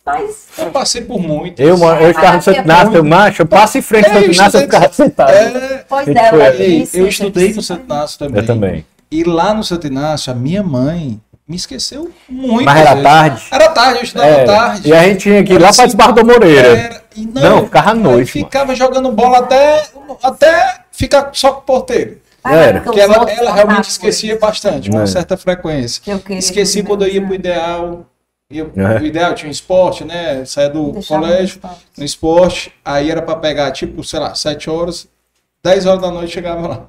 [0.04, 1.58] Mas Eu passei por muito.
[1.60, 4.58] Eu, eu estava no Santo Inácio, eu, macho, eu passo em frente ao Santo Inácio,
[4.58, 5.30] eu ficava sentado.
[5.30, 8.40] É, Pois é, foi eu eu estudei no Santo Inácio também.
[8.40, 8.86] Eu também.
[9.10, 12.64] E lá no Santo Inácio, a minha mãe me esqueceu muito.
[12.64, 13.42] Mas era tarde?
[13.52, 14.88] Era tarde, eu estudava É, tarde.
[14.88, 16.68] E a gente tinha que ir lá para Esbarro do Moreira.
[16.76, 18.46] Era- e Não, ficava à noite, mano.
[18.46, 19.84] Ficava jogando bola até,
[20.22, 22.20] até ficar só com o porteiro.
[22.44, 22.80] Era.
[22.80, 25.06] Porque ela, ela realmente esquecia bastante, com É.
[25.06, 26.00] certa frequência.
[26.30, 28.06] Esqueci que quando eu ia tivesse, pro ideal.
[28.48, 29.00] Ia, É.
[29.00, 30.44] O ideal tinha um esporte, né?
[30.44, 31.80] Saia do Deixava no colégio, esporte.
[31.98, 32.72] no esporte.
[32.84, 35.08] Aí era pra pegar, tipo, sei lá, 7 horas.
[35.66, 36.86] 10 horas da noite chegava lá.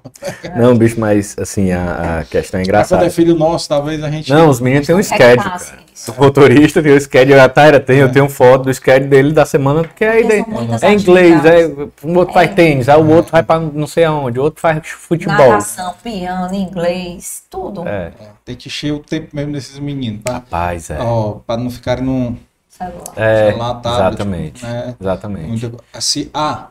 [0.55, 3.05] Não, bicho, mas assim, a, a questão é Quando engraçada.
[3.05, 4.31] é filho nosso, talvez a gente.
[4.31, 5.51] Não, os meninos têm um É schedule,
[5.93, 6.11] isso.
[6.11, 8.03] O motorista tem o schedule, a Taira tem, É.
[8.03, 11.43] eu tenho foto do schedule dele da semana, porque aí Porque daí- muitas é inglês,
[11.45, 11.67] é,
[12.03, 12.53] um outro faz É.
[12.53, 15.35] tênis, aí o outro vai pra não sei aonde, o outro faz futebol.
[15.35, 17.87] Narração, piano, inglês, tudo.
[17.87, 18.11] É,
[18.45, 20.21] Tem que encher o tempo mesmo desses meninos.
[20.23, 20.97] Pra, rapaz, é.
[20.99, 22.37] ó, pra não ficarem num.
[22.69, 23.13] Celular.
[23.15, 24.95] É, celular, tablet, exatamente, né?
[25.01, 25.47] exatamente.
[25.47, 26.67] Muita, assi, ah,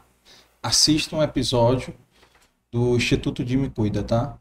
[0.66, 1.94] assista um episódio
[2.70, 4.36] do Instituto de Me Cuida, tá?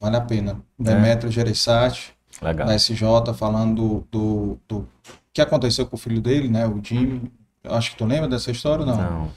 [0.00, 0.60] Vale a pena.
[0.78, 2.66] Demetrio Gereissati, Legal.
[2.66, 2.96] da SJ,
[3.36, 4.88] falando do, do, do
[5.32, 6.66] que aconteceu com o filho dele, né?
[6.66, 7.30] O Jimmy.
[7.62, 8.96] Eu acho que tu lembra dessa história, não?
[8.96, 9.30] Não,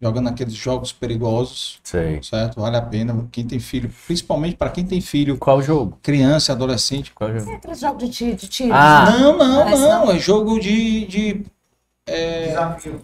[0.00, 2.22] Jogando aqueles jogos perigosos, sei.
[2.22, 2.60] certo?
[2.60, 3.26] Vale a pena.
[3.32, 5.98] Quem tem filho, principalmente para quem tem filho, Qual jogo?
[6.02, 7.12] criança, adolescente.
[7.14, 7.50] Qual jogo?
[7.50, 8.74] Aqueles jogos de tiro, de tiro.
[8.74, 9.10] Ah.
[9.10, 10.06] Não, não, não.
[10.06, 10.10] não.
[10.12, 11.46] É jogo de, de
[12.06, 12.54] é,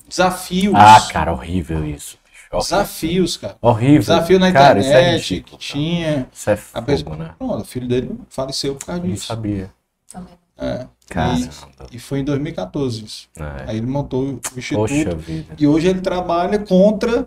[0.07, 0.75] desafios.
[0.77, 2.19] Ah, cara, horrível isso.
[2.59, 3.57] Desafios, cara.
[3.61, 4.01] Horrível.
[4.01, 6.29] Desafio na Cara, isso é internet ridículo, que tinha.
[6.33, 7.31] Isso é A fogo, pessoa, né?
[7.39, 9.27] Pronto, o filho dele faleceu por causa Não disso.
[9.27, 9.70] sabia.
[10.11, 10.35] Também.
[10.59, 10.87] É.
[11.09, 11.49] Caramba.
[11.91, 13.29] E, e foi em 2014 isso.
[13.37, 13.65] É.
[13.70, 14.89] Aí ele montou o instituto.
[14.89, 15.55] Poxa vida.
[15.59, 17.27] E hoje ele trabalha contra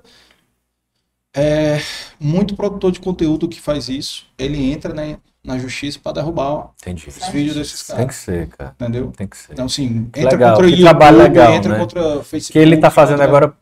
[1.36, 1.80] é,
[2.20, 4.26] muito produtor de conteúdo que faz isso.
[4.38, 7.10] Ele entra né, na justiça para derrubar Entendi.
[7.10, 8.16] os vídeos desses Tem caras.
[8.16, 8.76] que ser, cara.
[8.80, 9.12] Entendeu?
[9.16, 9.52] Tem que ser.
[9.54, 11.80] Então, assim, entra legal, contra o que YouTube, trabalho legal, entra né?
[11.80, 12.54] contra o Facebook.
[12.54, 13.54] Que ele tá fazendo contra- agora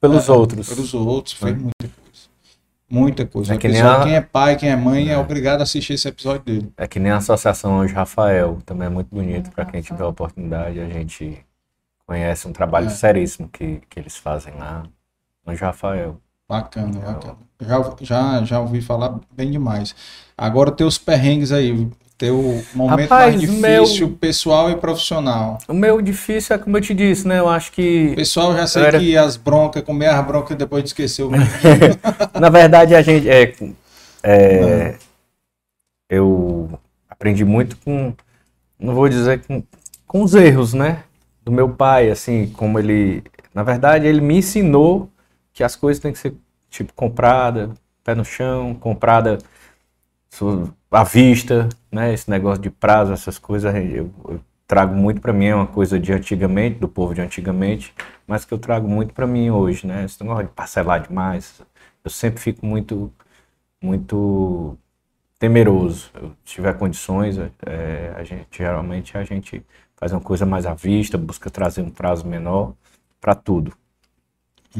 [0.00, 0.68] pelos é, outros.
[0.68, 1.58] Pelos outros, foi Né?
[1.58, 2.22] muita coisa.
[2.90, 3.54] Muita coisa.
[3.54, 5.18] É que nem episódio, a- Quem é pai, quem é mãe, é É.
[5.18, 6.72] obrigado a assistir esse episódio dele.
[6.76, 10.08] É que nem a Associação Anjo Rafael, também é muito bonito para quem tiver a
[10.08, 10.78] oportunidade.
[10.78, 11.44] A gente
[12.06, 12.90] conhece um trabalho É.
[12.90, 14.84] seríssimo que, que eles fazem lá.
[15.46, 16.18] Anjo Rafael.
[16.48, 17.36] Bacana, bacana.
[17.60, 19.94] Já, já, já ouvi falar bem demais.
[20.36, 21.88] Agora teus perrengues aí,
[22.22, 25.58] teu momento Rapaz, mais meu- difícil, pessoal e profissional.
[25.66, 27.40] O meu difícil é como eu te disse, né?
[27.40, 28.14] Eu acho que.
[28.14, 31.30] Pessoal, já sei era- que as broncas, comer as broncas depois de esquecer o
[32.40, 33.28] Na verdade, a gente.
[33.28, 33.52] É,
[34.22, 34.94] é,
[36.08, 36.70] eu
[37.10, 38.14] aprendi muito com.
[38.78, 39.60] Não vou dizer com,
[40.06, 41.02] com os erros, né?
[41.44, 43.24] Do meu pai, assim, como ele.
[43.52, 45.10] Na verdade, ele me ensinou
[45.52, 46.34] que as coisas têm que ser,
[46.70, 47.70] tipo, comprada,
[48.04, 49.38] pé no chão, comprada
[50.88, 52.12] à vista, né?
[52.12, 56.00] Esse negócio de prazo, essas coisas, eu, eu trago muito para mim, é uma coisa
[56.00, 57.94] de antigamente, do povo de antigamente,
[58.26, 60.04] mas que eu trago muito para mim hoje, né?
[60.04, 61.60] Esse negócio de parcelar demais,
[62.04, 63.12] eu sempre fico muito,
[63.82, 64.76] muito
[65.38, 66.10] temeroso.
[66.14, 67.36] Eu tiver condições,
[67.66, 69.62] é, a gente geralmente a gente
[69.96, 72.72] faz uma coisa mais à vista, busca trazer um prazo menor
[73.20, 73.72] para tudo.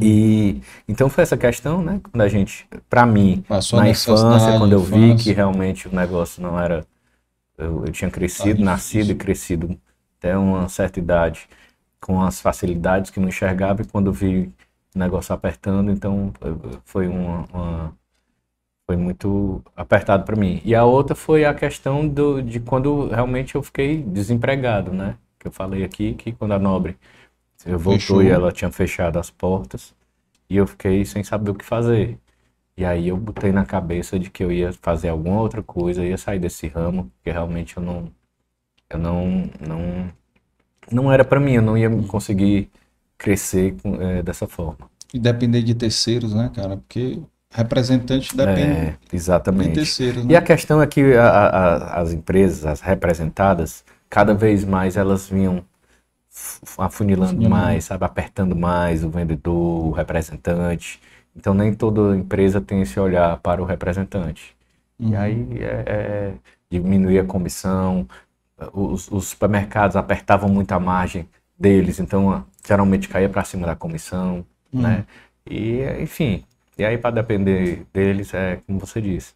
[0.00, 2.00] E então foi essa questão, né?
[2.02, 5.24] Quando a gente, para mim, Passou na infância, quando eu vi infância.
[5.24, 6.84] que realmente o negócio não era,
[7.62, 9.78] eu, eu tinha crescido, Tá nascido e crescido
[10.18, 11.48] até uma certa idade
[12.00, 14.52] com as facilidades que não enxergava e quando vi
[14.94, 16.32] o negócio apertando, então
[16.84, 17.96] foi uma, uma-
[18.86, 20.60] foi muito apertado para mim.
[20.64, 25.16] E a outra foi a questão do, de quando realmente eu fiquei desempregado, né?
[25.38, 26.96] Que eu falei aqui que quando a Nobre
[27.66, 28.22] eu voltou Fechou.
[28.22, 29.94] e ela tinha fechado as portas
[30.50, 32.18] e eu fiquei sem saber o que fazer.
[32.76, 36.18] E aí eu botei na cabeça de que eu ia fazer alguma outra coisa, ia
[36.18, 38.12] sair desse ramo, porque realmente eu não
[38.90, 40.12] eu não não
[40.92, 42.70] não era para mim, eu não ia conseguir
[43.18, 44.90] crescer eh, dessa forma.
[45.14, 46.76] E depender de terceiros, né, cara?
[46.76, 48.98] Porque representante depende É,
[49.58, 49.70] de exatamente.
[49.70, 50.36] terceiros, E né?
[50.36, 55.64] a questão é que a- a- as empresas, as representadas, cada vez mais elas vinham
[56.78, 57.42] afunilando Afunilando.
[57.42, 61.00] mais, sabe, apertando mais o vendedor, o representante.
[61.36, 64.56] Então nem toda empresa tem esse olhar para o representante.
[65.00, 65.16] E Uhum.
[65.16, 66.34] aí é, é,
[66.70, 68.06] diminuir a comissão,
[68.72, 71.28] os, os supermercados apertavam muito a margem
[71.58, 74.82] deles, então geralmente caía para cima da comissão, Uhum.
[74.82, 75.06] né?
[75.48, 76.44] E enfim,
[76.78, 79.34] e aí para depender deles é como você disse,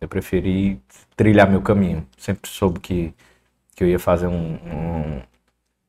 [0.00, 0.80] Eu preferi
[1.16, 2.06] trilhar meu caminho.
[2.18, 3.14] Sempre soube que,
[3.76, 5.22] que eu ia fazer um, um.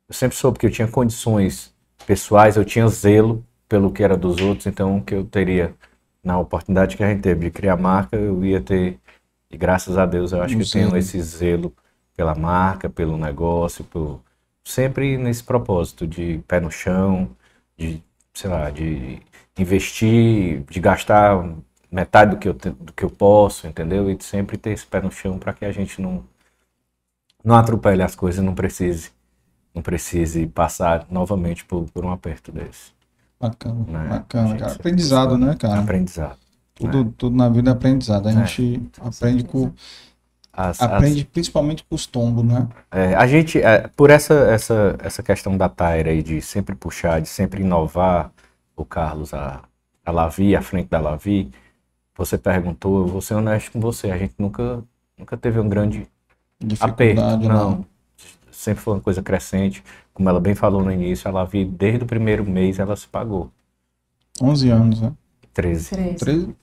[0.10, 1.74] Eu sempre soube que eu tinha condições
[2.06, 5.76] pessoais, eu tinha zelo pelo que era dos outros, então que eu teria,
[6.24, 9.00] na oportunidade que a gente teve de criar marca, eu ia ter.
[9.50, 11.74] E graças a Deus eu acho Um que eu tenho esse zelo
[12.16, 14.22] pela marca, pelo negócio, por,
[14.66, 17.30] sempre nesse propósito de pé no chão,
[17.78, 18.04] de,
[18.34, 19.22] sei lá, de
[19.58, 21.44] investir, de gastar
[21.92, 24.10] metade do que eu, te- do que eu posso, entendeu?
[24.10, 26.24] E de sempre ter esse pé no chão para que a gente não,
[27.44, 29.12] não atropele as coisas, não precise,
[29.76, 32.94] não precise passar novamente por, por um aperto desse.
[33.40, 34.00] Bacana, Né?
[34.00, 34.72] A bacana, gente cara.
[34.74, 35.80] Aprendizado, né, cara?
[35.80, 36.38] Aprendizado.
[36.74, 38.28] Tudo, tudo na vida é aprendizado.
[38.28, 38.46] A É.
[38.46, 39.72] gente aprende com.
[40.54, 42.68] As- aprende principalmente com os tombos, né?
[42.90, 47.22] É, a gente, é, por essa, essa, essa questão da Taira aí, de sempre puxar,
[47.22, 48.32] de sempre inovar,
[48.76, 49.62] o Carlos, a,
[50.04, 51.52] a Lavi, à frente da Lavi,
[52.16, 54.84] você perguntou, eu vou ser honesto com você, a gente nunca,
[55.16, 56.08] nunca teve um grande
[56.80, 57.38] aperto, não.
[57.48, 57.86] não.
[58.58, 62.08] Sempre foi uma coisa crescente, como ela bem falou no início, a Lavi, desde o
[62.08, 63.52] primeiro mês, ela se pagou.
[64.42, 65.14] 11 anos, né?
[65.54, 65.92] 13.
[66.18, 66.56] 13?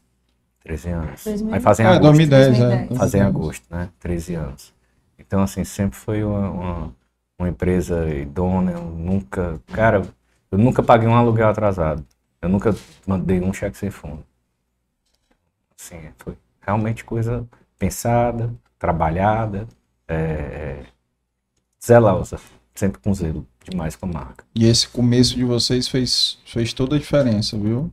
[0.65, 1.25] 13 anos.
[1.25, 1.51] 2000.
[1.51, 2.03] Vai fazer em É, agosto.
[2.03, 2.89] 2010, é.
[2.95, 3.23] Fazer em 2010.
[3.23, 3.91] agosto, né?
[4.01, 4.75] 13 anos.
[5.19, 6.97] Então, assim, sempre foi uma, uma,
[7.39, 8.73] uma empresa idônea.
[8.75, 10.03] Eu nunca, cara,
[10.51, 12.05] eu nunca paguei um aluguel atrasado.
[12.43, 12.75] Eu nunca
[13.07, 14.25] mandei um cheque sem fundo.
[15.79, 17.47] Assim, foi realmente coisa
[17.79, 19.67] pensada, trabalhada,
[20.09, 20.85] é,
[21.85, 22.39] zelosa,
[22.75, 24.45] sempre com zelo demais com a marca.
[24.55, 27.91] E esse começo de vocês fez, fez toda a diferença, viu?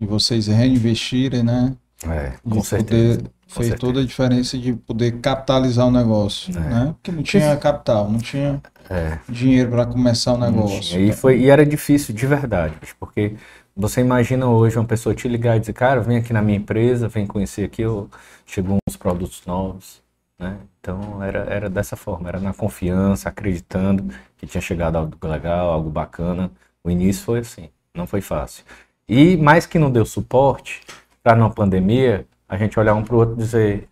[0.00, 1.74] De vocês reinvestirem, né?
[2.06, 3.76] É, De com certeza, poder- com fez certeza.
[3.78, 6.60] toda a diferença de poder capitalizar o negócio, É.
[6.60, 6.94] né?
[6.94, 9.18] Porque não tinha capital, não tinha É.
[9.28, 11.00] dinheiro para começar o negócio.
[11.00, 13.34] E, foi, e era difícil de verdade, porque
[13.76, 17.08] você imagina hoje uma pessoa te ligar e dizer, cara, vem aqui na minha empresa,
[17.08, 18.08] vem conhecer aqui, eu,
[18.46, 20.00] chegou uns produtos novos,
[20.38, 20.58] né?
[20.80, 24.04] Então era, era dessa forma, era na confiança, acreditando
[24.36, 26.50] que tinha chegado algo legal, algo bacana.
[26.84, 28.64] O início foi assim, não foi fácil.
[29.08, 30.80] E mais que não deu suporte,
[31.22, 33.88] para numa pandemia, a gente olhar um para o outro e dizer,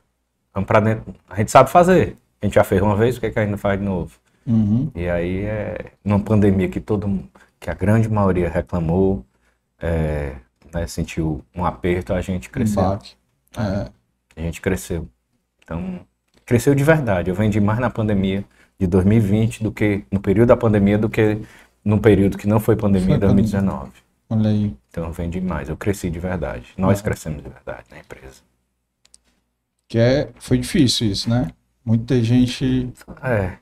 [0.55, 3.31] vamos para dentro, a gente sabe fazer, a gente já fez uma vez, por que,
[3.31, 4.19] que a gente não faz de novo?
[4.47, 4.91] Uhum.
[4.95, 9.25] E aí, é, numa pandemia que todo mundo, que a grande maioria reclamou,
[9.81, 10.37] é,
[10.73, 12.83] né, sentiu um aperto, a gente cresceu.
[12.83, 13.17] baque.
[13.57, 13.91] É.
[14.37, 15.09] A gente cresceu.
[15.63, 16.01] Então,
[16.47, 17.29] cresceu de verdade.
[17.29, 18.45] Eu vendi mais na pandemia
[18.79, 21.43] de 2020 do que no período da pandemia do que
[21.85, 23.91] no período que não foi pandemia, Foi em 2019.
[24.31, 24.77] Olha aí.
[24.91, 25.69] Então, eu vendi mais.
[25.69, 26.69] Eu cresci de verdade.
[26.77, 28.43] Nós crescemos de verdade na empresa.
[29.89, 31.49] Que é, foi difícil isso, né?
[31.85, 32.93] Muita gente.
[33.23, 33.53] É.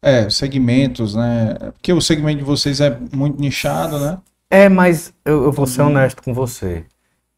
[0.00, 1.54] É, segmentos, né?
[1.72, 4.18] Porque o segmento de vocês é muito nichado, né?
[4.48, 6.84] É, mas eu, eu vou ser honesto com você.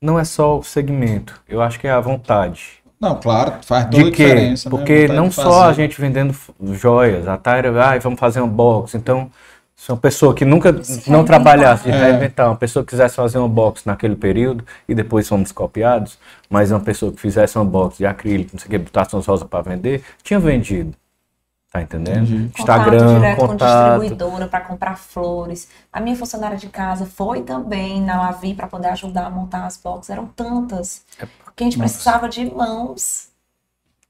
[0.01, 1.43] Não é só o segmento.
[1.49, 2.84] Eu acho que é a vontade.
[3.01, 4.25] Não, claro, faz toda De a quê?
[4.25, 4.77] diferença, né?
[4.77, 6.35] Porque Vontade não só a gente vendendo
[6.73, 8.95] joias, a Tyra, ai, vamos fazer um box.
[8.95, 9.31] Então,
[9.77, 10.75] se uma pessoa que nunca
[11.07, 12.05] não trabalhasse de É.
[12.11, 16.71] reinventar, uma pessoa que quisesse fazer um box naquele período e depois fomos copiados, mas
[16.71, 19.47] uma pessoa que fizesse um box de acrílico, não sei o que, botasse umas rosas
[19.47, 20.95] para vender, tinha vendido.
[21.73, 22.19] Tá entendendo?
[22.23, 22.51] Entendi.
[22.57, 23.99] Contato Instagram, direto com contato.
[24.01, 25.69] distribuidora para comprar flores.
[25.93, 29.77] A minha funcionária de casa foi também na Lavi para poder ajudar a montar as
[29.77, 30.09] boxes.
[30.11, 31.03] Eram tantas
[31.57, 31.93] que a gente Nossa.
[31.95, 33.29] precisava de mãos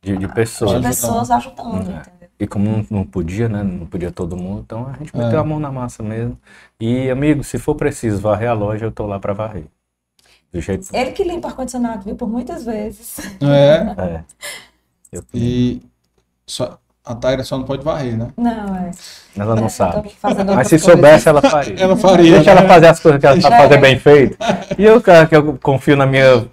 [0.02, 0.81] De, de pessoas.
[0.81, 1.90] de pessoas ajudando.
[1.90, 2.02] É.
[2.40, 3.62] E como não, não podia, né?
[3.62, 5.18] Não podia todo mundo, então a gente É.
[5.18, 6.39] meteu a mão na massa mesmo.
[6.81, 9.64] E, amigo, se for preciso varrer a loja, eu tô lá para varrer.
[10.52, 12.14] Do jeito Ele que limpa ar-condicionado, viu?
[12.16, 13.18] Por muitas vezes.
[13.40, 13.94] É.
[14.02, 14.24] É.
[15.12, 15.81] Eu- E
[16.47, 18.28] só, a Taira só não pode varrer, né?
[18.36, 18.90] Não, é.
[19.36, 20.10] Ela não sabe.
[20.56, 21.74] Mas se soubesse, ela faria.
[21.81, 22.60] Ela faria, Deixa né?
[22.60, 23.58] ela fazer as coisas que ela sabe É.
[23.58, 24.36] fazer bem feito.
[24.76, 26.47] E eu, cara, que eu confio na minha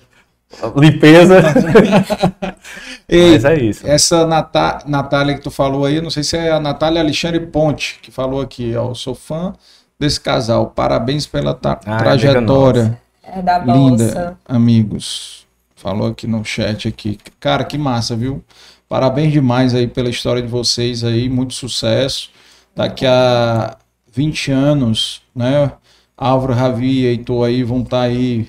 [0.76, 1.42] limpeza.
[3.08, 3.86] Ei, Mas é isso.
[3.88, 8.00] Essa Natá Natália que tu falou aí, não sei se é a Natália Alexandre Ponte
[8.02, 8.90] que falou aqui, ó.
[8.90, 9.54] Eu sou fã
[10.00, 10.68] desse casal.
[10.68, 12.82] Parabéns pela ta- Ah, trajetória.
[12.84, 14.38] amiga É da Linda, bolsa.
[14.48, 15.46] amigos.
[15.76, 17.18] Falou aqui no chat aqui.
[17.40, 18.44] Cara, que massa, viu?
[18.88, 22.30] Parabéns demais aí pela história de vocês aí, muito sucesso.
[22.76, 23.78] Daqui a
[24.14, 25.72] 20 anos, né?
[26.18, 28.48] Álvaro, Ravi e Heitor aí vão estar aí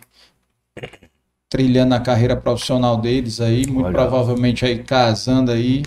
[1.52, 4.08] trilhando a carreira profissional deles aí, muito Legal.
[4.08, 5.82] provavelmente aí casando aí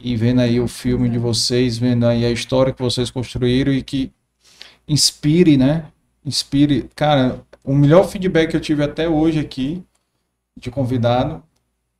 [0.00, 3.80] e vendo aí o filme de vocês, vendo aí a história que vocês construíram e
[3.80, 4.10] que
[4.88, 5.84] inspire, né?
[6.26, 6.90] Inspire.
[6.96, 9.84] Cara, o melhor feedback que eu tive até hoje aqui
[10.60, 11.44] de convidado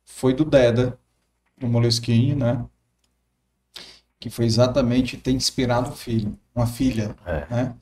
[0.03, 0.99] foi do Deda,
[1.57, 2.65] do Moleskine, né?
[4.19, 7.45] Que foi exatamente ter inspirado um filho, uma filha, É.
[7.49, 7.73] né?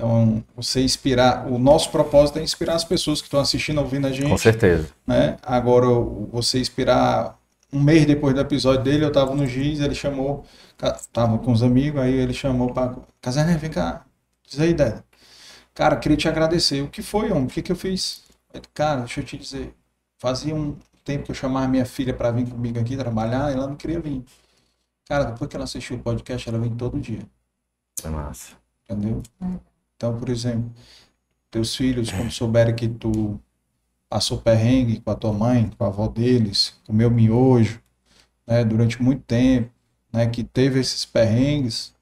[0.00, 4.10] Então, você inspirar, o nosso propósito é inspirar as pessoas que estão assistindo, ouvindo a
[4.10, 4.88] gente Com certeza.
[5.06, 5.36] né?
[5.42, 5.86] Agora,
[6.32, 7.38] você inspirar
[7.70, 10.42] um mês depois do episódio dele, eu tava no Giz, ele chamou,
[11.12, 12.96] tava com os amigos, aí ele chamou pra.
[13.20, 14.06] Casané, vem cá,
[14.48, 15.04] diz aí, Deda.
[15.74, 16.80] Cara, queria te agradecer.
[16.80, 17.44] O que foi, homem?
[17.44, 18.22] O que que eu fiz?
[18.72, 19.74] Cara, deixa eu te dizer.
[20.18, 23.76] Fazia um tempo que eu chamava minha filha pra vir comigo aqui trabalhar, ela não
[23.76, 24.24] queria vir.
[25.06, 27.20] Cara, depois que ela assistiu o podcast, ela vem todo dia.
[28.02, 28.52] É massa.
[28.88, 29.22] Entendeu?
[30.00, 30.72] Então, por exemplo,
[31.50, 33.38] teus filhos, quando souberem que tu
[34.08, 37.82] passou perrengue com a tua mãe, com a avó deles, comeu miojo,
[38.46, 39.70] né, durante muito tempo,
[40.10, 41.94] né, que teve esses perrengues,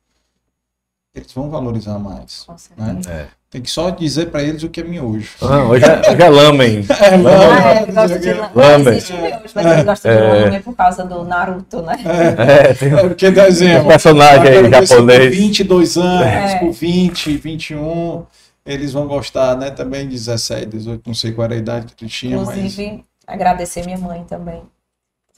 [1.12, 2.47] eles vão valorizar mais.
[2.77, 3.01] Né?
[3.09, 3.31] É.
[3.51, 5.31] Tem que só dizer pra eles o que é miojo.
[5.41, 6.86] Ah, hoje é, hoje é lamen.
[7.01, 7.62] É, lamen.
[7.65, 8.85] Ah, ele gosta de Lamen.
[8.85, 10.44] Não existe miojo, mas ele gosta de É.
[10.44, 11.97] lamen por causa do Naruto, né?
[12.05, 13.83] É, tem É, porque desenho.
[13.85, 15.25] um personagem aí esse japonês.
[15.35, 16.59] Com 22 anos, É.
[16.59, 18.27] com 20, 21,
[18.67, 19.70] eles vão gostar, né?
[19.70, 22.49] Também 17, 18, não sei qual era a idade que tu tinha, mas.
[22.51, 24.62] Inclusive, agradecer minha mãe também.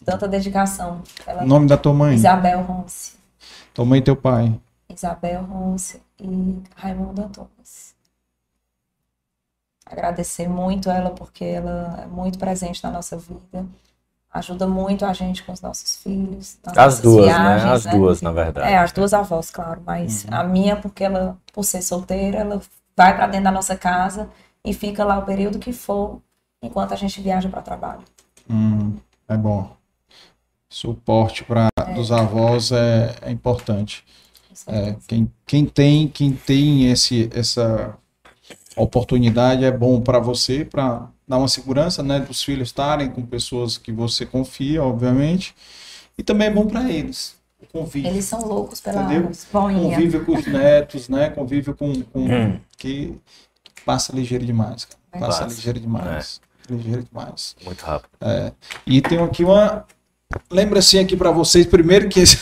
[0.05, 1.03] Tanta dedicação.
[1.25, 1.45] Ela...
[1.45, 2.17] O nome da tua mãe?
[2.17, 3.13] Isabel Ronce.
[3.73, 4.53] Tua mãe e teu pai.
[4.93, 7.51] Isabel Ronce e Raimundo Antunes.
[9.91, 13.67] Agradecer muito ela, porque ela é muito presente na nossa vida.
[14.33, 16.57] Ajuda muito a gente com os nossos filhos.
[16.65, 17.73] nas As duas, viagens, né?
[17.73, 18.73] As duas, na verdade.
[18.73, 20.35] É, as duas avós, claro, mas Uhum.
[20.35, 22.61] a minha, porque ela, por ser solteira, ela
[22.97, 24.29] vai para dentro da nossa casa
[24.65, 26.21] e fica lá o período que for,
[26.63, 28.03] enquanto a gente viaja para trabalho.
[28.49, 28.97] Hum,
[29.29, 29.73] é bom.
[30.69, 34.05] Suporte para dos avós é, é importante.
[34.67, 37.97] É, quem, quem tem quem tem esse essa
[38.83, 43.79] oportunidade é bom para você para dar uma segurança, né, dos filhos estarem com pessoas
[43.79, 45.55] que você confia, obviamente,
[46.19, 47.37] e também é bom para eles.
[47.63, 48.11] O convívio.
[48.11, 49.91] Eles são loucos pela boinha.
[49.91, 51.29] Convívio com os netos, né?
[51.29, 52.59] Convívio com, com Hum.
[52.79, 53.15] que
[53.85, 55.27] passa ligeiro demais, cara.
[55.27, 55.55] Passa Passa.
[55.55, 56.41] ligeiro demais.
[56.69, 57.55] Ligeiro demais.
[57.65, 58.11] Muito rápido.
[58.21, 58.53] É.
[58.87, 59.85] E tem aqui uma
[60.51, 61.67] lembrancinha aqui para vocês.
[61.67, 62.39] Primeiro que esse,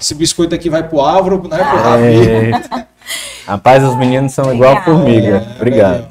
[0.00, 1.58] esse biscoito aqui vai pro Álvaro, né?
[1.58, 2.86] Pro Ravi.
[3.46, 5.46] Rapaz, os meninos são igual a formiga.
[5.56, 6.08] Obrigado.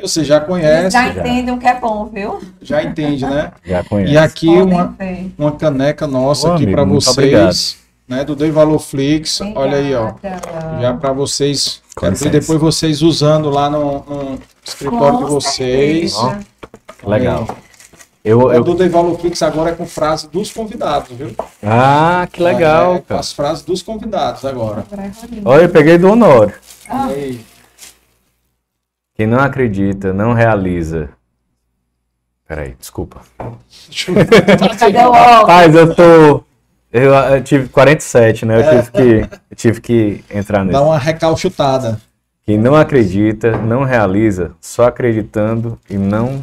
[0.00, 2.40] Você já conhece, já já, entendem o que é bom, viu?
[2.82, 3.52] entende, né?
[3.64, 4.12] Já conheço.
[4.12, 5.32] E aqui Podem uma, ver.
[5.38, 7.76] uma caneca nossa Ô, aqui para vocês,
[8.08, 8.24] né?
[8.24, 9.40] Do Dei Valor Flix.
[9.54, 10.08] Olha aí, ó.
[10.08, 10.80] Obrigada.
[10.80, 15.30] Já para vocês, Com quero ver depois vocês usando lá no, no escritório de Com
[15.30, 16.12] vocês.
[16.14, 16.46] certeza.
[17.04, 17.46] Ó, Legal.
[18.24, 18.62] Eu, O eu...
[18.62, 21.34] do Valor Flix agora é com frase dos convidados, viu?
[21.62, 23.20] Ah, que legal, É, com cara.
[23.20, 24.84] as frases dos convidados agora.
[25.44, 26.54] Olha, eu peguei do Honório.
[26.88, 27.08] Ah.
[29.14, 31.10] Quem não acredita, não realiza.
[32.46, 33.22] Peraí, desculpa.
[33.88, 34.78] Deixa eu ver.
[34.78, 35.10] Cadê o?
[35.10, 36.44] Rapaz, eu tô.
[36.92, 38.58] Eu, eu tive 47, né?
[38.58, 40.78] Eu tive que, eu tive que entrar nisso.
[40.78, 41.98] Dá uma recalchutada.
[42.44, 44.52] Quem não acredita, não realiza.
[44.60, 46.42] Só acreditando e não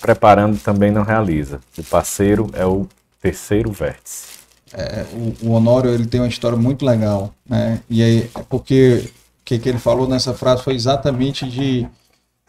[0.00, 1.60] preparando também não realiza.
[1.76, 2.86] O parceiro é o
[3.20, 4.40] terceiro vértice.
[4.72, 7.80] É, o, o Honório ele tem uma história muito legal, né?
[7.88, 9.04] E aí, é porque
[9.40, 11.86] o que, que ele falou nessa frase foi exatamente de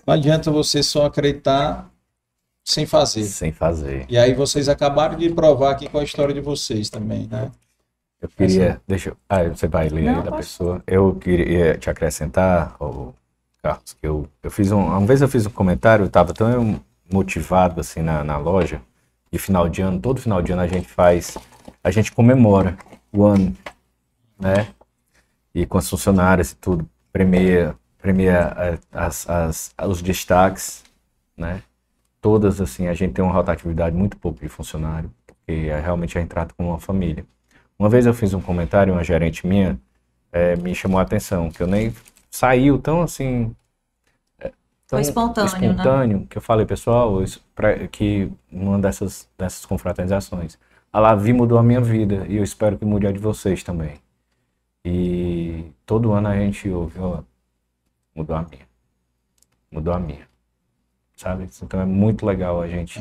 [0.06, 1.90] não adianta você só acreditar
[2.64, 3.24] sem fazer.
[3.24, 4.06] Sem fazer.
[4.08, 7.52] E aí vocês acabaram de provar aqui com a história de vocês também, né?
[8.22, 8.80] Eu queria.
[8.88, 9.18] Deixa eu.
[9.28, 10.44] Ah, você vai ler aí Não, da pode.
[10.44, 10.84] pessoa.
[10.86, 12.78] Eu queria te acrescentar,
[13.64, 14.80] Carlos, que eu, eu fiz um.
[14.80, 16.80] Uma vez eu fiz um comentário, eu estava tão
[17.14, 18.82] motivado assim na, na loja,
[19.32, 21.38] de final de ano, todo final de ano a gente faz.
[21.84, 22.78] A gente comemora
[23.12, 23.56] o ano,
[24.40, 24.68] né?
[25.54, 30.84] E com as funcionárias e tudo, premia, premia eh, as, as, os destaques,
[31.36, 31.62] né?
[32.22, 36.22] Todas, assim, a gente tem uma rotatividade muito pouco de funcionário, porque é, realmente a
[36.22, 37.26] gente trata como uma família.
[37.80, 39.80] Uma vez eu fiz um comentário, uma gerente minha
[40.32, 41.94] eh, me chamou a atenção, que eu nem
[42.30, 43.56] saiu tão assim.
[45.00, 45.68] Eh, tão Foi espontâneo, né?
[45.70, 50.58] espontâneo, que eu falei, pessoal, isso, pra, que uma dessas, dessas confraternizações,
[50.92, 53.96] a Lavi mudou a minha vida e eu espero que mude a de vocês também.
[54.84, 57.22] E todo ano a gente ouve, ó,
[58.16, 58.68] mudou a minha.
[59.72, 60.28] Mudou a minha.
[61.16, 61.48] Sabe?
[61.62, 63.00] Então é muito legal a gente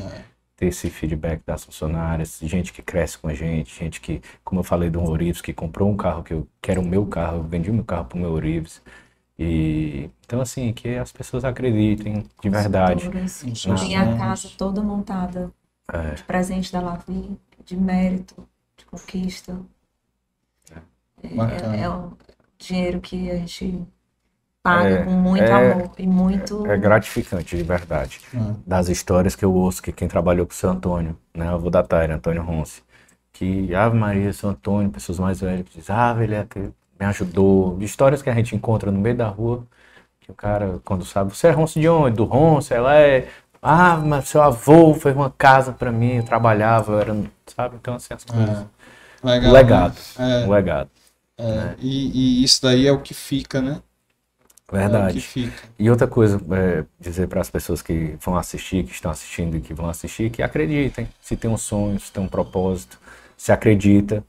[0.55, 4.63] ter esse feedback das funcionárias, gente que cresce com a gente, gente que, como eu
[4.63, 7.43] falei do Orives, que comprou um carro que eu que era o meu carro, eu
[7.43, 8.81] vendi meu carro pro meu Orives.
[9.43, 13.09] E então assim, que as pessoas acreditem de verdade.
[13.09, 13.81] Consultoras.
[13.81, 15.51] Tem a casa toda montada
[15.91, 16.11] É.
[16.13, 18.47] de presente da Lavi, de mérito,
[18.77, 19.57] de conquista.
[21.35, 21.75] Bacana.
[21.75, 22.11] É, é um
[22.57, 23.83] dinheiro que a gente
[24.63, 26.65] paga É, com muito é- amor e muito.
[26.65, 28.21] É gratificante, de verdade.
[28.33, 28.55] Hum.
[28.65, 31.51] Das histórias que eu ouço, que quem trabalhou com o seu Antônio, né?
[31.51, 32.81] Eu vou da Taira, Antônio Ronce.
[33.33, 36.71] Que Ave Maria, seu Antônio, pessoas mais velhas que dizem, ah, ele é que
[37.01, 37.75] me ajudou.
[37.77, 39.65] De histórias que a gente encontra no meio da rua,
[40.19, 42.15] que o cara, quando sabe, você é Ronce de onde?
[42.15, 43.27] Do Ronce, ela é.
[43.59, 47.15] Ah, mas seu avô fez uma casa pra mim, eu trabalhava, eu era,
[47.47, 47.75] sabe?
[47.79, 48.65] Então, assim, as coisas.
[49.23, 49.27] É.
[49.27, 49.95] Legal, legado.
[50.17, 50.43] né?
[50.43, 50.47] É.
[50.47, 50.89] Legado.
[51.37, 53.81] É, e, e isso daí é o que fica, né?
[54.71, 55.53] É Verdade.
[55.77, 59.61] E outra coisa, é, dizer para as pessoas que vão assistir, que estão assistindo e
[59.61, 61.07] que vão assistir, que acreditem.
[61.19, 62.97] Se tem um sonho, se tem um propósito,
[63.35, 64.23] se acredita,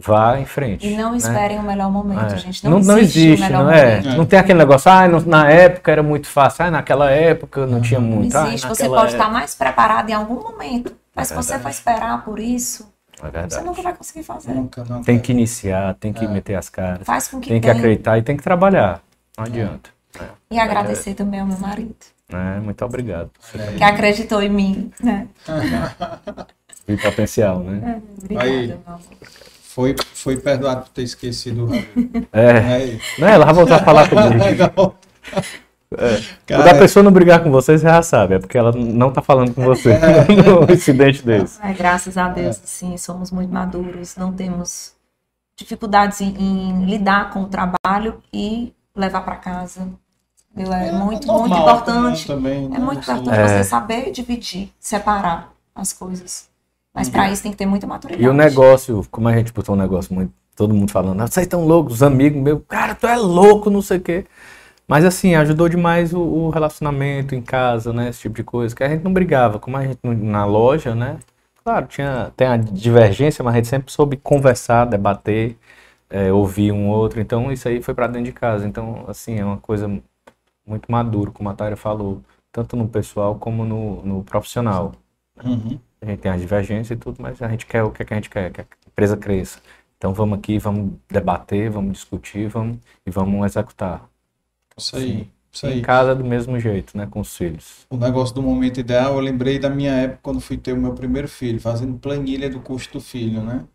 [0.00, 0.86] vá em frente.
[0.86, 1.16] E não né?
[1.18, 2.38] esperem o melhor momento, É.
[2.38, 2.64] gente.
[2.64, 3.96] Não, não existe, existe, o melhor não é?
[4.00, 4.16] momento.
[4.16, 7.80] Não tem aquele negócio, ah, não- na época era muito fácil, ah, naquela época não
[7.80, 8.36] tinha Não muito.
[8.36, 8.66] ah, existe.
[8.66, 10.92] Você naquela pode estar época- mais preparado em algum momento.
[11.14, 11.62] Mas se É você verdade.
[11.62, 12.90] for esperar por isso,
[13.22, 14.52] É você nunca vai conseguir fazer.
[14.54, 15.04] Nunca, nunca.
[15.04, 16.14] Tem que iniciar, tem É.
[16.14, 17.78] que meter as caras, Faz com que tem que ganhe.
[17.78, 19.02] acreditar e tem que trabalhar.
[19.36, 19.90] Não adianta.
[20.50, 21.94] E agradecer também ao meu marido,
[22.32, 23.28] É, muito obrigado.
[23.40, 25.26] Você que acreditou em mim, né?
[26.86, 28.00] viu potencial, né?
[28.18, 28.66] Obrigada, Aí.
[28.68, 29.00] meu amor.
[29.74, 31.68] Foi, foi perdoado por ter esquecido.
[32.32, 32.98] É.
[33.18, 34.94] Não, ela vai voltar a falar comigo.
[35.92, 36.22] É.
[36.46, 38.36] Cara, Quando a pessoa não brigar com você, você já sabe.
[38.36, 39.98] É porque ela não tá falando com você
[40.30, 41.58] no incidente desse.
[41.60, 44.94] Ai, graças a Deus, assim, somos muito maduros, não temos
[45.56, 49.88] dificuldades em, em lidar com o trabalho e levar para casa.
[50.54, 50.72] Entendeu?
[50.72, 52.28] É, muito, normal, muito importante.
[52.28, 53.18] né, também, né, é muito aí.
[53.18, 53.48] importante É.
[53.48, 56.49] você saber dividir, separar as coisas.
[56.94, 58.24] Mas para isso tem que ter muita maturidade.
[58.24, 60.32] E o negócio, como a gente botou um negócio muito.
[60.56, 63.80] Todo mundo falando, "Ah, vocês estão loucos, os amigos meus, cara, tu é louco, não
[63.80, 64.26] sei o quê.
[64.88, 68.08] Mas assim, ajudou demais o, o relacionamento em casa, né?
[68.10, 68.74] Esse tipo de coisa.
[68.74, 71.18] Que a gente não brigava, como a gente não- na loja, né?
[71.64, 75.56] Claro, tinha, tem a divergência, mas a gente sempre soube conversar, debater,
[76.10, 77.20] é, ouvir um outro.
[77.20, 78.66] Então isso aí foi pra dentro de casa.
[78.66, 79.88] Então, assim, é uma coisa
[80.66, 84.92] muito madura, como a Taira falou, tanto no pessoal como no, no profissional.
[85.44, 85.78] Uhum.
[86.02, 88.14] A gente tem as divergências e tudo, mas a gente quer o que, é que
[88.14, 89.60] a gente quer, que a empresa cresça.
[89.96, 94.08] Então vamos aqui, vamos debater, vamos discutir, vamos e vamos executar.
[94.76, 95.30] Isso aí.
[95.52, 95.82] Isso Em aí.
[95.82, 97.86] casa do mesmo jeito, né, com os filhos.
[97.90, 100.94] O negócio do momento ideal, eu lembrei da minha época quando fui ter o meu
[100.94, 103.66] primeiro filho, fazendo planilha do custo do filho, né?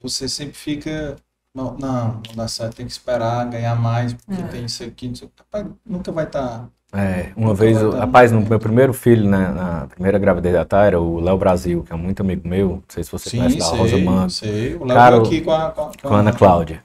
[0.00, 1.16] Você sempre fica.
[1.54, 4.48] Não, não, não dá certo, tem que esperar ganhar mais, porque É.
[4.48, 5.40] tem isso aqui, não sei o que.
[5.42, 6.70] Rapaz, nunca vai tá estar.
[6.92, 10.64] É, uma Nunca vez, eu- rapaz, no meu primeiro filho, né, na primeira gravidez da
[10.64, 13.58] Taira, o Léo Brasil, que é muito amigo meu, não sei se você Sim, conhece
[13.58, 14.74] da sei, Rosa Mano, sei.
[14.76, 16.82] O Léo Cara, aqui com a, com a, com a Ana Cláudia.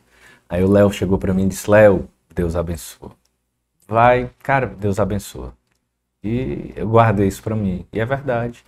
[0.49, 3.11] Aí o Léo chegou pra mim e disse, Léo, Deus abençoa.
[3.87, 5.53] Vai, cara, Deus abençoa.
[6.23, 7.85] E eu guardei isso pra mim.
[7.93, 8.63] E é verdade.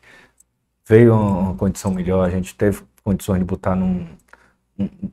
[0.88, 4.08] Veio uma, uma condição melhor, a gente teve condições de botar num.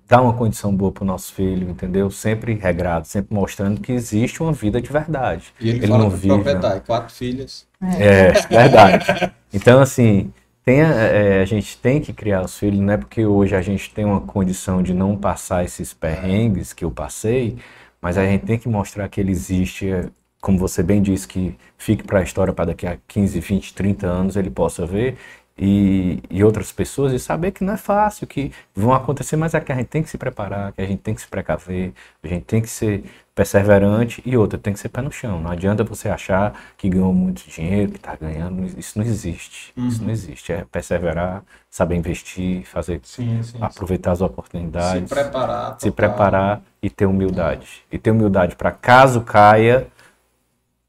[0.09, 2.11] Dar uma condição boa pro nosso filho, entendeu?
[2.11, 5.53] Sempre regrado, sempre mostrando que existe uma vida de verdade.
[5.61, 6.29] E ele, fala não vive.
[6.29, 6.35] né?
[6.35, 7.67] propriedade, quatro filhas.
[7.81, 9.33] É, verdade.
[9.53, 10.33] Então, assim,
[10.65, 13.63] tem a, é, a gente tem que criar os filhos, não é porque hoje a
[13.63, 17.57] gente tem uma condição de não passar esses perrengues que eu passei,
[18.01, 20.09] mas a gente tem que mostrar que ele existe, é,
[20.41, 24.07] como você bem disse, que fique para a história para daqui a 15, 20, 30
[24.07, 25.17] anos ele possa ver.
[25.57, 29.61] E, e outras pessoas e saber que não é fácil, que vão acontecer, mas é
[29.61, 32.27] que a gente tem que se preparar, que a gente tem que se precaver, a
[32.29, 35.41] gente tem que ser perseverante e outra, tem que ser pé no chão.
[35.43, 39.73] Não adianta você achar que ganhou muito dinheiro, que está ganhando, isso não existe.
[39.77, 40.07] Isso Uhum.
[40.07, 40.53] não existe.
[40.53, 43.59] É perseverar, saber investir, fazer, Sim, sim.
[43.61, 45.77] aproveitar as oportunidades, Se preparar.
[45.79, 45.93] se total.
[45.93, 47.85] preparar e ter humildade.
[47.93, 49.87] E ter humildade para caso caia,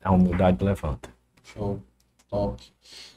[0.03, 1.09] a humildade levanta.
[1.43, 1.80] Show.
[2.30, 2.73] Top.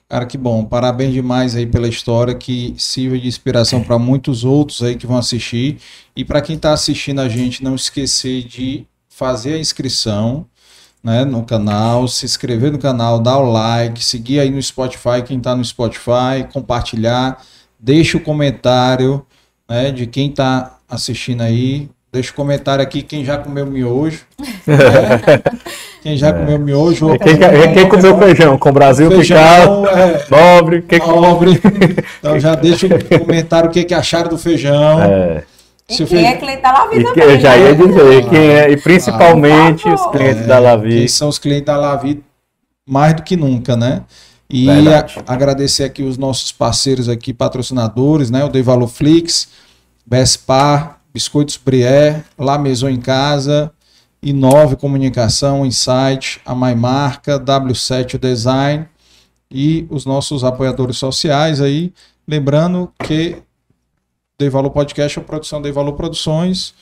[0.09, 0.65] Cara, que bom.
[0.65, 5.17] Parabéns demais aí pela história, que sirva de inspiração para muitos outros aí que vão
[5.17, 5.79] assistir.
[6.15, 10.47] E para quem está assistindo a gente, não esquecer de fazer a inscrição
[11.03, 15.39] né, no canal, se inscrever no canal, dar o like, seguir aí no Spotify, quem
[15.39, 17.45] está no Spotify, compartilhar,
[17.79, 19.27] deixa o comentário
[19.69, 21.89] né, de quem está assistindo aí.
[22.17, 24.23] Deixa o comentário aqui quem já comeu miojo.
[24.67, 24.77] né?
[26.03, 27.09] Quem já comeu miojo.
[27.09, 28.57] ou Quem, quem, quem comeu feijão?
[28.57, 30.25] Com Brasil Feijão, picado, é.
[30.31, 31.61] nobre, quem Pobre.
[32.21, 35.03] Então já deixa o comentário o que, que acharam do feijão.
[35.03, 35.43] É.
[35.89, 37.59] Se o E quem feijão- é cliente da Lavi E que, também, eu já né?
[37.59, 40.89] ia dizer, quem é, e principalmente por os clientes da Lavi.
[40.91, 42.23] Quem são os clientes da Lavi
[42.89, 44.03] mais do que nunca, né?
[44.49, 48.45] E a- agradecer aqui os nossos parceiros aqui, patrocinadores, né?
[48.45, 49.49] O Dei Valor Flix,
[50.07, 53.73] Bespar, Biscoitos Brié, La Maison em Casa,
[54.23, 58.87] Inove Comunicação, Insight, a Maimarca, W7 Design
[59.51, 61.91] e os nossos apoiadores sociais aí.
[62.29, 63.39] Lembrando que
[64.39, 66.75] Dei Valor Podcast é uma produção Dei Valor Produções,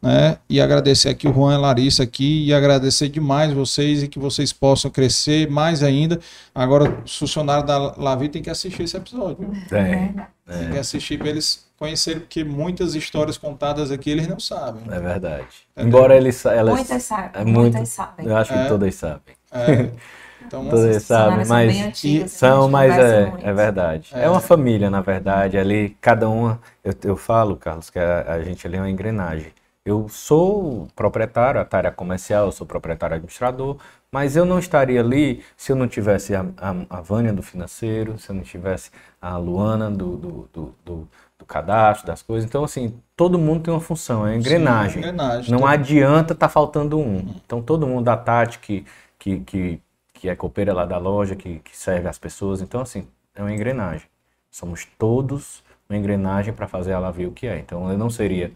[0.00, 0.38] né?
[0.48, 4.18] E agradecer aqui o Juan e a Larissa aqui e agradecer demais vocês e que
[4.18, 6.18] vocês possam crescer mais ainda.
[6.54, 9.52] Agora, os funcionários da Lavi tem que assistir esse episódio.
[9.68, 10.14] Tem,
[10.46, 14.82] Tem que assistir para eles conhecerem, porque muitas histórias contadas aqui eles não sabem.
[14.90, 15.46] é verdade.
[15.76, 15.88] Entendeu?
[15.88, 18.26] Embora eles, elas, Muitas sabem, é muitas muito, sabem.
[18.26, 18.68] eu acho que É.
[18.68, 19.34] todas sabem.
[19.50, 19.90] É.
[20.44, 23.46] Então, Todas, assim, sabe, são mas bem antigas, são, mas é, muito.
[23.46, 24.10] é verdade.
[24.12, 24.24] É.
[24.24, 24.28] É.
[24.28, 25.56] uma família, na verdade.
[25.56, 29.52] Ali, cada uma, eu, eu falo, Carlos, que a, a gente ali é uma engrenagem.
[29.84, 33.76] Eu sou proprietário, a área comercial, eu sou proprietário administrador,
[34.10, 38.18] mas eu não estaria ali se eu não tivesse a, a, a Vânia do financeiro,
[38.18, 41.08] se eu não tivesse a Luana do, do, do- do
[41.52, 42.48] cadastro, das coisas.
[42.48, 44.98] Então, assim, todo mundo tem uma função, é engrenagem.
[44.98, 47.34] engrenagem, Não adianta tá faltando um.
[47.44, 48.86] Então todo mundo da Tati que,
[49.18, 49.80] que, que,
[50.14, 52.62] que é copeira lá da loja, que, que serve as pessoas.
[52.62, 54.06] Então, assim, é uma engrenagem.
[54.50, 57.58] Somos todos uma engrenagem para fazer a Lavi o que é.
[57.58, 58.50] Então eu não seria.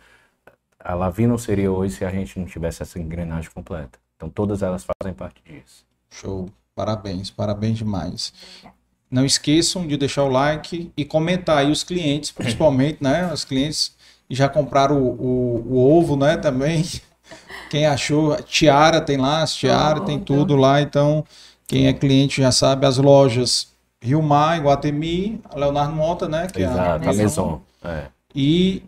[0.81, 3.99] A Lavi não seria hoje se a gente não tivesse essa engrenagem completa.
[4.17, 5.85] Então todas elas fazem parte disso.
[6.11, 6.49] Show.
[6.75, 8.33] Parabéns, parabéns demais.
[9.11, 13.31] Não esqueçam de deixar o like e comentar aí os clientes, principalmente, né?
[13.33, 13.95] Os clientes
[14.29, 16.37] já compraram o, o, o ovo, né?
[16.37, 16.85] Também.
[17.71, 20.81] Quem achou, tiara tem lá, as tiara, tem tudo lá.
[20.81, 21.25] Então,
[21.67, 23.69] quem é cliente já sabe, as lojas
[24.01, 26.47] Rio Mar, Iguatemi, a Leonardo Mota, né?
[26.47, 27.61] Que é Exato, a Maison.
[27.83, 28.05] É.
[28.33, 28.85] E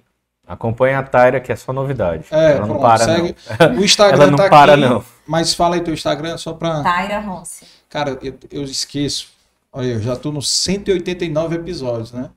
[0.46, 2.24] Acompanha a Taira, que é só novidade.
[2.30, 3.36] é, Ela não pronto, para, segue.
[3.60, 3.76] não.
[3.76, 5.04] O Instagram Ela não tá para, aqui, não.
[5.26, 6.82] mas fala aí teu Instagram só pra.
[6.82, 7.66] Taira Ronce.
[7.90, 9.28] Cara, eu, eu esqueço.
[9.72, 12.30] Olha, eu já tô nos 189 episódios, né?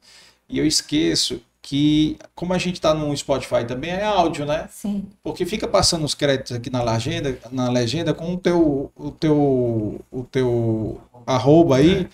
[0.50, 4.68] E eu esqueço que, como a gente tá no Spotify também, é áudio, né?
[4.70, 5.06] Sim.
[5.24, 10.02] Porque fica passando os créditos aqui na legenda, na legenda com o teu, o teu,
[10.12, 12.10] o teu arroba aí,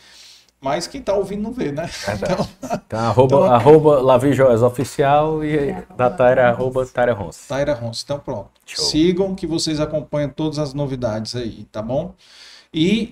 [0.60, 1.90] mas quem tá ouvindo não vê, né?
[2.06, 2.50] Verdade.
[2.86, 7.48] Então, arroba, arroba Lavi Joias Oficial e da Taira, arroba Taira Ronce.
[7.48, 8.04] Taira Ronce.
[8.04, 8.50] Então pronto.
[8.66, 8.86] Show.
[8.86, 12.14] Sigam que vocês acompanham todas as novidades aí, tá bom?
[12.74, 13.12] E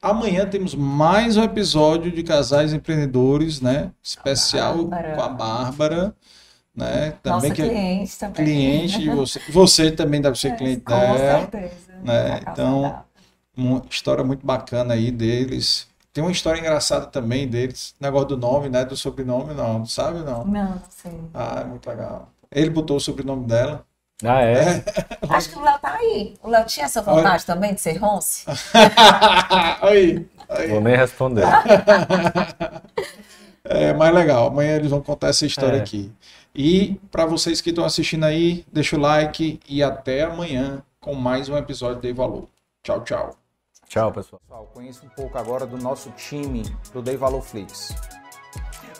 [0.00, 3.92] amanhã temos mais um episódio de Casais Empreendedores, né?
[4.02, 5.14] Especial Bárbara.
[5.14, 6.16] com a Bárbara,
[6.74, 7.14] né?
[7.24, 8.34] Nossa Também que é cliente também.
[8.44, 9.40] cliente de você.
[9.50, 11.74] Você também deve ser cliente Com dela, certeza.
[12.04, 12.40] né?
[12.50, 13.04] Então,
[13.56, 15.88] uma história muito bacana aí deles.
[16.12, 17.94] Tem uma história engraçada também deles.
[18.00, 18.84] Negócio do nome, né?
[18.84, 19.84] Do sobrenome, não.
[19.86, 20.44] Sabe, não?
[20.44, 21.12] Não, não sei.
[21.34, 22.30] Ah, é muito legal.
[22.50, 23.86] Ele botou o sobrenome dela.
[24.24, 24.84] Ah, é?
[25.30, 26.34] Acho que o Léo tá aí.
[26.42, 28.44] O Léo tinha essa vontade também de ser Ronce?
[29.82, 30.68] aí, aí.
[30.68, 31.44] Vou nem responder.
[33.62, 34.46] É mais legal.
[34.48, 35.80] Amanhã eles vão contar essa história É.
[35.80, 36.10] aqui.
[36.54, 41.48] E para vocês que estão assistindo aí, deixa o like e até amanhã com mais
[41.48, 42.48] um episódio de Valor.
[42.82, 43.36] Tchau, tchau.
[43.86, 44.40] Tchau, pessoal.
[44.48, 47.94] Pessoal, conheça um pouco agora do nosso time do Dei Valor Flix.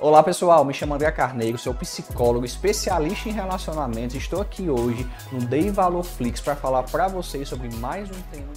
[0.00, 4.16] Olá pessoal, me chamo André Carneiro, sou psicólogo especialista em relacionamentos.
[4.16, 8.48] Estou aqui hoje no Dei Valor Flix para falar para vocês sobre mais um tema.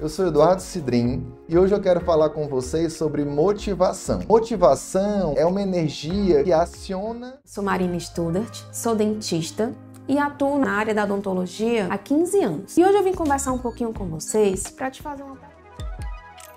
[0.00, 4.22] Eu sou Eduardo Cidrim e hoje eu quero falar com vocês sobre motivação.
[4.28, 9.72] Motivação é uma energia que aciona Sou Marina Studart, sou dentista
[10.08, 12.76] e atuo na área da odontologia há 15 anos.
[12.76, 15.57] E hoje eu vim conversar um pouquinho com vocês para te fazer uma pergunta.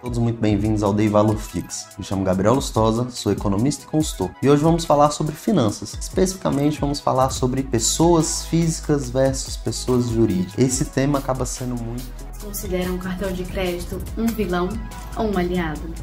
[0.02, 1.90] Todos muito bem-vindos ao Dei Valor Fix.
[1.96, 4.32] Me chamo Gabriel Lustosa, sou economista e consultor.
[4.42, 5.94] E hoje vamos falar sobre finanças.
[5.94, 10.58] Especificamente, vamos falar sobre pessoas físicas versus pessoas jurídicas.
[10.58, 12.04] Esse tema acaba sendo muito
[12.42, 14.70] Considera um cartão de crédito um vilão
[15.16, 15.94] ou um aliado?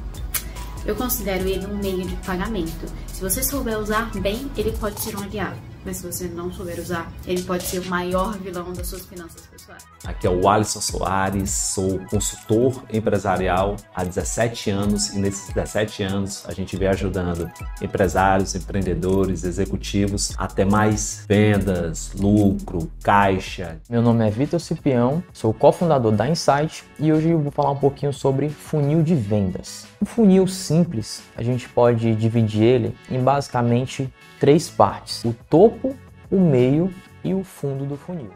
[0.86, 2.86] Eu considero ele um meio de pagamento.
[3.08, 5.56] Se você souber usar bem, ele pode ser um aliado.
[5.84, 9.40] Mas se você não souber usar, ele pode ser o maior vilão das suas finanças
[9.40, 9.57] pessoais.
[10.04, 16.44] Aqui é o Alisson Soares, sou consultor empresarial há 17 anos e nesses 17 anos
[16.48, 17.50] a gente vem ajudando
[17.82, 23.80] empresários, empreendedores, executivos a ter mais vendas, lucro, caixa.
[23.90, 27.76] Meu nome é Vitor Cipião, sou cofundador da Insight e hoje eu vou falar um
[27.76, 29.86] pouquinho sobre funil de vendas.
[30.00, 35.94] Um funil simples, a gente pode dividir ele em basicamente três partes: o topo,
[36.30, 38.30] o meio e o fundo do funil.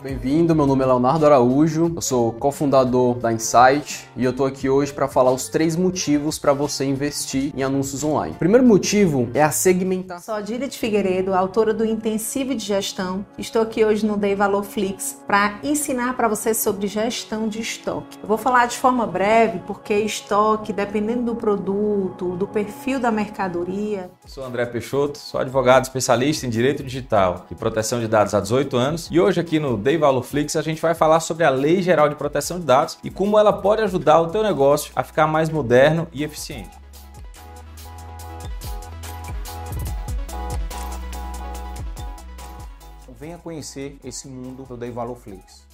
[0.00, 4.68] Bem-vindo, meu nome é Leonardo Araújo, eu sou cofundador da Insight e eu tô aqui
[4.68, 8.32] hoje para falar os três motivos para você investir em anúncios online.
[8.36, 10.22] O primeiro motivo é a segmentação.
[10.22, 13.26] Sou Adília de Figueiredo, autora do Intensivo de Gestão.
[13.36, 18.18] Estou aqui hoje no Dei Valor Flix para ensinar para vocês sobre gestão de estoque.
[18.22, 24.08] Eu vou falar de forma breve porque estoque, dependendo do produto, do perfil da mercadoria,
[24.28, 28.76] Sou André Peixoto, sou advogado especialista em direito digital e proteção de dados há 18
[28.76, 29.08] anos.
[29.10, 32.10] E hoje aqui no Dei Valor Flix a gente vai falar sobre a Lei Geral
[32.10, 35.48] de Proteção de Dados e como ela pode ajudar o teu negócio a ficar mais
[35.48, 36.76] moderno e eficiente.
[43.18, 45.67] Venha conhecer esse mundo do Dei Valor Flix.